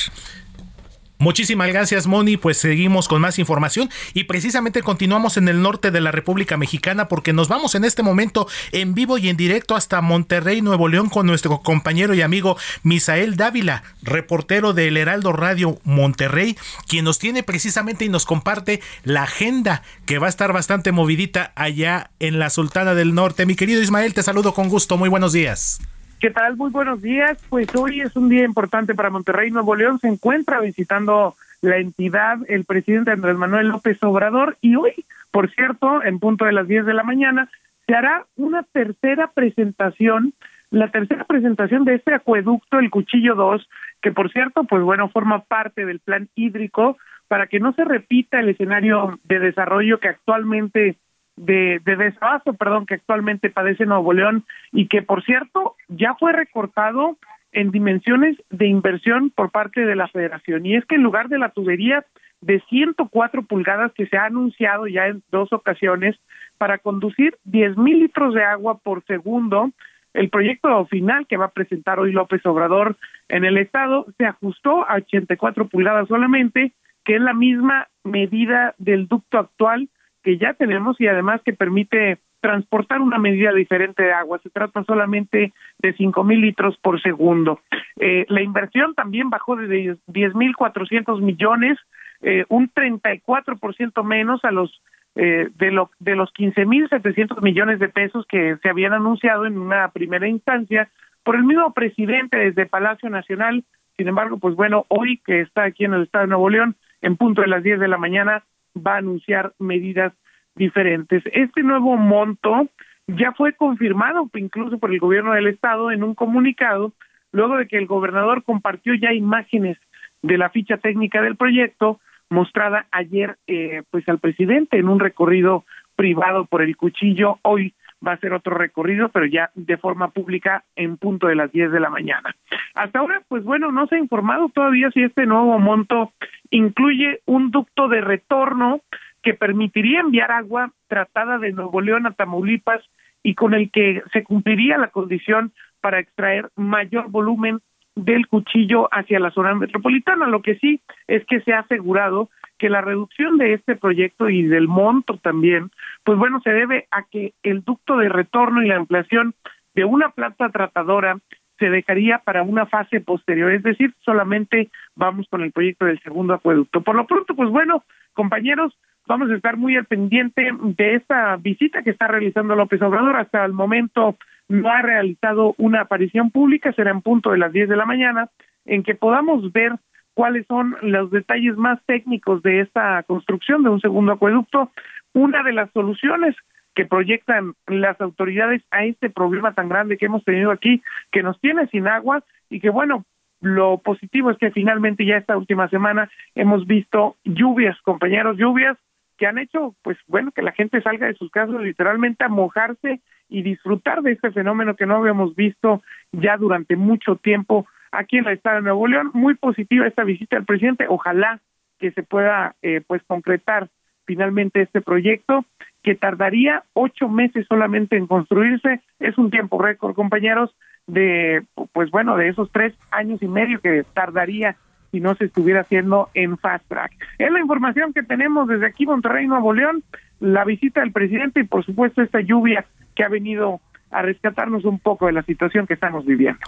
Muchísimas 1.21 1.67
gracias, 1.67 2.07
Moni. 2.07 2.37
Pues 2.37 2.57
seguimos 2.57 3.09
con 3.09 3.19
más 3.19 3.39
información 3.39 3.89
y 4.13 4.23
precisamente 4.23 4.81
continuamos 4.81 5.35
en 5.35 5.49
el 5.49 5.61
norte 5.61 5.91
de 5.91 5.99
la 5.99 6.13
República 6.13 6.55
Mexicana 6.55 7.09
porque 7.09 7.33
nos 7.33 7.49
vamos 7.49 7.75
en 7.75 7.83
este 7.83 8.03
momento 8.03 8.47
en 8.71 8.93
vivo 8.93 9.17
y 9.17 9.27
en 9.27 9.35
directo 9.35 9.75
hasta 9.75 9.99
Monterrey, 9.99 10.61
Nuevo 10.61 10.87
León, 10.87 11.09
con 11.09 11.27
nuestro 11.27 11.59
compañero 11.59 12.13
y 12.13 12.21
amigo 12.21 12.55
Misael 12.83 13.35
Dávila, 13.35 13.83
reportero 14.01 14.71
del 14.71 14.95
Heraldo 14.95 15.33
Radio 15.33 15.77
Monterrey, 15.83 16.57
quien 16.87 17.03
nos 17.03 17.19
tiene 17.19 17.43
precisamente 17.43 18.05
y 18.05 18.09
nos 18.09 18.25
comparte 18.25 18.79
la 19.03 19.23
agenda 19.23 19.83
que 20.05 20.19
va 20.19 20.27
a 20.27 20.29
estar 20.29 20.53
bastante 20.53 20.93
movidita 20.93 21.51
allá 21.55 22.11
en 22.21 22.39
la 22.39 22.49
Sultana 22.49 22.95
del 22.95 23.13
Norte. 23.13 23.45
Mi 23.45 23.57
querido 23.57 23.81
Ismael, 23.81 24.13
te 24.13 24.23
saludo 24.23 24.53
con 24.53 24.69
gusto. 24.69 24.95
Muy 24.95 25.09
buenos 25.09 25.33
días. 25.33 25.81
¿Qué 26.19 26.31
tal? 26.31 26.57
Muy 26.57 26.69
buenos 26.69 27.01
días. 27.01 27.41
Pues 27.47 27.73
hoy 27.77 28.01
es 28.01 28.13
un 28.17 28.27
día 28.27 28.43
importante 28.43 28.93
para 28.93 29.09
Monterrey. 29.09 29.51
Nuevo 29.51 29.73
León 29.73 29.99
se 29.99 30.09
encuentra 30.09 30.59
visitando 30.59 31.35
la 31.61 31.77
entidad 31.77 32.39
el 32.49 32.65
presidente 32.65 33.11
Andrés 33.11 33.37
Manuel 33.37 33.69
López 33.69 34.03
Obrador 34.03 34.57
y 34.59 34.75
hoy, 34.75 35.05
por 35.31 35.49
cierto, 35.49 36.03
en 36.03 36.19
punto 36.19 36.43
de 36.43 36.51
las 36.51 36.67
10 36.67 36.85
de 36.85 36.93
la 36.93 37.03
mañana, 37.03 37.49
se 37.87 37.95
hará 37.95 38.25
una 38.35 38.63
tercera 38.63 39.31
presentación, 39.33 40.33
la 40.71 40.91
tercera 40.91 41.23
presentación 41.23 41.85
de 41.85 41.95
este 41.95 42.13
acueducto, 42.13 42.79
el 42.79 42.89
Cuchillo 42.89 43.35
2, 43.35 43.69
que 44.01 44.11
por 44.11 44.29
cierto, 44.29 44.65
pues 44.65 44.83
bueno, 44.83 45.07
forma 45.07 45.45
parte 45.45 45.85
del 45.85 46.01
plan 46.01 46.27
hídrico 46.35 46.97
para 47.29 47.47
que 47.47 47.61
no 47.61 47.71
se 47.71 47.85
repita 47.85 48.41
el 48.41 48.49
escenario 48.49 49.17
de 49.23 49.39
desarrollo 49.39 50.01
que 50.01 50.09
actualmente 50.09 50.97
de, 51.39 51.79
de 51.85 51.95
desabasto, 51.95 52.53
perdón, 52.53 52.85
que 52.85 52.95
actualmente 52.95 53.49
padece 53.49 53.85
Nuevo 53.85 54.11
León 54.11 54.43
y 54.73 54.87
que, 54.87 55.01
por 55.01 55.23
cierto, 55.23 55.75
ya 55.87 56.13
fue 56.15 56.33
recortado 56.33 57.17
en 57.53 57.71
dimensiones 57.71 58.37
de 58.49 58.67
inversión 58.67 59.29
por 59.31 59.49
parte 59.49 59.85
de 59.85 59.95
la 59.95 60.09
federación. 60.09 60.65
Y 60.65 60.75
es 60.75 60.85
que 60.85 60.95
en 60.95 61.03
lugar 61.03 61.29
de 61.29 61.39
la 61.39 61.49
tubería 61.49 62.05
de 62.41 62.59
104 62.69 63.43
pulgadas 63.43 63.93
que 63.93 64.05
se 64.07 64.17
ha 64.17 64.25
anunciado 64.25 64.87
ya 64.87 65.07
en 65.07 65.23
dos 65.31 65.51
ocasiones 65.53 66.17
para 66.57 66.77
conducir 66.77 67.37
10 67.45 67.77
mil 67.77 67.99
litros 67.99 68.33
de 68.33 68.43
agua 68.43 68.77
por 68.77 69.03
segundo, 69.05 69.71
el 70.13 70.29
proyecto 70.29 70.85
final 70.87 71.25
que 71.25 71.37
va 71.37 71.45
a 71.45 71.51
presentar 71.51 71.99
hoy 71.99 72.11
López 72.11 72.45
Obrador 72.45 72.97
en 73.29 73.45
el 73.45 73.57
estado 73.57 74.07
se 74.17 74.25
ajustó 74.25 74.89
a 74.89 74.95
84 74.95 75.69
pulgadas 75.69 76.07
solamente, 76.09 76.73
que 77.05 77.15
es 77.15 77.21
la 77.21 77.33
misma 77.33 77.87
medida 78.03 78.75
del 78.77 79.07
ducto 79.07 79.39
actual 79.39 79.87
que 80.23 80.37
ya 80.37 80.53
tenemos 80.53 80.99
y 80.99 81.07
además 81.07 81.41
que 81.43 81.53
permite 81.53 82.19
transportar 82.41 83.01
una 83.01 83.17
medida 83.17 83.51
diferente 83.53 84.03
de 84.03 84.13
agua. 84.13 84.39
Se 84.41 84.49
trata 84.49 84.83
solamente 84.83 85.53
de 85.79 85.93
cinco 85.93 86.23
mil 86.23 86.41
litros 86.41 86.77
por 86.77 87.01
segundo. 87.01 87.59
Eh, 87.99 88.25
la 88.29 88.41
inversión 88.41 88.95
también 88.95 89.29
bajó 89.29 89.55
de 89.55 89.97
diez 90.07 90.35
mil 90.35 90.55
cuatrocientos 90.55 91.21
millones, 91.21 91.77
eh, 92.21 92.45
un 92.49 92.71
34% 92.71 94.03
menos 94.03 94.43
a 94.43 94.51
los 94.51 94.81
eh, 95.15 95.49
de, 95.55 95.71
lo, 95.71 95.91
de 95.99 96.15
los 96.15 96.31
quince 96.31 96.65
mil 96.65 96.87
setecientos 96.87 97.41
millones 97.41 97.79
de 97.79 97.89
pesos 97.89 98.25
que 98.27 98.57
se 98.61 98.69
habían 98.69 98.93
anunciado 98.93 99.45
en 99.45 99.57
una 99.57 99.89
primera 99.89 100.27
instancia 100.27 100.89
por 101.23 101.35
el 101.35 101.43
mismo 101.43 101.73
presidente 101.73 102.37
desde 102.37 102.65
Palacio 102.65 103.09
Nacional. 103.09 103.63
Sin 103.97 104.07
embargo, 104.07 104.37
pues 104.37 104.55
bueno, 104.55 104.85
hoy 104.87 105.21
que 105.25 105.41
está 105.41 105.63
aquí 105.63 105.83
en 105.83 105.93
el 105.93 106.03
estado 106.03 106.23
de 106.23 106.29
Nuevo 106.29 106.49
León, 106.49 106.75
en 107.01 107.17
punto 107.17 107.41
de 107.41 107.47
las 107.47 107.63
10 107.63 107.79
de 107.79 107.87
la 107.87 107.97
mañana, 107.97 108.43
va 108.85 108.95
a 108.95 108.97
anunciar 108.97 109.53
medidas 109.59 110.13
diferentes. 110.55 111.23
Este 111.33 111.63
nuevo 111.63 111.97
monto 111.97 112.67
ya 113.07 113.31
fue 113.33 113.53
confirmado 113.53 114.29
incluso 114.35 114.77
por 114.77 114.91
el 114.91 114.99
gobierno 114.99 115.33
del 115.33 115.47
estado 115.47 115.91
en 115.91 116.03
un 116.03 116.15
comunicado, 116.15 116.93
luego 117.31 117.57
de 117.57 117.67
que 117.67 117.77
el 117.77 117.87
gobernador 117.87 118.43
compartió 118.43 118.93
ya 118.93 119.13
imágenes 119.13 119.77
de 120.21 120.37
la 120.37 120.49
ficha 120.49 120.77
técnica 120.77 121.21
del 121.21 121.35
proyecto 121.35 121.99
mostrada 122.29 122.85
ayer 122.91 123.37
eh, 123.47 123.83
pues 123.89 124.07
al 124.07 124.19
presidente 124.19 124.77
en 124.77 124.87
un 124.87 124.99
recorrido 124.99 125.65
privado 125.95 126.45
por 126.45 126.61
el 126.61 126.77
cuchillo. 126.77 127.39
Hoy 127.41 127.73
va 128.05 128.13
a 128.13 128.17
ser 128.17 128.33
otro 128.33 128.55
recorrido, 128.55 129.09
pero 129.09 129.25
ya 129.25 129.51
de 129.55 129.77
forma 129.77 130.09
pública 130.09 130.63
en 130.75 130.97
punto 130.97 131.27
de 131.27 131.35
las 131.35 131.51
10 131.51 131.71
de 131.71 131.79
la 131.79 131.89
mañana. 131.89 132.35
Hasta 132.75 132.99
ahora, 132.99 133.21
pues 133.27 133.43
bueno, 133.43 133.71
no 133.71 133.87
se 133.87 133.95
ha 133.95 133.99
informado 133.99 134.49
todavía 134.49 134.89
si 134.91 135.03
este 135.03 135.25
nuevo 135.25 135.57
monto 135.59 136.13
incluye 136.51 137.21
un 137.25 137.51
ducto 137.51 137.87
de 137.87 138.01
retorno 138.01 138.81
que 139.21 139.33
permitiría 139.33 139.99
enviar 139.99 140.31
agua 140.31 140.71
tratada 140.87 141.37
de 141.37 141.51
Nuevo 141.51 141.81
León 141.81 142.07
a 142.07 142.11
Tamaulipas 142.11 142.81
y 143.23 143.35
con 143.35 143.53
el 143.53 143.69
que 143.69 144.01
se 144.13 144.23
cumpliría 144.23 144.77
la 144.77 144.87
condición 144.89 145.51
para 145.81 145.99
extraer 145.99 146.49
mayor 146.55 147.09
volumen 147.09 147.59
del 147.95 148.27
cuchillo 148.27 148.87
hacia 148.91 149.19
la 149.19 149.31
zona 149.31 149.53
metropolitana. 149.55 150.27
Lo 150.27 150.41
que 150.41 150.55
sí 150.55 150.81
es 151.07 151.25
que 151.25 151.41
se 151.41 151.53
ha 151.53 151.59
asegurado 151.59 152.29
que 152.57 152.69
la 152.69 152.81
reducción 152.81 153.37
de 153.37 153.53
este 153.53 153.75
proyecto 153.75 154.29
y 154.29 154.43
del 154.43 154.67
monto 154.67 155.17
también, 155.17 155.71
pues 156.03 156.17
bueno, 156.17 156.41
se 156.43 156.51
debe 156.51 156.87
a 156.91 157.03
que 157.03 157.33
el 157.43 157.63
ducto 157.63 157.97
de 157.97 158.09
retorno 158.09 158.61
y 158.61 158.67
la 158.67 158.75
ampliación 158.75 159.33
de 159.75 159.85
una 159.85 160.09
planta 160.09 160.49
tratadora 160.49 161.17
se 161.59 161.69
dejaría 161.69 162.19
para 162.19 162.41
una 162.43 162.65
fase 162.65 163.01
posterior, 163.01 163.51
es 163.51 163.63
decir, 163.63 163.93
solamente 163.99 164.69
vamos 164.95 165.27
con 165.29 165.41
el 165.41 165.51
proyecto 165.51 165.85
del 165.85 165.99
segundo 166.01 166.33
acueducto. 166.33 166.81
Por 166.81 166.95
lo 166.95 167.05
pronto, 167.05 167.35
pues 167.35 167.49
bueno, 167.49 167.83
compañeros, 168.13 168.77
vamos 169.07 169.29
a 169.29 169.35
estar 169.35 169.57
muy 169.57 169.75
al 169.75 169.85
pendiente 169.85 170.49
de 170.61 170.95
esta 170.95 171.35
visita 171.37 171.83
que 171.83 171.89
está 171.91 172.07
realizando 172.07 172.55
López 172.55 172.81
Obrador. 172.81 173.17
Hasta 173.17 173.43
el 173.45 173.53
momento 173.53 174.17
no 174.47 174.69
ha 174.69 174.81
realizado 174.81 175.53
una 175.57 175.81
aparición 175.81 176.31
pública, 176.31 176.73
será 176.73 176.91
en 176.91 177.01
punto 177.01 177.31
de 177.31 177.37
las 177.37 177.51
10 177.51 177.69
de 177.69 177.75
la 177.75 177.85
mañana, 177.85 178.29
en 178.65 178.83
que 178.83 178.95
podamos 178.95 179.51
ver 179.51 179.73
cuáles 180.13 180.45
son 180.47 180.75
los 180.81 181.11
detalles 181.11 181.55
más 181.55 181.79
técnicos 181.85 182.41
de 182.43 182.61
esta 182.61 183.03
construcción 183.03 183.63
de 183.63 183.69
un 183.69 183.79
segundo 183.79 184.13
acueducto. 184.13 184.71
Una 185.13 185.43
de 185.43 185.53
las 185.53 185.71
soluciones 185.71 186.35
que 186.75 186.85
proyectan 186.85 187.53
las 187.67 187.99
autoridades 187.99 188.61
a 188.71 188.85
este 188.85 189.09
problema 189.09 189.53
tan 189.53 189.69
grande 189.69 189.97
que 189.97 190.05
hemos 190.05 190.23
tenido 190.23 190.51
aquí, 190.51 190.81
que 191.11 191.23
nos 191.23 191.39
tiene 191.41 191.67
sin 191.67 191.87
agua 191.87 192.23
y 192.49 192.59
que 192.59 192.69
bueno, 192.69 193.05
lo 193.41 193.77
positivo 193.77 194.31
es 194.31 194.37
que 194.37 194.51
finalmente 194.51 195.05
ya 195.05 195.17
esta 195.17 195.37
última 195.37 195.69
semana 195.69 196.09
hemos 196.35 196.67
visto 196.67 197.15
lluvias, 197.23 197.79
compañeros, 197.81 198.37
lluvias 198.37 198.77
que 199.17 199.27
han 199.27 199.37
hecho, 199.37 199.75
pues 199.81 199.97
bueno, 200.07 200.31
que 200.31 200.41
la 200.41 200.53
gente 200.53 200.81
salga 200.81 201.07
de 201.07 201.13
sus 201.13 201.29
casas 201.29 201.61
literalmente 201.61 202.23
a 202.23 202.29
mojarse 202.29 203.01
y 203.27 203.43
disfrutar 203.43 204.01
de 204.01 204.13
este 204.13 204.31
fenómeno 204.31 204.75
que 204.75 204.85
no 204.85 204.95
habíamos 204.95 205.35
visto 205.35 205.83
ya 206.11 206.37
durante 206.37 206.75
mucho 206.75 207.17
tiempo 207.17 207.67
aquí 207.91 208.17
en 208.17 208.27
el 208.27 208.33
estado 208.33 208.57
de 208.57 208.61
Nuevo 208.63 208.87
León. 208.87 209.11
Muy 209.13 209.35
positiva 209.35 209.87
esta 209.87 210.03
visita 210.03 210.37
del 210.37 210.45
presidente. 210.45 210.85
Ojalá 210.87 211.41
que 211.79 211.91
se 211.91 212.03
pueda 212.03 212.55
eh, 212.61 212.81
pues 212.85 213.03
concretar 213.03 213.69
finalmente 214.09 214.63
este 214.63 214.81
proyecto 214.81 215.45
que 215.83 215.93
tardaría 215.93 216.63
ocho 216.73 217.07
meses 217.09 217.45
solamente 217.47 217.95
en 217.95 218.07
construirse. 218.07 218.81
Es 218.99 219.19
un 219.19 219.29
tiempo 219.29 219.61
récord, 219.61 219.93
compañeros, 219.93 220.49
de 220.87 221.43
pues 221.73 221.91
bueno, 221.91 222.17
de 222.17 222.29
esos 222.29 222.51
tres 222.51 222.73
años 222.89 223.21
y 223.21 223.27
medio 223.27 223.61
que 223.61 223.85
tardaría 223.93 224.55
si 224.89 224.99
no 224.99 225.13
se 225.13 225.25
estuviera 225.25 225.61
haciendo 225.61 226.09
en 226.15 226.39
fast 226.39 226.67
track. 226.67 226.91
Es 227.19 227.31
la 227.31 227.39
información 227.39 227.93
que 227.93 228.01
tenemos 228.01 228.47
desde 228.47 228.65
aquí, 228.65 228.87
Monterrey, 228.87 229.27
Nuevo 229.27 229.53
León, 229.53 229.83
la 230.19 230.43
visita 230.43 230.81
del 230.81 230.91
presidente 230.91 231.41
y 231.41 231.43
por 231.43 231.63
supuesto 231.63 232.01
esta 232.01 232.19
lluvia 232.19 232.65
que 232.95 233.03
ha 233.03 233.09
venido 233.09 233.61
a 233.91 234.01
rescatarnos 234.01 234.65
un 234.65 234.79
poco 234.79 235.07
de 235.07 235.13
la 235.13 235.23
situación 235.23 235.67
que 235.67 235.73
estamos 235.73 236.05
viviendo. 236.05 236.39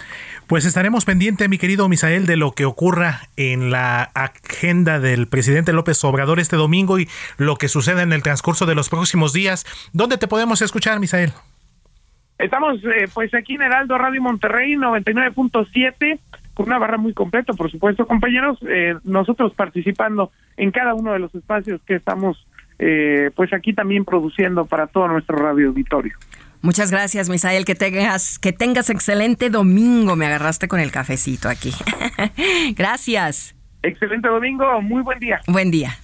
Pues 0.48 0.66
estaremos 0.66 1.06
pendientes, 1.06 1.50
mi 1.50 1.58
querido 1.58 1.88
Misael, 1.90 2.26
de 2.26 2.38
lo 2.38 2.52
que 2.52 2.66
ocurra 2.66 3.22
en 3.38 3.72
la 3.72 4.04
agenda 4.14 5.00
del 5.00 5.28
presidente 5.28 5.74
López 5.74 6.04
Obrador 6.04 6.40
este 6.40 6.56
domingo 6.56 7.00
y 7.00 7.08
lo 7.38 7.56
que 7.56 7.68
suceda 7.68 8.04
en 8.04 8.14
el 8.14 8.24
transcurso 8.24 8.66
de 8.66 8.76
los 8.76 8.90
próximos 8.90 9.34
días. 9.34 9.66
¿Dónde 9.94 10.18
te 10.18 10.28
podemos 10.28 10.62
escuchar, 10.62 11.00
Misael? 11.00 11.32
Estamos 12.38 12.78
eh, 12.84 13.08
pues 13.14 13.34
aquí 13.36 13.56
en 13.56 13.62
Heraldo 13.62 13.98
Radio 13.98 14.22
Monterrey 14.22 14.74
99.7 14.74 16.20
con 16.54 16.68
una 16.68 16.80
barra 16.80 16.98
muy 16.98 17.14
completa, 17.14 17.54
por 17.54 17.72
supuesto, 17.72 18.06
compañeros, 18.06 18.58
eh, 18.68 18.96
nosotros 19.04 19.54
participando 19.54 20.32
en 20.58 20.72
cada 20.72 20.94
uno 20.94 21.14
de 21.14 21.20
los 21.20 21.34
espacios 21.34 21.82
que 21.84 21.96
estamos 21.96 22.46
eh, 22.80 23.30
pues 23.36 23.54
aquí 23.54 23.74
también 23.74 24.06
produciendo 24.06 24.66
para 24.66 24.88
todo 24.88 25.08
nuestro 25.08 25.38
radio 25.38 25.70
auditorio. 25.70 26.14
Muchas 26.62 26.92
gracias, 26.92 27.30
Misael. 27.30 27.66
Que 27.66 27.76
tengas, 27.76 28.38
que 28.38 28.54
tengas 28.54 28.90
excelente 28.90 29.50
domingo. 29.50 30.16
Me 30.16 30.26
agarraste 30.28 30.68
con 30.68 30.80
el 30.80 30.92
cafecito 30.92 31.50
aquí. 31.50 31.74
gracias. 32.76 33.56
Excelente 33.84 34.28
domingo. 34.28 34.82
Muy 34.82 35.02
buen 35.02 35.20
día. 35.20 35.42
Buen 35.48 35.72
día. 35.72 35.98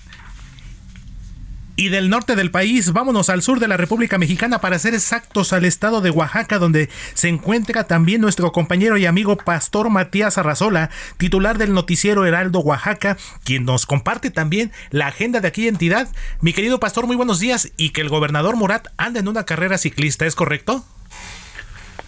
Y 1.79 1.89
del 1.89 2.09
norte 2.09 2.35
del 2.35 2.49
país, 2.49 2.91
vámonos 2.91 3.29
al 3.29 3.43
sur 3.43 3.59
de 3.59 3.67
la 3.67 3.77
República 3.77 4.17
Mexicana 4.17 4.59
para 4.59 4.79
ser 4.79 4.95
exactos 4.95 5.53
al 5.53 5.63
estado 5.63 6.01
de 6.01 6.09
Oaxaca, 6.09 6.57
donde 6.57 6.89
se 7.13 7.29
encuentra 7.29 7.83
también 7.83 8.19
nuestro 8.19 8.51
compañero 8.51 8.97
y 8.97 9.05
amigo 9.05 9.37
Pastor 9.37 9.91
Matías 9.91 10.39
Arrazola, 10.39 10.89
titular 11.17 11.59
del 11.59 11.75
noticiero 11.75 12.25
Heraldo 12.25 12.61
Oaxaca, 12.61 13.15
quien 13.45 13.63
nos 13.63 13.85
comparte 13.85 14.31
también 14.31 14.71
la 14.89 15.05
agenda 15.05 15.39
de 15.39 15.49
aquella 15.49 15.69
entidad. 15.69 16.07
Mi 16.41 16.51
querido 16.51 16.79
Pastor, 16.79 17.05
muy 17.05 17.15
buenos 17.15 17.39
días 17.39 17.71
y 17.77 17.91
que 17.91 18.01
el 18.01 18.09
gobernador 18.09 18.55
Murat 18.55 18.87
anda 18.97 19.19
en 19.19 19.27
una 19.27 19.43
carrera 19.43 19.77
ciclista, 19.77 20.25
¿es 20.25 20.33
correcto? 20.33 20.83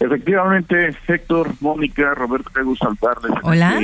Efectivamente, 0.00 0.96
Héctor, 1.06 1.54
Mónica, 1.60 2.12
Roberto, 2.16 2.50
qué 2.52 2.62
gusto 2.62 2.86
saludarles. 2.86 3.38
Hola. 3.44 3.80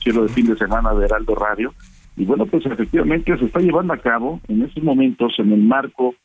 cielo 0.00 0.22
de 0.22 0.28
fin 0.28 0.46
de 0.46 0.56
semana 0.56 0.94
de 0.94 1.06
Heraldo 1.06 1.34
Radio. 1.34 1.74
Y 2.18 2.24
bueno, 2.24 2.46
pues 2.46 2.66
efectivamente 2.66 3.38
se 3.38 3.44
está 3.44 3.60
llevando 3.60 3.92
a 3.92 3.98
cabo 3.98 4.40
en 4.48 4.62
estos 4.62 4.82
momentos 4.82 5.34
en 5.38 5.52
el 5.52 5.62
marco 5.62 6.16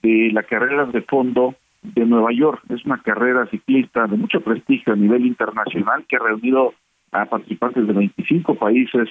de 0.00 0.30
la 0.32 0.44
carrera 0.44 0.86
de 0.86 1.02
fondo 1.02 1.56
de 1.82 2.06
Nueva 2.06 2.32
York. 2.32 2.62
Es 2.68 2.84
una 2.84 3.02
carrera 3.02 3.46
ciclista 3.46 4.06
de 4.06 4.16
mucho 4.16 4.40
prestigio 4.42 4.92
a 4.92 4.96
nivel 4.96 5.26
internacional 5.26 6.04
que 6.08 6.16
ha 6.16 6.20
reunido 6.20 6.74
a 7.10 7.26
participantes 7.26 7.84
de 7.84 7.92
25 7.92 8.54
países 8.54 9.08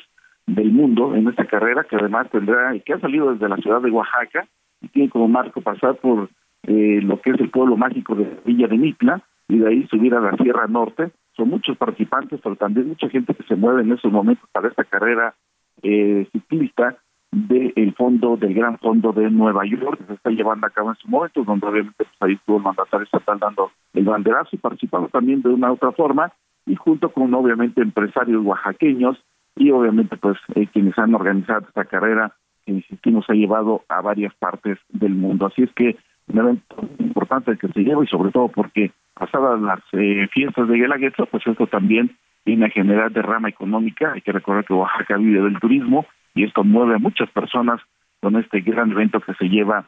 del 0.48 0.72
mundo 0.72 1.14
en 1.14 1.28
esta 1.28 1.44
carrera 1.44 1.84
que 1.84 1.98
además 1.98 2.30
tendrá 2.32 2.74
y 2.74 2.80
que 2.80 2.94
ha 2.94 3.00
salido 3.00 3.34
desde 3.34 3.50
la 3.50 3.58
ciudad 3.58 3.82
de 3.82 3.92
Oaxaca 3.92 4.48
y 4.82 4.88
tiene 4.88 5.10
como 5.10 5.28
marco 5.28 5.60
pasar 5.60 5.98
por 5.98 6.30
eh, 6.64 7.02
lo 7.04 7.20
que 7.20 7.32
es 7.32 7.40
el 7.42 7.50
pueblo 7.50 7.76
mágico 7.76 8.16
de 8.16 8.40
Villa 8.46 8.68
de 8.68 8.78
Mitla 8.78 9.22
y 9.50 9.58
de 9.58 9.68
ahí 9.68 9.88
subir 9.88 10.16
a 10.16 10.22
la 10.22 10.38
Sierra 10.38 10.68
Norte. 10.68 11.12
Son 11.36 11.50
muchos 11.50 11.78
participantes, 11.78 12.40
pero 12.42 12.56
también 12.56 12.88
mucha 12.88 13.10
gente 13.10 13.34
que 13.34 13.44
se 13.44 13.58
mueve 13.58 13.82
en 13.82 13.92
estos 13.92 14.12
momentos 14.12 14.48
para 14.54 14.70
esta 14.70 14.86
carrera 14.86 15.36
eh, 15.84 16.28
ciclista 16.32 16.98
del 17.32 17.94
fondo, 17.94 18.38
del 18.38 18.54
gran 18.56 18.80
fondo 18.80 19.12
de 19.12 19.30
Nueva 19.30 19.64
York, 19.66 20.00
que 20.00 20.06
se 20.06 20.14
está 20.14 20.32
llevando 20.32 20.66
a 20.66 20.72
cabo 20.72 20.90
en 20.90 20.96
su 20.96 21.08
momento, 21.08 21.44
donde 21.44 21.68
obviamente 21.68 21.96
pues, 21.98 22.10
ahí 22.22 22.34
estuvo 22.34 22.58
el 22.58 22.64
mandatario 22.64 23.06
estatal 23.06 23.38
dando 23.40 23.72
el 23.94 24.04
banderazo 24.04 24.50
y 24.54 24.58
participando 24.58 25.10
también 25.10 25.42
de 25.42 25.50
una 25.50 25.72
otra 25.72 25.92
forma, 25.92 26.32
y 26.66 26.76
junto 26.76 27.12
con 27.12 27.34
obviamente 27.34 27.82
empresarios 27.82 28.44
oaxaqueños 28.44 29.18
y 29.56 29.72
obviamente 29.72 30.18
pues 30.18 30.38
eh, 30.56 30.68
quienes 30.68 30.98
han 30.98 31.14
organizado 31.14 31.68
esta 31.68 31.86
carrera 31.86 32.34
que 32.66 32.74
insistimos 32.74 33.26
ha 33.30 33.34
llevado 33.34 33.84
a 33.90 34.02
varias 34.02 34.34
partes 34.36 34.78
del 34.90 35.14
mundo. 35.14 35.48
Así 35.48 35.64
es 35.64 35.72
que 35.74 35.98
un 36.28 36.40
evento 36.40 36.76
importante 37.00 37.58
que 37.58 37.68
se 37.70 37.82
lleva 37.82 38.04
y 38.04 38.08
sobre 38.08 38.32
todo 38.32 38.48
porque 38.50 38.92
pasadas 39.14 39.60
las 39.62 39.80
eh, 39.94 40.28
fiestas 40.32 40.68
de 40.68 40.78
Guelaguetza, 40.78 41.26
pues 41.26 41.46
esto 41.46 41.68
también 41.68 42.16
viene 42.46 42.66
a 42.66 42.70
generar 42.70 43.12
derrama 43.12 43.50
económica. 43.50 44.14
Hay 44.14 44.22
que 44.22 44.32
recordar 44.32 44.66
que 44.66 44.74
Oaxaca 44.74 45.18
vive 45.18 45.42
del 45.42 45.60
turismo 45.60 46.06
y 46.36 46.44
esto 46.44 46.64
mueve 46.64 46.96
a 46.96 47.00
muchas 47.00 47.30
personas 47.32 47.82
con 48.22 48.36
este 48.36 48.62
gran 48.62 48.92
evento 48.92 49.20
que 49.20 49.34
se 49.34 49.50
lleva 49.50 49.80
a 49.80 49.86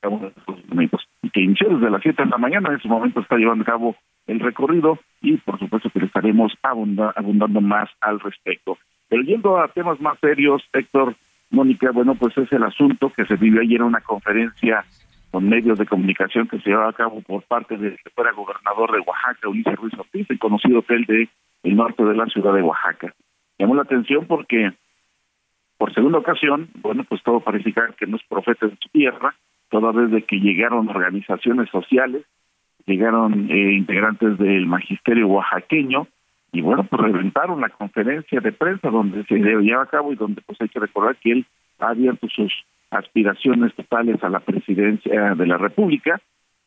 cabo 0.00 0.18
en 0.20 0.26
estos 0.36 0.68
momentos 0.68 1.08
y 1.22 1.30
que 1.30 1.40
inició 1.40 1.68
desde 1.68 1.90
las 1.90 2.02
7 2.02 2.22
de 2.22 2.30
la 2.30 2.38
mañana. 2.38 2.68
En 2.70 2.76
ese 2.76 2.88
momento 2.88 3.20
está 3.20 3.36
llevando 3.36 3.62
a 3.62 3.66
cabo 3.66 3.96
el 4.26 4.40
recorrido 4.40 4.98
y 5.20 5.36
por 5.38 5.58
supuesto 5.58 5.90
que 5.90 6.00
le 6.00 6.06
estaremos 6.06 6.52
abundando 6.62 7.60
más 7.60 7.88
al 8.00 8.20
respecto. 8.20 8.78
Pero 9.08 9.22
yendo 9.22 9.58
a 9.58 9.68
temas 9.68 10.00
más 10.00 10.18
serios, 10.20 10.62
Héctor, 10.72 11.14
Mónica, 11.50 11.90
bueno, 11.90 12.14
pues 12.14 12.36
es 12.38 12.50
el 12.52 12.62
asunto 12.62 13.12
que 13.14 13.26
se 13.26 13.36
vivió 13.36 13.60
ayer 13.60 13.80
en 13.80 13.88
una 13.88 14.00
conferencia 14.00 14.84
con 15.30 15.48
medios 15.48 15.78
de 15.78 15.86
comunicación 15.86 16.46
que 16.46 16.58
se 16.60 16.70
llevaba 16.70 16.90
a 16.90 16.94
cabo 16.94 17.20
por 17.22 17.42
parte 17.42 17.76
del 17.76 17.96
que 18.02 18.10
fuera 18.10 18.32
gobernador 18.32 18.92
de 18.92 19.00
Oaxaca, 19.00 19.48
Ulises 19.48 19.76
Ruiz 19.76 19.94
Ortiz, 19.98 20.26
el 20.30 20.38
conocido 20.38 20.80
hotel 20.80 21.04
de 21.06 21.28
el 21.62 21.76
norte 21.76 22.04
de 22.04 22.14
la 22.14 22.26
ciudad 22.26 22.54
de 22.54 22.62
Oaxaca. 22.62 23.14
Llamó 23.58 23.74
la 23.74 23.82
atención 23.82 24.26
porque 24.26 24.72
por 25.78 25.92
segunda 25.94 26.18
ocasión, 26.18 26.68
bueno, 26.76 27.04
pues 27.08 27.22
todo 27.22 27.40
parece 27.40 27.72
que 27.72 28.06
no 28.06 28.16
es 28.16 28.22
profeta 28.28 28.66
de 28.66 28.76
su 28.80 28.88
tierra, 28.90 29.34
toda 29.68 29.90
vez 29.90 30.10
de 30.10 30.22
que 30.22 30.38
llegaron 30.38 30.88
organizaciones 30.88 31.68
sociales, 31.70 32.24
llegaron 32.86 33.50
eh, 33.50 33.72
integrantes 33.72 34.38
del 34.38 34.66
magisterio 34.66 35.26
oaxaqueño, 35.26 36.06
y 36.52 36.60
bueno, 36.60 36.84
pues 36.84 37.02
reventaron 37.02 37.60
la 37.60 37.70
conferencia 37.70 38.40
de 38.40 38.52
prensa 38.52 38.90
donde 38.90 39.24
se 39.24 39.38
lleva 39.38 39.82
a 39.82 39.86
cabo 39.86 40.12
y 40.12 40.16
donde 40.16 40.42
pues 40.42 40.60
hay 40.60 40.68
que 40.68 40.78
recordar 40.78 41.16
que 41.16 41.32
él 41.32 41.46
ha 41.80 41.88
abierto 41.88 42.28
sus 42.28 42.52
aspiraciones 42.90 43.74
totales 43.74 44.22
a 44.22 44.28
la 44.28 44.40
presidencia 44.40 45.34
de 45.34 45.46
la 45.46 45.56
República. 45.56 46.20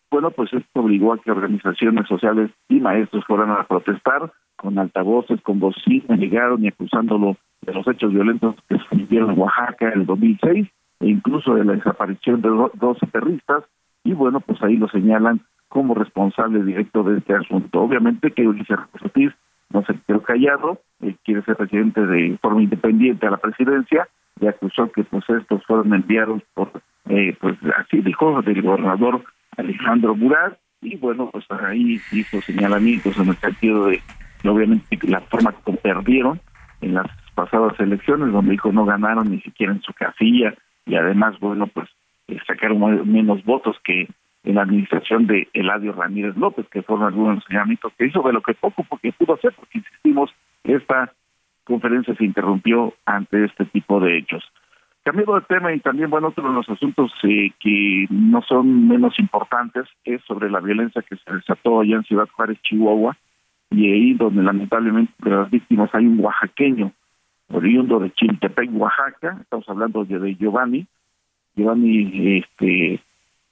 Bueno, 0.09 0.31
pues 0.31 0.51
esto 0.53 0.81
obligó 0.81 1.13
a 1.13 1.19
que 1.19 1.31
organizaciones 1.31 2.07
sociales 2.07 2.49
y 2.67 2.79
maestros 2.79 3.23
fueran 3.25 3.51
a 3.51 3.63
protestar 3.63 4.31
con 4.55 4.77
altavoces, 4.79 5.41
con 5.41 5.59
bocinas, 5.59 6.19
llegaron 6.19 6.63
y 6.63 6.67
acusándolo 6.67 7.37
de 7.61 7.73
los 7.73 7.87
hechos 7.87 8.13
violentos 8.13 8.55
que 8.69 8.77
se 8.77 8.95
vivieron 8.95 9.31
en 9.31 9.39
Oaxaca 9.39 9.91
en 9.91 10.01
el 10.01 10.05
2006 10.05 10.67
e 11.01 11.07
incluso 11.07 11.55
de 11.55 11.65
la 11.65 11.73
desaparición 11.73 12.41
de 12.41 12.49
12 12.49 13.07
terroristas 13.07 13.63
y 14.03 14.13
bueno, 14.13 14.39
pues 14.39 14.61
ahí 14.61 14.77
lo 14.77 14.87
señalan 14.87 15.41
como 15.67 15.95
responsable 15.95 16.63
directo 16.63 17.03
de 17.03 17.17
este 17.17 17.33
asunto. 17.33 17.81
Obviamente 17.81 18.31
que 18.31 18.47
Ulises 18.47 18.77
Ortiz 19.01 19.33
no 19.71 19.83
se 19.83 19.93
quedó 20.07 20.21
callado, 20.21 20.79
él 21.01 21.17
quiere 21.25 21.41
ser 21.41 21.57
presidente 21.57 22.05
de 22.05 22.37
forma 22.41 22.61
independiente 22.61 23.25
a 23.27 23.31
la 23.31 23.37
presidencia 23.37 24.07
y 24.39 24.47
acusó 24.47 24.91
que 24.91 25.03
pues 25.03 25.23
estos 25.29 25.65
fueron 25.65 25.93
enviados 25.93 26.41
por, 26.53 26.71
eh, 27.09 27.35
pues 27.41 27.57
así 27.77 28.01
dijo, 28.01 28.41
del 28.41 28.61
gobernador 28.61 29.23
Alejandro 29.57 30.15
Murat 30.15 30.57
y 30.81 30.97
bueno, 30.97 31.29
pues 31.31 31.45
ahí 31.49 31.99
hizo 32.11 32.41
señalamientos 32.41 33.17
en 33.17 33.29
el 33.29 33.35
sentido 33.37 33.87
de 33.87 34.01
obviamente 34.47 34.97
la 35.03 35.21
forma 35.21 35.51
como 35.51 35.77
perdieron 35.77 36.39
en 36.81 36.93
las 36.93 37.07
pasadas 37.33 37.79
elecciones, 37.79 38.31
donde 38.31 38.51
dijo 38.51 38.71
no 38.71 38.85
ganaron 38.85 39.29
ni 39.29 39.41
siquiera 39.41 39.73
en 39.73 39.81
su 39.81 39.93
casilla 39.93 40.53
y 40.85 40.95
además, 40.95 41.39
bueno, 41.39 41.67
pues 41.67 41.89
eh, 42.27 42.37
sacaron 42.47 43.11
menos 43.11 43.43
votos 43.43 43.77
que 43.83 44.07
en 44.43 44.55
la 44.55 44.61
administración 44.61 45.25
de 45.25 45.47
Eladio 45.53 45.93
Ramírez 45.93 46.37
López, 46.37 46.67
que 46.69 46.83
fueron 46.83 47.07
algunos 47.07 47.43
señalamientos 47.45 47.91
que 47.97 48.05
hizo, 48.05 48.21
de 48.21 48.33
lo 48.33 48.41
que 48.41 48.53
poco 48.53 48.83
porque 48.87 49.11
pudo 49.11 49.33
hacer, 49.33 49.53
porque 49.55 49.79
insistimos, 49.79 50.31
esta 50.63 51.11
conferencia 51.63 52.15
se 52.15 52.23
interrumpió 52.23 52.93
ante 53.05 53.43
este 53.43 53.65
tipo 53.65 53.99
de 53.99 54.17
hechos. 54.17 54.43
Cambiando 55.03 55.35
de 55.35 55.41
tema 55.41 55.73
y 55.73 55.79
también, 55.79 56.09
bueno, 56.09 56.27
otro 56.27 56.47
de 56.47 56.53
los 56.53 56.69
asuntos 56.69 57.11
eh, 57.23 57.51
que 57.59 58.05
no 58.09 58.41
son 58.43 58.87
menos 58.87 59.19
importantes 59.19 59.85
es 60.03 60.21
sobre 60.23 60.49
la 60.49 60.59
violencia 60.59 61.03
que 61.03 61.15
se 61.15 61.33
desató 61.33 61.81
allá 61.81 61.97
en 61.97 62.03
Ciudad 62.03 62.27
Juárez, 62.35 62.59
Chihuahua, 62.61 63.17
y 63.71 63.91
ahí 63.91 64.13
donde 64.13 64.43
lamentablemente 64.43 65.13
de 65.19 65.31
las 65.31 65.49
víctimas 65.49 65.89
hay 65.93 66.05
un 66.05 66.19
oaxaqueño 66.19 66.91
oriundo 67.51 67.99
de 67.99 68.11
Chiltepec, 68.11 68.69
Oaxaca, 68.73 69.37
estamos 69.41 69.67
hablando 69.69 70.03
de, 70.05 70.35
Giovanni, 70.35 70.85
Giovanni 71.55 72.37
este 72.39 72.99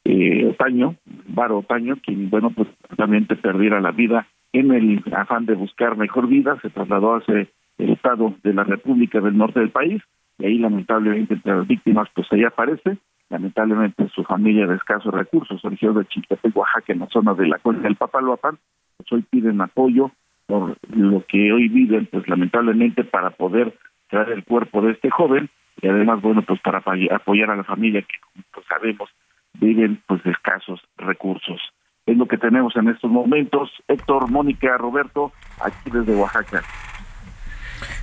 eh, 0.05 0.45
Otaño, 0.47 0.95
Varo 1.27 1.59
Otaño, 1.59 1.97
quien 2.03 2.29
bueno 2.29 2.51
pues 2.51 2.67
realmente 2.97 3.35
perdiera 3.35 3.79
la 3.81 3.91
vida 3.91 4.27
en 4.51 4.71
el 4.71 5.03
afán 5.15 5.45
de 5.45 5.55
buscar 5.55 5.97
mejor 5.97 6.27
vida, 6.27 6.57
se 6.61 6.69
trasladó 6.69 7.15
hacia 7.15 7.47
el 7.77 7.89
estado 7.89 8.35
de 8.43 8.53
la 8.53 8.63
República 8.63 9.19
del 9.19 9.37
Norte 9.37 9.59
del 9.59 9.71
país, 9.71 10.01
y 10.37 10.45
ahí 10.45 10.57
lamentablemente 10.57 11.35
entre 11.35 11.55
las 11.55 11.67
víctimas 11.67 12.07
pues 12.13 12.27
ahí 12.31 12.43
aparece, 12.43 12.97
lamentablemente 13.29 14.07
su 14.09 14.23
familia 14.23 14.67
de 14.67 14.75
escasos 14.75 15.13
recursos, 15.13 15.63
originario 15.65 16.01
de 16.01 16.07
Chiltepec, 16.07 16.55
Oaxaca, 16.55 16.93
en 16.93 16.99
la 16.99 17.07
zona 17.07 17.33
de 17.33 17.47
la 17.47 17.59
cuenca 17.59 17.83
del 17.83 17.95
Papaloapan, 17.95 18.57
pues 18.97 19.11
hoy 19.11 19.23
piden 19.29 19.61
apoyo 19.61 20.11
por 20.45 20.77
lo 20.89 21.25
que 21.25 21.51
hoy 21.51 21.69
viven, 21.69 22.07
pues 22.11 22.27
lamentablemente 22.27 23.03
para 23.03 23.31
poder 23.31 23.77
traer 24.09 24.29
el 24.29 24.43
cuerpo 24.43 24.81
de 24.81 24.91
este 24.91 25.09
joven 25.09 25.49
y 25.81 25.87
además, 25.87 26.21
bueno, 26.21 26.43
pues 26.43 26.59
para 26.61 26.79
apoyar 26.79 27.49
a 27.49 27.55
la 27.55 27.63
familia 27.63 28.01
que, 28.01 28.15
como 28.21 28.45
pues 28.53 28.65
sabemos, 28.67 29.09
viven 29.53 30.01
pues 30.07 30.25
escasos 30.25 30.81
recursos. 30.97 31.59
Es 32.05 32.17
lo 32.17 32.27
que 32.27 32.37
tenemos 32.37 32.75
en 32.75 32.89
estos 32.89 33.09
momentos. 33.09 33.69
Héctor, 33.87 34.29
Mónica, 34.29 34.77
Roberto, 34.77 35.31
aquí 35.61 35.89
desde 35.89 36.15
Oaxaca. 36.15 36.61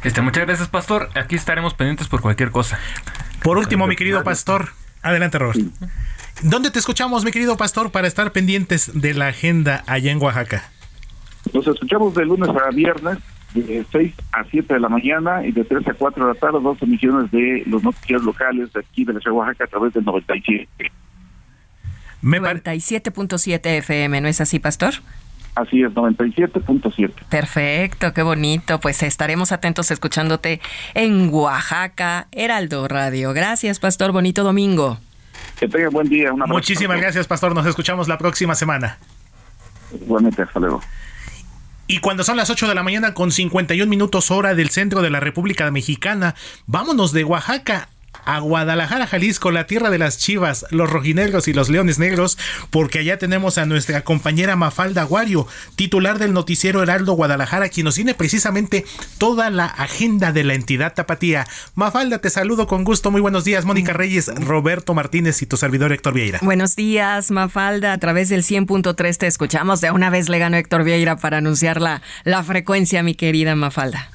Este, 0.02 0.22
muchas 0.22 0.46
gracias, 0.46 0.68
Pastor. 0.68 1.08
Aquí 1.14 1.36
estaremos 1.36 1.74
pendientes 1.74 2.08
por 2.08 2.22
cualquier 2.22 2.50
cosa. 2.50 2.78
Por 3.42 3.58
último, 3.58 3.86
mi 3.86 3.96
querido 3.96 4.24
Pastor, 4.24 4.70
adelante, 5.02 5.38
Roberto. 5.38 5.70
¿Dónde 6.42 6.70
te 6.70 6.78
escuchamos, 6.78 7.24
mi 7.24 7.30
querido 7.30 7.56
Pastor, 7.56 7.92
para 7.92 8.08
estar 8.08 8.32
pendientes 8.32 8.98
de 9.00 9.14
la 9.14 9.28
agenda 9.28 9.84
allá 9.86 10.10
en 10.10 10.22
Oaxaca? 10.22 10.64
Nos 11.52 11.66
escuchamos 11.66 12.14
de 12.14 12.24
lunes 12.24 12.48
a 12.48 12.70
viernes, 12.70 13.18
de 13.54 13.84
6 13.90 14.14
a 14.32 14.44
7 14.44 14.74
de 14.74 14.80
la 14.80 14.88
mañana 14.88 15.44
y 15.44 15.52
de 15.52 15.64
3 15.64 15.88
a 15.88 15.94
4 15.94 16.26
de 16.26 16.34
la 16.34 16.38
tarde, 16.38 16.58
dos 16.62 16.80
emisiones 16.82 17.30
de 17.30 17.64
los 17.66 17.82
noticiarios 17.82 18.24
locales 18.24 18.72
de 18.72 18.80
aquí 18.80 19.04
de 19.04 19.14
la 19.14 19.20
ciudad 19.20 19.34
de 19.34 19.38
Oaxaca 19.38 19.64
a 19.64 19.66
través 19.66 19.92
del 19.92 20.04
97. 20.04 20.92
97.7 22.22 23.66
FM, 23.78 24.20
¿no 24.20 24.28
es 24.28 24.40
así, 24.40 24.58
Pastor? 24.58 24.94
Así 25.54 25.82
es, 25.82 25.90
97.7. 25.92 27.12
Perfecto, 27.28 28.12
qué 28.12 28.22
bonito. 28.22 28.78
Pues 28.78 29.02
estaremos 29.02 29.52
atentos 29.52 29.90
escuchándote 29.90 30.60
en 30.94 31.28
Oaxaca, 31.32 32.28
Heraldo 32.30 32.86
Radio. 32.86 33.32
Gracias, 33.32 33.80
Pastor. 33.80 34.12
Bonito 34.12 34.44
domingo. 34.44 34.98
Que 35.58 35.68
tenga 35.68 35.88
buen 35.88 36.08
día. 36.08 36.32
Muchísimas 36.46 37.00
gracias, 37.00 37.26
Pastor. 37.26 37.54
Nos 37.54 37.66
escuchamos 37.66 38.06
la 38.06 38.16
próxima 38.16 38.54
semana. 38.54 38.98
Igualmente, 39.92 40.42
hasta 40.42 40.60
luego. 40.60 40.80
Y 41.90 41.98
cuando 41.98 42.22
son 42.22 42.36
las 42.36 42.50
8 42.50 42.68
de 42.68 42.76
la 42.76 42.84
mañana 42.84 43.14
con 43.14 43.32
51 43.32 43.90
minutos 43.90 44.30
hora 44.30 44.54
del 44.54 44.70
centro 44.70 45.02
de 45.02 45.10
la 45.10 45.18
República 45.18 45.68
Mexicana, 45.72 46.36
vámonos 46.66 47.10
de 47.10 47.24
Oaxaca 47.24 47.88
a 48.24 48.38
Guadalajara, 48.40 49.06
Jalisco, 49.06 49.50
la 49.50 49.66
tierra 49.66 49.90
de 49.90 49.98
las 49.98 50.18
chivas, 50.18 50.66
los 50.70 50.90
rojinegros 50.90 51.48
y 51.48 51.52
los 51.52 51.68
leones 51.68 51.98
negros, 51.98 52.38
porque 52.70 53.00
allá 53.00 53.18
tenemos 53.18 53.58
a 53.58 53.66
nuestra 53.66 54.02
compañera 54.02 54.56
Mafalda 54.56 55.02
Aguario, 55.02 55.46
titular 55.76 56.18
del 56.18 56.32
noticiero 56.32 56.82
Heraldo 56.82 57.14
Guadalajara, 57.14 57.68
quien 57.68 57.84
nos 57.84 57.94
tiene 57.94 58.14
precisamente 58.14 58.84
toda 59.18 59.50
la 59.50 59.66
agenda 59.66 60.32
de 60.32 60.44
la 60.44 60.54
entidad 60.54 60.94
tapatía. 60.94 61.46
Mafalda, 61.74 62.18
te 62.18 62.30
saludo 62.30 62.66
con 62.66 62.84
gusto, 62.84 63.10
muy 63.10 63.20
buenos 63.20 63.44
días. 63.44 63.64
Mónica 63.64 63.92
Reyes, 63.92 64.30
Roberto 64.34 64.94
Martínez 64.94 65.42
y 65.42 65.46
tu 65.46 65.56
servidor 65.56 65.92
Héctor 65.92 66.14
Vieira. 66.14 66.38
Buenos 66.42 66.76
días, 66.76 67.30
Mafalda, 67.30 67.92
a 67.92 67.98
través 67.98 68.28
del 68.28 68.42
100.3 68.42 69.16
te 69.16 69.26
escuchamos. 69.26 69.80
De 69.80 69.90
una 69.90 70.10
vez 70.10 70.28
le 70.28 70.38
ganó 70.38 70.56
Héctor 70.56 70.84
Vieira 70.84 71.16
para 71.16 71.38
anunciar 71.38 71.80
la, 71.80 72.02
la 72.24 72.42
frecuencia, 72.42 73.02
mi 73.02 73.14
querida 73.14 73.54
Mafalda. 73.54 74.08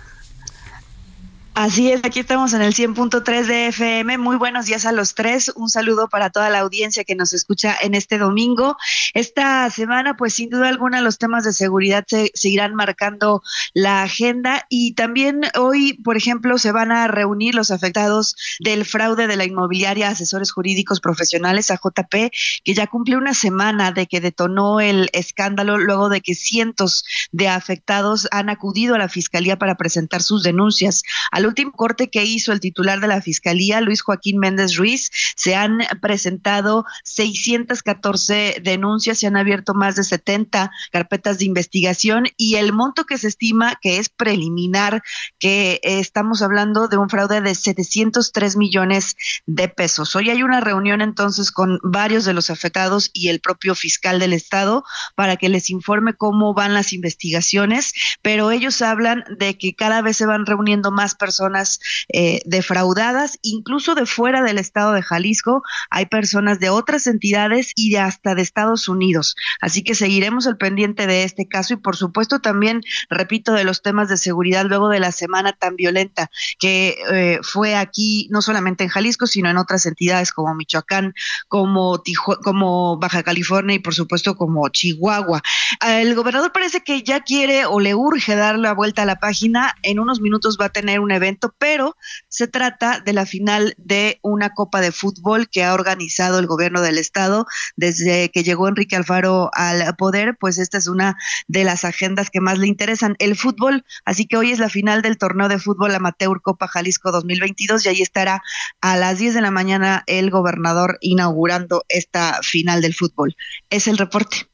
Así 1.58 1.90
es, 1.90 2.02
aquí 2.04 2.20
estamos 2.20 2.52
en 2.52 2.62
el 2.62 2.74
100.3 2.74 3.46
de 3.46 3.68
FM. 3.68 4.18
Muy 4.18 4.36
buenos 4.36 4.66
días 4.66 4.86
a 4.86 4.92
los 4.92 5.16
tres. 5.16 5.54
Un 5.56 5.70
saludo 5.70 6.10
para 6.10 6.30
toda 6.30 6.50
la 6.50 6.60
audiencia 6.60 7.06
que 7.06 7.16
nos 7.16 7.32
escucha 7.32 7.78
en 7.82 7.96
este 7.96 8.18
domingo. 8.18 8.76
Esta 9.14 9.70
semana, 9.70 10.18
pues 10.18 10.34
sin 10.34 10.50
duda 10.50 10.68
alguna, 10.68 11.00
los 11.00 11.18
temas 11.18 11.46
de 11.46 11.54
seguridad 11.54 12.04
se 12.06 12.30
seguirán 12.34 12.76
marcando 12.76 13.42
la 13.74 14.04
agenda 14.04 14.66
y 14.68 14.96
también 14.96 15.44
hoy, 15.58 15.94
por 15.94 16.18
ejemplo, 16.18 16.58
se 16.58 16.74
van 16.74 16.92
a 16.92 17.08
reunir 17.08 17.56
los 17.56 17.72
afectados 17.72 18.36
del 18.60 18.84
fraude 18.84 19.26
de 19.26 19.38
la 19.38 19.46
inmobiliaria 19.46 20.10
Asesores 20.10 20.52
Jurídicos 20.52 21.00
Profesionales, 21.00 21.72
AJP, 21.72 22.34
que 22.66 22.74
ya 22.74 22.88
cumplió 22.88 23.18
una 23.18 23.34
semana 23.34 23.94
de 23.94 24.08
que 24.08 24.20
detonó 24.20 24.82
el 24.82 25.10
escándalo 25.14 25.78
luego 25.78 26.10
de 26.10 26.20
que 26.20 26.36
cientos 26.36 27.06
de 27.32 27.48
afectados 27.48 28.28
han 28.32 28.50
acudido 28.50 28.94
a 28.96 28.98
la 28.98 29.08
Fiscalía 29.08 29.58
para 29.58 29.76
presentar 29.76 30.22
sus 30.22 30.44
denuncias 30.44 31.04
último 31.48 31.72
corte 31.72 32.10
que 32.10 32.24
hizo 32.24 32.52
el 32.52 32.60
titular 32.60 33.00
de 33.00 33.08
la 33.08 33.22
Fiscalía, 33.22 33.82
Luis 33.82 34.02
Joaquín 34.02 34.40
Méndez 34.40 34.76
Ruiz, 34.76 35.12
se 35.36 35.56
han 35.56 35.80
presentado 36.02 36.86
614 37.04 38.62
denuncias, 38.64 39.20
se 39.20 39.28
han 39.28 39.38
abierto 39.38 39.74
más 39.74 39.96
de 39.96 40.04
70 40.04 40.72
carpetas 40.92 41.40
de 41.40 41.46
investigación 41.46 42.28
y 42.38 42.56
el 42.56 42.74
monto 42.74 43.06
que 43.06 43.18
se 43.18 43.28
estima 43.28 43.76
que 43.82 43.98
es 43.98 44.10
preliminar, 44.10 45.04
que 45.40 45.80
estamos 45.84 46.42
hablando 46.42 46.88
de 46.88 46.98
un 46.98 47.10
fraude 47.10 47.42
de 47.42 47.54
703 47.54 48.56
millones 48.56 49.16
de 49.46 49.68
pesos. 49.68 50.16
Hoy 50.16 50.30
hay 50.30 50.44
una 50.44 50.62
reunión 50.62 51.02
entonces 51.02 51.52
con 51.52 51.80
varios 51.84 52.26
de 52.26 52.34
los 52.34 52.50
afectados 52.50 53.10
y 53.14 53.30
el 53.30 53.40
propio 53.40 53.76
fiscal 53.76 54.20
del 54.20 54.34
Estado 54.34 54.84
para 55.16 55.38
que 55.38 55.50
les 55.50 55.70
informe 55.70 56.14
cómo 56.14 56.54
van 56.54 56.74
las 56.74 56.94
investigaciones, 56.94 57.94
pero 58.22 58.52
ellos 58.52 58.82
hablan 58.82 59.24
de 59.38 59.58
que 59.58 59.76
cada 59.76 60.02
vez 60.02 60.18
se 60.18 60.26
van 60.26 60.46
reuniendo 60.46 60.92
más 60.92 61.16
personas 61.16 61.35
personas 61.36 61.80
eh, 62.14 62.40
defraudadas, 62.46 63.38
incluso 63.42 63.94
de 63.94 64.06
fuera 64.06 64.42
del 64.42 64.58
estado 64.58 64.94
de 64.94 65.02
Jalisco, 65.02 65.64
hay 65.90 66.06
personas 66.06 66.60
de 66.60 66.70
otras 66.70 67.08
entidades 67.08 67.74
y 67.76 67.92
de 67.92 68.00
hasta 68.00 68.36
de 68.36 68.42
Estados 68.42 68.88
Unidos. 68.88 69.36
Así 69.60 69.84
que 69.84 69.96
seguiremos 69.96 70.46
el 70.46 70.56
pendiente 70.56 71.08
de 71.08 71.24
este 71.24 71.48
caso 71.48 71.74
y 71.74 71.78
por 71.78 71.98
supuesto 71.98 72.40
también, 72.40 72.82
repito, 73.10 73.52
de 73.52 73.66
los 73.66 73.82
temas 73.82 74.08
de 74.08 74.16
seguridad 74.16 74.66
luego 74.66 74.88
de 74.88 75.02
la 75.02 75.12
semana 75.12 75.52
tan 75.52 75.76
violenta 75.76 76.32
que 76.58 76.96
eh, 77.12 77.40
fue 77.44 77.76
aquí, 77.76 78.30
no 78.32 78.42
solamente 78.42 78.86
en 78.86 78.90
Jalisco, 78.90 79.28
sino 79.28 79.50
en 79.50 79.58
otras 79.58 79.86
entidades 79.86 80.32
como 80.32 80.56
Michoacán, 80.56 81.14
como, 81.50 82.02
como 82.44 82.98
Baja 82.98 83.24
California 83.24 83.76
y 83.76 83.80
por 83.80 83.94
supuesto 83.94 84.38
como 84.38 84.70
Chihuahua. 84.70 85.42
El 85.86 86.16
gobernador 86.16 86.54
parece 86.54 86.82
que 86.82 87.04
ya 87.04 87.20
quiere 87.20 87.66
o 87.66 87.82
le 87.82 87.94
urge 87.94 88.38
dar 88.38 88.58
la 88.58 88.74
vuelta 88.74 89.02
a 89.02 89.06
la 89.06 89.20
página. 89.20 89.76
En 89.84 90.00
unos 90.00 90.22
minutos 90.22 90.58
va 90.60 90.66
a 90.66 90.70
tener 90.70 91.00
un 91.00 91.12
evento 91.12 91.25
evento, 91.26 91.54
pero 91.58 91.96
se 92.30 92.48
trata 92.48 93.00
de 93.00 93.14
la 93.14 93.26
final 93.26 93.74
de 93.78 94.20
una 94.22 94.52
Copa 94.52 94.82
de 94.82 94.92
Fútbol 94.92 95.50
que 95.50 95.64
ha 95.64 95.74
organizado 95.74 96.40
el 96.40 96.48
gobierno 96.48 96.82
del 96.82 96.98
estado 96.98 97.46
desde 97.76 98.30
que 98.30 98.44
llegó 98.44 98.68
Enrique 98.68 98.96
Alfaro 98.96 99.50
al 99.54 99.96
poder, 99.96 100.38
pues 100.40 100.58
esta 100.58 100.78
es 100.78 100.88
una 100.88 101.18
de 101.48 101.64
las 101.64 101.84
agendas 101.84 102.30
que 102.30 102.42
más 102.42 102.58
le 102.58 102.68
interesan, 102.68 103.16
el 103.20 103.36
fútbol, 103.36 103.84
así 104.06 104.26
que 104.26 104.38
hoy 104.38 104.52
es 104.52 104.60
la 104.60 104.70
final 104.70 105.02
del 105.02 105.18
torneo 105.18 105.48
de 105.48 105.60
fútbol 105.60 105.94
amateur 105.94 106.42
Copa 106.42 106.68
Jalisco 106.68 107.12
2022 107.12 107.86
y 107.86 107.90
ahí 107.90 108.02
estará 108.02 108.42
a 108.82 108.98
las 108.98 109.18
10 109.18 109.34
de 109.34 109.42
la 109.42 109.52
mañana 109.52 110.04
el 110.08 110.30
gobernador 110.30 110.98
inaugurando 111.02 111.84
esta 111.90 112.40
final 112.44 112.82
del 112.82 112.94
fútbol. 112.94 113.36
Es 113.70 113.88
el 113.88 113.98
reporte. 113.98 114.48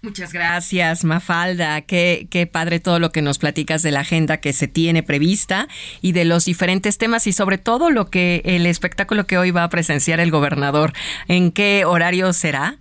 Muchas 0.00 0.32
gracias, 0.32 1.02
Mafalda. 1.02 1.80
Qué, 1.80 2.28
qué 2.30 2.46
padre 2.46 2.78
todo 2.78 3.00
lo 3.00 3.10
que 3.10 3.20
nos 3.20 3.38
platicas 3.38 3.82
de 3.82 3.90
la 3.90 4.00
agenda 4.00 4.36
que 4.36 4.52
se 4.52 4.68
tiene 4.68 5.02
prevista 5.02 5.66
y 6.00 6.12
de 6.12 6.24
los 6.24 6.44
diferentes 6.44 6.98
temas 6.98 7.26
y 7.26 7.32
sobre 7.32 7.58
todo 7.58 7.90
lo 7.90 8.08
que 8.08 8.42
el 8.44 8.66
espectáculo 8.66 9.26
que 9.26 9.38
hoy 9.38 9.50
va 9.50 9.64
a 9.64 9.68
presenciar 9.68 10.20
el 10.20 10.30
gobernador. 10.30 10.92
¿En 11.26 11.50
qué 11.50 11.84
horario 11.84 12.32
será? 12.32 12.78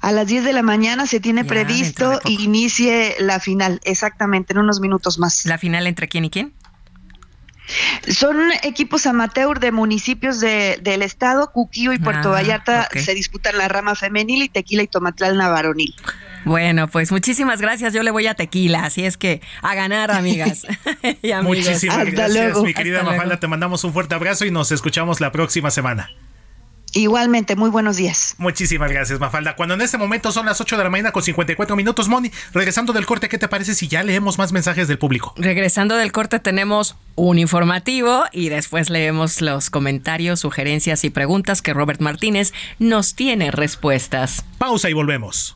A 0.00 0.12
las 0.12 0.26
10 0.26 0.44
de 0.44 0.52
la 0.52 0.62
mañana 0.62 1.06
se 1.06 1.20
tiene 1.20 1.44
previsto 1.44 2.20
inicie 2.26 3.16
la 3.20 3.40
final, 3.40 3.80
exactamente, 3.84 4.52
en 4.52 4.60
unos 4.60 4.80
minutos 4.80 5.18
más. 5.18 5.46
¿La 5.46 5.58
final 5.58 5.86
entre 5.86 6.08
quién 6.08 6.26
y 6.26 6.30
quién? 6.30 6.52
Son 8.08 8.36
equipos 8.62 9.06
amateur 9.06 9.58
de 9.60 9.72
municipios 9.72 10.40
de, 10.40 10.78
del 10.82 11.02
estado, 11.02 11.50
Cuquío 11.52 11.92
y 11.92 11.98
Puerto 11.98 12.28
Ah, 12.30 12.32
Vallarta 12.32 12.88
se 12.94 13.14
disputan 13.14 13.58
la 13.58 13.68
rama 13.68 13.94
femenil 13.94 14.42
y 14.42 14.48
Tequila 14.48 14.82
y 14.82 14.86
Tomatlán 14.86 15.38
varonil. 15.38 15.94
Bueno, 16.44 16.86
pues 16.86 17.10
muchísimas 17.10 17.60
gracias. 17.60 17.92
Yo 17.92 18.04
le 18.04 18.12
voy 18.12 18.28
a 18.28 18.34
tequila, 18.34 18.84
así 18.84 19.04
es 19.04 19.16
que 19.16 19.40
a 19.62 19.74
ganar, 19.74 20.12
amigas. 20.12 20.64
y 21.22 21.32
amigos. 21.32 21.66
Muchísimas 21.66 22.06
gracias, 22.06 22.56
mi 22.62 22.72
querida 22.72 22.98
Hasta 22.98 23.10
luego. 23.10 23.10
Mafalda. 23.10 23.40
Te 23.40 23.48
mandamos 23.48 23.82
un 23.82 23.92
fuerte 23.92 24.14
abrazo 24.14 24.44
y 24.44 24.52
nos 24.52 24.70
escuchamos 24.70 25.20
la 25.20 25.32
próxima 25.32 25.72
semana. 25.72 26.08
Igualmente, 26.96 27.56
muy 27.56 27.68
buenos 27.68 27.98
días. 27.98 28.34
Muchísimas 28.38 28.90
gracias, 28.90 29.20
Mafalda. 29.20 29.54
Cuando 29.54 29.74
en 29.74 29.82
este 29.82 29.98
momento 29.98 30.32
son 30.32 30.46
las 30.46 30.62
8 30.62 30.78
de 30.78 30.84
la 30.84 30.88
mañana 30.88 31.12
con 31.12 31.22
54 31.22 31.76
minutos, 31.76 32.08
Moni, 32.08 32.30
regresando 32.54 32.94
del 32.94 33.04
corte, 33.04 33.28
¿qué 33.28 33.36
te 33.36 33.48
parece 33.48 33.74
si 33.74 33.86
ya 33.86 34.02
leemos 34.02 34.38
más 34.38 34.50
mensajes 34.50 34.88
del 34.88 34.98
público? 34.98 35.34
Regresando 35.36 35.96
del 35.96 36.10
corte 36.10 36.38
tenemos 36.38 36.96
un 37.14 37.38
informativo 37.38 38.24
y 38.32 38.48
después 38.48 38.88
leemos 38.88 39.42
los 39.42 39.68
comentarios, 39.68 40.40
sugerencias 40.40 41.04
y 41.04 41.10
preguntas 41.10 41.60
que 41.60 41.74
Robert 41.74 42.00
Martínez 42.00 42.54
nos 42.78 43.14
tiene 43.14 43.50
respuestas. 43.50 44.42
Pausa 44.56 44.88
y 44.88 44.94
volvemos. 44.94 45.55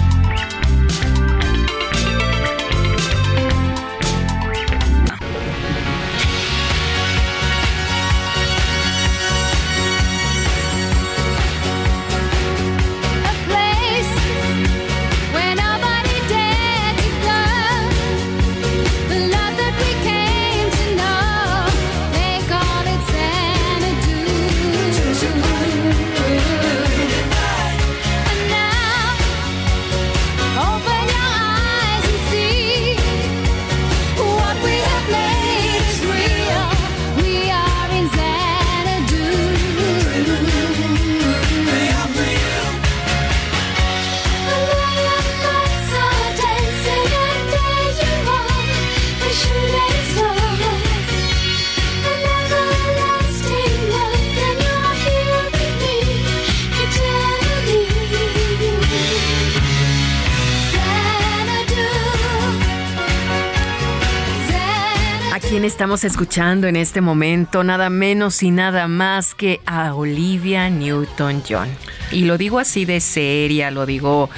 Estamos 65.65 66.03
escuchando 66.03 66.67
en 66.67 66.75
este 66.75 67.01
momento? 67.01 67.63
Nada 67.63 67.89
menos 67.89 68.41
y 68.43 68.51
nada 68.51 68.87
más 68.87 69.35
que 69.35 69.59
a 69.65 69.93
Olivia 69.93 70.69
Newton-John. 70.69 71.69
Y 72.11 72.25
lo 72.25 72.37
digo 72.37 72.59
así 72.59 72.85
de 72.85 72.99
seria, 72.99 73.71
lo 73.71 73.85
digo 73.85 74.29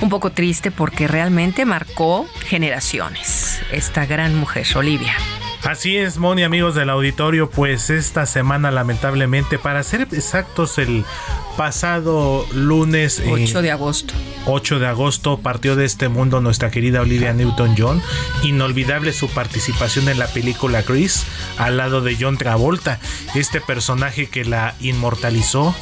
un 0.00 0.08
poco 0.08 0.30
triste 0.30 0.70
porque 0.70 1.08
realmente 1.08 1.64
marcó 1.64 2.26
generaciones. 2.40 3.60
Esta 3.72 4.06
gran 4.06 4.34
mujer, 4.34 4.66
Olivia. 4.76 5.14
Así 5.64 5.96
es, 5.96 6.18
Moni, 6.18 6.44
amigos 6.44 6.74
del 6.74 6.90
auditorio, 6.90 7.50
pues 7.50 7.90
esta 7.90 8.26
semana 8.26 8.70
lamentablemente, 8.70 9.58
para 9.58 9.82
ser 9.82 10.02
exactos, 10.12 10.78
el 10.78 11.04
pasado 11.58 12.46
lunes... 12.52 13.18
eh, 13.18 13.24
8 13.28 13.62
de 13.62 13.72
agosto. 13.72 14.14
8 14.46 14.78
de 14.78 14.86
agosto 14.86 15.40
partió 15.40 15.74
de 15.74 15.86
este 15.86 16.08
mundo 16.08 16.40
nuestra 16.40 16.70
querida 16.70 17.00
Olivia 17.00 17.32
Newton-John. 17.34 18.00
Inolvidable 18.44 19.12
su 19.12 19.28
participación 19.28 20.08
en 20.08 20.20
la 20.20 20.28
película 20.28 20.82
Grease 20.82 21.26
al 21.58 21.76
lado 21.76 22.00
de 22.00 22.16
John 22.18 22.38
Travolta, 22.38 23.00
este 23.34 23.60
personaje 23.60 24.28
que 24.28 24.44
la 24.44 24.76
inmortalizó. 24.80 25.74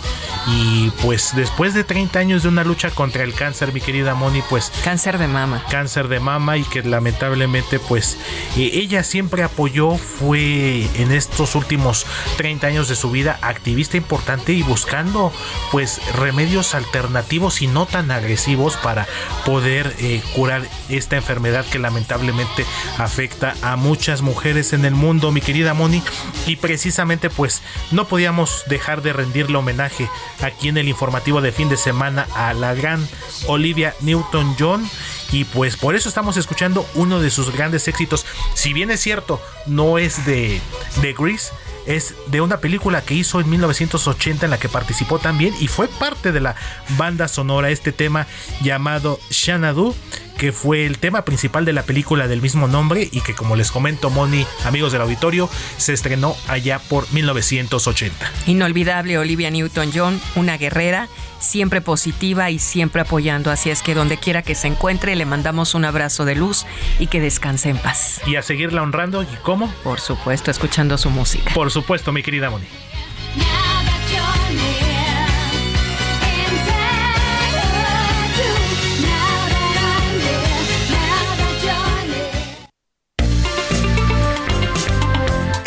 Y 0.48 0.90
pues 1.02 1.32
después 1.36 1.74
de 1.74 1.84
30 1.84 2.20
años 2.20 2.42
de 2.42 2.48
una 2.48 2.64
lucha 2.64 2.90
contra 2.90 3.22
el 3.22 3.34
cáncer, 3.34 3.74
mi 3.74 3.82
querida 3.82 4.14
Moni, 4.14 4.42
pues... 4.48 4.72
Cáncer 4.82 5.18
de 5.18 5.28
mama. 5.28 5.62
Cáncer 5.70 6.08
de 6.08 6.20
mama 6.20 6.56
y 6.56 6.64
que 6.64 6.82
lamentablemente 6.82 7.78
pues 7.78 8.16
eh, 8.56 8.70
ella 8.72 9.02
siempre 9.02 9.42
apoyó, 9.42 9.96
fue 9.96 10.88
en 10.94 11.12
estos 11.12 11.54
últimos 11.54 12.06
30 12.38 12.66
años 12.66 12.88
de 12.88 12.96
su 12.96 13.10
vida 13.10 13.38
activista 13.42 13.98
importante 13.98 14.54
y 14.54 14.62
buscando 14.62 15.32
pues 15.72 16.00
remedios 16.14 16.74
alternativos 16.74 17.62
y 17.62 17.66
no 17.66 17.86
tan 17.86 18.10
agresivos 18.10 18.76
para 18.76 19.06
poder 19.44 19.94
eh, 19.98 20.22
curar 20.34 20.66
esta 20.88 21.16
enfermedad 21.16 21.64
que 21.66 21.78
lamentablemente 21.78 22.64
afecta 22.98 23.54
a 23.62 23.76
muchas 23.76 24.22
mujeres 24.22 24.72
en 24.72 24.84
el 24.84 24.94
mundo, 24.94 25.32
mi 25.32 25.40
querida 25.40 25.74
Moni. 25.74 26.02
Y 26.46 26.56
precisamente 26.56 27.30
pues 27.30 27.62
no 27.90 28.06
podíamos 28.06 28.64
dejar 28.68 29.02
de 29.02 29.12
rendirle 29.12 29.56
homenaje 29.56 30.08
aquí 30.42 30.68
en 30.68 30.76
el 30.76 30.88
informativo 30.88 31.40
de 31.40 31.52
fin 31.52 31.68
de 31.68 31.76
semana 31.76 32.26
a 32.34 32.52
la 32.54 32.74
gran 32.74 33.06
Olivia 33.46 33.94
Newton-John. 34.00 34.88
Y 35.32 35.44
pues 35.44 35.76
por 35.76 35.96
eso 35.96 36.08
estamos 36.08 36.36
escuchando 36.36 36.86
uno 36.94 37.20
de 37.20 37.30
sus 37.30 37.52
grandes 37.52 37.88
éxitos. 37.88 38.24
Si 38.54 38.72
bien 38.72 38.90
es 38.90 39.00
cierto, 39.00 39.40
no 39.66 39.98
es 39.98 40.24
de, 40.24 40.60
de 41.02 41.12
Grease, 41.12 41.52
es 41.86 42.14
de 42.26 42.40
una 42.40 42.58
película 42.58 43.02
que 43.02 43.14
hizo 43.14 43.40
en 43.40 43.48
1980 43.48 44.46
en 44.46 44.50
la 44.50 44.58
que 44.58 44.68
participó 44.68 45.18
también 45.18 45.54
y 45.60 45.68
fue 45.68 45.88
parte 45.88 46.32
de 46.32 46.40
la 46.40 46.56
banda 46.96 47.28
sonora 47.28 47.70
este 47.70 47.92
tema 47.92 48.26
llamado 48.62 49.18
Xanadu 49.30 49.94
que 50.38 50.52
fue 50.52 50.86
el 50.86 50.98
tema 50.98 51.24
principal 51.24 51.64
de 51.64 51.72
la 51.72 51.82
película 51.82 52.28
del 52.28 52.42
mismo 52.42 52.68
nombre 52.68 53.08
y 53.10 53.20
que 53.22 53.34
como 53.34 53.56
les 53.56 53.70
comento 53.70 54.10
Moni 54.10 54.46
amigos 54.64 54.92
del 54.92 55.00
auditorio 55.02 55.48
se 55.76 55.92
estrenó 55.92 56.36
allá 56.48 56.78
por 56.78 57.10
1980 57.12 58.30
Inolvidable 58.46 59.18
Olivia 59.18 59.50
Newton-John, 59.50 60.20
una 60.34 60.56
guerrera, 60.58 61.08
siempre 61.38 61.80
positiva 61.80 62.50
y 62.50 62.58
siempre 62.58 63.02
apoyando. 63.02 63.50
Así 63.50 63.70
es 63.70 63.82
que 63.82 63.94
donde 63.94 64.16
quiera 64.18 64.42
que 64.42 64.54
se 64.54 64.66
encuentre, 64.68 65.16
le 65.16 65.24
mandamos 65.26 65.74
un 65.74 65.84
abrazo 65.84 66.24
de 66.24 66.34
luz 66.34 66.66
y 66.98 67.06
que 67.06 67.20
descanse 67.20 67.70
en 67.70 67.78
paz. 67.78 68.20
y 68.26 68.36
a 68.36 68.42
seguirla 68.42 68.82
honrando 68.82 69.22
y 69.22 69.26
cómo 69.42 69.72
Por 69.82 70.00
supuesto, 70.00 70.50
escuchando 70.50 70.98
su 70.98 71.10
música. 71.10 71.52
por 71.54 71.70
supuesto 71.70 72.12
mi 72.12 72.22
querida 72.22 72.50
Moni 72.50 72.66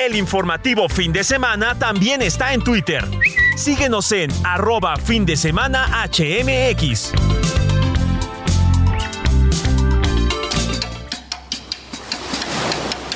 El 0.09 0.15
informativo 0.15 0.89
fin 0.89 1.13
de 1.13 1.23
semana 1.23 1.75
también 1.75 2.23
está 2.23 2.51
en 2.51 2.63
Twitter. 2.63 3.05
Síguenos 3.55 4.11
en 4.11 4.31
arroba 4.43 4.97
fin 4.97 5.23
de 5.23 5.37
semana 5.37 5.85
HMX. 6.11 7.11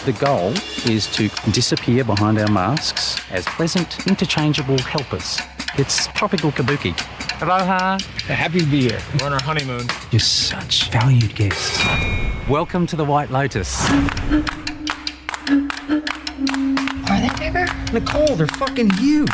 The 0.05 0.11
goal 0.19 0.53
is 0.85 1.07
to 1.13 1.29
disappear 1.51 2.03
behind 2.03 2.37
our 2.37 2.51
masks 2.51 3.17
as 3.31 3.43
pleasant, 3.57 4.05
interchangeable 4.05 4.77
helpers. 4.77 5.39
It's 5.79 6.05
tropical 6.13 6.51
kabuki. 6.51 6.93
Aloha. 7.41 7.97
Happy 8.27 8.59
to 8.59 8.67
be 8.67 8.81
here. 8.81 8.99
We're 9.19 9.25
on 9.25 9.33
our 9.33 9.41
honeymoon. 9.41 9.87
You're 10.11 10.19
such 10.19 10.91
valued 10.91 11.33
guests. 11.33 11.83
Welcome 12.47 12.85
to 12.85 12.95
the 12.95 13.03
White 13.03 13.31
Lotus. 13.31 13.83
Bigger? 17.39 17.67
Nicole, 17.93 18.35
they're 18.35 18.47
fucking 18.57 18.89
huge. 18.99 19.29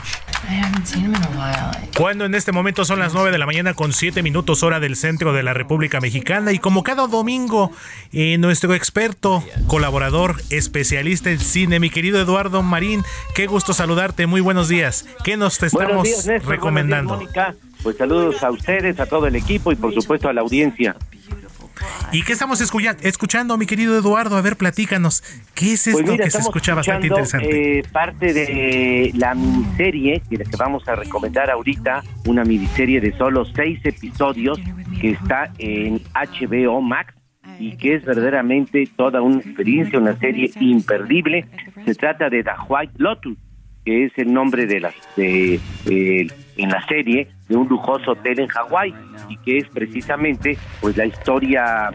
Cuando 1.96 2.26
en 2.26 2.34
este 2.34 2.52
momento 2.52 2.86
son 2.86 3.00
las 3.00 3.14
9 3.14 3.32
de 3.32 3.38
la 3.38 3.46
mañana 3.46 3.74
con 3.74 3.94
7 3.94 4.24
minutos 4.24 4.64
hora 4.64 4.80
del 4.80 4.96
centro 4.96 5.34
de 5.34 5.44
la 5.44 5.54
República 5.54 6.00
Mexicana 6.00 6.52
y 6.52 6.60
como 6.60 6.82
cada 6.84 7.08
domingo 7.08 7.72
eh, 8.12 8.38
nuestro 8.38 8.74
experto, 8.74 9.44
colaborador, 9.68 10.42
especialista 10.50 11.30
en 11.30 11.40
cine, 11.40 11.80
mi 11.80 11.90
querido 11.90 12.20
Eduardo 12.20 12.64
Marín, 12.64 13.04
qué 13.36 13.48
gusto 13.48 13.74
saludarte, 13.74 14.26
muy 14.28 14.42
buenos 14.42 14.70
días. 14.70 15.06
¿Qué 15.24 15.38
nos 15.38 15.60
te 15.60 15.68
estamos 15.68 15.88
Buenos 15.88 16.04
días, 16.04 16.26
Néstor. 16.26 16.50
recomendando? 16.50 17.20
Días. 17.20 17.56
Pues 17.84 17.98
saludos 17.98 18.42
a 18.44 18.50
ustedes, 18.52 19.00
a 19.00 19.06
todo 19.06 19.28
el 19.28 19.36
equipo 19.36 19.72
y 19.72 19.76
por 19.76 19.94
supuesto 19.94 20.30
a 20.30 20.34
la 20.34 20.42
audiencia. 20.42 20.96
¿Y 22.12 22.24
qué 22.24 22.34
estamos 22.34 22.62
escuchando, 22.62 23.58
mi 23.58 23.66
querido 23.66 23.98
Eduardo? 23.98 24.36
A 24.38 24.42
ver, 24.42 24.58
platícanos. 24.58 25.24
¿Qué 25.54 25.74
es 25.74 25.88
esto 25.88 26.00
Pues 26.02 26.12
mira, 26.12 26.26
que 26.26 26.32
se 26.32 26.40
escucha 26.40 26.74
bastante 26.74 27.08
interesante? 27.08 27.80
eh, 27.80 27.84
parte 27.92 28.34
de 28.34 29.12
la 29.16 29.36
miniserie 29.36 30.22
que 30.30 30.38
les 30.38 30.50
vamos 30.52 30.88
a 30.88 30.96
recomendar 30.96 31.50
ahorita, 31.50 32.04
una 32.26 32.44
miniserie 32.44 33.00
de 33.00 33.16
solo 33.18 33.46
seis 33.46 33.80
episodios 33.84 34.60
que 35.00 35.12
está 35.12 35.52
en 35.58 36.02
HBO 36.14 36.82
Max 36.82 37.14
y 37.60 37.76
que 37.78 37.96
es 37.96 38.06
verdaderamente 38.06 38.88
toda 38.96 39.22
una 39.22 39.40
experiencia, 39.40 40.00
una 40.00 40.18
serie 40.18 40.52
imperdible. 40.60 41.46
Se 41.86 41.94
trata 41.96 42.30
de 42.30 42.44
The 42.44 42.52
White 42.68 42.94
Lotus, 42.98 43.38
que 43.86 44.06
es 44.06 44.14
el 44.18 44.34
nombre 44.34 44.66
de 44.66 44.80
la 44.80 44.94
de, 45.18 45.60
eh, 45.86 46.28
en 46.62 46.70
la 46.70 46.86
serie 46.88 47.28
de 47.48 47.56
un 47.56 47.68
lujoso 47.68 48.12
hotel 48.12 48.40
en 48.42 48.48
Hawái 48.48 48.94
y 49.30 49.38
que 49.38 49.58
es 49.60 49.68
precisamente 49.70 50.58
pues 50.82 50.98
la 50.98 51.06
historia 51.06 51.92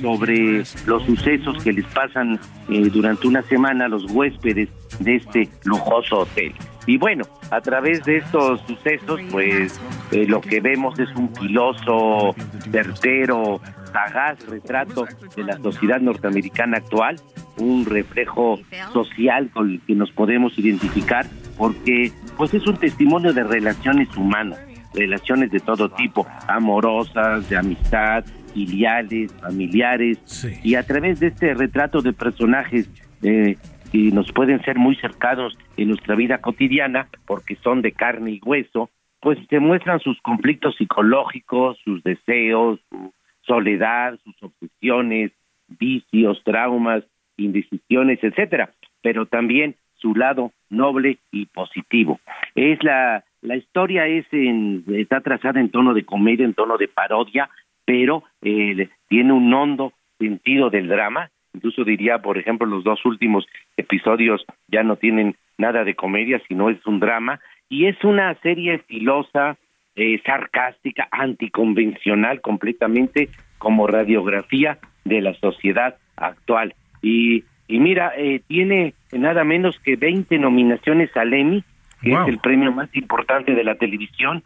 sobre 0.00 0.64
los 0.86 1.02
sucesos 1.04 1.62
que 1.62 1.72
les 1.72 1.84
pasan 1.86 2.38
eh, 2.68 2.88
durante 2.90 3.26
una 3.26 3.42
semana 3.42 3.84
a 3.84 3.88
los 3.88 4.10
huéspedes 4.10 4.68
de 4.98 5.16
este 5.16 5.48
lujoso 5.64 6.20
hotel. 6.20 6.54
Y 6.86 6.98
bueno, 6.98 7.24
a 7.50 7.60
través 7.60 8.04
de 8.04 8.18
estos 8.18 8.60
sucesos, 8.66 9.20
pues 9.30 9.80
eh, 10.12 10.26
lo 10.26 10.40
que 10.40 10.60
vemos 10.60 10.98
es 10.98 11.08
un 11.16 11.32
piloso, 11.32 12.34
certero, 12.70 13.60
sagaz 13.92 14.44
retrato 14.46 15.06
de 15.36 15.44
la 15.44 15.56
sociedad 15.58 16.00
norteamericana 16.00 16.78
actual, 16.78 17.16
un 17.58 17.86
reflejo 17.86 18.58
social 18.92 19.50
con 19.52 19.70
el 19.70 19.80
que 19.80 19.94
nos 19.94 20.10
podemos 20.10 20.58
identificar, 20.58 21.26
porque 21.56 22.12
pues 22.36 22.54
es 22.54 22.66
un 22.66 22.76
testimonio 22.76 23.32
de 23.32 23.44
relaciones 23.44 24.14
humanas, 24.16 24.60
relaciones 24.94 25.50
de 25.50 25.60
todo 25.60 25.88
tipo, 25.90 26.26
amorosas, 26.48 27.48
de 27.48 27.56
amistad, 27.56 28.24
filiales, 28.52 29.32
familiares, 29.34 30.18
y 30.62 30.76
a 30.76 30.84
través 30.84 31.20
de 31.20 31.28
este 31.28 31.54
retrato 31.54 32.00
de 32.00 32.12
personajes 32.12 32.88
eh, 33.22 33.56
que 33.92 33.98
nos 34.12 34.30
pueden 34.32 34.62
ser 34.62 34.76
muy 34.76 34.96
cercanos 34.96 35.58
en 35.76 35.88
nuestra 35.88 36.14
vida 36.14 36.38
cotidiana, 36.38 37.08
porque 37.26 37.56
son 37.56 37.82
de 37.82 37.92
carne 37.92 38.32
y 38.32 38.40
hueso, 38.44 38.90
pues 39.20 39.38
se 39.48 39.58
muestran 39.58 40.00
sus 40.00 40.20
conflictos 40.20 40.76
psicológicos, 40.76 41.78
sus 41.84 42.02
deseos, 42.02 42.80
su 42.90 43.12
soledad, 43.42 44.18
sus 44.22 44.34
obsesiones, 44.42 45.32
vicios, 45.68 46.42
traumas, 46.44 47.04
indecisiones, 47.36 48.18
etcétera, 48.22 48.72
pero 49.02 49.26
también 49.26 49.76
su 49.96 50.14
lado 50.14 50.52
noble 50.68 51.18
y 51.30 51.46
positivo. 51.46 52.20
Es 52.54 52.82
la 52.82 53.24
la 53.44 53.56
historia 53.56 54.06
es 54.06 54.24
en, 54.32 54.84
está 54.88 55.20
trazada 55.20 55.60
en 55.60 55.70
tono 55.70 55.92
de 55.92 56.04
comedia, 56.04 56.46
en 56.46 56.54
tono 56.54 56.78
de 56.78 56.88
parodia, 56.88 57.50
pero 57.84 58.24
eh, 58.40 58.88
tiene 59.08 59.34
un 59.34 59.52
hondo 59.52 59.92
sentido 60.18 60.70
del 60.70 60.88
drama. 60.88 61.30
Incluso 61.52 61.84
diría, 61.84 62.22
por 62.22 62.38
ejemplo, 62.38 62.66
los 62.66 62.84
dos 62.84 63.04
últimos 63.04 63.46
episodios 63.76 64.44
ya 64.68 64.82
no 64.82 64.96
tienen 64.96 65.36
nada 65.58 65.84
de 65.84 65.94
comedia, 65.94 66.40
sino 66.48 66.70
es 66.70 66.84
un 66.86 67.00
drama. 67.00 67.38
Y 67.68 67.84
es 67.84 68.02
una 68.02 68.34
serie 68.40 68.78
filosa, 68.78 69.58
eh, 69.94 70.22
sarcástica, 70.24 71.06
anticonvencional, 71.10 72.40
completamente 72.40 73.28
como 73.58 73.86
radiografía 73.86 74.78
de 75.04 75.20
la 75.20 75.34
sociedad 75.34 75.98
actual. 76.16 76.74
Y, 77.02 77.44
y 77.66 77.78
mira, 77.78 78.12
eh, 78.16 78.40
tiene 78.46 78.94
nada 79.12 79.44
menos 79.44 79.78
que 79.80 79.96
20 79.96 80.38
nominaciones 80.38 81.16
al 81.16 81.32
Emmy, 81.32 81.64
que 82.02 82.12
es 82.12 82.28
el 82.28 82.38
premio 82.38 82.72
más 82.72 82.94
importante 82.94 83.54
de 83.54 83.64
la 83.64 83.76
televisión. 83.76 84.42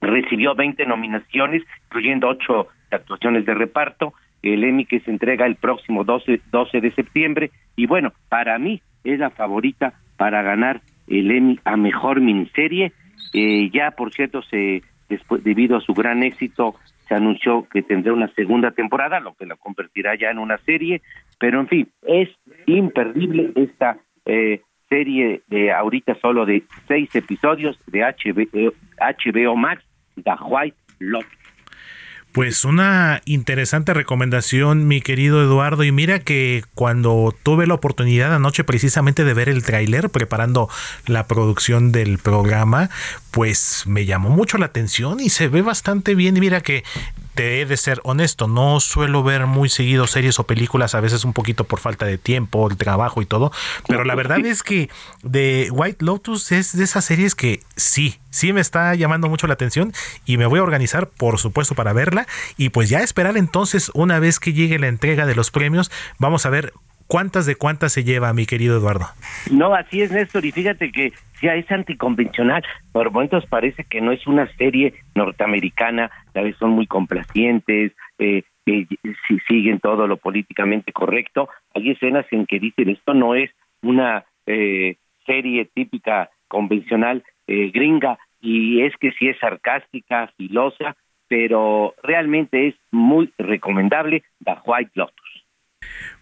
Recibió 0.00 0.54
20 0.54 0.86
nominaciones, 0.86 1.62
incluyendo 1.86 2.28
8 2.28 2.68
actuaciones 2.90 3.44
de 3.44 3.54
reparto. 3.54 4.14
El 4.42 4.64
Emmy 4.64 4.86
que 4.86 5.00
se 5.00 5.10
entrega 5.10 5.44
el 5.44 5.56
próximo 5.56 6.04
12, 6.04 6.40
12 6.50 6.80
de 6.80 6.90
septiembre. 6.92 7.50
Y 7.76 7.86
bueno, 7.86 8.12
para 8.28 8.58
mí 8.58 8.80
es 9.04 9.18
la 9.18 9.30
favorita 9.30 9.94
para 10.16 10.42
ganar 10.42 10.80
el 11.08 11.30
Emmy 11.30 11.60
a 11.64 11.76
mejor 11.76 12.20
miniserie. 12.20 12.92
Eh, 13.34 13.68
ya, 13.72 13.90
por 13.90 14.12
cierto, 14.14 14.42
se 14.42 14.82
después, 15.08 15.42
debido 15.44 15.76
a 15.76 15.80
su 15.80 15.92
gran 15.92 16.22
éxito, 16.22 16.76
se 17.08 17.14
anunció 17.14 17.66
que 17.70 17.82
tendrá 17.82 18.12
una 18.12 18.28
segunda 18.34 18.70
temporada, 18.70 19.20
lo 19.20 19.34
que 19.34 19.46
la 19.46 19.56
convertirá 19.56 20.14
ya 20.14 20.30
en 20.30 20.38
una 20.38 20.58
serie. 20.58 21.02
Pero 21.38 21.60
en 21.60 21.68
fin, 21.68 21.88
es 22.06 22.28
imperdible 22.76 23.52
esta 23.56 23.98
eh, 24.26 24.62
serie 24.88 25.42
de 25.48 25.72
ahorita 25.72 26.14
solo 26.20 26.46
de 26.46 26.64
seis 26.86 27.14
episodios 27.14 27.78
de 27.86 28.00
HBO, 28.00 28.72
HBO 29.00 29.56
Max, 29.56 29.82
The 30.22 30.32
White 30.44 30.76
Lotus. 30.98 31.38
Pues 32.32 32.64
una 32.64 33.22
interesante 33.24 33.94
recomendación, 33.94 34.86
mi 34.86 35.00
querido 35.00 35.42
Eduardo. 35.42 35.82
Y 35.82 35.92
mira 35.92 36.18
que 36.18 36.62
cuando 36.74 37.34
tuve 37.42 37.66
la 37.66 37.74
oportunidad 37.74 38.34
anoche 38.34 38.64
precisamente 38.64 39.24
de 39.24 39.34
ver 39.34 39.48
el 39.48 39.64
tráiler 39.64 40.10
preparando 40.10 40.68
la 41.06 41.26
producción 41.26 41.90
del 41.90 42.18
programa, 42.18 42.90
pues 43.30 43.84
me 43.86 44.04
llamó 44.04 44.28
mucho 44.28 44.58
la 44.58 44.66
atención 44.66 45.20
y 45.20 45.30
se 45.30 45.48
ve 45.48 45.62
bastante 45.62 46.14
bien. 46.14 46.36
Y 46.36 46.40
mira 46.40 46.60
que 46.60 46.84
te 47.38 47.60
he 47.60 47.66
de 47.66 47.76
ser 47.76 48.00
honesto, 48.02 48.48
no 48.48 48.80
suelo 48.80 49.22
ver 49.22 49.46
muy 49.46 49.68
seguido 49.68 50.08
series 50.08 50.40
o 50.40 50.44
películas, 50.44 50.96
a 50.96 51.00
veces 51.00 51.24
un 51.24 51.32
poquito 51.32 51.62
por 51.62 51.78
falta 51.78 52.04
de 52.04 52.18
tiempo, 52.18 52.68
el 52.68 52.76
trabajo 52.76 53.22
y 53.22 53.26
todo, 53.26 53.52
pero 53.86 54.02
la 54.02 54.16
verdad 54.16 54.44
es 54.44 54.64
que 54.64 54.90
de 55.22 55.68
White 55.70 56.04
Lotus 56.04 56.50
es 56.50 56.76
de 56.76 56.82
esas 56.82 57.04
series 57.04 57.36
que 57.36 57.60
sí, 57.76 58.18
sí 58.30 58.52
me 58.52 58.60
está 58.60 58.92
llamando 58.96 59.28
mucho 59.28 59.46
la 59.46 59.54
atención 59.54 59.92
y 60.26 60.36
me 60.36 60.46
voy 60.46 60.58
a 60.58 60.64
organizar, 60.64 61.10
por 61.10 61.38
supuesto, 61.38 61.76
para 61.76 61.92
verla. 61.92 62.26
Y 62.56 62.70
pues 62.70 62.88
ya 62.88 63.02
esperar 63.02 63.36
entonces 63.36 63.92
una 63.94 64.18
vez 64.18 64.40
que 64.40 64.52
llegue 64.52 64.80
la 64.80 64.88
entrega 64.88 65.24
de 65.24 65.36
los 65.36 65.52
premios, 65.52 65.92
vamos 66.18 66.44
a 66.44 66.50
ver 66.50 66.72
cuántas 67.08 67.46
de 67.46 67.56
cuántas 67.56 67.92
se 67.92 68.04
lleva, 68.04 68.32
mi 68.32 68.46
querido 68.46 68.78
Eduardo. 68.78 69.06
No, 69.50 69.74
así 69.74 70.02
es, 70.02 70.12
Néstor, 70.12 70.44
y 70.44 70.52
fíjate 70.52 70.92
que 70.92 71.12
ya 71.42 71.54
es 71.54 71.68
anticonvencional. 71.70 72.62
Por 72.92 73.10
momentos 73.10 73.44
parece 73.46 73.84
que 73.84 74.00
no 74.00 74.12
es 74.12 74.24
una 74.26 74.46
serie 74.56 74.94
norteamericana, 75.16 76.10
a 76.34 76.40
veces 76.40 76.58
son 76.58 76.70
muy 76.70 76.86
complacientes, 76.86 77.92
eh, 78.18 78.42
eh, 78.66 78.86
si 79.26 79.38
siguen 79.48 79.80
todo 79.80 80.06
lo 80.06 80.18
políticamente 80.18 80.92
correcto. 80.92 81.48
Hay 81.74 81.90
escenas 81.90 82.26
en 82.30 82.46
que 82.46 82.60
dicen 82.60 82.90
esto 82.90 83.14
no 83.14 83.34
es 83.34 83.50
una 83.82 84.24
eh, 84.46 84.96
serie 85.26 85.64
típica 85.74 86.30
convencional 86.48 87.24
eh, 87.46 87.70
gringa, 87.72 88.18
y 88.40 88.82
es 88.82 88.94
que 88.96 89.12
sí 89.12 89.28
es 89.28 89.38
sarcástica, 89.38 90.32
filosa, 90.36 90.96
pero 91.28 91.94
realmente 92.02 92.68
es 92.68 92.74
muy 92.90 93.32
recomendable 93.38 94.22
The 94.44 94.56
White 94.64 94.92
Lotus. 94.94 95.27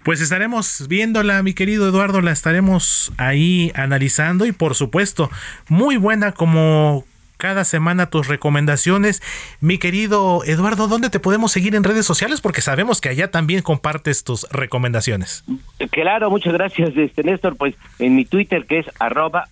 Pues 0.07 0.21
estaremos 0.21 0.87
viéndola, 0.87 1.43
mi 1.43 1.53
querido 1.53 1.89
Eduardo, 1.89 2.21
la 2.21 2.31
estaremos 2.31 3.13
ahí 3.17 3.73
analizando 3.75 4.47
y 4.47 4.53
por 4.53 4.77
supuesto, 4.77 5.33
muy 5.69 5.97
buena 5.97 6.31
como 6.31 7.05
cada 7.39 7.65
semana 7.65 8.09
tus 8.09 8.29
recomendaciones. 8.29 9.21
Mi 9.61 9.79
querido 9.79 10.45
Eduardo, 10.45 10.87
¿dónde 10.87 11.11
te 11.11 11.19
podemos 11.19 11.51
seguir 11.51 11.75
en 11.75 11.83
redes 11.83 12.07
sociales? 12.07 12.41
Porque 12.41 12.61
sabemos 12.61 13.01
que 13.01 13.09
allá 13.09 13.33
también 13.33 13.63
compartes 13.63 14.23
tus 14.23 14.49
recomendaciones. 14.53 15.43
Claro, 15.91 16.31
muchas 16.31 16.53
gracias, 16.53 16.97
este 16.97 17.25
Néstor. 17.25 17.57
Pues 17.57 17.75
en 17.99 18.15
mi 18.15 18.25
Twitter 18.25 18.65
que 18.65 18.79
es 18.79 18.87
arroba. 19.01 19.49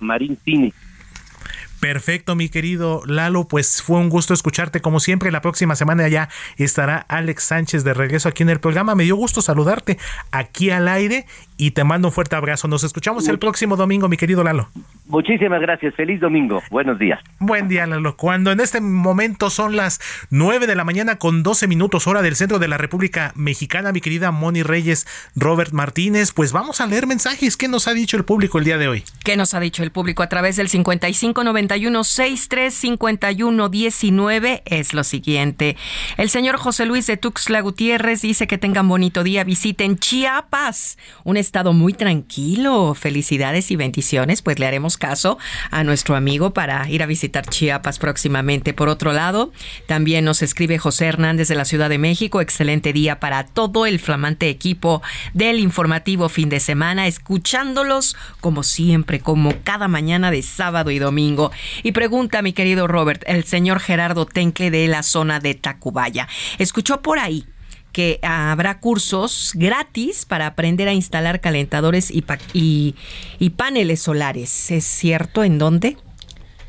Perfecto, 1.85 2.35
mi 2.35 2.49
querido 2.49 3.03
Lalo, 3.05 3.47
pues 3.47 3.83
fue 3.83 3.99
un 3.99 4.09
gusto 4.09 4.33
escucharte 4.33 4.81
como 4.81 5.01
siempre. 5.01 5.31
La 5.31 5.43
próxima 5.43 5.77
semana 5.77 6.09
ya 6.09 6.31
estará 6.57 6.97
Alex 6.97 7.45
Sánchez 7.45 7.85
de 7.85 7.93
regreso 7.93 8.27
aquí 8.31 8.43
en 8.43 8.49
el 8.49 8.59
programa. 8.59 8.95
Me 8.95 9.05
dio 9.05 9.17
gusto 9.17 9.43
saludarte 9.43 9.99
aquí 10.31 10.71
al 10.71 10.89
aire 10.89 11.27
y 11.57 11.73
te 11.73 11.85
mando 11.85 12.09
un 12.09 12.13
fuerte 12.13 12.37
abrazo. 12.37 12.69
Nos 12.69 12.85
escuchamos 12.85 13.29
el 13.29 13.39
próximo 13.39 13.77
domingo, 13.77 14.09
mi 14.09 14.17
querido 14.17 14.43
Lalo. 14.43 14.69
Muchísimas 15.07 15.61
gracias. 15.61 15.95
Feliz 15.95 16.21
domingo. 16.21 16.63
Buenos 16.71 16.99
días. 16.99 17.21
Buen 17.39 17.69
día, 17.69 17.87
Lalo. 17.87 18.17
Cuando 18.17 18.51
en 18.51 18.61
este 18.61 18.81
momento 18.81 19.51
son 19.51 19.77
las 19.77 20.01
9 20.31 20.67
de 20.67 20.75
la 20.75 20.85
mañana 20.85 21.17
con 21.17 21.43
12 21.43 21.69
minutos 21.69 22.07
hora 22.07 22.23
del 22.23 22.37
centro 22.37 22.59
de 22.59 22.69
la 22.69 22.79
República 22.79 23.33
Mexicana, 23.35 23.93
mi 23.93 24.01
querida 24.01 24.31
Moni 24.31 24.63
Reyes, 24.63 25.07
Robert 25.37 25.73
Martínez, 25.73 26.33
pues 26.33 26.53
vamos 26.53 26.81
a 26.81 26.87
leer 26.87 27.07
mensajes. 27.07 27.57
¿Qué 27.57 27.69
nos 27.69 27.87
ha 27.87 27.95
dicho 27.95 28.17
el 28.17 28.25
público 28.25 28.59
el 28.59 28.65
día 28.65 28.79
de 28.79 28.89
hoy? 28.89 29.05
¿Qué 29.25 29.37
nos 29.37 29.55
ha 29.55 29.61
dicho 29.61 29.83
el 29.83 29.93
público 29.93 30.23
a 30.23 30.29
través 30.29 30.57
del 30.57 30.69
5591 30.69 32.05
6351 32.05 33.69
19? 33.69 34.63
Es 34.65 34.95
lo 34.95 35.05
siguiente. 35.05 35.77
El 36.17 36.31
señor 36.31 36.57
José 36.57 36.87
Luis 36.87 37.07
de 37.07 37.17
Tuxtla 37.17 37.61
Gutiérrez 37.61 38.23
dice 38.23 38.47
que 38.47 38.59
tengan 38.59 38.89
bonito 38.89 39.23
día. 39.23 39.45
Visiten 39.45 39.99
Chiapas, 39.99 40.99
un 41.25 41.37
estado 41.45 41.73
muy 41.73 41.93
tranquilo. 41.93 42.95
Felicidades 42.95 43.71
y 43.71 43.77
bendiciones. 43.77 44.43
Pues 44.43 44.59
le 44.59 44.67
haremos 44.67 44.97
caso 44.97 45.39
a 45.71 45.85
nuestro 45.85 46.17
amigo 46.17 46.53
para 46.53 46.89
ir 46.89 47.03
a 47.03 47.07
visitar 47.07 47.47
Chiapas 47.47 47.99
próximamente. 47.99 48.75
Por 48.75 48.89
otro 48.89 49.13
lado, 49.13 49.53
también 49.87 50.25
nos 50.25 50.43
escribe 50.43 50.79
José 50.79 51.07
Hernández 51.07 51.49
de 51.49 51.55
la 51.55 51.65
Ciudad 51.65 51.89
de 51.89 51.99
México. 51.99 52.41
Excelente 52.41 52.93
día 52.93 53.21
para 53.21 53.45
todo 53.45 53.87
el 53.87 53.99
flamante 53.99 54.49
equipo 54.49 55.03
del 55.33 55.61
informativo 55.61 56.29
fin 56.29 56.49
de 56.49 56.61
semana, 56.61 57.07
escuchándolos 57.07 58.17
como 58.41 58.63
siempre, 58.63 59.21
como 59.21 59.53
cada 59.63 59.89
mañana 59.89 60.31
de 60.31 60.43
sábado 60.43 60.91
y 60.91 60.99
domingo. 60.99 61.53
Y 61.83 61.93
pregunta, 61.93 62.43
mi 62.43 62.53
querido 62.53 62.87
Robert, 62.87 63.23
el 63.27 63.45
señor 63.45 63.81
Gerardo 63.81 64.27
Tencle 64.27 64.71
de 64.71 64.89
la 64.89 65.03
zona 65.03 65.41
de 65.41 65.55
Tacubaya. 65.55 66.29
Escuchó 66.59 67.03
por 67.03 67.19
ahí 67.19 67.47
que 67.95 68.19
habrá 68.23 68.81
cursos 68.81 69.53
gratis 69.55 70.27
para 70.27 70.49
aprender 70.49 70.89
a 70.89 70.93
instalar 70.93 71.41
calentadores 71.41 72.11
y, 72.13 73.51
paneles 73.57 74.03
solares. 74.03 74.71
¿Es 74.71 74.85
cierto? 74.85 75.45
¿En 75.45 75.59
dónde? 75.59 75.97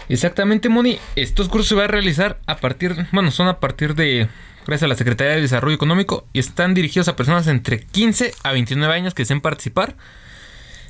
Exactamente, 0.07 0.69
Moni. 0.69 0.99
Estos 1.17 1.49
cursos 1.49 1.67
se 1.67 1.75
van 1.75 1.85
a 1.85 1.87
realizar 1.87 2.39
a 2.45 2.57
partir, 2.57 3.07
bueno, 3.11 3.31
son 3.31 3.47
a 3.47 3.59
partir 3.59 3.95
de, 3.95 4.29
gracias 4.67 4.83
a 4.83 4.87
la 4.87 4.95
Secretaría 4.95 5.33
de 5.33 5.41
Desarrollo 5.41 5.75
Económico 5.75 6.27
y 6.31 6.39
están 6.39 6.75
dirigidos 6.75 7.07
a 7.07 7.15
personas 7.15 7.47
entre 7.47 7.81
15 7.81 8.31
a 8.43 8.51
29 8.51 8.93
años 8.93 9.15
que 9.15 9.23
deseen 9.23 9.41
participar. 9.41 9.95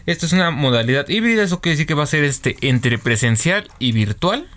Esto 0.06 0.26
es 0.26 0.34
una 0.34 0.52
modalidad 0.52 1.07
híbrida, 1.07 1.44
eso 1.44 1.62
quiere 1.62 1.76
decir 1.76 1.88
que 1.88 1.94
va 1.94 2.03
a 2.03 2.07
ser 2.07 2.26
este 2.26 2.57
entre 2.62 2.99
presencial 2.99 3.70
y 3.80 3.94
virtual. 3.94 4.48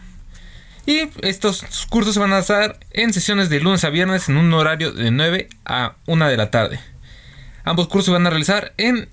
Y 0.89 1.10
estos 1.20 1.66
cursos 1.90 2.15
se 2.15 2.20
van 2.20 2.32
a 2.32 2.39
hacer 2.39 2.78
en 2.93 3.12
sesiones 3.12 3.51
de 3.51 3.60
lunes 3.60 3.85
a 3.85 3.90
viernes 3.90 4.31
en 4.31 4.39
un 4.39 4.51
horario 4.55 4.90
de 4.90 5.10
9 5.10 5.51
a 5.66 5.97
1 6.06 6.28
de 6.28 6.36
la 6.39 6.51
tarde. 6.51 6.81
Ambos 7.62 7.89
cursos 7.89 8.06
se 8.06 8.12
van 8.12 8.27
a 8.27 8.31
realizar 8.31 8.73
en 8.78 9.10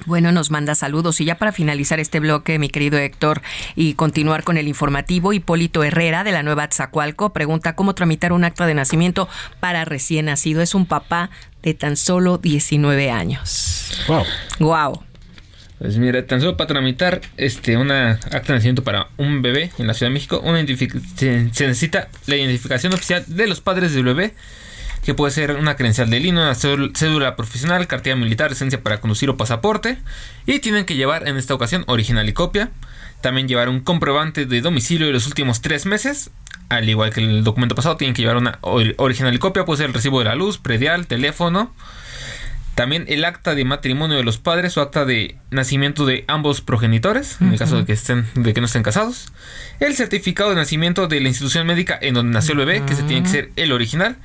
Bueno, 0.06 0.32
nos 0.32 0.50
manda 0.50 0.74
saludos. 0.74 1.20
Y 1.20 1.24
ya 1.24 1.36
para 1.36 1.52
finalizar 1.52 2.00
este 2.00 2.20
bloque, 2.20 2.58
mi 2.58 2.68
querido 2.68 2.98
Héctor, 2.98 3.42
y 3.74 3.94
continuar 3.94 4.44
con 4.44 4.56
el 4.56 4.68
informativo, 4.68 5.32
Hipólito 5.32 5.82
Herrera 5.82 6.24
de 6.24 6.32
la 6.32 6.42
Nueva 6.42 6.68
Tzacualco 6.68 7.32
pregunta 7.32 7.74
cómo 7.74 7.94
tramitar 7.94 8.32
un 8.32 8.44
acta 8.44 8.66
de 8.66 8.74
nacimiento 8.74 9.28
para 9.60 9.84
recién 9.84 10.26
nacido. 10.26 10.62
Es 10.62 10.74
un 10.74 10.86
papá 10.86 11.30
de 11.62 11.74
tan 11.74 11.96
solo 11.96 12.38
19 12.38 13.10
años. 13.10 14.04
Wow. 14.08 14.24
Wow. 14.60 15.02
Pues 15.78 15.98
mira, 15.98 16.24
tan 16.26 16.40
solo 16.40 16.56
para 16.56 16.68
tramitar 16.68 17.20
este 17.36 17.76
una 17.76 18.12
acta 18.12 18.44
de 18.48 18.54
nacimiento 18.54 18.84
para 18.84 19.08
un 19.16 19.42
bebé 19.42 19.70
en 19.78 19.86
la 19.86 19.94
Ciudad 19.94 20.10
de 20.10 20.14
México, 20.14 20.40
una 20.44 20.64
se, 20.66 21.44
necesita 21.44 22.08
la 22.26 22.36
identificación 22.36 22.94
oficial 22.94 23.24
de 23.26 23.46
los 23.46 23.60
padres 23.60 23.92
del 23.92 24.04
bebé, 24.04 24.34
que 25.04 25.14
puede 25.14 25.32
ser 25.32 25.52
una 25.56 25.76
credencial 25.76 26.08
de 26.08 26.18
línea, 26.18 26.44
una 26.44 26.54
cédula 26.54 27.36
profesional, 27.36 27.86
cartilla 27.86 28.16
militar, 28.16 28.50
licencia 28.50 28.82
para 28.82 29.00
conducir 29.00 29.28
o 29.30 29.36
pasaporte, 29.36 29.98
y 30.46 30.60
tienen 30.60 30.86
que 30.86 30.96
llevar 30.96 31.28
en 31.28 31.36
esta 31.36 31.54
ocasión 31.54 31.84
original 31.86 32.28
y 32.28 32.32
copia. 32.32 32.70
También 33.20 33.48
llevar 33.48 33.68
un 33.68 33.80
comprobante 33.80 34.46
de 34.46 34.60
domicilio 34.60 35.06
de 35.06 35.12
los 35.12 35.26
últimos 35.26 35.60
tres 35.60 35.86
meses, 35.86 36.30
al 36.68 36.88
igual 36.88 37.12
que 37.12 37.20
el 37.20 37.44
documento 37.44 37.74
pasado, 37.74 37.96
tienen 37.96 38.14
que 38.14 38.22
llevar 38.22 38.38
una 38.38 38.58
original 38.96 39.34
y 39.34 39.38
copia, 39.38 39.64
puede 39.64 39.78
ser 39.78 39.86
el 39.86 39.94
recibo 39.94 40.18
de 40.18 40.24
la 40.26 40.34
luz, 40.34 40.58
predial, 40.58 41.06
teléfono, 41.06 41.74
también 42.74 43.04
el 43.08 43.24
acta 43.24 43.54
de 43.54 43.64
matrimonio 43.64 44.16
de 44.16 44.24
los 44.24 44.38
padres 44.38 44.76
o 44.76 44.80
acta 44.80 45.04
de 45.04 45.36
nacimiento 45.50 46.06
de 46.06 46.24
ambos 46.26 46.60
progenitores, 46.60 47.36
en 47.40 47.52
el 47.52 47.58
caso 47.58 47.76
de 47.76 47.84
que 47.84 47.92
estén, 47.92 48.26
de 48.34 48.52
que 48.52 48.60
no 48.60 48.66
estén 48.66 48.82
casados. 48.82 49.32
El 49.80 49.94
certificado 49.94 50.50
de 50.50 50.56
nacimiento 50.56 51.06
de 51.06 51.20
la 51.20 51.28
institución 51.28 51.66
médica 51.66 51.96
en 52.00 52.14
donde 52.14 52.32
nació 52.32 52.52
el 52.52 52.58
bebé, 52.58 52.82
que 52.84 52.94
se 52.94 53.04
tiene 53.04 53.22
que 53.22 53.28
ser 53.28 53.50
el 53.56 53.70
original. 53.70 54.16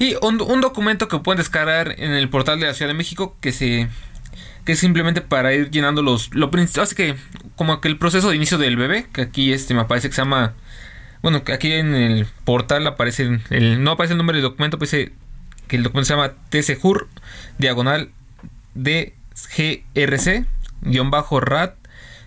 Y 0.00 0.16
un, 0.22 0.38
documento 0.38 1.08
que 1.08 1.18
pueden 1.18 1.36
descargar 1.36 1.94
en 1.98 2.12
el 2.12 2.30
portal 2.30 2.58
de 2.58 2.66
la 2.66 2.72
Ciudad 2.72 2.88
de 2.88 2.94
México 2.94 3.36
que 3.40 3.52
se 3.52 3.86
que 4.64 4.72
es 4.72 4.78
simplemente 4.78 5.20
para 5.20 5.52
ir 5.52 5.70
llenando 5.70 6.02
los 6.02 6.34
lo 6.34 6.50
así 6.80 6.94
que 6.94 7.16
como 7.54 7.82
que 7.82 7.88
el 7.88 7.98
proceso 7.98 8.30
de 8.30 8.36
inicio 8.36 8.56
del 8.56 8.76
bebé, 8.76 9.08
que 9.12 9.20
aquí 9.20 9.52
este 9.52 9.74
me 9.74 9.84
parece 9.84 10.08
que 10.08 10.14
se 10.14 10.22
llama 10.22 10.54
bueno, 11.20 11.42
aquí 11.52 11.72
en 11.72 11.94
el 11.94 12.26
portal 12.44 12.86
aparece 12.86 13.40
el 13.50 13.84
no 13.84 13.90
aparece 13.90 14.14
el 14.14 14.16
nombre 14.16 14.36
del 14.36 14.42
documento, 14.42 14.78
pues 14.78 14.90
que 14.90 15.12
el 15.76 15.82
documento 15.82 16.06
se 16.06 16.14
llama 16.14 16.32
TCJUR, 16.48 17.06
diagonal 17.58 18.10
DGRC, 18.74 20.46
guion 20.80 21.10
bajo 21.10 21.40
RAT, 21.40 21.76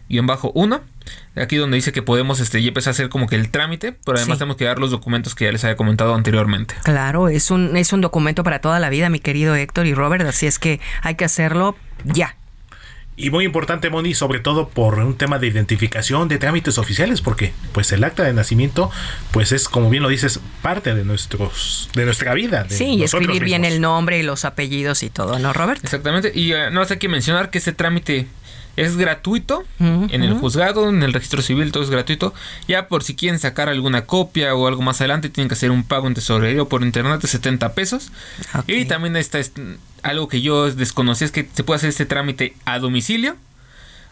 guion 0.09 0.27
bajo 0.27 0.51
1. 0.53 0.79
Aquí 1.35 1.55
donde 1.55 1.75
dice 1.75 1.91
que 1.91 2.03
podemos 2.03 2.39
este, 2.39 2.61
ya 2.61 2.67
empezar 2.67 2.91
a 2.91 2.93
hacer 2.93 3.09
como 3.09 3.27
que 3.27 3.35
el 3.35 3.49
trámite, 3.49 3.91
pero 3.91 4.17
además 4.17 4.37
tenemos 4.37 4.57
que 4.57 4.65
dar 4.65 4.77
los 4.77 4.91
documentos 4.91 5.33
que 5.33 5.45
ya 5.45 5.51
les 5.51 5.63
había 5.63 5.75
comentado 5.75 6.13
anteriormente. 6.13 6.75
Claro, 6.83 7.27
es 7.27 7.49
un, 7.49 7.75
es 7.75 7.91
un 7.91 8.01
documento 8.01 8.43
para 8.43 8.59
toda 8.59 8.79
la 8.79 8.89
vida, 8.89 9.09
mi 9.09 9.19
querido 9.19 9.55
Héctor 9.55 9.87
y 9.87 9.93
Robert, 9.93 10.25
así 10.27 10.45
es 10.45 10.59
que 10.59 10.79
hay 11.01 11.15
que 11.15 11.25
hacerlo 11.25 11.75
ya. 12.03 12.35
Y 13.15 13.29
muy 13.29 13.45
importante, 13.45 13.91
Moni, 13.91 14.15
sobre 14.15 14.39
todo 14.39 14.69
por 14.69 14.97
un 14.97 15.15
tema 15.15 15.37
de 15.37 15.45
identificación 15.45 16.27
de 16.27 16.39
trámites 16.39 16.79
oficiales, 16.79 17.21
porque 17.21 17.53
pues 17.71 17.91
el 17.91 18.03
acta 18.03 18.23
de 18.23 18.33
nacimiento, 18.33 18.89
pues 19.31 19.51
es, 19.51 19.69
como 19.69 19.91
bien 19.91 20.01
lo 20.01 20.09
dices, 20.09 20.39
parte 20.63 20.95
de 20.95 21.05
nuestros, 21.05 21.89
de 21.93 22.05
nuestra 22.05 22.33
vida. 22.33 22.65
sí, 22.69 22.95
y 22.95 23.03
escribir 23.03 23.43
bien 23.43 23.65
el 23.65 23.81
nombre 23.81 24.17
y 24.17 24.23
los 24.23 24.45
apellidos 24.45 25.03
y 25.03 25.11
todo, 25.11 25.37
¿no, 25.37 25.53
Robert? 25.53 25.83
Exactamente. 25.83 26.31
Y 26.33 26.53
uh, 26.53 26.71
no 26.71 26.81
hace 26.81 26.97
que 26.97 27.07
mencionar 27.07 27.51
que 27.51 27.59
ese 27.59 27.71
trámite 27.71 28.27
es 28.75 28.97
gratuito 28.97 29.63
en 29.79 30.23
el 30.23 30.33
juzgado, 30.33 30.89
en 30.89 31.03
el 31.03 31.13
registro 31.13 31.41
civil, 31.41 31.71
todo 31.71 31.83
es 31.83 31.89
gratuito. 31.89 32.33
Ya 32.67 32.87
por 32.87 33.03
si 33.03 33.15
quieren 33.15 33.39
sacar 33.39 33.69
alguna 33.69 34.05
copia 34.05 34.55
o 34.55 34.67
algo 34.67 34.81
más 34.81 35.01
adelante, 35.01 35.29
tienen 35.29 35.47
que 35.49 35.53
hacer 35.53 35.71
un 35.71 35.83
pago 35.83 36.07
en 36.07 36.13
tesorería 36.13 36.65
por 36.65 36.83
internet 36.83 37.21
de 37.21 37.27
70 37.27 37.73
pesos. 37.73 38.11
Y 38.67 38.85
también 38.85 39.15
está 39.15 39.39
algo 40.01 40.27
que 40.27 40.41
yo 40.41 40.71
desconocí, 40.71 41.25
es 41.25 41.31
que 41.31 41.47
se 41.53 41.63
puede 41.63 41.77
hacer 41.77 41.89
este 41.89 42.05
trámite 42.05 42.55
a 42.65 42.79
domicilio. 42.79 43.37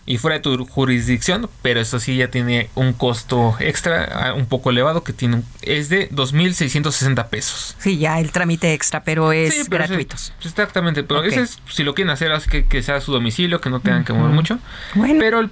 Y 0.06 0.18
fuera 0.18 0.38
de 0.38 0.41
tu 0.41 0.65
jurisdicción, 0.65 1.49
pero 1.61 1.80
eso 1.80 1.99
sí 1.99 2.18
ya 2.18 2.30
tiene 2.30 2.69
un 2.76 2.94
costo 2.94 3.56
extra 3.60 4.03
ah, 4.03 4.34
un 4.34 4.45
poco 4.45 4.72
elevado 4.72 5.03
que 5.03 5.14
tiene 5.14 5.44
es 5.61 5.90
de 5.90 6.10
2.660 6.10 7.28
pesos. 7.30 7.76
Sí, 7.80 7.98
ya 7.98 8.19
el 8.19 8.32
trámite 8.32 8.73
extra, 8.73 9.03
pero 9.03 9.32
es 9.32 9.69
gratuito. 9.69 10.15
exactamente, 10.44 11.03
pero 11.03 11.23
ese 11.23 11.41
es, 11.41 11.60
si 11.69 11.84
lo 11.84 11.94
quieren 11.94 12.11
hacer, 12.11 12.32
así 12.32 12.49
que, 12.49 12.65
que 12.65 12.82
sea 12.82 12.99
su 13.02 13.11
domicilio, 13.11 13.61
que 13.61 13.69
no 13.69 13.80
tengan 13.80 14.03
que 14.03 14.14
mover 14.14 14.32
mucho. 14.32 14.60
Bueno. 14.95 15.19
Pero 15.19 15.49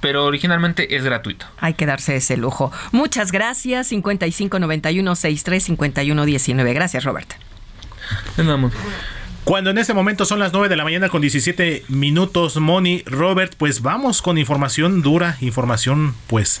pero 0.00 0.26
originalmente 0.26 0.94
es 0.96 1.02
gratuito. 1.02 1.46
Hay 1.58 1.74
que 1.74 1.84
darse 1.84 2.14
ese 2.14 2.36
lujo. 2.36 2.70
Muchas 2.92 3.32
gracias. 3.32 3.88
5591 3.88 5.16
635119. 5.16 6.72
Gracias, 6.72 7.04
Robert. 7.04 7.34
Cuando 9.48 9.70
en 9.70 9.78
ese 9.78 9.94
momento 9.94 10.26
son 10.26 10.40
las 10.40 10.52
9 10.52 10.68
de 10.68 10.76
la 10.76 10.84
mañana 10.84 11.08
con 11.08 11.22
17 11.22 11.84
minutos, 11.88 12.58
Moni, 12.58 13.02
Robert, 13.06 13.54
pues 13.56 13.80
vamos 13.80 14.20
con 14.20 14.36
información 14.36 15.00
dura, 15.00 15.38
información 15.40 16.14
pues 16.26 16.60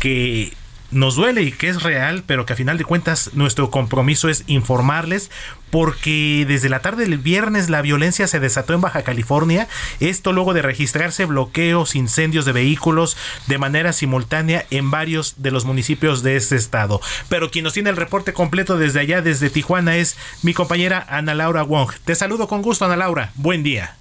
que 0.00 0.52
nos 0.94 1.16
duele 1.16 1.42
y 1.42 1.52
que 1.52 1.68
es 1.68 1.82
real, 1.82 2.24
pero 2.26 2.46
que 2.46 2.52
a 2.52 2.56
final 2.56 2.78
de 2.78 2.84
cuentas 2.84 3.30
nuestro 3.34 3.70
compromiso 3.70 4.28
es 4.28 4.44
informarles 4.46 5.30
porque 5.70 6.44
desde 6.46 6.68
la 6.68 6.80
tarde 6.80 7.04
del 7.04 7.18
viernes 7.18 7.68
la 7.68 7.82
violencia 7.82 8.28
se 8.28 8.38
desató 8.38 8.74
en 8.74 8.80
Baja 8.80 9.02
California, 9.02 9.66
esto 9.98 10.32
luego 10.32 10.54
de 10.54 10.62
registrarse 10.62 11.24
bloqueos, 11.24 11.96
incendios 11.96 12.44
de 12.44 12.52
vehículos 12.52 13.16
de 13.48 13.58
manera 13.58 13.92
simultánea 13.92 14.66
en 14.70 14.92
varios 14.92 15.34
de 15.42 15.50
los 15.50 15.64
municipios 15.64 16.22
de 16.22 16.36
este 16.36 16.54
estado. 16.54 17.00
Pero 17.28 17.50
quien 17.50 17.64
nos 17.64 17.72
tiene 17.72 17.90
el 17.90 17.96
reporte 17.96 18.32
completo 18.32 18.78
desde 18.78 19.00
allá, 19.00 19.20
desde 19.20 19.50
Tijuana, 19.50 19.96
es 19.96 20.16
mi 20.42 20.54
compañera 20.54 21.04
Ana 21.08 21.34
Laura 21.34 21.64
Wong. 21.64 21.90
Te 22.04 22.14
saludo 22.14 22.46
con 22.46 22.62
gusto, 22.62 22.84
Ana 22.84 22.96
Laura. 22.96 23.32
Buen 23.34 23.64
día. 23.64 23.96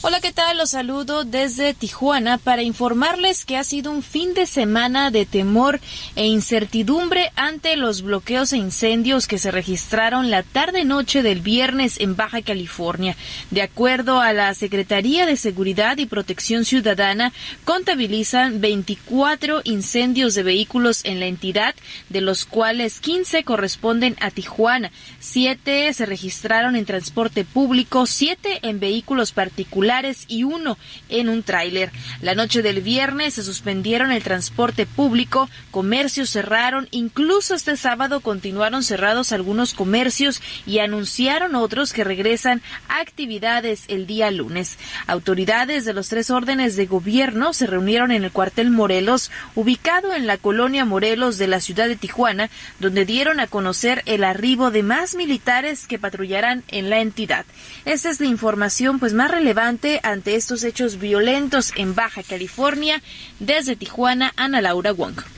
Hola, 0.00 0.20
¿qué 0.20 0.30
tal? 0.30 0.58
Los 0.58 0.70
saludo 0.70 1.24
desde 1.24 1.74
Tijuana 1.74 2.38
para 2.38 2.62
informarles 2.62 3.44
que 3.44 3.56
ha 3.56 3.64
sido 3.64 3.90
un 3.90 4.04
fin 4.04 4.32
de 4.32 4.46
semana 4.46 5.10
de 5.10 5.26
temor 5.26 5.80
e 6.14 6.24
incertidumbre 6.24 7.32
ante 7.34 7.74
los 7.74 8.02
bloqueos 8.02 8.52
e 8.52 8.58
incendios 8.58 9.26
que 9.26 9.38
se 9.38 9.50
registraron 9.50 10.30
la 10.30 10.44
tarde-noche 10.44 11.24
del 11.24 11.40
viernes 11.40 11.98
en 11.98 12.14
Baja 12.14 12.42
California. 12.42 13.16
De 13.50 13.60
acuerdo 13.60 14.20
a 14.20 14.32
la 14.32 14.54
Secretaría 14.54 15.26
de 15.26 15.36
Seguridad 15.36 15.98
y 15.98 16.06
Protección 16.06 16.64
Ciudadana, 16.64 17.32
contabilizan 17.64 18.60
24 18.60 19.62
incendios 19.64 20.36
de 20.36 20.44
vehículos 20.44 21.04
en 21.04 21.18
la 21.18 21.26
entidad, 21.26 21.74
de 22.08 22.20
los 22.20 22.44
cuales 22.44 23.00
15 23.00 23.42
corresponden 23.42 24.14
a 24.20 24.30
Tijuana, 24.30 24.92
7 25.18 25.92
se 25.92 26.06
registraron 26.06 26.76
en 26.76 26.84
transporte 26.84 27.44
público, 27.44 28.06
7 28.06 28.60
en 28.62 28.78
vehículos 28.78 29.32
particulares 29.32 29.87
y 30.28 30.44
uno 30.44 30.76
en 31.08 31.30
un 31.30 31.42
tráiler. 31.42 31.90
La 32.20 32.34
noche 32.34 32.60
del 32.60 32.82
viernes 32.82 33.34
se 33.34 33.42
suspendieron 33.42 34.12
el 34.12 34.22
transporte 34.22 34.84
público, 34.84 35.48
comercios 35.70 36.28
cerraron, 36.28 36.88
incluso 36.90 37.54
este 37.54 37.74
sábado 37.76 38.20
continuaron 38.20 38.82
cerrados 38.82 39.32
algunos 39.32 39.72
comercios 39.72 40.42
y 40.66 40.80
anunciaron 40.80 41.54
otros 41.54 41.94
que 41.94 42.04
regresan 42.04 42.60
a 42.88 43.00
actividades 43.00 43.84
el 43.88 44.06
día 44.06 44.30
lunes. 44.30 44.78
Autoridades 45.06 45.86
de 45.86 45.94
los 45.94 46.08
tres 46.08 46.30
órdenes 46.30 46.76
de 46.76 46.84
gobierno 46.84 47.54
se 47.54 47.66
reunieron 47.66 48.10
en 48.10 48.24
el 48.24 48.30
cuartel 48.30 48.70
Morelos, 48.70 49.30
ubicado 49.54 50.12
en 50.12 50.26
la 50.26 50.36
colonia 50.36 50.84
Morelos 50.84 51.38
de 51.38 51.46
la 51.46 51.60
ciudad 51.60 51.88
de 51.88 51.96
Tijuana, 51.96 52.50
donde 52.78 53.06
dieron 53.06 53.40
a 53.40 53.46
conocer 53.46 54.02
el 54.04 54.22
arribo 54.22 54.70
de 54.70 54.82
más 54.82 55.14
militares 55.14 55.86
que 55.86 55.98
patrullarán 55.98 56.62
en 56.68 56.90
la 56.90 57.00
entidad. 57.00 57.46
Esta 57.86 58.10
es 58.10 58.20
la 58.20 58.26
información 58.26 58.98
pues 58.98 59.14
más 59.14 59.30
relevante 59.30 59.77
ante 60.02 60.34
estos 60.34 60.64
hechos 60.64 60.98
violentos 60.98 61.72
en 61.76 61.94
Baja 61.94 62.22
California. 62.22 63.02
Desde 63.38 63.76
Tijuana, 63.76 64.32
Ana 64.36 64.60
Laura 64.60 64.92
Wong. 64.92 65.37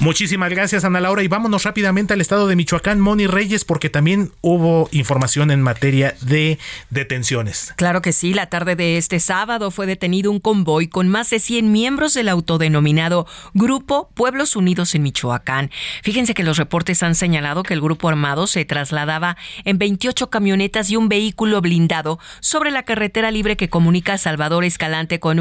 Muchísimas 0.00 0.50
gracias, 0.50 0.84
Ana 0.84 1.00
Laura. 1.00 1.24
Y 1.24 1.28
vámonos 1.28 1.64
rápidamente 1.64 2.14
al 2.14 2.20
estado 2.20 2.46
de 2.46 2.54
Michoacán, 2.54 3.00
Moni 3.00 3.26
Reyes, 3.26 3.64
porque 3.64 3.90
también 3.90 4.30
hubo 4.42 4.88
información 4.92 5.50
en 5.50 5.60
materia 5.60 6.14
de 6.20 6.60
detenciones. 6.90 7.74
Claro 7.74 8.00
que 8.00 8.12
sí. 8.12 8.32
La 8.32 8.46
tarde 8.46 8.76
de 8.76 8.96
este 8.96 9.18
sábado 9.18 9.72
fue 9.72 9.86
detenido 9.86 10.30
un 10.30 10.38
convoy 10.38 10.86
con 10.86 11.08
más 11.08 11.30
de 11.30 11.40
100 11.40 11.72
miembros 11.72 12.14
del 12.14 12.28
autodenominado 12.28 13.26
Grupo 13.54 14.08
Pueblos 14.14 14.54
Unidos 14.54 14.94
en 14.94 15.02
Michoacán. 15.02 15.72
Fíjense 16.04 16.32
que 16.32 16.44
los 16.44 16.58
reportes 16.58 17.02
han 17.02 17.16
señalado 17.16 17.64
que 17.64 17.74
el 17.74 17.80
grupo 17.80 18.08
armado 18.08 18.46
se 18.46 18.64
trasladaba 18.64 19.36
en 19.64 19.78
28 19.78 20.30
camionetas 20.30 20.90
y 20.90 20.96
un 20.96 21.08
vehículo 21.08 21.60
blindado 21.60 22.20
sobre 22.38 22.70
la 22.70 22.84
carretera 22.84 23.32
libre 23.32 23.56
que 23.56 23.68
comunica 23.68 24.16
Salvador 24.16 24.62
Escalante 24.62 25.18
con, 25.18 25.38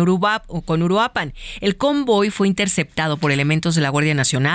con 0.65 0.81
Uruapan. 0.81 1.35
El 1.61 1.77
convoy 1.77 2.31
fue 2.31 2.47
interceptado 2.47 3.17
por 3.17 3.31
elementos 3.31 3.75
de 3.75 3.81
la 3.81 3.89
Guardia 3.89 4.15
Nacional 4.15 4.46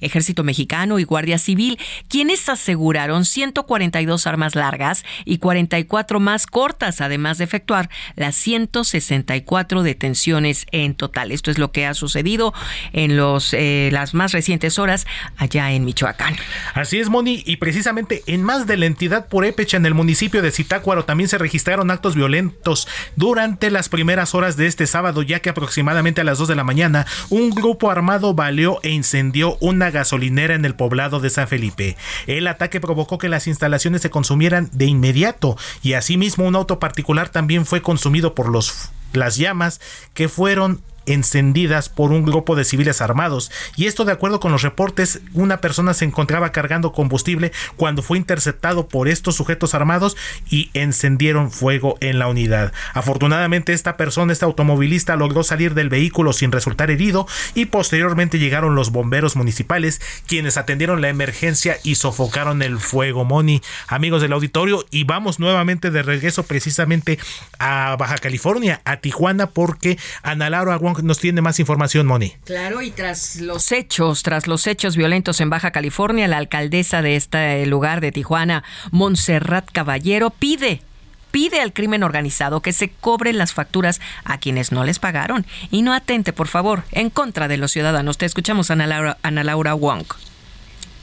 Ejército 0.00 0.44
Mexicano 0.44 0.98
y 0.98 1.04
Guardia 1.04 1.38
Civil, 1.38 1.78
quienes 2.08 2.48
aseguraron 2.48 3.24
142 3.24 4.26
armas 4.26 4.54
largas 4.54 5.04
y 5.24 5.38
44 5.38 6.20
más 6.20 6.46
cortas, 6.46 7.00
además 7.00 7.38
de 7.38 7.44
efectuar 7.44 7.88
las 8.16 8.36
164 8.36 9.82
detenciones 9.82 10.66
en 10.70 10.94
total. 10.94 11.32
Esto 11.32 11.50
es 11.50 11.58
lo 11.58 11.72
que 11.72 11.86
ha 11.86 11.94
sucedido 11.94 12.52
en 12.92 13.16
los, 13.16 13.54
eh, 13.54 13.88
las 13.92 14.14
más 14.14 14.32
recientes 14.32 14.78
horas 14.78 15.06
allá 15.36 15.72
en 15.72 15.84
Michoacán. 15.84 16.36
Así 16.74 16.98
es, 16.98 17.08
Moni, 17.08 17.42
y 17.46 17.56
precisamente 17.56 18.22
en 18.26 18.42
más 18.42 18.66
de 18.66 18.76
la 18.76 18.86
entidad 18.86 19.28
purépecha 19.28 19.76
en 19.76 19.86
el 19.86 19.94
municipio 19.94 20.42
de 20.42 20.50
Zitácuaro 20.50 21.04
también 21.04 21.28
se 21.28 21.38
registraron 21.38 21.90
actos 21.90 22.14
violentos 22.14 22.88
durante 23.16 23.70
las 23.70 23.88
primeras 23.88 24.34
horas 24.34 24.56
de 24.56 24.66
este 24.66 24.86
sábado, 24.86 25.22
ya 25.22 25.40
que 25.40 25.50
aproximadamente 25.50 26.20
a 26.20 26.24
las 26.24 26.38
2 26.38 26.48
de 26.48 26.56
la 26.56 26.64
mañana 26.64 27.06
un 27.30 27.50
grupo 27.50 27.90
armado 27.90 28.34
baleó 28.34 28.80
e 28.82 28.90
incendió 28.90 29.37
una 29.60 29.90
gasolinera 29.90 30.54
en 30.54 30.64
el 30.64 30.74
poblado 30.74 31.20
de 31.20 31.30
San 31.30 31.48
Felipe. 31.48 31.96
El 32.26 32.46
ataque 32.46 32.80
provocó 32.80 33.18
que 33.18 33.28
las 33.28 33.46
instalaciones 33.46 34.02
se 34.02 34.10
consumieran 34.10 34.68
de 34.72 34.86
inmediato 34.86 35.56
y 35.82 35.94
asimismo 35.94 36.44
un 36.44 36.56
auto 36.56 36.78
particular 36.78 37.28
también 37.28 37.66
fue 37.66 37.82
consumido 37.82 38.34
por 38.34 38.48
los 38.48 38.90
las 39.12 39.36
llamas 39.36 39.80
que 40.12 40.28
fueron 40.28 40.82
encendidas 41.12 41.88
por 41.88 42.12
un 42.12 42.24
grupo 42.24 42.56
de 42.56 42.64
civiles 42.64 43.00
armados. 43.00 43.50
Y 43.76 43.86
esto 43.86 44.04
de 44.04 44.12
acuerdo 44.12 44.40
con 44.40 44.52
los 44.52 44.62
reportes, 44.62 45.20
una 45.34 45.60
persona 45.60 45.94
se 45.94 46.04
encontraba 46.04 46.52
cargando 46.52 46.92
combustible 46.92 47.52
cuando 47.76 48.02
fue 48.02 48.18
interceptado 48.18 48.88
por 48.88 49.08
estos 49.08 49.36
sujetos 49.36 49.74
armados 49.74 50.16
y 50.50 50.70
encendieron 50.74 51.50
fuego 51.50 51.96
en 52.00 52.18
la 52.18 52.28
unidad. 52.28 52.72
Afortunadamente 52.94 53.72
esta 53.72 53.96
persona, 53.96 54.32
este 54.32 54.44
automovilista, 54.44 55.16
logró 55.16 55.42
salir 55.42 55.74
del 55.74 55.88
vehículo 55.88 56.32
sin 56.32 56.52
resultar 56.52 56.90
herido 56.90 57.26
y 57.54 57.66
posteriormente 57.66 58.38
llegaron 58.38 58.74
los 58.74 58.90
bomberos 58.90 59.36
municipales 59.36 60.00
quienes 60.26 60.56
atendieron 60.56 61.00
la 61.00 61.08
emergencia 61.08 61.76
y 61.82 61.96
sofocaron 61.96 62.62
el 62.62 62.78
fuego. 62.78 63.24
Moni, 63.24 63.62
amigos 63.86 64.22
del 64.22 64.32
auditorio, 64.32 64.84
y 64.90 65.04
vamos 65.04 65.38
nuevamente 65.38 65.90
de 65.90 66.02
regreso 66.02 66.42
precisamente 66.44 67.18
a 67.58 67.96
Baja 67.98 68.18
California, 68.18 68.80
a 68.84 68.98
Tijuana, 68.98 69.50
porque 69.50 69.98
Ana 70.22 70.50
Laura 70.50 70.76
nos 71.02 71.18
tiene 71.18 71.40
más 71.40 71.58
información, 71.60 72.06
Moni. 72.06 72.34
Claro, 72.44 72.82
y 72.82 72.90
tras 72.90 73.36
los 73.36 73.72
hechos, 73.72 74.22
tras 74.22 74.46
los 74.46 74.66
hechos 74.66 74.96
violentos 74.96 75.40
en 75.40 75.50
Baja 75.50 75.70
California, 75.70 76.28
la 76.28 76.38
alcaldesa 76.38 77.02
de 77.02 77.16
este 77.16 77.66
lugar 77.66 78.00
de 78.00 78.12
Tijuana, 78.12 78.64
Montserrat 78.90 79.70
Caballero, 79.70 80.30
pide 80.30 80.82
pide 81.30 81.60
al 81.60 81.72
crimen 81.72 82.02
organizado 82.02 82.62
que 82.62 82.72
se 82.72 82.88
cobren 82.88 83.38
las 83.38 83.52
facturas 83.52 84.00
a 84.24 84.38
quienes 84.38 84.72
no 84.72 84.84
les 84.84 84.98
pagaron 84.98 85.46
y 85.70 85.82
no 85.82 85.92
atente, 85.92 86.32
por 86.32 86.48
favor, 86.48 86.84
en 86.90 87.10
contra 87.10 87.48
de 87.48 87.58
los 87.58 87.72
ciudadanos. 87.72 88.18
Te 88.18 88.26
escuchamos, 88.26 88.70
Ana 88.70 88.86
Laura, 88.86 89.18
Ana 89.22 89.44
Laura 89.44 89.74
Wong. 89.74 90.06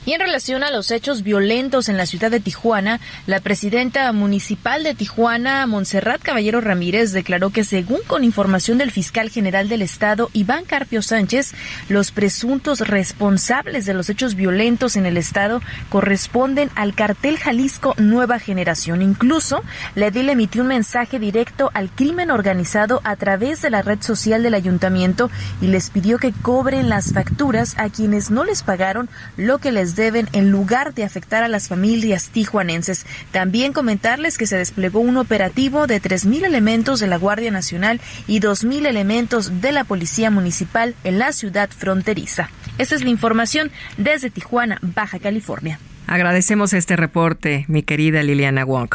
Y 0.06 0.12
en 0.12 0.20
relación 0.20 0.62
a 0.62 0.70
los 0.70 0.92
hechos 0.92 1.24
violentos 1.24 1.88
en 1.88 1.96
la 1.96 2.06
ciudad 2.06 2.30
de 2.30 2.38
Tijuana, 2.38 3.00
la 3.26 3.40
presidenta 3.40 4.12
municipal 4.12 4.84
de 4.84 4.94
Tijuana, 4.94 5.66
Montserrat 5.66 6.22
Caballero 6.22 6.60
Ramírez, 6.60 7.10
declaró 7.10 7.50
que 7.50 7.64
según 7.64 7.98
con 8.06 8.22
información 8.22 8.78
del 8.78 8.92
fiscal 8.92 9.30
general 9.30 9.68
del 9.68 9.82
estado, 9.82 10.30
Iván 10.32 10.64
Carpio 10.64 11.02
Sánchez, 11.02 11.54
los 11.88 12.12
presuntos 12.12 12.86
responsables 12.86 13.84
de 13.84 13.94
los 13.94 14.08
hechos 14.08 14.36
violentos 14.36 14.94
en 14.94 15.06
el 15.06 15.16
estado 15.16 15.60
corresponden 15.88 16.70
al 16.76 16.94
cartel 16.94 17.36
Jalisco 17.36 17.96
Nueva 17.98 18.38
Generación. 18.38 19.02
Incluso, 19.02 19.64
la 19.96 20.06
edil 20.06 20.28
emitió 20.28 20.62
un 20.62 20.68
mensaje 20.68 21.18
directo 21.18 21.72
al 21.74 21.90
crimen 21.90 22.30
organizado 22.30 23.00
a 23.02 23.16
través 23.16 23.60
de 23.60 23.70
la 23.70 23.82
red 23.82 24.00
social 24.02 24.44
del 24.44 24.54
ayuntamiento 24.54 25.32
y 25.60 25.66
les 25.66 25.90
pidió 25.90 26.18
que 26.18 26.30
cobren 26.30 26.88
las 26.88 27.12
facturas 27.12 27.74
a 27.76 27.90
quienes 27.90 28.30
no 28.30 28.44
les 28.44 28.62
pagaron 28.62 29.08
lo 29.36 29.58
que 29.58 29.72
les 29.72 29.95
deben 29.96 30.28
en 30.32 30.50
lugar 30.50 30.94
de 30.94 31.04
afectar 31.04 31.42
a 31.42 31.48
las 31.48 31.68
familias 31.68 32.28
tijuanenses. 32.28 33.06
También 33.32 33.72
comentarles 33.72 34.38
que 34.38 34.46
se 34.46 34.56
desplegó 34.56 35.00
un 35.00 35.16
operativo 35.16 35.86
de 35.86 36.00
3.000 36.00 36.44
elementos 36.44 37.00
de 37.00 37.06
la 37.06 37.16
Guardia 37.16 37.50
Nacional 37.50 38.00
y 38.26 38.40
2.000 38.40 38.86
elementos 38.86 39.60
de 39.60 39.72
la 39.72 39.84
Policía 39.84 40.30
Municipal 40.30 40.94
en 41.04 41.18
la 41.18 41.32
ciudad 41.32 41.70
fronteriza. 41.70 42.50
Esta 42.78 42.94
es 42.94 43.02
la 43.02 43.10
información 43.10 43.70
desde 43.96 44.30
Tijuana, 44.30 44.78
Baja 44.82 45.18
California. 45.18 45.80
Agradecemos 46.06 46.72
este 46.72 46.94
reporte, 46.94 47.64
mi 47.68 47.82
querida 47.82 48.22
Liliana 48.22 48.64
Wong. 48.64 48.90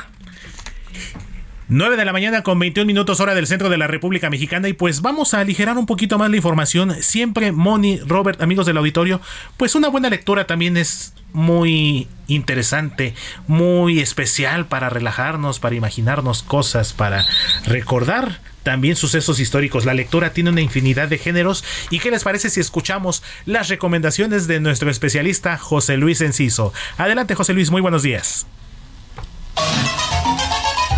9 1.73 1.95
de 1.95 2.03
la 2.03 2.11
mañana 2.11 2.43
con 2.43 2.59
21 2.59 2.85
minutos 2.85 3.21
hora 3.21 3.33
del 3.33 3.47
centro 3.47 3.69
de 3.69 3.77
la 3.77 3.87
República 3.87 4.29
Mexicana 4.29 4.67
y 4.67 4.73
pues 4.73 5.01
vamos 5.01 5.33
a 5.33 5.39
aligerar 5.39 5.77
un 5.77 5.85
poquito 5.85 6.17
más 6.17 6.29
la 6.29 6.35
información. 6.35 7.01
Siempre 7.01 7.53
Moni, 7.53 7.97
Robert, 7.99 8.41
amigos 8.41 8.65
del 8.65 8.75
auditorio, 8.75 9.21
pues 9.55 9.73
una 9.73 9.87
buena 9.87 10.09
lectura 10.09 10.45
también 10.45 10.75
es 10.75 11.13
muy 11.31 12.09
interesante, 12.27 13.15
muy 13.47 14.01
especial 14.01 14.65
para 14.65 14.89
relajarnos, 14.89 15.59
para 15.59 15.75
imaginarnos 15.75 16.43
cosas, 16.43 16.91
para 16.91 17.25
recordar 17.65 18.41
también 18.63 18.97
sucesos 18.97 19.39
históricos. 19.39 19.85
La 19.85 19.93
lectura 19.93 20.33
tiene 20.33 20.49
una 20.49 20.59
infinidad 20.59 21.07
de 21.07 21.19
géneros. 21.19 21.63
¿Y 21.89 21.99
qué 21.99 22.11
les 22.11 22.25
parece 22.25 22.49
si 22.49 22.59
escuchamos 22.59 23.23
las 23.45 23.69
recomendaciones 23.69 24.45
de 24.45 24.59
nuestro 24.59 24.91
especialista 24.91 25.57
José 25.57 25.95
Luis 25.95 26.19
Enciso? 26.19 26.73
Adelante, 26.97 27.33
José 27.33 27.53
Luis, 27.53 27.71
muy 27.71 27.79
buenos 27.79 28.03
días. 28.03 28.45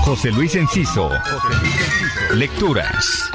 José 0.04 0.32
Luis 0.32 0.54
Enciso. 0.56 1.10
Lecturas. 2.34 3.32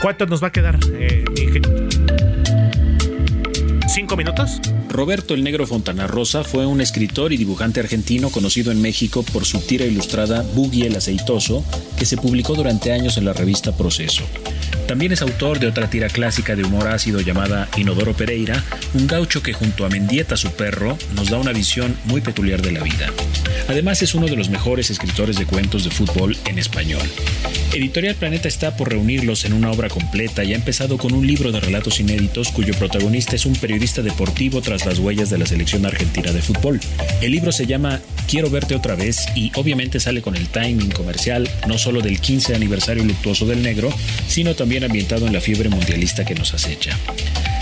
¿Cuánto 0.00 0.24
nos 0.26 0.40
va 0.40 0.46
a 0.46 0.52
quedar? 0.52 0.78
Eh, 0.92 1.24
¿Cinco 3.88 4.16
minutos? 4.16 4.60
Roberto 4.88 5.34
el 5.34 5.44
Negro 5.44 5.66
Fontana 5.66 6.06
Rosa 6.06 6.44
fue 6.44 6.66
un 6.66 6.80
escritor 6.80 7.32
y 7.32 7.36
dibujante 7.36 7.80
argentino 7.80 8.30
conocido 8.30 8.72
en 8.72 8.80
México 8.80 9.22
por 9.22 9.44
su 9.44 9.60
tira 9.60 9.84
ilustrada 9.84 10.42
Boogie 10.54 10.86
el 10.86 10.96
Aceitoso, 10.96 11.64
que 11.98 12.06
se 12.06 12.16
publicó 12.16 12.54
durante 12.54 12.92
años 12.92 13.18
en 13.18 13.26
la 13.26 13.34
revista 13.34 13.76
Proceso. 13.76 14.24
También 14.86 15.12
es 15.12 15.20
autor 15.20 15.58
de 15.58 15.66
otra 15.66 15.90
tira 15.90 16.08
clásica 16.08 16.56
de 16.56 16.64
humor 16.64 16.88
ácido 16.88 17.20
llamada 17.20 17.68
Inodoro 17.76 18.14
Pereira, 18.14 18.64
un 18.94 19.06
gaucho 19.06 19.42
que 19.42 19.52
junto 19.52 19.84
a 19.84 19.90
Mendieta 19.90 20.38
su 20.38 20.50
perro 20.52 20.96
nos 21.14 21.28
da 21.28 21.36
una 21.36 21.52
visión 21.52 21.94
muy 22.06 22.22
peculiar 22.22 22.62
de 22.62 22.72
la 22.72 22.82
vida. 22.82 23.12
Además 23.68 24.00
es 24.00 24.14
uno 24.14 24.26
de 24.26 24.36
los 24.36 24.48
mejores 24.48 24.88
escritores 24.88 25.38
de 25.38 25.44
cuentos 25.44 25.84
de 25.84 25.90
fútbol 25.90 26.34
en 26.46 26.58
español. 26.58 27.06
Editorial 27.74 28.14
Planeta 28.14 28.48
está 28.48 28.78
por 28.78 28.88
reunirlos 28.88 29.44
en 29.44 29.52
una 29.52 29.70
obra 29.70 29.90
completa 29.90 30.42
y 30.42 30.54
ha 30.54 30.56
empezado 30.56 30.96
con 30.96 31.12
un 31.12 31.26
libro 31.26 31.52
de 31.52 31.60
relatos 31.60 32.00
inéditos 32.00 32.48
cuyo 32.48 32.72
protagonista 32.72 33.36
es 33.36 33.44
un 33.44 33.52
periodista 33.56 34.00
deportivo 34.00 34.62
tras 34.62 34.77
las 34.86 34.98
huellas 34.98 35.30
de 35.30 35.38
la 35.38 35.46
selección 35.46 35.86
argentina 35.86 36.32
de 36.32 36.42
fútbol. 36.42 36.80
El 37.20 37.32
libro 37.32 37.52
se 37.52 37.66
llama 37.66 38.00
Quiero 38.28 38.50
verte 38.50 38.74
otra 38.74 38.94
vez 38.94 39.26
y 39.34 39.50
obviamente 39.54 40.00
sale 40.00 40.22
con 40.22 40.36
el 40.36 40.48
timing 40.48 40.90
comercial 40.90 41.48
no 41.66 41.78
solo 41.78 42.00
del 42.00 42.20
15 42.20 42.54
aniversario 42.54 43.04
luctuoso 43.04 43.46
del 43.46 43.62
negro, 43.62 43.92
sino 44.26 44.54
también 44.54 44.84
ambientado 44.84 45.26
en 45.26 45.32
la 45.32 45.40
fiebre 45.40 45.68
mundialista 45.68 46.24
que 46.24 46.34
nos 46.34 46.54
acecha. 46.54 46.96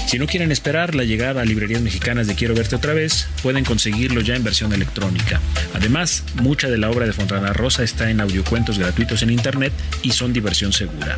Si 0.07 0.19
no 0.19 0.27
quieren 0.27 0.53
esperar 0.53 0.95
la 0.95 1.03
llegada 1.03 1.43
a 1.43 1.45
librerías 1.45 1.83
mexicanas 1.83 2.29
de 2.29 2.37
Quiero 2.37 2.55
verte 2.55 2.77
otra 2.77 2.95
vez, 2.95 3.27
pueden 3.43 3.65
conseguirlo 3.65 4.21
ya 4.21 4.37
en 4.37 4.45
versión 4.45 4.73
electrónica. 4.73 5.41
Además, 5.75 6.23
mucha 6.35 6.69
de 6.69 6.79
la 6.79 6.91
obra 6.91 7.07
de 7.07 7.13
Fontana 7.13 7.53
Rosa 7.53 7.83
está 7.83 8.09
en 8.09 8.21
audiocuentos 8.21 8.79
gratuitos 8.79 9.23
en 9.23 9.31
internet 9.31 9.73
y 10.03 10.13
son 10.13 10.33
diversión 10.33 10.73
segura. 10.73 11.17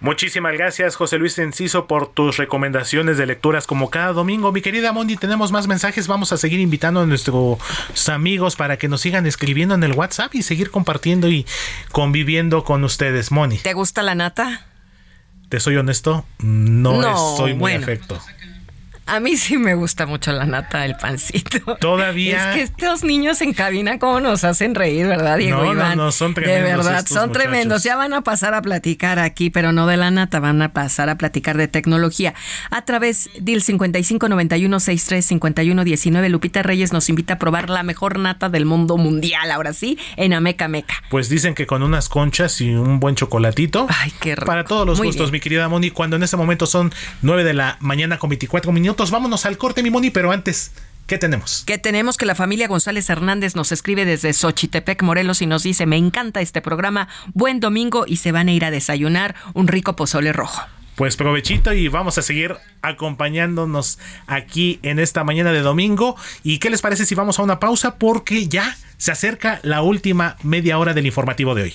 Muchísimas 0.00 0.52
gracias, 0.52 0.94
José 0.94 1.18
Luis 1.18 1.38
Enciso, 1.40 1.88
por 1.88 2.12
tus 2.12 2.36
recomendaciones 2.36 3.18
de 3.18 3.26
lecturas 3.26 3.66
como 3.66 3.90
cada 3.90 4.12
domingo. 4.12 4.52
Mi 4.52 4.62
querida 4.62 4.92
Moni, 4.92 5.16
tenemos 5.16 5.50
más 5.50 5.66
mensajes. 5.66 6.06
Vamos 6.06 6.32
a 6.32 6.36
seguir 6.36 6.60
invitando 6.60 7.00
a 7.00 7.06
nuestros 7.06 7.58
amigos 8.08 8.54
para 8.54 8.76
que 8.76 8.86
nos 8.86 9.00
sigan 9.00 9.26
escribiendo 9.26 9.74
en 9.74 9.82
el 9.82 9.92
WhatsApp 9.92 10.34
y 10.36 10.42
seguir 10.42 10.70
compartiendo 10.70 11.28
y 11.28 11.46
conviviendo 11.90 12.62
con 12.62 12.84
ustedes. 12.84 13.32
Moni. 13.32 13.58
¿Te 13.58 13.72
gusta 13.72 14.02
la 14.02 14.14
nata? 14.14 14.68
Te 15.48 15.58
soy 15.58 15.76
honesto, 15.76 16.26
no, 16.38 17.36
soy 17.36 17.54
muy 17.54 17.72
afecto. 17.72 18.20
A 19.08 19.18
mí 19.20 19.36
sí 19.38 19.56
me 19.56 19.74
gusta 19.74 20.04
mucho 20.04 20.32
la 20.32 20.44
nata 20.44 20.82
del 20.82 20.94
pancito. 20.94 21.78
Todavía. 21.80 22.50
Es 22.50 22.56
que 22.56 22.62
estos 22.62 23.04
niños 23.04 23.40
en 23.40 23.54
cabina, 23.54 23.98
cómo 23.98 24.20
nos 24.20 24.44
hacen 24.44 24.74
reír, 24.74 25.06
¿verdad, 25.06 25.38
Diego 25.38 25.64
no, 25.64 25.72
Iván? 25.72 25.96
No, 25.96 26.04
no, 26.04 26.12
son 26.12 26.34
tremendos. 26.34 26.62
De 26.62 26.76
verdad, 26.76 27.06
son 27.06 27.32
tremendos. 27.32 27.84
Ya 27.84 27.96
van 27.96 28.12
a 28.12 28.20
pasar 28.20 28.52
a 28.52 28.60
platicar 28.60 29.18
aquí, 29.18 29.48
pero 29.48 29.72
no 29.72 29.86
de 29.86 29.96
la 29.96 30.10
nata, 30.10 30.40
van 30.40 30.60
a 30.60 30.74
pasar 30.74 31.08
a 31.08 31.16
platicar 31.16 31.56
de 31.56 31.68
tecnología. 31.68 32.34
A 32.70 32.84
través 32.84 33.30
del 33.40 33.64
5591-635119, 33.64 36.28
Lupita 36.28 36.62
Reyes 36.62 36.92
nos 36.92 37.08
invita 37.08 37.32
a 37.34 37.38
probar 37.38 37.70
la 37.70 37.84
mejor 37.84 38.18
nata 38.18 38.50
del 38.50 38.66
mundo 38.66 38.98
mundial, 38.98 39.50
ahora 39.50 39.72
sí, 39.72 39.98
en 40.16 40.34
Ameca 40.34 40.68
Meca. 40.68 40.96
Pues 41.08 41.30
dicen 41.30 41.54
que 41.54 41.66
con 41.66 41.82
unas 41.82 42.10
conchas 42.10 42.60
y 42.60 42.74
un 42.74 43.00
buen 43.00 43.14
chocolatito. 43.14 43.86
Ay, 43.88 44.12
qué 44.20 44.36
rico. 44.36 44.44
Para 44.44 44.64
todos 44.64 44.86
los 44.86 45.00
gustos, 45.00 45.32
mi 45.32 45.40
querida 45.40 45.66
Moni, 45.70 45.90
cuando 45.90 46.16
en 46.16 46.24
este 46.24 46.36
momento 46.36 46.66
son 46.66 46.92
9 47.22 47.44
de 47.44 47.54
la 47.54 47.78
mañana 47.80 48.18
con 48.18 48.28
24 48.28 48.70
minutos 48.70 48.97
vámonos 49.10 49.46
al 49.46 49.58
corte, 49.58 49.82
mi 49.82 49.90
Moni, 49.90 50.10
pero 50.10 50.32
antes, 50.32 50.72
¿Qué 51.08 51.16
tenemos? 51.16 51.64
Que 51.66 51.78
tenemos 51.78 52.18
que 52.18 52.26
la 52.26 52.34
familia 52.34 52.68
González 52.68 53.08
Hernández 53.08 53.56
nos 53.56 53.72
escribe 53.72 54.04
desde 54.04 54.34
Xochitepec, 54.34 55.02
Morelos, 55.02 55.40
y 55.40 55.46
nos 55.46 55.62
dice: 55.62 55.86
Me 55.86 55.96
encanta 55.96 56.42
este 56.42 56.60
programa. 56.60 57.08
Buen 57.32 57.60
domingo 57.60 58.04
y 58.06 58.16
se 58.16 58.30
van 58.30 58.48
a 58.48 58.52
ir 58.52 58.62
a 58.62 58.70
desayunar 58.70 59.34
un 59.54 59.68
rico 59.68 59.96
pozole 59.96 60.34
rojo. 60.34 60.60
Pues 60.96 61.16
provechito 61.16 61.72
y 61.72 61.88
vamos 61.88 62.18
a 62.18 62.22
seguir 62.22 62.56
acompañándonos 62.82 63.98
aquí 64.26 64.80
en 64.82 64.98
esta 64.98 65.24
mañana 65.24 65.50
de 65.50 65.60
domingo. 65.60 66.14
¿Y 66.42 66.58
qué 66.58 66.68
les 66.68 66.82
parece 66.82 67.06
si 67.06 67.14
vamos 67.14 67.38
a 67.38 67.42
una 67.42 67.58
pausa? 67.58 67.96
Porque 67.96 68.46
ya 68.46 68.76
se 68.98 69.10
acerca 69.10 69.60
la 69.62 69.80
última 69.80 70.36
media 70.42 70.76
hora 70.76 70.92
del 70.92 71.06
informativo 71.06 71.54
de 71.54 71.62
hoy. 71.62 71.74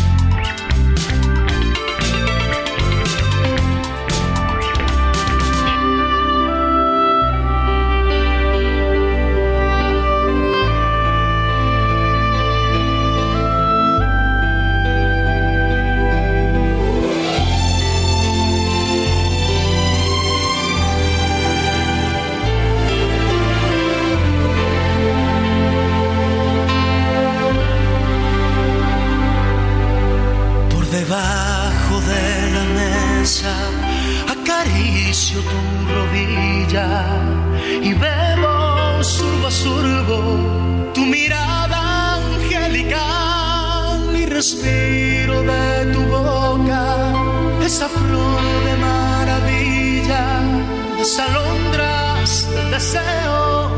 deseo, 52.81 53.69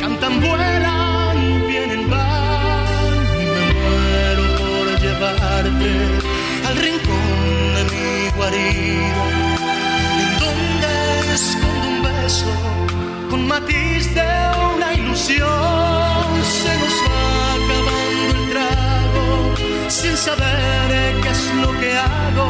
cantan, 0.00 0.40
vuelan, 0.40 1.36
vienen, 1.68 2.08
van, 2.08 2.86
y 3.42 3.46
me 3.54 3.64
muero 3.76 4.44
por 4.60 4.84
llevarte 5.02 5.90
al 6.68 6.76
rincón 6.86 7.28
de 7.76 7.82
mi 7.92 8.08
guarida, 8.36 9.24
en 10.24 10.30
donde 10.42 10.92
escondo 11.34 11.86
un 11.92 11.98
beso 12.08 12.52
con 13.30 13.46
matiz 13.46 14.14
de 14.14 14.30
una 14.74 14.88
ilusión, 14.94 16.26
se 16.62 16.72
nos 16.80 16.96
va 17.04 17.24
acabando 17.58 18.30
el 18.38 18.44
trago, 18.52 19.26
sin 19.88 20.16
saber 20.16 20.88
qué 21.22 21.30
es 21.36 21.44
lo 21.62 21.70
que 21.80 21.90
hago, 22.08 22.48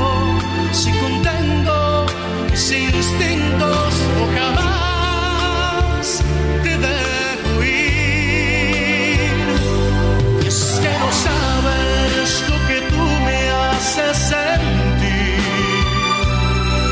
si 0.72 0.90
contengo 1.04 2.06
mis 2.48 2.70
instintos 2.70 3.92
o 4.20 4.38
jamás 4.38 4.85
te 6.62 6.78
dejo 6.78 7.62
ir. 7.62 8.06
Lo 12.48 12.68
que 12.68 12.80
tú 12.88 12.96
me 12.96 13.50
haces 13.50 14.16
sentir. 14.16 15.40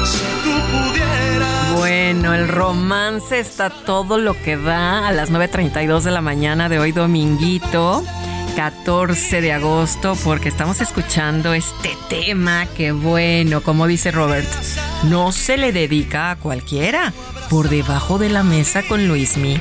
Si 0.06 0.24
tú 0.42 0.54
pudieras. 0.70 1.78
Bueno, 1.78 2.34
el 2.34 2.48
romance 2.48 3.40
está 3.40 3.70
todo 3.70 4.18
lo 4.18 4.34
que 4.40 4.56
da 4.56 5.08
a 5.08 5.12
las 5.12 5.30
9.32 5.30 6.02
de 6.02 6.10
la 6.10 6.20
mañana 6.20 6.68
de 6.68 6.78
hoy 6.78 6.92
dominguito. 6.92 8.04
14 8.56 9.40
de 9.40 9.52
agosto 9.52 10.16
porque 10.22 10.48
estamos 10.48 10.80
escuchando 10.80 11.52
este 11.54 11.90
tema 12.08 12.66
que 12.66 12.92
bueno, 12.92 13.62
como 13.62 13.88
dice 13.88 14.12
Robert, 14.12 14.48
no 15.04 15.32
se 15.32 15.56
le 15.56 15.72
dedica 15.72 16.30
a 16.30 16.36
cualquiera. 16.36 17.12
Por 17.50 17.68
debajo 17.68 18.18
de 18.18 18.30
la 18.30 18.42
mesa 18.42 18.82
con 18.82 19.06
Luismi. 19.06 19.60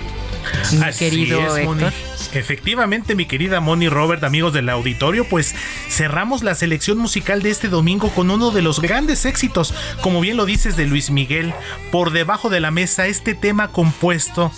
Mi 0.72 0.84
Así 0.84 1.00
querido 1.00 1.56
es. 1.58 1.66
Héctor. 1.66 1.94
Efectivamente, 2.34 3.16
mi 3.16 3.26
querida 3.26 3.60
Moni 3.60 3.90
Robert, 3.90 4.24
amigos 4.24 4.54
del 4.54 4.70
auditorio, 4.70 5.26
pues 5.30 5.54
cerramos 5.88 6.42
la 6.42 6.56
selección 6.56 6.98
musical 6.98 7.44
de 7.44 7.52
este 7.52 7.68
domingo 7.70 8.10
con 8.10 8.32
uno 8.32 8.50
de 8.50 8.64
los 8.64 8.80
grandes 8.80 9.26
éxitos, 9.26 9.74
como 10.02 10.20
bien 10.20 10.38
lo 10.38 10.46
dices, 10.46 10.76
de 10.76 10.88
Luis 10.88 11.12
Miguel, 11.12 11.54
por 11.92 12.12
debajo 12.12 12.50
de 12.50 12.60
la 12.60 12.72
mesa, 12.72 13.06
este 13.06 13.36
tema 13.36 13.68
compuesto 13.68 14.52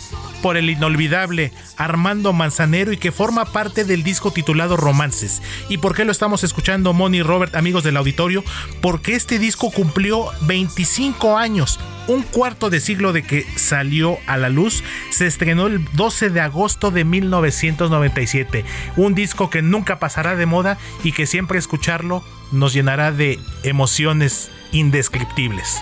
por 0.46 0.58
el 0.58 0.70
inolvidable 0.70 1.52
Armando 1.76 2.32
Manzanero 2.32 2.92
y 2.92 2.98
que 2.98 3.12
forma 3.12 3.46
parte 3.46 3.84
del 3.84 4.04
disco 4.04 4.30
titulado 4.30 4.78
Romances. 4.78 5.42
¿Y 5.70 5.80
por 5.80 5.96
qué 5.96 6.06
lo 6.06 6.12
estamos 6.12 6.44
escuchando, 6.44 6.94
Moni 6.94 7.24
Robert, 7.24 7.56
amigos 7.56 7.84
del 7.84 7.98
auditorio? 7.98 8.44
Porque 8.80 9.16
este 9.16 9.40
disco 9.40 9.72
cumplió 9.72 10.28
25 10.42 11.36
años 11.36 11.80
un 12.08 12.22
cuarto 12.22 12.70
de 12.70 12.80
siglo 12.80 13.12
de 13.12 13.24
que 13.24 13.44
salió 13.56 14.20
a 14.28 14.38
la 14.38 14.50
luz, 14.50 14.84
se 15.10 15.26
estrenó 15.26 15.66
el 15.66 15.84
12 15.94 16.30
de 16.30 16.42
agosto 16.42 16.92
de 16.92 17.06
1997. 17.06 18.66
Un 18.98 19.16
disco 19.16 19.50
que 19.50 19.64
nunca 19.64 19.98
pasará 19.98 20.36
de 20.36 20.46
moda 20.46 20.78
y 21.04 21.12
que 21.12 21.26
siempre 21.26 21.58
escucharlo 21.58 22.24
nos 22.52 22.72
llenará 22.72 23.12
de 23.12 23.40
emociones 23.64 24.52
indescriptibles. 24.72 25.82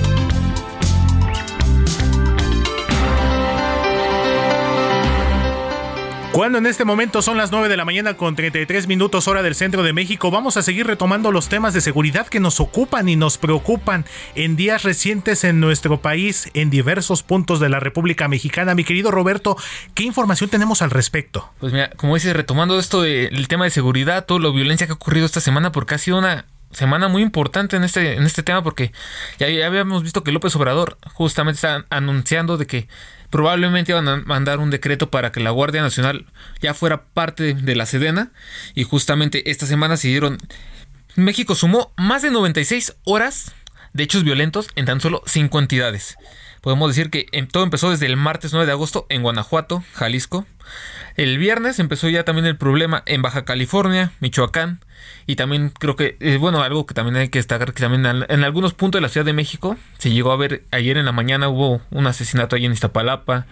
Cuando 6.33 6.59
en 6.59 6.65
este 6.65 6.85
momento 6.85 7.21
son 7.21 7.35
las 7.35 7.51
9 7.51 7.67
de 7.67 7.75
la 7.75 7.83
mañana 7.83 8.15
con 8.15 8.37
33 8.37 8.87
minutos 8.87 9.27
hora 9.27 9.43
del 9.43 9.53
centro 9.53 9.83
de 9.83 9.91
México, 9.91 10.31
vamos 10.31 10.55
a 10.55 10.63
seguir 10.63 10.87
retomando 10.87 11.29
los 11.33 11.49
temas 11.49 11.73
de 11.73 11.81
seguridad 11.81 12.27
que 12.27 12.39
nos 12.39 12.61
ocupan 12.61 13.09
y 13.09 13.17
nos 13.17 13.37
preocupan 13.37 14.05
en 14.35 14.55
días 14.55 14.83
recientes 14.83 15.43
en 15.43 15.59
nuestro 15.59 16.01
país, 16.01 16.49
en 16.53 16.69
diversos 16.69 17.21
puntos 17.21 17.59
de 17.59 17.67
la 17.67 17.81
República 17.81 18.29
Mexicana. 18.29 18.75
Mi 18.75 18.85
querido 18.85 19.11
Roberto, 19.11 19.57
¿qué 19.93 20.03
información 20.03 20.49
tenemos 20.49 20.81
al 20.81 20.91
respecto? 20.91 21.51
Pues 21.59 21.73
mira, 21.73 21.89
como 21.97 22.15
dices, 22.15 22.33
retomando 22.33 22.79
esto 22.79 23.01
del 23.01 23.49
tema 23.49 23.65
de 23.65 23.71
seguridad, 23.71 24.25
toda 24.25 24.39
la 24.39 24.51
violencia 24.51 24.87
que 24.87 24.93
ha 24.93 24.95
ocurrido 24.95 25.25
esta 25.25 25.41
semana, 25.41 25.73
porque 25.73 25.95
ha 25.95 25.97
sido 25.97 26.17
una 26.17 26.45
semana 26.71 27.09
muy 27.09 27.23
importante 27.23 27.75
en 27.75 27.83
este, 27.83 28.13
en 28.13 28.23
este 28.23 28.41
tema, 28.41 28.63
porque 28.63 28.93
ya, 29.37 29.49
ya 29.49 29.67
habíamos 29.67 30.01
visto 30.01 30.23
que 30.23 30.31
López 30.31 30.55
Obrador 30.55 30.97
justamente 31.13 31.57
está 31.57 31.85
anunciando 31.89 32.57
de 32.57 32.67
que 32.67 32.87
probablemente 33.31 33.93
iban 33.93 34.07
a 34.07 34.17
mandar 34.17 34.59
un 34.59 34.69
decreto 34.69 35.09
para 35.09 35.31
que 35.31 35.39
la 35.39 35.49
Guardia 35.49 35.81
Nacional 35.81 36.27
ya 36.61 36.75
fuera 36.75 37.05
parte 37.05 37.55
de 37.55 37.75
la 37.75 37.87
Sedena, 37.87 38.31
y 38.75 38.83
justamente 38.83 39.49
esta 39.49 39.65
semana 39.65 39.97
se 39.97 40.09
dieron... 40.09 40.37
México 41.15 41.55
sumó 41.55 41.91
más 41.97 42.21
de 42.21 42.31
96 42.31 42.95
horas 43.03 43.53
de 43.93 44.03
hechos 44.03 44.23
violentos 44.23 44.69
en 44.75 44.85
tan 44.85 45.01
solo 45.01 45.23
5 45.25 45.59
entidades. 45.59 46.15
Podemos 46.61 46.89
decir 46.89 47.09
que 47.09 47.25
em- 47.31 47.47
todo 47.47 47.63
empezó 47.63 47.89
desde 47.89 48.05
el 48.05 48.17
martes 48.17 48.53
9 48.53 48.65
de 48.67 48.71
agosto 48.71 49.05
en 49.09 49.23
Guanajuato, 49.23 49.83
Jalisco. 49.93 50.45
El 51.17 51.37
viernes 51.37 51.79
empezó 51.79 52.07
ya 52.07 52.23
también 52.23 52.45
el 52.45 52.55
problema 52.55 53.03
en 53.05 53.21
Baja 53.21 53.43
California, 53.45 54.11
Michoacán. 54.19 54.79
Y 55.25 55.35
también 55.35 55.69
creo 55.77 55.95
que, 55.95 56.17
eh, 56.19 56.37
bueno, 56.37 56.61
algo 56.61 56.85
que 56.85 56.93
también 56.93 57.15
hay 57.15 57.29
que 57.29 57.39
destacar, 57.39 57.73
que 57.73 57.81
también 57.81 58.05
en 58.27 58.43
algunos 58.43 58.73
puntos 58.73 58.99
de 58.99 59.01
la 59.01 59.09
Ciudad 59.09 59.25
de 59.25 59.33
México 59.33 59.75
se 59.97 60.11
llegó 60.11 60.31
a 60.31 60.37
ver, 60.37 60.63
ayer 60.71 60.97
en 60.97 61.05
la 61.05 61.11
mañana 61.11 61.49
hubo 61.49 61.81
un 61.89 62.07
asesinato 62.07 62.55
ahí 62.55 62.65
en 62.65 62.71
Iztapalapa. 62.73 63.45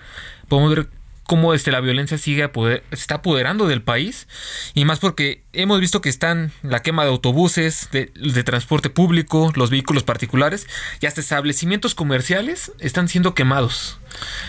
Podemos 0.48 0.76
ver 0.76 0.88
cómo 1.30 1.54
este, 1.54 1.72
la 1.72 1.80
violencia 1.80 2.18
sigue 2.18 2.44
apoder- 2.44 2.82
se 2.90 2.96
está 2.96 3.16
apoderando 3.16 3.68
del 3.68 3.84
país. 3.84 4.28
Y 4.74 4.84
más 4.86 4.98
porque 4.98 5.44
hemos 5.54 5.80
visto 5.80 6.02
que 6.02 6.10
están 6.10 6.52
la 6.64 6.82
quema 6.82 7.04
de 7.04 7.12
autobuses, 7.12 7.88
de, 7.92 8.12
de 8.16 8.44
transporte 8.44 8.90
público, 8.90 9.52
los 9.56 9.70
vehículos 9.70 10.02
particulares 10.02 10.66
y 11.00 11.06
hasta 11.06 11.22
establecimientos 11.22 11.94
comerciales 11.94 12.72
están 12.80 13.08
siendo 13.08 13.36
quemados. 13.36 14.00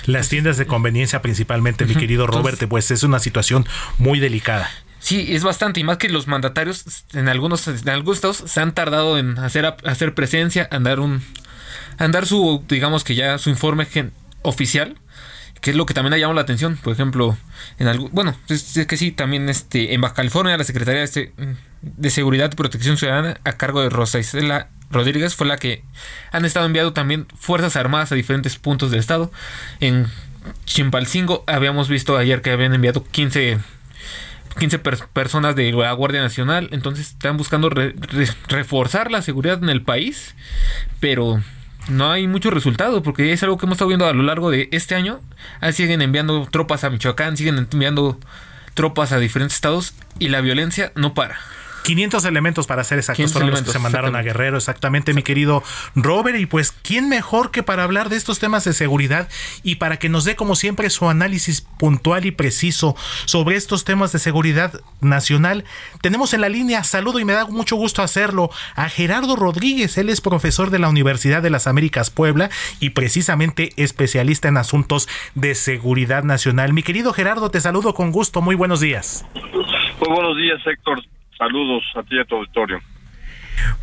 Las 0.07 0.31
tiendas 0.31 0.57
de 0.57 0.67
conveniencia 0.67 1.21
principalmente, 1.21 1.85
mi 1.85 1.95
querido 1.95 2.25
entonces- 2.25 2.53
Robert, 2.55 2.71
pues 2.71 2.91
es 2.91 3.03
una 3.03 3.19
situación 3.19 3.67
muy 3.99 4.19
delicada. 4.19 4.71
Sí, 5.01 5.35
es 5.35 5.43
bastante, 5.45 5.81
y 5.81 5.85
más 5.85 5.99
que 5.99 6.09
los 6.09 6.27
mandatarios 6.29 7.05
en 7.13 7.29
algunos, 7.29 7.69
en 7.69 7.89
algunos 7.91 8.17
estados 8.17 8.43
se 8.47 8.61
han 8.61 8.73
tardado 8.73 9.19
en 9.19 9.39
hacer, 9.39 9.67
hacer 9.85 10.15
presencia, 10.15 10.67
en 10.73 10.83
dar 10.85 10.99
un, 11.01 11.23
en 11.99 12.11
dar 12.11 12.25
su, 12.27 12.65
digamos 12.69 13.05
que 13.05 13.15
ya 13.15 13.37
su 13.37 13.51
informe 13.51 13.85
gen- 13.85 14.13
oficial, 14.43 14.97
que 15.61 15.71
es 15.71 15.77
lo 15.77 15.87
que 15.87 15.95
también 15.95 16.15
ha 16.15 16.19
llamado 16.19 16.35
la 16.37 16.41
atención. 16.43 16.77
Por 16.77 16.93
ejemplo, 16.93 17.37
en 17.79 17.87
algo, 17.89 18.09
bueno, 18.13 18.35
es, 18.49 18.79
que 18.89 18.97
sí, 18.97 19.11
también 19.13 19.49
este, 19.49 19.95
en 19.95 20.01
Baja 20.01 20.15
California 20.15 20.57
la 20.57 20.65
Secretaría 20.65 21.03
de, 21.07 21.33
de 21.83 22.11
Seguridad 22.11 22.51
y 22.53 22.57
Protección 22.57 22.97
Ciudadana 22.97 23.39
a 23.45 23.53
cargo 23.53 23.83
de 23.83 23.91
Rosa 23.91 24.19
Isela 24.19 24.69
Rodríguez 24.91 25.35
fue 25.37 25.47
la 25.47 25.57
que 25.57 25.85
han 26.33 26.45
estado 26.45 26.67
enviando 26.67 26.93
también 26.93 27.27
fuerzas 27.39 27.77
armadas 27.77 28.11
a 28.11 28.15
diferentes 28.17 28.57
puntos 28.59 28.91
del 28.91 29.01
estado. 29.01 29.31
En 29.81 30.07
Chimpalcingo 30.65 31.45
habíamos 31.47 31.89
visto 31.89 32.17
ayer 32.17 32.43
que 32.43 32.51
habían 32.51 32.75
enviado 32.75 33.05
15 33.05 33.59
15 34.59 34.79
per- 34.81 35.07
personas 35.13 35.55
de 35.55 35.71
la 35.73 35.93
Guardia 35.93 36.21
Nacional. 36.21 36.69
Entonces 36.73 37.11
están 37.11 37.37
buscando 37.37 37.71
re- 37.71 37.95
re- 37.97 38.29
reforzar 38.49 39.11
la 39.11 39.23
seguridad 39.23 39.63
en 39.63 39.69
el 39.69 39.83
país. 39.83 40.35
Pero 40.99 41.41
no 41.91 42.11
hay 42.11 42.27
mucho 42.27 42.51
resultado. 42.51 43.03
Porque 43.03 43.33
es 43.33 43.43
algo 43.43 43.59
que 43.59 43.67
hemos 43.67 43.77
estado 43.77 43.89
viendo 43.89 44.07
a 44.07 44.13
lo 44.13 44.23
largo 44.23 44.51
de 44.51 44.69
este 44.73 44.95
año. 44.95 45.21
Ah, 45.61 45.73
siguen 45.73 46.03
enviando 46.03 46.47
tropas 46.51 46.85
a 46.85 46.91
Michoacán. 46.91 47.37
Siguen 47.37 47.69
enviando 47.71 48.19
tropas 48.75 49.13
a 49.13 49.19
diferentes 49.19 49.57
estados. 49.57 49.95
Y 50.19 50.29
la 50.29 50.41
violencia 50.41 50.93
no 50.95 51.15
para. 51.15 51.39
500 51.83 52.25
elementos 52.25 52.67
para 52.67 52.85
ser 52.85 52.99
exactos 52.99 53.33
500 53.33 53.33
fueron 53.33 53.51
los 53.51 53.63
que 53.63 53.71
se 53.73 53.79
mandaron 53.79 54.17
a. 54.17 54.23
Guerrero, 54.23 54.57
exactamente 54.57 55.15
mi 55.15 55.23
querido 55.23 55.63
Robert. 55.95 56.39
Y 56.39 56.47
pues, 56.47 56.73
¿quién 56.73 57.09
mejor 57.09 57.51
que 57.51 57.63
para 57.63 57.85
hablar 57.85 58.09
de 58.09 58.17
estos 58.17 58.39
temas 58.39 58.65
de 58.65 58.73
seguridad 58.73 59.29
y 59.63 59.77
para 59.77 59.99
que 59.99 60.09
nos 60.09 60.25
dé 60.25 60.37
como 60.37 60.55
siempre 60.55 60.91
su 60.91 61.09
análisis 61.09 61.63
puntual 61.63 62.27
y 62.27 62.31
preciso 62.31 62.97
sobre 63.25 63.57
estos 63.57 63.85
temas 63.85 64.13
de 64.13 64.19
seguridad 64.19 64.81
nacional? 65.01 65.65
Tenemos 66.03 66.35
en 66.35 66.43
la 66.43 66.49
línea, 66.49 66.85
saludo 66.85 67.19
y 67.19 67.25
me 67.25 67.33
da 67.33 67.47
mucho 67.47 67.77
gusto 67.77 68.03
hacerlo, 68.03 68.51
a 68.75 68.89
Gerardo 68.89 69.37
Rodríguez. 69.37 69.97
Él 69.99 70.11
es 70.11 70.21
profesor 70.21 70.71
de 70.71 70.79
la 70.79 70.89
Universidad 70.89 71.43
de 71.43 71.51
las 71.51 71.67
Américas 71.67 72.11
Puebla 72.11 72.51
y 72.79 72.91
precisamente 72.91 73.73
especialista 73.77 74.49
en 74.49 74.57
asuntos 74.57 75.09
de 75.35 75.55
seguridad 75.55 76.25
nacional. 76.25 76.73
Mi 76.73 76.83
querido 76.83 77.13
Gerardo, 77.13 77.51
te 77.51 77.61
saludo 77.61 77.95
con 77.95 78.13
gusto. 78.13 78.41
Muy 78.41 78.55
buenos 78.55 78.81
días. 78.81 79.25
Muy 79.35 80.15
buenos 80.15 80.37
días, 80.37 80.61
Héctor. 80.67 81.03
Saludos 81.41 81.85
a 81.95 82.03
ti 82.03 82.17
y 82.17 82.19
a 82.19 82.25
tu 82.27 82.37
auditorio. 82.37 82.83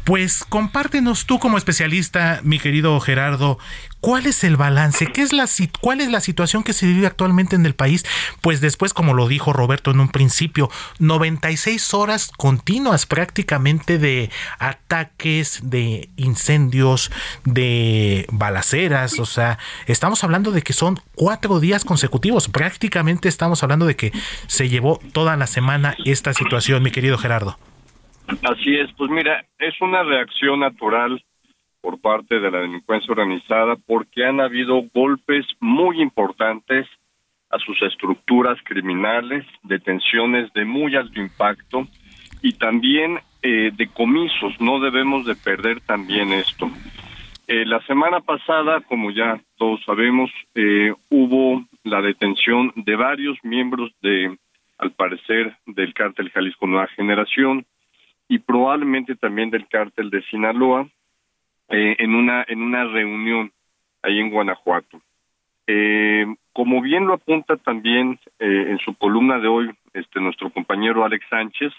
Pues 0.04 0.46
compártenos 0.48 1.26
tú 1.26 1.40
como 1.40 1.58
especialista, 1.58 2.40
mi 2.44 2.60
querido 2.60 3.00
Gerardo, 3.00 3.58
¿cuál 4.00 4.26
es 4.26 4.44
el 4.44 4.56
balance? 4.56 5.08
¿Qué 5.08 5.22
es 5.22 5.34
la 5.34 5.48
cuál 5.82 6.02
es 6.02 6.10
la 6.10 6.22
situación 6.22 6.64
que 6.64 6.74
se 6.74 6.86
vive 6.86 7.08
actualmente 7.08 7.56
en 7.56 7.66
el 7.66 7.76
país? 7.76 8.06
Pues 8.42 8.62
después, 8.62 8.94
como 8.94 9.14
lo 9.14 9.28
dijo 9.28 9.54
Roberto 9.54 9.92
en 9.92 10.00
un 10.00 10.10
principio, 10.10 10.70
96 11.00 11.94
horas 11.94 12.32
continuas 12.38 13.06
prácticamente 13.06 13.98
de 13.98 14.30
ataques, 14.60 15.60
de 15.64 16.10
incendios, 16.16 17.12
de 17.44 18.26
balaceras, 18.32 19.20
o 19.20 19.26
sea, 19.26 19.58
estamos 19.88 20.24
hablando 20.24 20.52
de 20.52 20.62
que 20.62 20.74
son 20.74 21.00
cuatro 21.16 21.60
días 21.60 21.84
consecutivos, 21.84 22.48
prácticamente 22.48 23.30
estamos 23.30 23.64
hablando 23.64 23.86
de 23.86 23.96
que 23.96 24.12
se 24.48 24.70
llevó 24.70 25.00
toda 25.12 25.36
la 25.36 25.48
semana 25.48 25.96
esta 26.06 26.34
situación, 26.34 26.84
mi 26.84 26.92
querido 26.92 27.18
Gerardo. 27.18 27.58
Así 28.28 28.76
es, 28.76 28.92
pues 28.98 29.10
mira, 29.10 29.46
es 29.58 29.80
una 29.82 30.04
reacción 30.04 30.60
natural 30.60 31.24
por 31.82 32.02
parte 32.02 32.40
de 32.40 32.52
la 32.52 32.60
delincuencia 32.60 33.12
organizada 33.12 33.76
porque 33.86 34.26
han 34.26 34.42
habido 34.42 34.84
golpes 34.94 35.46
muy 35.60 36.02
importantes 36.02 36.86
a 37.50 37.58
sus 37.60 37.82
estructuras 37.82 38.58
criminales, 38.66 39.46
detenciones 39.64 40.52
de 40.54 40.66
muy 40.66 40.96
alto 40.98 41.22
impacto 41.22 41.88
y 42.42 42.54
también 42.54 43.20
eh, 43.42 43.72
decomisos. 43.74 44.60
No 44.60 44.82
debemos 44.82 45.26
de 45.26 45.36
perder 45.36 45.80
también 45.82 46.34
esto. 46.34 46.70
Eh, 47.48 47.66
la 47.66 47.80
semana 47.86 48.20
pasada, 48.20 48.82
como 48.82 49.12
ya 49.12 49.40
todos 49.56 49.82
sabemos, 49.86 50.30
eh, 50.56 50.94
hubo 51.10 51.66
la 51.86 52.02
detención 52.02 52.74
de 52.76 52.98
varios 52.98 53.38
miembros 53.44 53.92
de, 54.02 54.38
al 54.78 54.92
parecer, 54.92 55.56
del 55.66 55.94
cártel 55.94 56.30
Jalisco 56.32 56.68
Nueva 56.68 56.88
Generación 56.88 57.66
y 58.28 58.40
probablemente 58.40 59.16
también 59.16 59.50
del 59.50 59.68
cártel 59.68 60.10
de 60.10 60.22
Sinaloa 60.24 60.88
eh, 61.70 61.96
en 62.00 62.16
una 62.16 62.46
en 62.48 62.62
una 62.62 62.86
reunión 62.86 63.52
ahí 64.02 64.20
en 64.20 64.30
Guanajuato. 64.30 65.02
Eh, 65.68 66.26
como 66.54 66.82
bien 66.82 67.08
lo 67.08 67.14
apunta 67.14 67.58
también 67.58 68.20
eh, 68.40 68.66
en 68.70 68.80
su 68.80 68.96
columna 68.96 69.40
de 69.40 69.48
hoy 69.48 69.72
este 69.94 70.22
nuestro 70.22 70.50
compañero 70.50 71.04
Alex 71.04 71.26
Sánchez, 71.30 71.74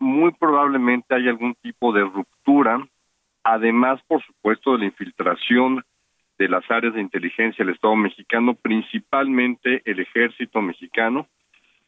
muy 0.00 0.32
probablemente 0.32 1.14
hay 1.14 1.28
algún 1.28 1.54
tipo 1.56 1.92
de 1.92 2.00
ruptura, 2.00 2.84
además, 3.44 4.00
por 4.08 4.22
supuesto, 4.24 4.72
de 4.72 4.78
la 4.78 4.84
infiltración 4.86 5.84
de 6.38 6.48
las 6.48 6.68
áreas 6.70 6.94
de 6.94 7.02
inteligencia 7.02 7.64
del 7.64 7.74
Estado 7.74 7.94
mexicano, 7.94 8.54
principalmente 8.54 9.82
el 9.84 10.00
ejército 10.00 10.62
mexicano, 10.62 11.28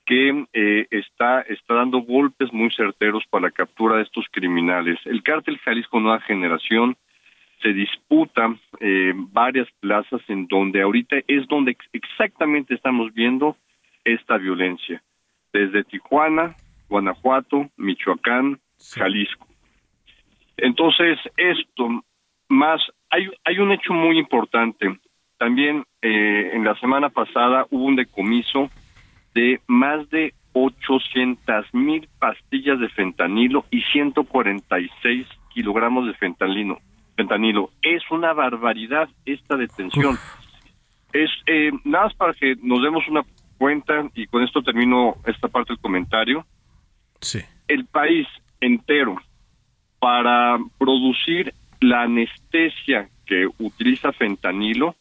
que 0.04 0.46
eh, 0.52 0.86
está, 0.90 1.42
está 1.42 1.74
dando 1.74 2.00
golpes 2.00 2.52
muy 2.52 2.70
certeros 2.70 3.24
para 3.30 3.46
la 3.46 3.50
captura 3.50 3.96
de 3.96 4.02
estos 4.02 4.26
criminales. 4.30 4.98
El 5.04 5.22
cártel 5.22 5.58
Jalisco 5.58 6.00
Nueva 6.00 6.20
Generación 6.20 6.96
se 7.62 7.72
disputa 7.72 8.54
eh, 8.80 9.12
varias 9.14 9.68
plazas 9.80 10.20
en 10.28 10.48
donde 10.48 10.82
ahorita 10.82 11.16
es 11.28 11.46
donde 11.46 11.76
exactamente 11.92 12.74
estamos 12.74 13.14
viendo 13.14 13.56
esta 14.04 14.36
violencia, 14.36 15.00
desde 15.52 15.84
Tijuana, 15.84 16.56
Guanajuato, 16.88 17.70
Michoacán, 17.76 18.58
Jalisco. 18.96 19.46
Entonces, 20.56 21.18
esto, 21.36 22.04
más, 22.48 22.80
hay, 23.10 23.30
hay 23.44 23.58
un 23.60 23.70
hecho 23.70 23.92
muy 23.92 24.18
importante. 24.18 24.98
También 25.38 25.84
eh, 26.02 26.50
en 26.52 26.64
la 26.64 26.74
semana 26.80 27.10
pasada 27.10 27.66
hubo 27.70 27.84
un 27.84 27.96
decomiso 27.96 28.70
de 29.34 29.60
más 29.66 30.08
de 30.10 30.34
800 30.52 31.72
mil 31.72 32.08
pastillas 32.18 32.78
de 32.78 32.88
fentanilo 32.90 33.64
y 33.70 33.80
146 33.80 35.26
kilogramos 35.54 36.06
de 36.06 36.14
fentanilo. 36.14 36.78
Fentanilo. 37.16 37.70
Es 37.82 38.02
una 38.10 38.32
barbaridad 38.32 39.08
esta 39.24 39.56
detención. 39.56 40.18
Es 41.12 41.30
eh, 41.46 41.70
nada 41.84 42.06
más 42.06 42.14
para 42.14 42.34
que 42.34 42.56
nos 42.62 42.82
demos 42.82 43.06
una 43.08 43.22
cuenta 43.58 44.08
y 44.14 44.26
con 44.26 44.42
esto 44.42 44.62
termino 44.62 45.16
esta 45.26 45.48
parte 45.48 45.72
del 45.72 45.80
comentario. 45.80 46.46
Sí. 47.20 47.40
El 47.68 47.86
país 47.86 48.26
entero 48.60 49.16
para 49.98 50.58
producir 50.78 51.54
la 51.80 52.02
anestesia 52.02 53.08
que 53.26 53.46
utiliza 53.58 54.12
fentanilo, 54.12 54.96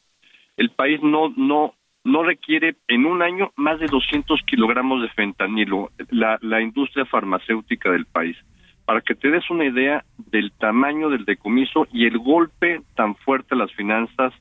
el 0.58 0.70
país 0.72 1.02
no 1.02 1.30
no 1.36 1.74
no 2.03 2.23
requiere 2.23 2.76
en 2.88 3.06
un 3.06 3.22
año 3.22 3.52
más 3.56 3.80
de 3.80 3.88
200 3.88 4.41
kilogramos 4.44 5.02
de 5.02 5.10
fentanilo, 5.10 5.91
la, 6.10 6.38
la 6.41 6.61
industria 6.61 7.06
farmacéutica 7.06 7.91
del 7.91 8.06
país. 8.06 8.38
Para 8.86 9.02
que 9.02 9.15
te 9.15 9.30
des 9.30 9.49
una 9.49 9.65
idea 9.65 10.03
del 10.18 10.52
tamaño 10.53 11.10
del 11.10 11.26
decomiso 11.26 11.88
y 11.94 12.06
el 12.06 12.18
golpe 12.18 12.82
tan 12.95 13.15
fuerte 13.15 13.53
a 13.56 13.57
las 13.57 13.72
finanzas 13.73 14.34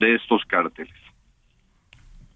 de 0.00 0.14
estos 0.14 0.44
cárteles. 0.46 0.94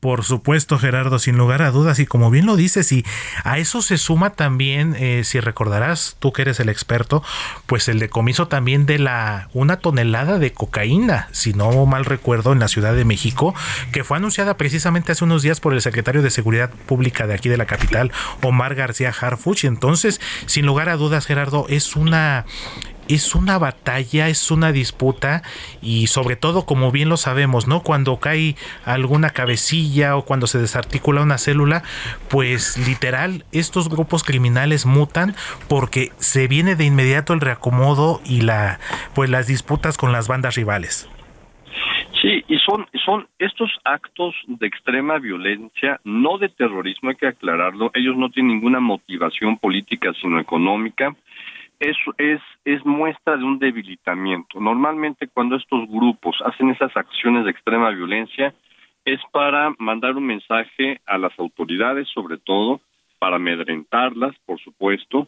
Por 0.01 0.25
supuesto, 0.25 0.79
Gerardo, 0.79 1.19
sin 1.19 1.37
lugar 1.37 1.61
a 1.61 1.71
dudas, 1.71 1.99
y 1.99 2.07
como 2.07 2.31
bien 2.31 2.47
lo 2.47 2.57
dices, 2.57 2.91
y 2.91 3.05
a 3.45 3.59
eso 3.59 3.83
se 3.83 3.99
suma 3.99 4.31
también, 4.31 4.97
eh, 4.99 5.23
si 5.25 5.41
recordarás, 5.41 6.17
tú 6.19 6.33
que 6.33 6.41
eres 6.41 6.59
el 6.59 6.71
experto, 6.71 7.23
pues 7.67 7.87
el 7.87 7.99
decomiso 7.99 8.49
también 8.49 8.87
de 8.87 8.99
la 8.99 9.51
una 9.53 9.77
tonelada 9.77 10.39
de 10.39 10.55
cocaína, 10.55 11.29
si 11.33 11.53
no 11.53 11.85
mal 11.85 12.07
recuerdo, 12.07 12.53
en 12.53 12.61
la 12.61 12.69
Ciudad 12.69 12.95
de 12.95 13.05
México, 13.05 13.55
que 13.93 14.03
fue 14.03 14.17
anunciada 14.17 14.57
precisamente 14.57 15.13
hace 15.13 15.25
unos 15.25 15.43
días 15.43 15.61
por 15.61 15.75
el 15.75 15.83
secretario 15.83 16.23
de 16.23 16.31
Seguridad 16.31 16.71
Pública 16.71 17.27
de 17.27 17.35
aquí 17.35 17.51
de 17.51 17.59
la 17.59 17.67
capital, 17.67 18.11
Omar 18.43 18.75
García 18.75 19.13
Harfuch. 19.19 19.65
Entonces, 19.65 20.19
sin 20.47 20.65
lugar 20.65 20.89
a 20.89 20.97
dudas, 20.97 21.27
Gerardo, 21.27 21.67
es 21.69 21.95
una 21.95 22.47
es 23.15 23.35
una 23.35 23.59
batalla, 23.59 24.29
es 24.29 24.51
una 24.51 24.73
disputa 24.73 25.43
y 25.83 26.07
sobre 26.07 26.37
todo, 26.37 26.65
como 26.65 26.93
bien 26.93 27.09
lo 27.09 27.17
sabemos, 27.17 27.67
¿no? 27.67 27.83
Cuando 27.83 28.21
cae 28.21 28.57
alguna 28.85 29.31
cabecilla 29.31 30.17
o 30.17 30.25
cuando 30.25 30.47
se 30.47 30.59
desarticula 30.59 31.23
una 31.23 31.39
célula, 31.39 31.83
pues 32.29 32.79
literal, 32.87 33.45
estos 33.53 33.89
grupos 33.89 34.23
criminales 34.23 34.87
mutan 34.87 35.35
porque 35.69 36.11
se 36.19 36.47
viene 36.47 36.77
de 36.77 36.85
inmediato 36.85 37.33
el 37.33 37.41
reacomodo 37.41 38.21
y 38.25 38.43
la 38.43 38.79
pues 39.15 39.29
las 39.29 39.47
disputas 39.47 39.99
con 39.99 40.13
las 40.13 40.29
bandas 40.29 40.55
rivales. 40.55 41.09
Sí, 42.21 42.45
y 42.49 42.59
son, 42.59 42.87
son 43.05 43.27
estos 43.39 43.71
actos 43.85 44.35
de 44.47 44.67
extrema 44.67 45.19
violencia, 45.19 45.99
no 46.05 46.37
de 46.37 46.51
terrorismo, 46.51 47.09
hay 47.09 47.17
que 47.17 47.29
aclararlo, 47.29 47.91
ellos 47.95 48.17
no 48.17 48.29
tienen 48.31 48.57
ninguna 48.57 48.79
motivación 48.79 49.57
política, 49.57 50.13
sino 50.21 50.39
económica, 50.39 51.17
es, 51.81 51.97
es, 52.19 52.41
es 52.65 52.85
muestra 52.85 53.37
de 53.37 53.45
un 53.45 53.59
debilitamiento. 53.59 54.61
Normalmente 54.61 55.29
cuando 55.29 55.57
estos 55.57 55.89
grupos 55.89 56.37
hacen 56.45 56.71
esas 56.71 56.95
acciones 56.97 57.45
de 57.45 57.51
extrema 57.51 57.91
violencia 57.91 58.55
es 59.07 59.21
para 59.33 59.75
mandar 59.79 60.17
un 60.17 60.27
mensaje 60.27 61.01
a 61.07 61.17
las 61.17 61.37
autoridades, 61.39 62.07
sobre 62.09 62.37
todo, 62.37 62.81
para 63.19 63.37
amedrentarlas, 63.37 64.37
por 64.45 64.61
supuesto, 64.61 65.27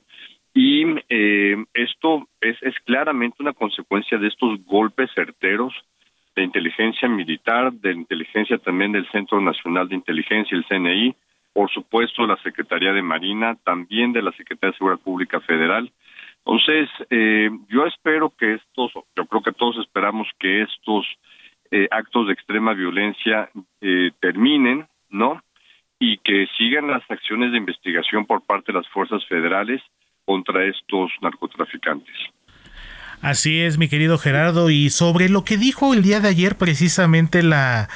y 0.55 0.85
eh, 1.09 1.57
esto 1.73 2.29
es, 2.41 2.63
es 2.63 2.75
claramente 2.85 3.37
una 3.41 3.55
consecuencia 3.55 4.19
de 4.19 4.29
estos 4.29 4.63
golpes 4.67 5.11
certeros 5.15 5.73
de 6.37 6.43
inteligencia 6.43 7.09
militar, 7.09 7.73
de 7.73 7.93
inteligencia 7.93 8.59
también 8.59 8.93
del 8.93 9.11
Centro 9.11 9.41
Nacional 9.41 9.89
de 9.89 9.95
Inteligencia, 9.95 10.57
el 10.57 10.67
CNI, 10.67 11.15
por 11.55 11.71
supuesto 11.71 12.27
la 12.27 12.37
Secretaría 12.43 12.93
de 12.93 13.03
Marina, 13.03 13.57
también 13.65 14.13
de 14.13 14.23
la 14.23 14.33
Secretaría 14.33 14.73
de 14.73 14.79
Seguridad 14.79 15.03
Pública 15.03 15.41
Federal, 15.41 15.91
entonces, 16.45 16.89
eh, 17.11 17.51
yo 17.69 17.87
espero 17.87 18.33
que 18.37 18.55
estos, 18.55 18.93
yo 19.17 19.27
creo 19.27 19.43
que 19.43 19.53
todos 19.53 19.77
esperamos 19.79 20.27
que 20.41 20.63
estos 20.63 21.07
eh, 21.71 21.89
actos 21.91 22.27
de 22.27 22.33
extrema 22.33 22.75
violencia 22.75 23.49
eh, 23.81 24.11
terminen, 24.21 24.89
¿no? 25.09 25.43
Y 26.01 26.19
que 26.19 26.47
sigan 26.59 26.89
las 26.89 27.03
acciones 27.09 27.53
de 27.53 27.59
investigación 27.59 28.27
por 28.27 28.45
parte 28.45 28.73
de 28.73 28.79
las 28.79 28.89
fuerzas 28.89 29.25
federales 29.27 29.81
contra 30.25 30.65
estos 30.65 31.13
narcotraficantes. 31.21 32.15
Así 33.21 33.61
es, 33.61 33.79
mi 33.79 33.89
querido 33.89 34.19
Gerardo. 34.19 34.69
Y 34.69 34.91
sobre 34.91 35.29
lo 35.29 35.45
que 35.45 35.57
dijo 35.57 35.95
el 35.95 36.03
día 36.03 36.19
de 36.19 36.29
ayer 36.29 36.57
precisamente 36.57 37.45
la 37.45 37.89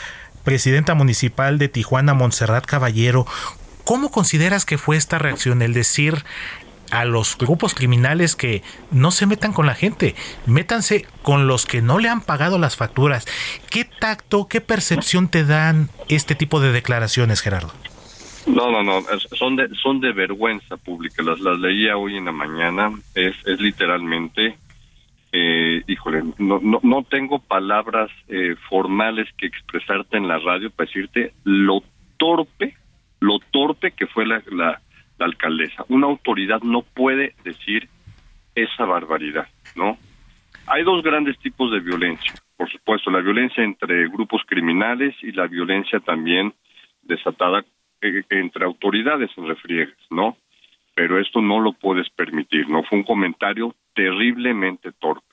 presidenta 0.44 0.94
municipal 0.94 1.58
de 1.58 1.68
Tijuana, 1.68 2.14
Montserrat 2.14 2.64
Caballero, 2.64 3.26
¿cómo 3.84 4.12
consideras 4.12 4.64
que 4.64 4.78
fue 4.78 4.96
esta 4.96 5.18
reacción? 5.18 5.62
El 5.62 5.74
decir, 5.74 6.14
a 6.90 7.04
los 7.04 7.36
grupos 7.38 7.74
criminales 7.74 8.36
que 8.36 8.62
no 8.90 9.10
se 9.10 9.26
metan 9.26 9.52
con 9.52 9.66
la 9.66 9.74
gente, 9.74 10.14
métanse 10.46 11.06
con 11.22 11.46
los 11.46 11.66
que 11.66 11.82
no 11.82 11.98
le 11.98 12.08
han 12.08 12.20
pagado 12.20 12.58
las 12.58 12.76
facturas. 12.76 13.26
¿Qué 13.70 13.84
tacto, 13.84 14.48
qué 14.48 14.60
percepción 14.60 15.28
te 15.28 15.44
dan 15.44 15.88
este 16.08 16.34
tipo 16.34 16.60
de 16.60 16.72
declaraciones, 16.72 17.40
Gerardo? 17.40 17.72
No, 18.46 18.70
no, 18.70 18.82
no, 18.84 19.02
son 19.36 19.56
de, 19.56 19.68
son 19.82 20.00
de 20.00 20.12
vergüenza 20.12 20.76
pública. 20.76 21.22
Las, 21.22 21.40
las 21.40 21.58
leía 21.58 21.96
hoy 21.96 22.16
en 22.16 22.26
la 22.26 22.32
mañana. 22.32 22.92
Es, 23.14 23.34
es 23.44 23.60
literalmente, 23.60 24.56
eh, 25.32 25.82
híjole, 25.86 26.22
no, 26.38 26.60
no, 26.62 26.78
no 26.82 27.02
tengo 27.02 27.40
palabras 27.40 28.08
eh, 28.28 28.54
formales 28.68 29.28
que 29.36 29.46
expresarte 29.46 30.16
en 30.16 30.28
la 30.28 30.38
radio 30.38 30.70
para 30.70 30.86
decirte 30.86 31.32
lo 31.42 31.82
torpe, 32.18 32.76
lo 33.18 33.40
torpe 33.50 33.90
que 33.90 34.06
fue 34.06 34.24
la, 34.26 34.40
la 34.52 34.80
la 35.18 35.26
alcaldesa. 35.26 35.84
Una 35.88 36.06
autoridad 36.06 36.62
no 36.62 36.82
puede 36.82 37.34
decir 37.44 37.88
esa 38.54 38.84
barbaridad, 38.84 39.48
¿no? 39.74 39.98
Hay 40.66 40.82
dos 40.82 41.02
grandes 41.02 41.38
tipos 41.38 41.70
de 41.70 41.80
violencia, 41.80 42.34
por 42.56 42.70
supuesto, 42.70 43.10
la 43.10 43.20
violencia 43.20 43.62
entre 43.62 44.08
grupos 44.08 44.42
criminales 44.46 45.14
y 45.22 45.32
la 45.32 45.46
violencia 45.46 46.00
también 46.00 46.54
desatada 47.02 47.64
eh, 48.00 48.22
entre 48.30 48.64
autoridades 48.64 49.30
en 49.36 49.46
refriegas, 49.46 49.96
¿no? 50.10 50.36
Pero 50.94 51.20
esto 51.20 51.40
no 51.40 51.60
lo 51.60 51.72
puedes 51.72 52.08
permitir, 52.10 52.68
¿no? 52.68 52.82
Fue 52.82 52.98
un 52.98 53.04
comentario 53.04 53.74
terriblemente 53.94 54.92
torpe. 54.92 55.25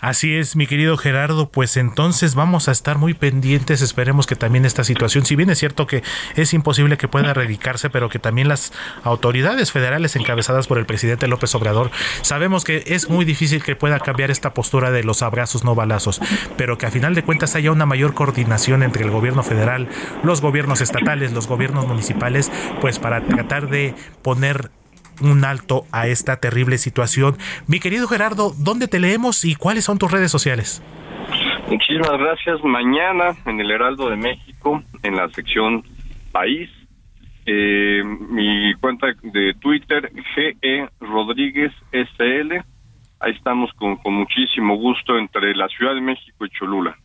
Así 0.00 0.36
es, 0.36 0.54
mi 0.54 0.68
querido 0.68 0.96
Gerardo, 0.96 1.50
pues 1.50 1.76
entonces 1.76 2.36
vamos 2.36 2.68
a 2.68 2.72
estar 2.72 2.98
muy 2.98 3.14
pendientes, 3.14 3.82
esperemos 3.82 4.28
que 4.28 4.36
también 4.36 4.64
esta 4.64 4.84
situación, 4.84 5.26
si 5.26 5.34
bien 5.34 5.50
es 5.50 5.58
cierto 5.58 5.88
que 5.88 6.04
es 6.36 6.54
imposible 6.54 6.96
que 6.96 7.08
pueda 7.08 7.30
erradicarse, 7.30 7.90
pero 7.90 8.08
que 8.08 8.20
también 8.20 8.46
las 8.46 8.72
autoridades 9.02 9.72
federales 9.72 10.14
encabezadas 10.14 10.68
por 10.68 10.78
el 10.78 10.86
presidente 10.86 11.26
López 11.26 11.52
Obrador, 11.56 11.90
sabemos 12.22 12.62
que 12.62 12.84
es 12.86 13.08
muy 13.10 13.24
difícil 13.24 13.64
que 13.64 13.74
pueda 13.74 13.98
cambiar 13.98 14.30
esta 14.30 14.54
postura 14.54 14.92
de 14.92 15.02
los 15.02 15.22
abrazos 15.22 15.64
no 15.64 15.74
balazos, 15.74 16.20
pero 16.56 16.78
que 16.78 16.86
a 16.86 16.92
final 16.92 17.16
de 17.16 17.24
cuentas 17.24 17.56
haya 17.56 17.72
una 17.72 17.84
mayor 17.84 18.14
coordinación 18.14 18.84
entre 18.84 19.02
el 19.02 19.10
gobierno 19.10 19.42
federal, 19.42 19.88
los 20.22 20.40
gobiernos 20.40 20.80
estatales, 20.80 21.32
los 21.32 21.48
gobiernos 21.48 21.88
municipales, 21.88 22.52
pues 22.80 23.00
para 23.00 23.24
tratar 23.24 23.68
de 23.68 23.96
poner 24.22 24.70
un 25.20 25.44
alto 25.44 25.84
a 25.92 26.06
esta 26.06 26.40
terrible 26.40 26.78
situación. 26.78 27.36
Mi 27.66 27.80
querido 27.80 28.08
Gerardo, 28.08 28.52
¿dónde 28.58 28.88
te 28.88 29.00
leemos 29.00 29.44
y 29.44 29.54
cuáles 29.54 29.84
son 29.84 29.98
tus 29.98 30.10
redes 30.10 30.30
sociales? 30.30 30.82
Muchísimas 31.68 32.18
gracias. 32.18 32.64
Mañana 32.64 33.36
en 33.44 33.60
el 33.60 33.70
Heraldo 33.70 34.08
de 34.08 34.16
México, 34.16 34.82
en 35.02 35.16
la 35.16 35.28
sección 35.30 35.84
País, 36.32 36.70
eh, 37.46 38.02
mi 38.04 38.74
cuenta 38.74 39.06
de 39.22 39.54
Twitter, 39.54 40.10
GE 40.34 40.88
Rodríguez 41.00 41.72
SL. 41.92 42.64
Ahí 43.20 43.32
estamos 43.32 43.72
con, 43.74 43.96
con 43.96 44.14
muchísimo 44.14 44.76
gusto 44.76 45.18
entre 45.18 45.54
la 45.54 45.68
Ciudad 45.68 45.94
de 45.94 46.00
México 46.00 46.44
y 46.44 46.50
Cholula. 46.50 46.96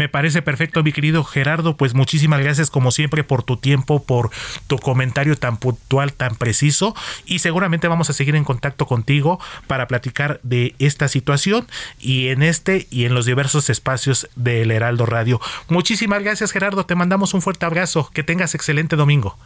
Me 0.00 0.08
parece 0.08 0.40
perfecto, 0.40 0.82
mi 0.82 0.92
querido 0.92 1.24
Gerardo. 1.24 1.76
Pues 1.76 1.92
muchísimas 1.92 2.40
gracias 2.40 2.70
como 2.70 2.90
siempre 2.90 3.22
por 3.22 3.42
tu 3.42 3.58
tiempo, 3.58 4.02
por 4.02 4.30
tu 4.66 4.78
comentario 4.78 5.36
tan 5.36 5.58
puntual, 5.58 6.14
tan 6.14 6.36
preciso. 6.36 6.94
Y 7.26 7.40
seguramente 7.40 7.86
vamos 7.86 8.08
a 8.08 8.14
seguir 8.14 8.34
en 8.34 8.44
contacto 8.44 8.86
contigo 8.86 9.38
para 9.66 9.88
platicar 9.88 10.40
de 10.42 10.74
esta 10.78 11.06
situación 11.06 11.66
y 11.98 12.28
en 12.28 12.42
este 12.42 12.86
y 12.90 13.04
en 13.04 13.12
los 13.12 13.26
diversos 13.26 13.68
espacios 13.68 14.26
del 14.36 14.70
Heraldo 14.70 15.04
Radio. 15.04 15.38
Muchísimas 15.68 16.22
gracias, 16.22 16.50
Gerardo. 16.50 16.86
Te 16.86 16.94
mandamos 16.94 17.34
un 17.34 17.42
fuerte 17.42 17.66
abrazo. 17.66 18.08
Que 18.14 18.22
tengas 18.22 18.54
excelente 18.54 18.96
domingo. 18.96 19.36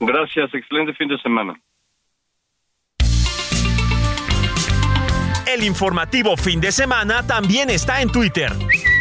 Gracias, 0.00 0.52
excelente 0.52 0.94
fin 0.94 1.06
de 1.06 1.18
semana. 1.18 1.54
El 5.46 5.62
informativo 5.62 6.36
fin 6.36 6.60
de 6.60 6.72
semana 6.72 7.24
también 7.24 7.70
está 7.70 8.02
en 8.02 8.10
Twitter. 8.10 8.50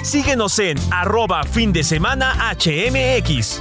Síguenos 0.05 0.59
en 0.59 0.77
arroba 0.91 1.43
fin 1.45 1.73
de 1.73 1.83
semana 1.83 2.35
HMX. 2.53 3.59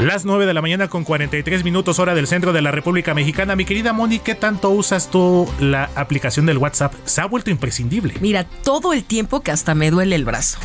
Las 0.00 0.24
9 0.24 0.46
de 0.46 0.52
la 0.52 0.60
mañana 0.60 0.88
con 0.88 1.04
43 1.04 1.62
minutos 1.62 2.00
hora 2.00 2.16
del 2.16 2.26
centro 2.26 2.52
de 2.52 2.60
la 2.60 2.72
República 2.72 3.14
Mexicana. 3.14 3.54
Mi 3.54 3.64
querida 3.64 3.92
Moni, 3.92 4.18
¿qué 4.18 4.34
tanto 4.34 4.70
usas 4.70 5.08
tú 5.08 5.48
la 5.60 5.88
aplicación 5.94 6.44
del 6.44 6.58
WhatsApp? 6.58 6.92
Se 7.04 7.20
ha 7.20 7.26
vuelto 7.26 7.50
imprescindible. 7.50 8.14
Mira, 8.20 8.42
todo 8.64 8.92
el 8.94 9.04
tiempo 9.04 9.42
que 9.42 9.52
hasta 9.52 9.76
me 9.76 9.92
duele 9.92 10.16
el 10.16 10.24
brazo. 10.24 10.58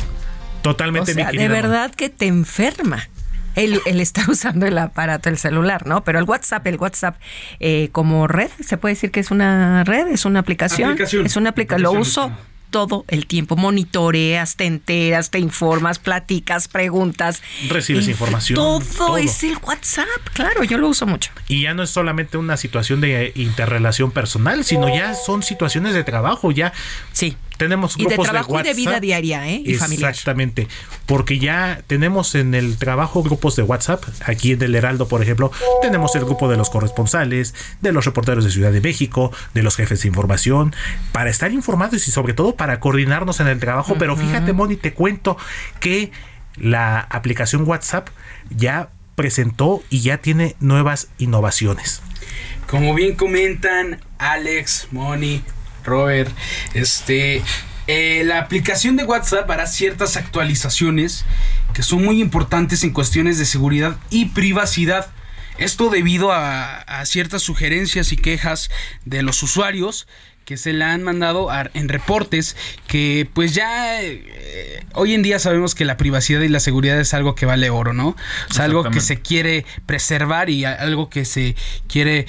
Totalmente, 0.62 1.12
o 1.12 1.14
sea, 1.14 1.24
mi 1.24 1.30
querida 1.30 1.42
De 1.44 1.48
Moni. 1.48 1.62
verdad 1.62 1.94
que 1.94 2.08
te 2.08 2.26
enferma. 2.26 3.08
El, 3.54 3.80
el 3.86 4.00
estar 4.00 4.28
usando 4.30 4.66
el 4.66 4.78
aparato, 4.78 5.28
el 5.28 5.38
celular, 5.38 5.86
¿no? 5.86 6.04
Pero 6.04 6.18
el 6.18 6.24
WhatsApp, 6.24 6.66
el 6.66 6.76
WhatsApp 6.76 7.16
eh, 7.60 7.88
como 7.92 8.26
red, 8.26 8.50
se 8.64 8.76
puede 8.76 8.94
decir 8.94 9.10
que 9.10 9.20
es 9.20 9.30
una 9.30 9.84
red, 9.84 10.08
es 10.08 10.24
una 10.24 10.40
aplicación. 10.40 10.90
Aplicación. 10.90 11.26
Es 11.26 11.36
una 11.36 11.50
aplicación. 11.50 11.82
Lo 11.82 11.92
uso 11.92 12.32
todo 12.72 13.04
el 13.06 13.26
tiempo. 13.26 13.54
Monitoreas, 13.54 14.56
te 14.56 14.64
enteras, 14.64 15.30
te 15.30 15.38
informas, 15.38 16.00
platicas, 16.00 16.66
preguntas. 16.66 17.42
Recibes 17.68 18.08
información, 18.08 18.56
Todo, 18.56 18.80
todo. 18.80 19.18
es 19.18 19.44
el 19.44 19.58
WhatsApp, 19.62 20.08
claro, 20.32 20.64
yo 20.64 20.78
lo 20.78 20.88
uso 20.88 21.06
mucho. 21.06 21.30
Y 21.46 21.62
ya 21.62 21.74
no 21.74 21.84
es 21.84 21.90
solamente 21.90 22.38
una 22.38 22.56
situación 22.56 23.00
de 23.00 23.32
interrelación 23.36 24.10
personal, 24.10 24.64
sino 24.64 24.88
ya 24.88 25.14
son 25.14 25.44
situaciones 25.44 25.94
de 25.94 26.02
trabajo, 26.02 26.50
ya. 26.50 26.72
Sí. 27.12 27.36
Tenemos 27.62 27.94
Y 27.96 28.02
de 28.02 28.08
grupos 28.08 28.28
trabajo 28.28 28.58
y 28.58 28.62
de 28.64 28.74
vida 28.74 28.90
WhatsApp. 28.90 29.02
diaria, 29.02 29.48
¿eh? 29.48 29.62
Y 29.64 29.74
familiar. 29.74 30.10
Exactamente, 30.10 30.66
porque 31.06 31.38
ya 31.38 31.82
tenemos 31.86 32.34
en 32.34 32.54
el 32.54 32.76
trabajo 32.76 33.22
grupos 33.22 33.54
de 33.54 33.62
WhatsApp, 33.62 34.02
aquí 34.24 34.52
en 34.52 34.62
el 34.62 34.74
Heraldo, 34.74 35.06
por 35.06 35.22
ejemplo, 35.22 35.52
tenemos 35.80 36.16
el 36.16 36.24
grupo 36.24 36.48
de 36.48 36.56
los 36.56 36.70
corresponsales, 36.70 37.54
de 37.80 37.92
los 37.92 38.04
reporteros 38.04 38.44
de 38.44 38.50
Ciudad 38.50 38.72
de 38.72 38.80
México, 38.80 39.30
de 39.54 39.62
los 39.62 39.76
jefes 39.76 40.02
de 40.02 40.08
información, 40.08 40.74
para 41.12 41.30
estar 41.30 41.52
informados 41.52 42.08
y 42.08 42.10
sobre 42.10 42.34
todo 42.34 42.56
para 42.56 42.80
coordinarnos 42.80 43.38
en 43.38 43.46
el 43.46 43.60
trabajo. 43.60 43.94
Pero 43.98 44.16
fíjate, 44.16 44.52
Moni, 44.52 44.76
te 44.76 44.92
cuento 44.92 45.36
que 45.78 46.10
la 46.56 46.98
aplicación 46.98 47.62
WhatsApp 47.66 48.08
ya 48.50 48.90
presentó 49.14 49.82
y 49.88 50.00
ya 50.00 50.18
tiene 50.18 50.56
nuevas 50.58 51.08
innovaciones. 51.18 52.02
Como 52.68 52.94
bien 52.94 53.14
comentan 53.14 54.00
Alex, 54.18 54.88
Moni, 54.90 55.42
Robert, 55.84 56.30
este, 56.74 57.42
eh, 57.86 58.22
la 58.24 58.38
aplicación 58.38 58.96
de 58.96 59.04
WhatsApp 59.04 59.50
hará 59.50 59.66
ciertas 59.66 60.16
actualizaciones 60.16 61.24
que 61.74 61.82
son 61.82 62.04
muy 62.04 62.20
importantes 62.20 62.84
en 62.84 62.90
cuestiones 62.90 63.38
de 63.38 63.44
seguridad 63.46 63.96
y 64.10 64.26
privacidad. 64.26 65.06
Esto 65.58 65.90
debido 65.90 66.32
a, 66.32 66.78
a 66.80 67.04
ciertas 67.06 67.42
sugerencias 67.42 68.12
y 68.12 68.16
quejas 68.16 68.70
de 69.04 69.22
los 69.22 69.42
usuarios 69.42 70.06
que 70.44 70.56
se 70.56 70.72
le 70.72 70.84
han 70.84 71.04
mandado 71.04 71.50
a- 71.50 71.70
en 71.74 71.88
reportes 71.88 72.56
que 72.88 73.28
pues 73.32 73.54
ya 73.54 74.02
eh, 74.02 74.84
hoy 74.94 75.14
en 75.14 75.22
día 75.22 75.38
sabemos 75.38 75.74
que 75.76 75.84
la 75.84 75.96
privacidad 75.96 76.40
y 76.40 76.48
la 76.48 76.58
seguridad 76.58 76.98
es 76.98 77.14
algo 77.14 77.36
que 77.36 77.46
vale 77.46 77.70
oro, 77.70 77.92
¿no? 77.92 78.08
O 78.50 78.52
sea, 78.52 78.64
algo 78.64 78.82
que 78.90 79.00
se 79.00 79.20
quiere 79.20 79.64
preservar 79.86 80.50
y 80.50 80.64
a- 80.64 80.72
algo 80.74 81.08
que 81.10 81.24
se 81.24 81.54
quiere 81.86 82.26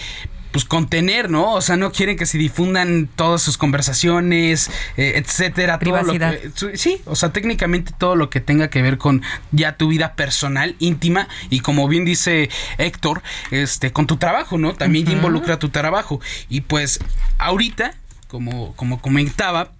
pues 0.53 0.63
contener, 0.63 1.29
¿no? 1.29 1.51
O 1.53 1.61
sea, 1.61 1.75
no 1.75 1.91
quieren 1.91 2.15
que 2.15 2.25
se 2.25 2.37
difundan 2.37 3.09
todas 3.13 3.41
sus 3.41 3.57
conversaciones, 3.57 4.69
eh, 4.95 5.13
etcétera. 5.17 5.79
todo 5.79 5.91
lo 6.03 6.13
Privacidad. 6.13 6.37
que- 6.39 6.77
sí, 6.77 7.01
o 7.05 7.15
sea, 7.15 7.33
técnicamente 7.33 7.91
todo 7.97 8.15
lo 8.15 8.29
que 8.29 8.39
tenga 8.39 8.69
que 8.69 8.81
ver 8.81 8.97
con 8.97 9.21
ya 9.51 9.75
tu 9.75 9.89
vida 9.89 10.13
personal, 10.15 10.75
íntima 10.79 11.27
y 11.49 11.59
como 11.59 11.87
bien 11.89 12.05
dice 12.05 12.49
Héctor, 12.77 13.21
este, 13.51 13.91
con 13.91 14.07
tu 14.07 14.15
trabajo, 14.17 14.57
¿no? 14.57 14.73
También 14.75 15.05
Ujú. 15.07 15.17
involucra 15.17 15.59
tu 15.59 15.69
trabajo. 15.69 16.21
Y 16.49 16.61
pues 16.61 16.99
ahorita, 17.39 17.95
como, 18.27 18.73
como 18.75 19.01
comentaba, 19.01 19.71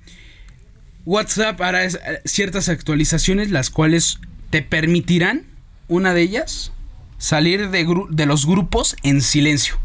WhatsApp 1.06 1.62
hará 1.62 1.86
eh, 1.86 1.92
ciertas 2.26 2.68
actualizaciones 2.70 3.52
las 3.52 3.70
cuales 3.70 4.20
te 4.50 4.62
permitirán, 4.62 5.46
una 5.88 6.14
de 6.14 6.22
ellas, 6.22 6.72
salir 7.18 7.70
de 7.70 8.26
los 8.26 8.46
grupos 8.46 8.96
en 9.04 9.22
silencio. 9.22 9.78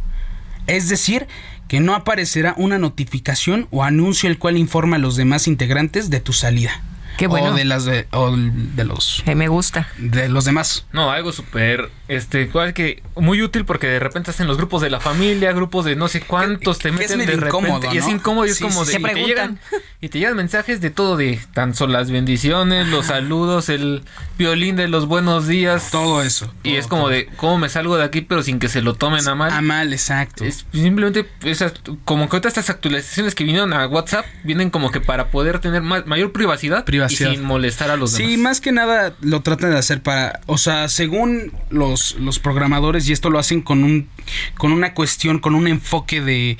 Es 0.68 0.88
decir, 0.88 1.26
que 1.66 1.80
no 1.80 1.94
aparecerá 1.94 2.54
una 2.56 2.78
notificación 2.78 3.66
o 3.70 3.82
anuncio 3.82 4.28
el 4.28 4.38
cual 4.38 4.56
informa 4.56 4.96
a 4.96 5.00
los 5.00 5.16
demás 5.16 5.48
integrantes 5.48 6.10
de 6.10 6.20
tu 6.20 6.32
salida. 6.32 6.82
Qué 7.18 7.26
bueno. 7.26 7.48
O 7.48 7.54
de 7.54 7.64
las 7.64 7.84
de, 7.84 8.06
o 8.12 8.34
de 8.34 8.84
los 8.84 9.22
Que 9.24 9.34
me 9.34 9.48
gusta. 9.48 9.88
de 9.98 10.28
los 10.30 10.44
demás. 10.46 10.86
No, 10.92 11.10
algo 11.10 11.32
súper, 11.32 11.90
este, 12.08 12.48
cual 12.48 12.72
que 12.72 13.02
muy 13.16 13.42
útil 13.42 13.64
porque 13.66 13.88
de 13.88 13.98
repente 13.98 14.30
estás 14.30 14.40
en 14.40 14.46
los 14.46 14.56
grupos 14.56 14.80
de 14.80 14.88
la 14.88 15.00
familia, 15.00 15.52
grupos 15.52 15.84
de 15.84 15.96
no 15.96 16.08
sé 16.08 16.20
cuántos, 16.22 16.78
te 16.78 16.88
es 16.88 16.94
meten 16.94 17.18
de 17.18 17.26
repente 17.26 17.46
incómodo, 17.48 17.92
y 17.94 17.98
es 17.98 18.08
incómodo 18.08 18.46
y 18.46 18.50
es 18.50 18.56
Sí, 18.56 18.64
como 18.64 18.84
sí, 18.84 18.92
de 18.92 18.98
y 19.00 19.02
Te 19.02 19.24
llegan 19.26 19.60
y 20.00 20.08
te 20.08 20.18
llegan 20.20 20.36
mensajes 20.36 20.80
de 20.80 20.90
todo 20.90 21.16
de 21.16 21.40
tan 21.52 21.74
solo 21.74 21.92
las 21.94 22.10
bendiciones, 22.10 22.86
los 22.86 23.06
saludos, 23.06 23.68
el 23.68 24.04
violín 24.38 24.76
de 24.76 24.86
los 24.86 25.06
buenos 25.06 25.48
días, 25.48 25.90
todo 25.90 26.22
eso. 26.22 26.54
Y 26.62 26.76
es 26.76 26.86
como 26.86 27.08
de 27.08 27.26
cómo 27.36 27.58
me 27.58 27.68
salgo 27.68 27.96
de 27.96 28.04
aquí 28.04 28.20
pero 28.20 28.42
sin 28.44 28.60
que 28.60 28.68
se 28.68 28.80
lo 28.80 28.94
tomen 28.94 29.26
a 29.28 29.34
mal. 29.34 29.50
A 29.52 29.60
mal, 29.60 29.92
exacto. 29.92 30.44
Es 30.44 30.66
simplemente 30.72 31.26
esas- 31.42 31.74
como 32.04 32.28
que 32.28 32.36
ahorita 32.36 32.48
estas 32.48 32.70
actualizaciones 32.70 33.34
que 33.34 33.42
vinieron 33.44 33.72
a 33.72 33.86
WhatsApp 33.88 34.24
vienen 34.44 34.70
como 34.70 34.92
que 34.92 35.00
para 35.00 35.30
poder 35.32 35.58
tener 35.58 35.82
más, 35.82 36.06
mayor 36.06 36.30
privacidad, 36.32 36.84
Privacidad. 36.84 37.07
Y 37.10 37.16
sin 37.16 37.44
molestar 37.44 37.90
a 37.90 37.96
los 37.96 38.12
Sí, 38.12 38.22
demás. 38.22 38.38
más 38.38 38.60
que 38.60 38.72
nada 38.72 39.14
lo 39.20 39.40
tratan 39.42 39.70
de 39.70 39.78
hacer 39.78 40.02
para, 40.02 40.40
o 40.46 40.58
sea, 40.58 40.88
según 40.88 41.52
los, 41.70 42.16
los 42.20 42.38
programadores 42.38 43.08
y 43.08 43.12
esto 43.12 43.30
lo 43.30 43.38
hacen 43.38 43.60
con 43.62 43.84
un 43.84 44.08
con 44.56 44.72
una 44.72 44.94
cuestión, 44.94 45.38
con 45.38 45.54
un 45.54 45.66
enfoque 45.68 46.20
de 46.20 46.58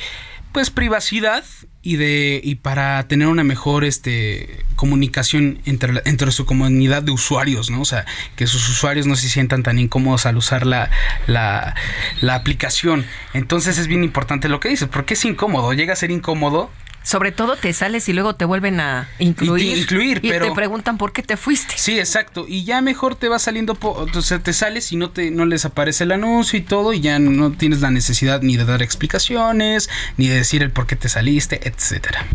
pues 0.53 0.71
privacidad 0.71 1.45
y 1.83 1.97
de 1.97 2.41
y 2.43 2.57
para 2.57 3.07
tener 3.07 3.29
una 3.29 3.45
mejor 3.45 3.85
este 3.85 4.65
comunicación 4.77 5.61
entre 5.67 6.03
entre 6.07 6.33
su 6.33 6.47
comunidad 6.47 7.03
de 7.03 7.13
usuarios, 7.13 7.71
¿no? 7.71 7.81
O 7.83 7.85
sea, 7.85 8.05
que 8.35 8.47
sus 8.47 8.69
usuarios 8.69 9.07
no 9.07 9.15
se 9.15 9.29
sientan 9.29 9.63
tan 9.63 9.79
incómodos 9.79 10.27
al 10.27 10.37
usar 10.37 10.67
la 10.67 10.91
la, 11.27 11.75
la 12.21 12.35
aplicación. 12.35 13.05
Entonces 13.35 13.79
es 13.79 13.87
bien 13.87 14.05
importante 14.05 14.49
lo 14.49 14.59
que 14.59 14.71
dices, 14.71 14.89
porque 14.89 15.15
es 15.15 15.25
incómodo, 15.25 15.73
llega 15.75 15.93
a 15.93 15.97
ser 15.97 16.11
incómodo 16.11 16.71
Sobre 17.09 17.33
todo 17.33 17.57
te 17.57 17.73
sales 17.73 18.07
y 18.11 18.13
luego 18.13 18.35
te 18.37 18.45
vuelven 18.45 18.81
a 18.81 19.09
incluir. 19.19 19.65
Y 19.65 19.73
te- 19.75 19.81
incluir, 19.81 20.21
y 20.23 20.29
pero- 20.29 20.45
te 20.49 20.53
preguntan 20.53 20.99
por 20.99 21.13
qué 21.15 21.23
te 21.23 21.39
fuiste. 21.39 21.73
Sí, 21.79 21.99
exacto. 21.99 22.45
Y 22.47 22.65
ya 22.65 22.83
mejor 22.83 23.15
te 23.17 23.31
va 23.31 23.39
saliendo, 23.39 23.75
po- 23.77 24.07
o 24.15 24.21
sea, 24.23 24.41
te 24.41 24.53
sales 24.53 24.93
y 24.93 24.97
no 24.97 25.09
te 25.11 25.31
no 25.31 25.47
les 25.47 25.65
aparece 25.65 26.05
el 26.05 26.13
anuncio 26.13 26.59
y 26.59 26.63
todo 26.63 26.93
y 26.93 27.01
ya 27.01 27.19
no 27.19 27.53
tienes 27.53 27.81
la 27.81 27.91
necesidad 27.91 28.43
ni 28.43 28.59
de 28.59 28.67
dar 28.67 28.83
explicaciones, 28.83 29.89
ni 30.19 30.29
de 30.29 30.35
decir 30.35 30.63
el 30.63 30.71
por 30.71 30.87
qué 30.87 30.97
te 30.97 31.09
saliste, 31.09 31.67
etcétera. 31.67 32.27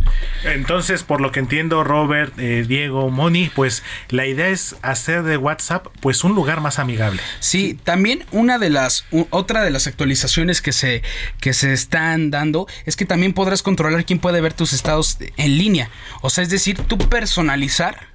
Entonces, 0.44 1.04
por 1.04 1.22
lo 1.22 1.32
que 1.32 1.40
entiendo, 1.40 1.84
Robert, 1.84 2.34
eh, 2.40 2.66
Diego, 2.68 3.12
Moni, 3.12 3.52
pues 3.54 3.84
la 4.10 4.26
idea 4.26 4.48
es 4.48 4.76
hacer 4.82 5.22
de 5.22 5.38
WhatsApp 5.38 5.86
pues 6.00 6.24
un 6.24 6.34
lugar 6.34 6.62
más 6.62 6.80
amigable. 6.80 7.22
Sí, 7.40 7.78
también 7.84 8.26
una 8.32 8.58
de 8.58 8.70
las 8.72 9.06
u- 9.12 9.28
otra 9.30 9.64
de 9.64 9.70
las 9.70 9.86
actualizaciones 9.88 10.62
que 10.62 10.72
se 10.72 11.04
que 11.40 11.54
se 11.54 11.74
están 11.74 12.32
dando 12.32 12.68
es 12.86 12.96
que 12.96 13.06
también 13.06 13.34
podrás 13.34 13.62
controlar 13.62 14.04
quién 14.06 14.18
puede 14.20 14.42
ver 14.42 14.54
tus 14.64 14.72
estados 14.72 15.18
en 15.36 15.58
línea. 15.58 15.90
O 16.22 16.30
sea, 16.30 16.42
es 16.42 16.50
decir, 16.50 16.78
tú 16.88 16.98
personalizar 16.98 18.08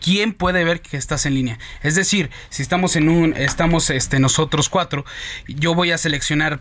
quién 0.00 0.32
puede 0.32 0.62
ver 0.62 0.80
que 0.80 0.96
estás 0.96 1.26
en 1.26 1.34
línea. 1.34 1.58
Es 1.82 1.96
decir, 1.96 2.30
si 2.48 2.62
estamos 2.62 2.94
en 2.94 3.08
un 3.08 3.34
estamos 3.36 3.90
este 3.90 4.20
nosotros 4.20 4.68
cuatro, 4.68 5.04
yo 5.48 5.74
voy 5.74 5.90
a 5.90 5.98
seleccionar 5.98 6.60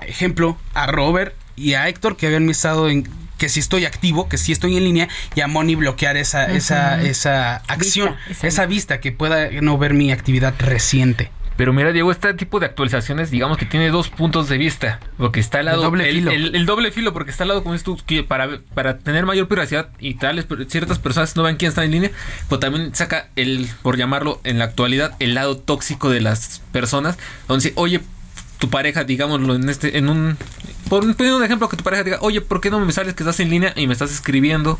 ejemplo 0.00 0.58
a 0.74 0.88
Robert 0.88 1.36
y 1.54 1.74
a 1.74 1.88
Héctor 1.88 2.16
que 2.16 2.26
habían 2.26 2.50
estado 2.50 2.88
en 2.88 3.08
que 3.36 3.48
si 3.48 3.60
estoy 3.60 3.84
activo, 3.84 4.28
que 4.28 4.38
si 4.38 4.50
estoy 4.50 4.76
en 4.76 4.82
línea 4.82 5.08
y 5.36 5.40
a 5.40 5.46
Moni 5.46 5.76
bloquear 5.76 6.16
esa 6.16 6.46
esa 6.46 7.00
esa 7.00 7.58
acción, 7.68 8.16
Vista, 8.26 8.46
esa 8.48 8.66
vista 8.66 9.00
que 9.00 9.12
pueda 9.12 9.52
no 9.62 9.78
ver 9.78 9.94
mi 9.94 10.10
actividad 10.10 10.54
reciente. 10.58 11.30
Pero 11.58 11.72
mira, 11.74 11.92
Diego, 11.92 12.10
este 12.12 12.32
tipo 12.34 12.60
de 12.60 12.66
actualizaciones, 12.66 13.30
digamos 13.32 13.58
que 13.58 13.66
tiene 13.66 13.90
dos 13.90 14.08
puntos 14.08 14.48
de 14.48 14.56
vista. 14.58 15.00
Porque 15.18 15.40
está 15.40 15.58
al 15.58 15.66
lado. 15.66 15.82
El 15.82 15.84
doble 15.90 16.08
el, 16.08 16.14
filo. 16.14 16.30
el- 16.30 16.54
el 16.54 16.64
doble 16.66 16.92
filo, 16.92 17.12
porque 17.12 17.32
está 17.32 17.42
al 17.44 17.48
lado, 17.48 17.64
como 17.64 17.76
tú, 17.78 17.98
que 18.06 18.22
para, 18.22 18.60
para 18.74 18.98
tener 18.98 19.26
mayor 19.26 19.48
privacidad 19.48 19.88
y 19.98 20.14
tales 20.14 20.46
ciertas 20.68 21.00
personas 21.00 21.34
no 21.36 21.42
ven 21.42 21.56
quién 21.56 21.70
está 21.70 21.84
en 21.84 21.90
línea, 21.90 22.10
pero 22.48 22.60
también 22.60 22.94
saca 22.94 23.28
el, 23.36 23.68
por 23.82 23.96
llamarlo 23.96 24.40
en 24.44 24.58
la 24.60 24.66
actualidad, 24.66 25.16
el 25.18 25.34
lado 25.34 25.58
tóxico 25.58 26.08
de 26.10 26.20
las 26.20 26.62
personas. 26.72 27.18
Donde 27.48 27.64
dice, 27.64 27.74
oye, 27.76 28.00
tu 28.60 28.70
pareja, 28.70 29.02
digámoslo 29.04 29.54
en 29.56 29.68
este, 29.68 29.98
en 29.98 30.08
un. 30.08 30.36
Por 30.88 31.04
un, 31.04 31.42
ejemplo 31.44 31.68
que 31.68 31.76
tu 31.76 31.84
pareja 31.84 32.02
diga, 32.04 32.18
oye, 32.20 32.40
¿por 32.40 32.60
qué 32.60 32.70
no 32.70 32.80
me 32.80 32.92
sales 32.92 33.14
que 33.14 33.22
estás 33.22 33.38
en 33.40 33.50
línea 33.50 33.72
y 33.76 33.86
me 33.86 33.92
estás 33.92 34.10
escribiendo? 34.12 34.78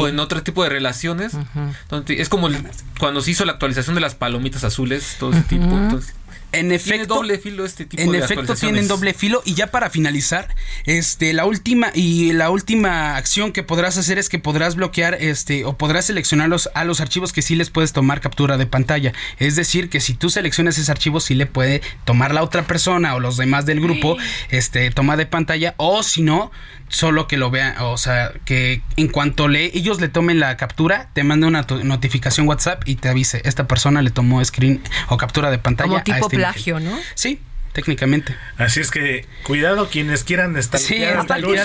O 0.00 0.08
en 0.08 0.18
otro 0.18 0.42
tipo 0.42 0.62
de 0.62 0.70
relaciones. 0.70 1.34
Entonces, 1.82 2.20
es 2.20 2.28
como 2.28 2.48
el- 2.48 2.58
cuando 2.98 3.20
se 3.22 3.30
hizo 3.32 3.44
la 3.44 3.52
actualización 3.52 3.94
de 3.94 4.00
las 4.00 4.14
palomitas 4.14 4.64
azules, 4.64 5.16
todo 5.18 5.32
ese 5.32 5.42
tipo. 5.42 5.64
Entonces, 5.64 6.14
En 6.52 6.68
tiene 6.68 6.74
efecto, 6.74 7.14
doble 7.14 7.38
filo 7.38 7.64
este 7.64 7.86
tipo 7.86 8.02
en 8.02 8.12
de 8.12 8.18
efecto 8.18 8.54
tienen 8.54 8.86
doble 8.86 9.14
filo. 9.14 9.42
Y 9.44 9.54
ya 9.54 9.68
para 9.68 9.90
finalizar, 9.90 10.54
este 10.84 11.32
la 11.32 11.46
última 11.46 11.90
y 11.94 12.32
la 12.32 12.50
última 12.50 13.16
acción 13.16 13.52
que 13.52 13.62
podrás 13.62 13.96
hacer 13.96 14.18
es 14.18 14.28
que 14.28 14.38
podrás 14.38 14.76
bloquear 14.76 15.14
este 15.14 15.64
o 15.64 15.76
podrás 15.76 16.06
seleccionar 16.06 16.48
los, 16.48 16.68
a 16.74 16.84
los 16.84 17.00
archivos 17.00 17.32
que 17.32 17.42
sí 17.42 17.54
les 17.54 17.70
puedes 17.70 17.92
tomar 17.92 18.20
captura 18.20 18.58
de 18.58 18.66
pantalla. 18.66 19.12
Es 19.38 19.56
decir, 19.56 19.88
que 19.88 20.00
si 20.00 20.14
tú 20.14 20.30
seleccionas 20.30 20.76
ese 20.78 20.92
archivo 20.92 21.20
sí 21.20 21.34
le 21.34 21.46
puede 21.46 21.82
tomar 22.04 22.34
la 22.34 22.42
otra 22.42 22.66
persona 22.66 23.14
o 23.14 23.20
los 23.20 23.36
demás 23.36 23.66
del 23.66 23.80
grupo 23.80 24.16
este 24.50 24.90
toma 24.90 25.16
de 25.16 25.26
pantalla 25.26 25.74
o 25.78 26.02
si 26.02 26.22
no 26.22 26.50
solo 26.92 27.26
que 27.26 27.36
lo 27.38 27.50
vean, 27.50 27.74
o 27.80 27.96
sea, 27.96 28.32
que 28.44 28.82
en 28.96 29.08
cuanto 29.08 29.48
le 29.48 29.76
ellos 29.76 30.00
le 30.00 30.08
tomen 30.08 30.38
la 30.38 30.56
captura, 30.56 31.08
te 31.14 31.24
mande 31.24 31.46
una 31.46 31.66
notificación 31.82 32.46
WhatsApp 32.46 32.82
y 32.86 32.96
te 32.96 33.08
avise, 33.08 33.40
esta 33.44 33.66
persona 33.66 34.02
le 34.02 34.10
tomó 34.10 34.44
screen 34.44 34.82
o 35.08 35.16
captura 35.16 35.50
de 35.50 35.58
pantalla 35.58 35.88
Como 35.88 35.98
a 35.98 36.04
tipo 36.04 36.18
este 36.18 36.36
nivel". 36.36 36.52
plagio, 36.52 36.80
¿no? 36.80 36.96
Sí, 37.14 37.40
técnicamente. 37.72 38.34
Así 38.58 38.80
es 38.80 38.90
que 38.90 39.26
cuidado 39.44 39.88
quienes 39.88 40.24
quieran 40.24 40.56
estar 40.56 40.78
Sí, 40.80 41.02
a 41.04 41.22
partir, 41.24 41.58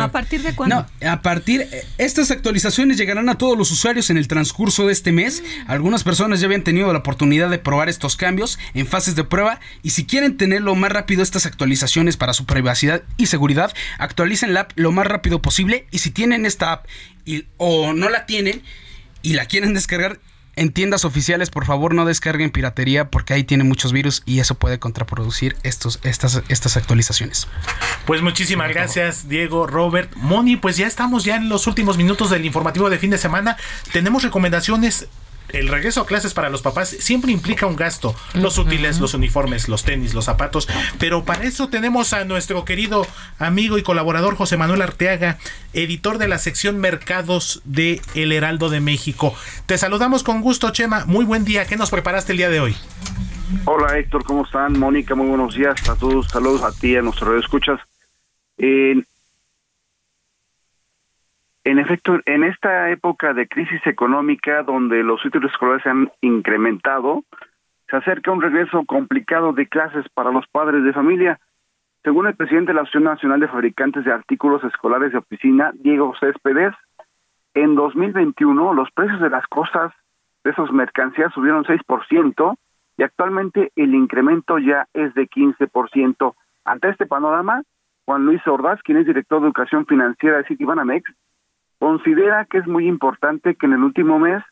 ¿A 0.00 0.08
partir 0.12 0.42
de 0.42 0.54
cuándo? 0.54 0.86
No, 1.00 1.08
a 1.10 1.22
partir 1.22 1.68
estas 1.98 2.30
actualizaciones 2.30 2.96
llegarán 2.96 3.28
a 3.28 3.36
todos 3.38 3.56
los 3.56 3.70
usuarios 3.70 4.10
en 4.10 4.16
el 4.16 4.26
transcurso 4.28 4.86
de 4.86 4.92
este 4.92 5.12
mes. 5.12 5.42
Algunas 5.66 6.02
personas 6.04 6.40
ya 6.40 6.46
habían 6.46 6.62
tenido 6.64 6.92
la 6.92 7.00
oportunidad 7.00 7.50
de 7.50 7.58
probar 7.58 7.88
estos 7.88 8.16
cambios 8.16 8.58
en 8.74 8.86
fases 8.86 9.14
de 9.16 9.24
prueba 9.24 9.60
y 9.82 9.90
si 9.90 10.06
quieren 10.06 10.36
tenerlo 10.36 10.74
más 10.74 10.90
rápido 10.92 11.22
estas 11.22 11.46
actualizaciones 11.46 12.16
para 12.16 12.32
su 12.32 12.46
privacidad 12.46 13.02
y 13.16 13.26
seguridad, 13.26 13.72
actualicen 13.98 14.54
la 14.54 14.60
app 14.60 14.72
lo 14.76 14.92
más 14.92 15.06
rápido 15.06 15.42
posible 15.42 15.86
y 15.90 15.98
si 15.98 16.10
tienen 16.10 16.46
esta 16.46 16.72
app 16.72 16.86
y- 17.24 17.44
o 17.58 17.92
no 17.92 18.08
la 18.08 18.24
tienen 18.26 18.62
y 19.22 19.34
la 19.34 19.44
quieren 19.46 19.74
descargar 19.74 20.18
en 20.58 20.72
tiendas 20.72 21.04
oficiales, 21.04 21.50
por 21.50 21.64
favor 21.64 21.94
no 21.94 22.04
descarguen 22.04 22.50
piratería 22.50 23.10
porque 23.10 23.34
ahí 23.34 23.44
tiene 23.44 23.64
muchos 23.64 23.92
virus 23.92 24.22
y 24.26 24.40
eso 24.40 24.56
puede 24.56 24.78
contraproducir 24.78 25.56
estos, 25.62 26.00
estas, 26.02 26.42
estas 26.48 26.76
actualizaciones. 26.76 27.46
Pues 28.06 28.22
muchísimas 28.22 28.68
gracias, 28.70 29.28
Diego, 29.28 29.66
Robert, 29.66 30.14
Moni. 30.16 30.56
Pues 30.56 30.76
ya 30.76 30.86
estamos 30.86 31.24
ya 31.24 31.36
en 31.36 31.48
los 31.48 31.66
últimos 31.66 31.96
minutos 31.96 32.30
del 32.30 32.44
informativo 32.44 32.90
de 32.90 32.98
fin 32.98 33.10
de 33.10 33.18
semana. 33.18 33.56
Tenemos 33.92 34.22
recomendaciones. 34.22 35.08
El 35.48 35.68
regreso 35.68 36.02
a 36.02 36.06
clases 36.06 36.34
para 36.34 36.50
los 36.50 36.62
papás 36.62 36.88
siempre 36.88 37.32
implica 37.32 37.66
un 37.66 37.76
gasto. 37.76 38.14
Los 38.34 38.58
útiles, 38.58 39.00
los 39.00 39.14
uniformes, 39.14 39.68
los 39.68 39.84
tenis, 39.84 40.14
los 40.14 40.26
zapatos. 40.26 40.68
Pero 40.98 41.24
para 41.24 41.44
eso 41.44 41.68
tenemos 41.68 42.12
a 42.12 42.24
nuestro 42.24 42.64
querido 42.64 43.06
amigo 43.38 43.78
y 43.78 43.82
colaborador 43.82 44.36
José 44.36 44.56
Manuel 44.56 44.82
Arteaga, 44.82 45.38
editor 45.72 46.18
de 46.18 46.28
la 46.28 46.38
sección 46.38 46.78
Mercados 46.78 47.62
de 47.64 48.00
El 48.14 48.32
Heraldo 48.32 48.68
de 48.68 48.80
México. 48.80 49.34
Te 49.66 49.78
saludamos 49.78 50.22
con 50.22 50.42
gusto, 50.42 50.70
Chema. 50.70 51.04
Muy 51.06 51.24
buen 51.24 51.44
día. 51.44 51.64
¿Qué 51.66 51.76
nos 51.76 51.90
preparaste 51.90 52.32
el 52.32 52.38
día 52.38 52.50
de 52.50 52.60
hoy? 52.60 52.76
Hola 53.64 53.98
Héctor, 53.98 54.24
¿cómo 54.24 54.44
están? 54.44 54.78
Mónica, 54.78 55.14
muy 55.14 55.28
buenos 55.28 55.54
días 55.54 55.88
a 55.88 55.94
todos. 55.94 56.28
Saludos 56.28 56.62
a 56.62 56.72
ti, 56.72 56.96
a 56.96 57.02
nuestro 57.02 57.28
radio 57.28 57.40
escuchas. 57.40 57.80
En, 58.58 59.06
en 61.70 61.78
efecto, 61.78 62.18
en 62.24 62.44
esta 62.44 62.88
época 62.88 63.34
de 63.34 63.46
crisis 63.46 63.86
económica 63.86 64.62
donde 64.62 65.02
los 65.02 65.22
útiles 65.22 65.50
escolares 65.52 65.82
se 65.82 65.90
han 65.90 66.10
incrementado, 66.22 67.24
se 67.90 67.96
acerca 67.96 68.32
un 68.32 68.40
regreso 68.40 68.86
complicado 68.86 69.52
de 69.52 69.66
clases 69.66 70.08
para 70.14 70.30
los 70.30 70.46
padres 70.48 70.82
de 70.82 70.94
familia. 70.94 71.38
Según 72.02 72.26
el 72.26 72.36
presidente 72.36 72.68
de 72.68 72.76
la 72.76 72.82
Asociación 72.82 73.04
Nacional 73.04 73.40
de 73.40 73.48
Fabricantes 73.48 74.06
de 74.06 74.12
Artículos 74.12 74.64
Escolares 74.64 75.12
de 75.12 75.18
Oficina, 75.18 75.72
Diego 75.74 76.14
Céspedes, 76.18 76.74
en 77.52 77.74
2021 77.74 78.72
los 78.72 78.90
precios 78.92 79.20
de 79.20 79.28
las 79.28 79.46
cosas 79.48 79.92
de 80.44 80.52
esas 80.52 80.72
mercancías 80.72 81.34
subieron 81.34 81.64
6% 81.64 82.56
y 82.96 83.02
actualmente 83.02 83.72
el 83.76 83.94
incremento 83.94 84.58
ya 84.58 84.88
es 84.94 85.12
de 85.12 85.28
15%. 85.28 86.34
Ante 86.64 86.88
este 86.88 87.04
panorama, 87.04 87.62
Juan 88.06 88.24
Luis 88.24 88.40
Ordaz, 88.46 88.80
quien 88.82 88.96
es 88.96 89.06
director 89.06 89.42
de 89.42 89.48
Educación 89.48 89.84
Financiera 89.84 90.38
de 90.38 90.44
Citibanamex, 90.44 91.12
considera 91.78 92.44
que 92.44 92.58
es 92.58 92.66
muy 92.66 92.86
importante 92.86 93.54
que 93.54 93.66
en 93.66 93.74
el 93.74 93.82
último 93.82 94.18
mes 94.18 94.42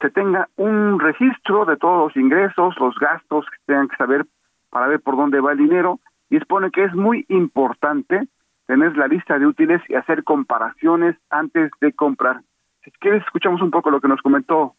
se 0.00 0.10
tenga 0.10 0.48
un 0.56 0.98
registro 0.98 1.64
de 1.66 1.76
todos 1.76 2.08
los 2.08 2.16
ingresos, 2.16 2.74
los 2.78 2.98
gastos 2.98 3.44
que 3.46 3.58
tengan 3.66 3.88
que 3.88 3.96
saber 3.96 4.26
para 4.70 4.86
ver 4.86 5.00
por 5.00 5.16
dónde 5.16 5.40
va 5.40 5.52
el 5.52 5.58
dinero 5.58 6.00
y 6.30 6.36
expone 6.36 6.70
que 6.70 6.84
es 6.84 6.94
muy 6.94 7.26
importante 7.28 8.28
tener 8.66 8.96
la 8.96 9.08
lista 9.08 9.38
de 9.38 9.46
útiles 9.46 9.82
y 9.88 9.94
hacer 9.94 10.24
comparaciones 10.24 11.16
antes 11.28 11.70
de 11.80 11.92
comprar. 11.92 12.40
Si 12.84 12.90
quieres, 12.92 13.22
escuchamos 13.24 13.60
un 13.60 13.70
poco 13.70 13.90
lo 13.90 14.00
que 14.00 14.08
nos 14.08 14.22
comentó 14.22 14.74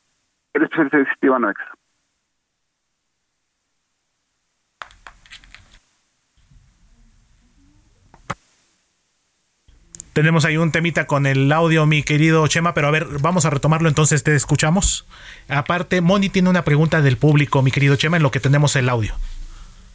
el 0.53 0.63
especialista 0.63 1.13
Citibanamex. 1.13 1.61
Tenemos 10.13 10.43
ahí 10.43 10.57
un 10.57 10.71
temita 10.71 11.07
con 11.07 11.25
el 11.25 11.49
audio, 11.53 11.85
mi 11.85 12.03
querido 12.03 12.45
Chema, 12.47 12.73
pero 12.73 12.89
a 12.89 12.91
ver, 12.91 13.07
vamos 13.21 13.45
a 13.45 13.49
retomarlo 13.49 13.87
entonces, 13.87 14.23
te 14.23 14.35
escuchamos. 14.35 15.05
Aparte, 15.47 16.01
Moni 16.01 16.29
tiene 16.29 16.49
una 16.49 16.65
pregunta 16.65 17.01
del 17.01 17.15
público, 17.15 17.61
mi 17.61 17.71
querido 17.71 17.95
Chema, 17.95 18.17
en 18.17 18.23
lo 18.23 18.31
que 18.31 18.41
tenemos 18.41 18.75
el 18.75 18.89
audio. 18.89 19.13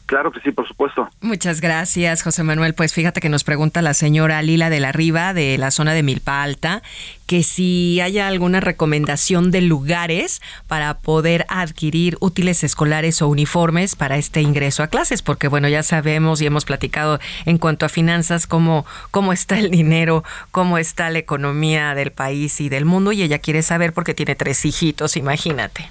Claro 0.06 0.30
que 0.30 0.40
sí, 0.40 0.52
por 0.52 0.68
supuesto. 0.68 1.08
Muchas 1.20 1.60
gracias, 1.60 2.22
José 2.22 2.44
Manuel. 2.44 2.74
Pues 2.74 2.94
fíjate 2.94 3.20
que 3.20 3.28
nos 3.28 3.42
pregunta 3.42 3.82
la 3.82 3.92
señora 3.92 4.40
Lila 4.40 4.70
de 4.70 4.78
la 4.78 4.92
Riva, 4.92 5.34
de 5.34 5.58
la 5.58 5.72
zona 5.72 5.94
de 5.94 6.04
Milpa 6.04 6.44
Alta, 6.44 6.82
que 7.26 7.42
si 7.42 8.00
hay 8.00 8.20
alguna 8.20 8.60
recomendación 8.60 9.50
de 9.50 9.62
lugares 9.62 10.40
para 10.68 10.98
poder 10.98 11.44
adquirir 11.48 12.16
útiles 12.20 12.62
escolares 12.62 13.20
o 13.20 13.26
uniformes 13.26 13.96
para 13.96 14.16
este 14.16 14.42
ingreso 14.42 14.84
a 14.84 14.86
clases, 14.86 15.22
porque 15.22 15.48
bueno, 15.48 15.66
ya 15.66 15.82
sabemos 15.82 16.40
y 16.40 16.46
hemos 16.46 16.64
platicado 16.64 17.18
en 17.44 17.58
cuanto 17.58 17.84
a 17.84 17.88
finanzas 17.88 18.46
cómo, 18.46 18.86
cómo 19.10 19.32
está 19.32 19.58
el 19.58 19.72
dinero, 19.72 20.22
cómo 20.52 20.78
está 20.78 21.10
la 21.10 21.18
economía 21.18 21.96
del 21.96 22.12
país 22.12 22.60
y 22.60 22.68
del 22.68 22.84
mundo, 22.84 23.10
y 23.10 23.22
ella 23.22 23.40
quiere 23.40 23.62
saber 23.62 23.92
porque 23.92 24.14
tiene 24.14 24.36
tres 24.36 24.64
hijitos, 24.64 25.16
imagínate. 25.16 25.90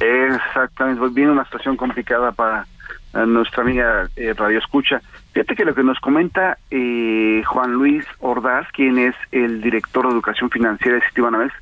Exactamente, 0.00 1.00
pues 1.00 1.12
viene 1.12 1.32
una 1.32 1.44
situación 1.44 1.76
complicada 1.76 2.32
para 2.32 2.66
nuestra 3.26 3.62
amiga 3.62 4.08
eh, 4.16 4.34
Radio 4.36 4.58
Escucha. 4.58 5.00
Fíjate 5.32 5.54
que 5.54 5.64
lo 5.64 5.74
que 5.74 5.82
nos 5.82 5.98
comenta 6.00 6.58
eh, 6.70 7.42
Juan 7.46 7.72
Luis 7.72 8.04
Ordaz, 8.20 8.66
quien 8.72 8.98
es 8.98 9.14
el 9.30 9.60
director 9.60 10.06
de 10.06 10.12
Educación 10.12 10.50
Financiera 10.50 10.96
de 10.96 11.06
Citibanamex, 11.08 11.54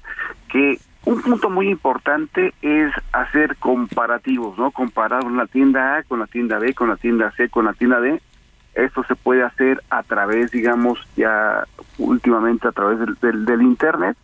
que 0.48 0.78
un 1.06 1.22
punto 1.22 1.50
muy 1.50 1.68
importante 1.68 2.52
es 2.62 2.92
hacer 3.12 3.56
comparativos, 3.56 4.58
¿no? 4.58 4.72
Comparar 4.72 5.24
una 5.24 5.46
tienda 5.46 5.96
A 5.96 6.02
con 6.02 6.18
la 6.18 6.26
tienda 6.26 6.58
B, 6.58 6.74
con 6.74 6.88
la 6.88 6.96
tienda 6.96 7.30
C, 7.36 7.48
con 7.48 7.64
la 7.64 7.74
tienda 7.74 8.00
D, 8.00 8.20
Esto 8.74 9.04
se 9.04 9.14
puede 9.14 9.44
hacer 9.44 9.82
a 9.88 10.02
través, 10.02 10.50
digamos, 10.50 10.98
ya 11.16 11.64
últimamente 11.98 12.66
a 12.66 12.72
través 12.72 12.98
del, 13.20 13.44
del, 13.44 13.62
Internet. 13.62 14.16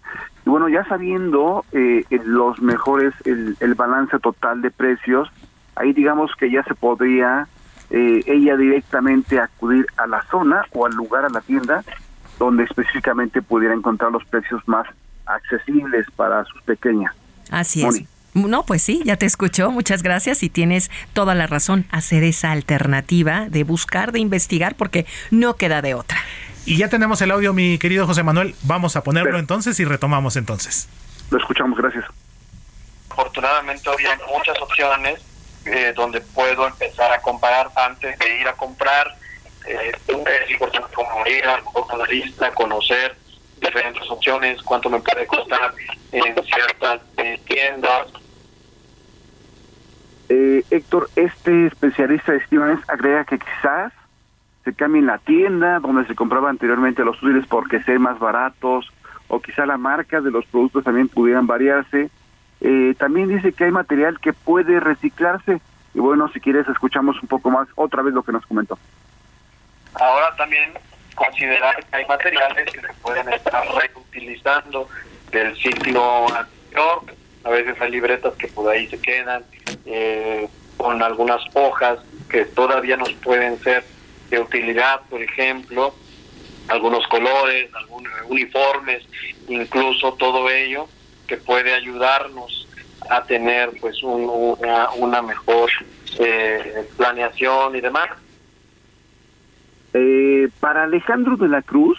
Y 0.44 0.50
bueno, 0.50 0.68
ya 0.68 0.84
sabiendo 0.84 1.64
eh, 1.70 2.04
los 2.24 2.60
mejores, 2.60 3.14
el, 3.24 3.56
el, 3.60 3.74
balance 3.74 4.18
total 4.18 4.60
de 4.60 4.72
precios, 4.72 5.30
ahí 5.76 5.92
digamos 5.92 6.30
que 6.38 6.50
ya 6.50 6.62
se 6.64 6.74
podría 6.74 7.48
eh, 7.90 8.22
ella 8.26 8.56
directamente 8.56 9.38
acudir 9.38 9.86
a 9.96 10.06
la 10.06 10.22
zona 10.30 10.64
o 10.72 10.86
al 10.86 10.94
lugar, 10.94 11.24
a 11.24 11.28
la 11.28 11.40
tienda, 11.42 11.84
donde 12.38 12.64
específicamente 12.64 13.42
pudiera 13.42 13.74
encontrar 13.74 14.10
los 14.10 14.24
precios 14.24 14.66
más 14.66 14.86
accesibles 15.26 16.06
para 16.16 16.44
sus 16.46 16.62
pequeñas. 16.62 17.14
Así 17.50 17.84
es. 17.84 18.04
No, 18.34 18.64
pues 18.64 18.82
sí, 18.82 19.02
ya 19.04 19.16
te 19.16 19.26
escuchó, 19.26 19.70
muchas 19.70 20.02
gracias 20.02 20.42
y 20.42 20.48
tienes 20.48 20.90
toda 21.12 21.34
la 21.34 21.46
razón, 21.46 21.84
hacer 21.90 22.24
esa 22.24 22.50
alternativa 22.50 23.46
de 23.50 23.62
buscar, 23.62 24.10
de 24.10 24.20
investigar, 24.20 24.74
porque 24.74 25.04
no 25.30 25.56
queda 25.56 25.82
de 25.82 25.92
otra. 25.92 26.16
Y 26.64 26.78
ya 26.78 26.88
tenemos 26.88 27.20
el 27.20 27.30
audio, 27.30 27.52
mi 27.52 27.76
querido 27.76 28.06
José 28.06 28.22
Manuel, 28.22 28.54
vamos 28.62 28.96
a 28.96 29.02
ponerlo 29.02 29.38
entonces 29.38 29.78
y 29.80 29.84
retomamos 29.84 30.36
entonces. 30.36 30.88
Lo 31.30 31.36
escuchamos, 31.36 31.76
gracias. 31.76 32.06
Afortunadamente 33.10 33.90
hoy 33.90 34.06
hay 34.06 34.18
muchas 34.34 34.58
opciones 34.62 35.20
eh, 35.64 35.92
donde 35.94 36.20
puedo 36.20 36.66
empezar 36.66 37.12
a 37.12 37.20
comparar 37.20 37.70
antes 37.76 38.18
de 38.18 38.40
ir 38.40 38.48
a 38.48 38.54
comprar. 38.54 39.06
Eh, 39.66 39.92
es 40.08 40.50
importante 40.50 40.92
como 40.94 41.26
ir 41.26 41.44
a 41.46 41.60
la 41.96 42.06
lista, 42.06 42.50
conocer 42.52 43.16
diferentes 43.62 44.10
opciones, 44.10 44.60
cuánto 44.62 44.90
me 44.90 45.00
puede 45.00 45.26
costar 45.26 45.72
en 46.10 46.34
ciertas 46.44 47.00
eh, 47.16 47.40
tiendas. 47.46 48.08
Eh, 50.28 50.64
Héctor, 50.70 51.10
este 51.16 51.66
especialista 51.66 52.32
de 52.32 52.38
estimaciones 52.38 52.88
agrega 52.88 53.24
que 53.24 53.38
quizás 53.38 53.92
se 54.64 54.74
cambie 54.74 55.02
la 55.02 55.18
tienda 55.18 55.80
donde 55.80 56.06
se 56.06 56.14
compraba 56.14 56.50
anteriormente 56.50 57.04
los 57.04 57.22
útiles 57.22 57.46
porque 57.48 57.82
sean 57.82 58.02
más 58.02 58.18
baratos 58.18 58.90
o 59.28 59.40
quizá 59.40 59.66
la 59.66 59.76
marca 59.76 60.20
de 60.20 60.30
los 60.30 60.44
productos 60.46 60.84
también 60.84 61.08
pudieran 61.08 61.46
variarse. 61.46 62.10
Eh, 62.64 62.94
también 62.96 63.28
dice 63.28 63.52
que 63.52 63.64
hay 63.64 63.72
material 63.72 64.20
que 64.20 64.32
puede 64.32 64.78
reciclarse 64.78 65.60
y 65.94 65.98
bueno, 65.98 66.30
si 66.32 66.38
quieres 66.38 66.66
escuchamos 66.68 67.20
un 67.20 67.28
poco 67.28 67.50
más 67.50 67.66
otra 67.74 68.02
vez 68.02 68.14
lo 68.14 68.22
que 68.22 68.30
nos 68.30 68.46
comentó. 68.46 68.78
Ahora 69.94 70.34
también 70.36 70.72
considerar 71.16 71.74
que 71.84 71.96
hay 71.96 72.06
materiales 72.06 72.72
que 72.72 72.80
se 72.80 72.92
pueden 73.02 73.28
estar 73.32 73.64
reutilizando 73.74 74.88
del 75.32 75.56
ciclo 75.56 76.26
anterior. 76.28 77.02
A 77.42 77.50
veces 77.50 77.80
hay 77.80 77.90
libretas 77.90 78.32
que 78.34 78.46
por 78.46 78.70
ahí 78.70 78.86
se 78.86 79.00
quedan 79.00 79.42
eh, 79.84 80.48
con 80.76 81.02
algunas 81.02 81.42
hojas 81.54 81.98
que 82.30 82.44
todavía 82.44 82.96
nos 82.96 83.12
pueden 83.14 83.58
ser 83.58 83.84
de 84.30 84.38
utilidad, 84.38 85.00
por 85.10 85.20
ejemplo, 85.20 85.96
algunos 86.68 87.06
colores, 87.08 87.68
algunos 87.74 88.12
uniformes, 88.28 89.02
incluso 89.48 90.14
todo 90.14 90.48
ello 90.48 90.88
que 91.32 91.38
puede 91.38 91.72
ayudarnos 91.72 92.68
a 93.08 93.24
tener 93.24 93.70
pues 93.80 94.02
una, 94.02 94.90
una 94.90 95.22
mejor 95.22 95.70
eh, 96.18 96.86
planeación 96.98 97.74
y 97.74 97.80
demás. 97.80 98.10
Eh, 99.94 100.50
para 100.60 100.82
Alejandro 100.82 101.38
de 101.38 101.48
la 101.48 101.62
Cruz, 101.62 101.98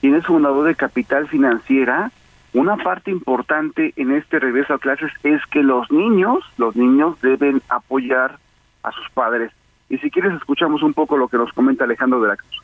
quien 0.00 0.14
es 0.14 0.24
fundador 0.24 0.66
de 0.66 0.76
Capital 0.76 1.28
Financiera, 1.28 2.10
una 2.54 2.78
parte 2.78 3.10
importante 3.10 3.92
en 3.96 4.16
este 4.16 4.38
regreso 4.38 4.72
a 4.72 4.78
clases 4.78 5.12
es 5.24 5.44
que 5.50 5.62
los 5.62 5.90
niños, 5.92 6.38
los 6.56 6.74
niños 6.74 7.20
deben 7.20 7.60
apoyar 7.68 8.38
a 8.82 8.92
sus 8.92 9.10
padres. 9.10 9.52
Y 9.90 9.98
si 9.98 10.10
quieres 10.10 10.32
escuchamos 10.32 10.82
un 10.82 10.94
poco 10.94 11.18
lo 11.18 11.28
que 11.28 11.36
nos 11.36 11.52
comenta 11.52 11.84
Alejandro 11.84 12.22
de 12.22 12.28
la 12.28 12.36
Cruz. 12.36 12.62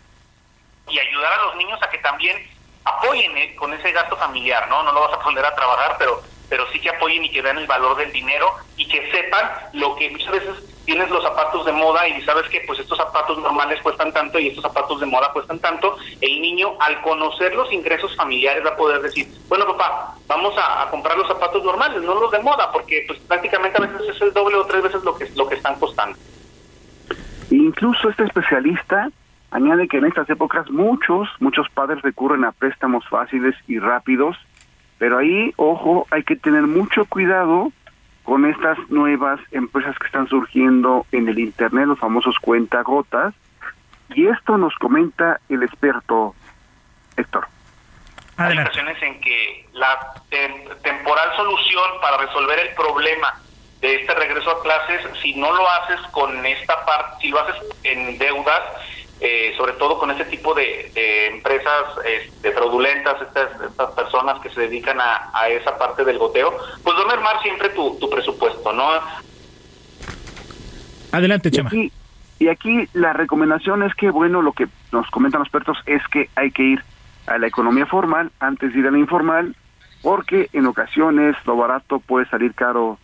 Y 0.89 0.99
ayudar 0.99 1.33
a 1.35 1.47
los 1.49 1.57
niños 1.57 1.79
a 1.83 1.91
que 1.91 1.99
también 1.99 2.39
apoyen 2.87 3.37
eh, 3.37 3.55
con 3.57 3.73
ese 3.75 3.93
gasto 3.93 4.17
familiar, 4.17 4.69
¿no? 4.69 4.83
No 4.83 4.93
lo 4.93 5.01
vas 5.03 5.13
a 5.13 5.21
poner 5.21 5.45
a 5.45 5.55
trabajar, 5.55 5.97
pero 5.99 6.23
pero 6.49 6.65
sí 6.73 6.81
que 6.81 6.91
apoyen 6.91 7.25
y 7.25 7.31
que 7.31 7.43
den 7.43 7.59
el 7.59 7.67
valor 7.67 7.97
del 7.97 8.13
dinero 8.13 8.55
y 8.77 8.87
que 8.87 9.11
sepan 9.11 9.51
lo 9.73 9.97
que 9.97 10.11
muchas 10.11 10.31
veces 10.31 10.55
tienes 10.85 11.11
los 11.11 11.23
zapatos 11.23 11.67
de 11.67 11.73
moda 11.73 12.07
y 12.07 12.23
sabes 12.23 12.49
que 12.49 12.61
pues 12.61 12.79
estos 12.79 12.97
zapatos 12.97 13.39
normales 13.39 13.81
cuestan 13.83 14.13
tanto 14.13 14.39
y 14.39 14.49
estos 14.49 14.63
zapatos 14.63 15.01
de 15.01 15.07
moda 15.07 15.33
cuestan 15.33 15.59
tanto, 15.59 15.97
el 16.21 16.41
niño 16.41 16.75
al 16.79 17.01
conocer 17.03 17.55
los 17.57 17.73
ingresos 17.73 18.15
familiares 18.15 18.65
va 18.65 18.71
a 18.71 18.77
poder 18.77 19.03
decir, 19.03 19.27
bueno 19.49 19.67
papá, 19.67 20.15
vamos 20.29 20.55
a, 20.57 20.89
comprar 20.91 21.19
los 21.19 21.27
zapatos 21.27 21.65
normales, 21.65 22.03
no 22.03 22.15
los 22.15 22.31
de 22.31 22.39
moda, 22.39 22.71
porque 22.71 23.05
pues 23.09 23.19
prácticamente 23.21 23.79
a 23.79 23.87
veces 23.87 24.15
es 24.15 24.23
el 24.23 24.33
doble 24.33 24.57
o 24.57 24.65
tres 24.67 24.83
veces 24.83 25.03
lo 25.03 25.17
que, 25.17 25.29
lo 25.35 25.49
que 25.49 25.57
están 25.57 25.79
costando. 25.81 26.17
Incluso 27.51 28.09
este 28.09 28.25
especialista 28.25 29.11
añade 29.51 29.89
que 29.89 29.99
en 29.99 30.07
estas 30.07 30.29
épocas 30.31 30.71
muchos, 30.71 31.29
muchos 31.41 31.69
padres 31.71 32.03
recurren 32.03 32.45
a 32.45 32.53
préstamos 32.53 33.07
fáciles 33.09 33.55
y 33.67 33.79
rápidos, 33.79 34.37
pero 34.99 35.19
ahí, 35.19 35.53
ojo, 35.57 36.07
hay 36.11 36.23
que 36.23 36.37
tener 36.37 36.63
mucho 36.63 37.05
cuidado 37.05 37.73
con 38.25 38.45
estas 38.45 38.79
nuevas 38.91 39.39
empresas 39.53 39.97
que 39.99 40.07
están 40.07 40.29
surgiendo 40.29 41.07
en 41.13 41.29
el 41.29 41.39
Internet, 41.39 41.87
los 41.87 41.99
famosos 41.99 42.37
cuentagotas. 42.41 43.35
Y 44.15 44.27
esto 44.27 44.57
nos 44.59 44.75
comenta 44.77 45.41
el 45.49 45.63
experto 45.63 46.35
Héctor. 47.17 47.47
Hay 48.37 48.59
ocasiones 48.59 49.01
en 49.03 49.21
que 49.21 49.67
la 49.73 50.15
temporal 50.83 51.37
solución 51.37 51.85
para 52.03 52.19
resolver 52.19 52.59
el 52.59 52.75
problema 52.75 53.41
de 53.81 53.95
este 53.95 54.15
regreso 54.15 54.51
a 54.51 54.63
clases, 54.63 55.01
si 55.23 55.35
no 55.35 55.53
lo 55.53 55.69
haces 55.71 56.01
con 56.13 56.45
esta 56.45 56.85
parte, 56.85 57.17
si 57.21 57.29
lo 57.29 57.41
haces 57.41 57.63
en 57.85 58.19
deudas, 58.19 58.61
eh, 59.21 59.55
sobre 59.57 59.73
todo 59.75 59.99
con 59.99 60.11
este 60.11 60.27
tipo 60.27 60.55
de, 60.55 60.93
empresas 61.29 61.85
este, 62.05 62.53
fraudulentas, 62.53 63.21
estas, 63.23 63.61
estas, 63.63 63.91
personas 63.93 64.41
que 64.41 64.51
se 64.51 64.63
dedican 64.63 64.99
a, 65.01 65.49
esa 65.49 65.79
parte 65.79 66.05
del 66.05 66.19
goteo, 66.19 66.55
pues 66.83 66.97
a 66.97 67.07
mermar 67.07 67.41
siempre 67.43 67.71
tu, 67.71 68.11
presupuesto, 68.11 68.73
¿no? 68.73 68.89
Adelante, 71.13 71.51
Chema. 71.51 71.71
Y 71.73 71.77
aquí, 71.77 71.93
y 72.39 72.49
aquí 72.49 72.89
la 72.93 73.13
recomendación 73.15 73.83
es 73.83 73.95
que, 73.95 74.11
bueno, 74.11 74.43
lo 74.43 74.53
que 74.53 74.69
nos 74.93 75.09
comentan 75.11 75.39
los 75.39 75.47
expertos 75.47 75.79
es 75.87 76.07
que 76.09 76.29
hay 76.35 76.51
que 76.51 76.63
ir 76.63 76.85
a 77.27 77.39
la 77.39 77.47
economía 77.47 77.87
formal 77.87 78.31
antes 78.39 78.73
de 78.73 78.81
ir 78.81 78.87
a 78.87 78.91
la 78.91 78.99
informal, 78.99 79.57
porque 80.03 80.51
en 80.53 80.67
ocasiones 80.67 81.37
lo 81.47 81.57
barato 81.57 82.01
puede 82.01 82.29
salir 82.29 82.55
caro 82.55 82.99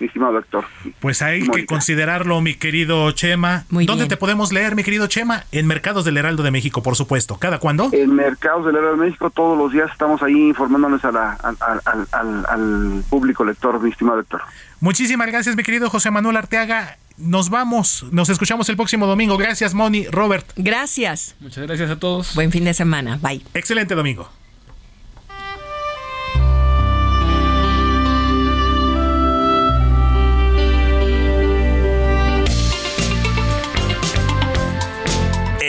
estimado 0.00 0.32
doctor. 0.32 0.64
Pues 1.00 1.22
hay 1.22 1.46
que 1.48 1.66
considerarlo, 1.66 2.40
mi 2.40 2.54
querido 2.54 3.10
Chema. 3.12 3.64
¿Dónde 3.70 4.06
te 4.06 4.16
podemos 4.16 4.52
leer, 4.52 4.74
mi 4.74 4.82
querido 4.84 5.06
Chema? 5.06 5.44
En 5.52 5.66
Mercados 5.66 6.04
del 6.04 6.16
Heraldo 6.16 6.42
de 6.42 6.50
México, 6.50 6.82
por 6.82 6.96
supuesto. 6.96 7.38
¿Cada 7.38 7.58
cuándo? 7.58 7.90
En 7.92 8.14
Mercados 8.14 8.66
del 8.66 8.76
Heraldo 8.76 9.02
de 9.02 9.08
México 9.08 9.30
todos 9.30 9.56
los 9.56 9.72
días 9.72 9.90
estamos 9.92 10.22
ahí 10.22 10.48
informándoles 10.48 11.04
a 11.04 11.12
la, 11.12 11.32
al, 11.32 12.44
al, 12.48 13.04
público 13.08 13.44
lector, 13.44 13.80
mi 13.80 13.90
estimado 13.90 14.18
lector. 14.18 14.42
Muchísimas 14.80 15.26
gracias, 15.26 15.56
mi 15.56 15.62
querido 15.62 15.90
José 15.90 16.10
Manuel 16.10 16.36
Arteaga. 16.36 16.98
Nos 17.16 17.48
vamos, 17.48 18.06
nos 18.10 18.28
escuchamos 18.28 18.68
el 18.68 18.76
próximo 18.76 19.06
domingo. 19.06 19.36
Gracias, 19.36 19.72
Moni, 19.72 20.06
Robert. 20.06 20.46
Gracias. 20.56 21.36
Muchas 21.40 21.64
gracias 21.66 21.90
a 21.90 21.98
todos. 21.98 22.34
Buen 22.34 22.50
fin 22.50 22.64
de 22.64 22.74
semana. 22.74 23.18
Bye. 23.22 23.44
Excelente 23.54 23.94
domingo. 23.94 24.28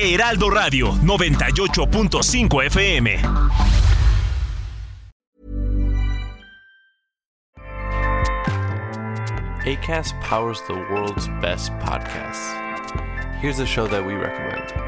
Heraldo 0.00 0.48
Radio 0.48 0.92
98.5 0.92 2.48
FM. 2.70 3.18
ACAST 9.64 10.18
powers 10.20 10.62
the 10.68 10.74
world's 10.74 11.26
best 11.42 11.72
podcasts. 11.72 12.54
Here's 13.40 13.58
a 13.58 13.66
show 13.66 13.88
that 13.88 14.06
we 14.06 14.14
recommend. 14.14 14.87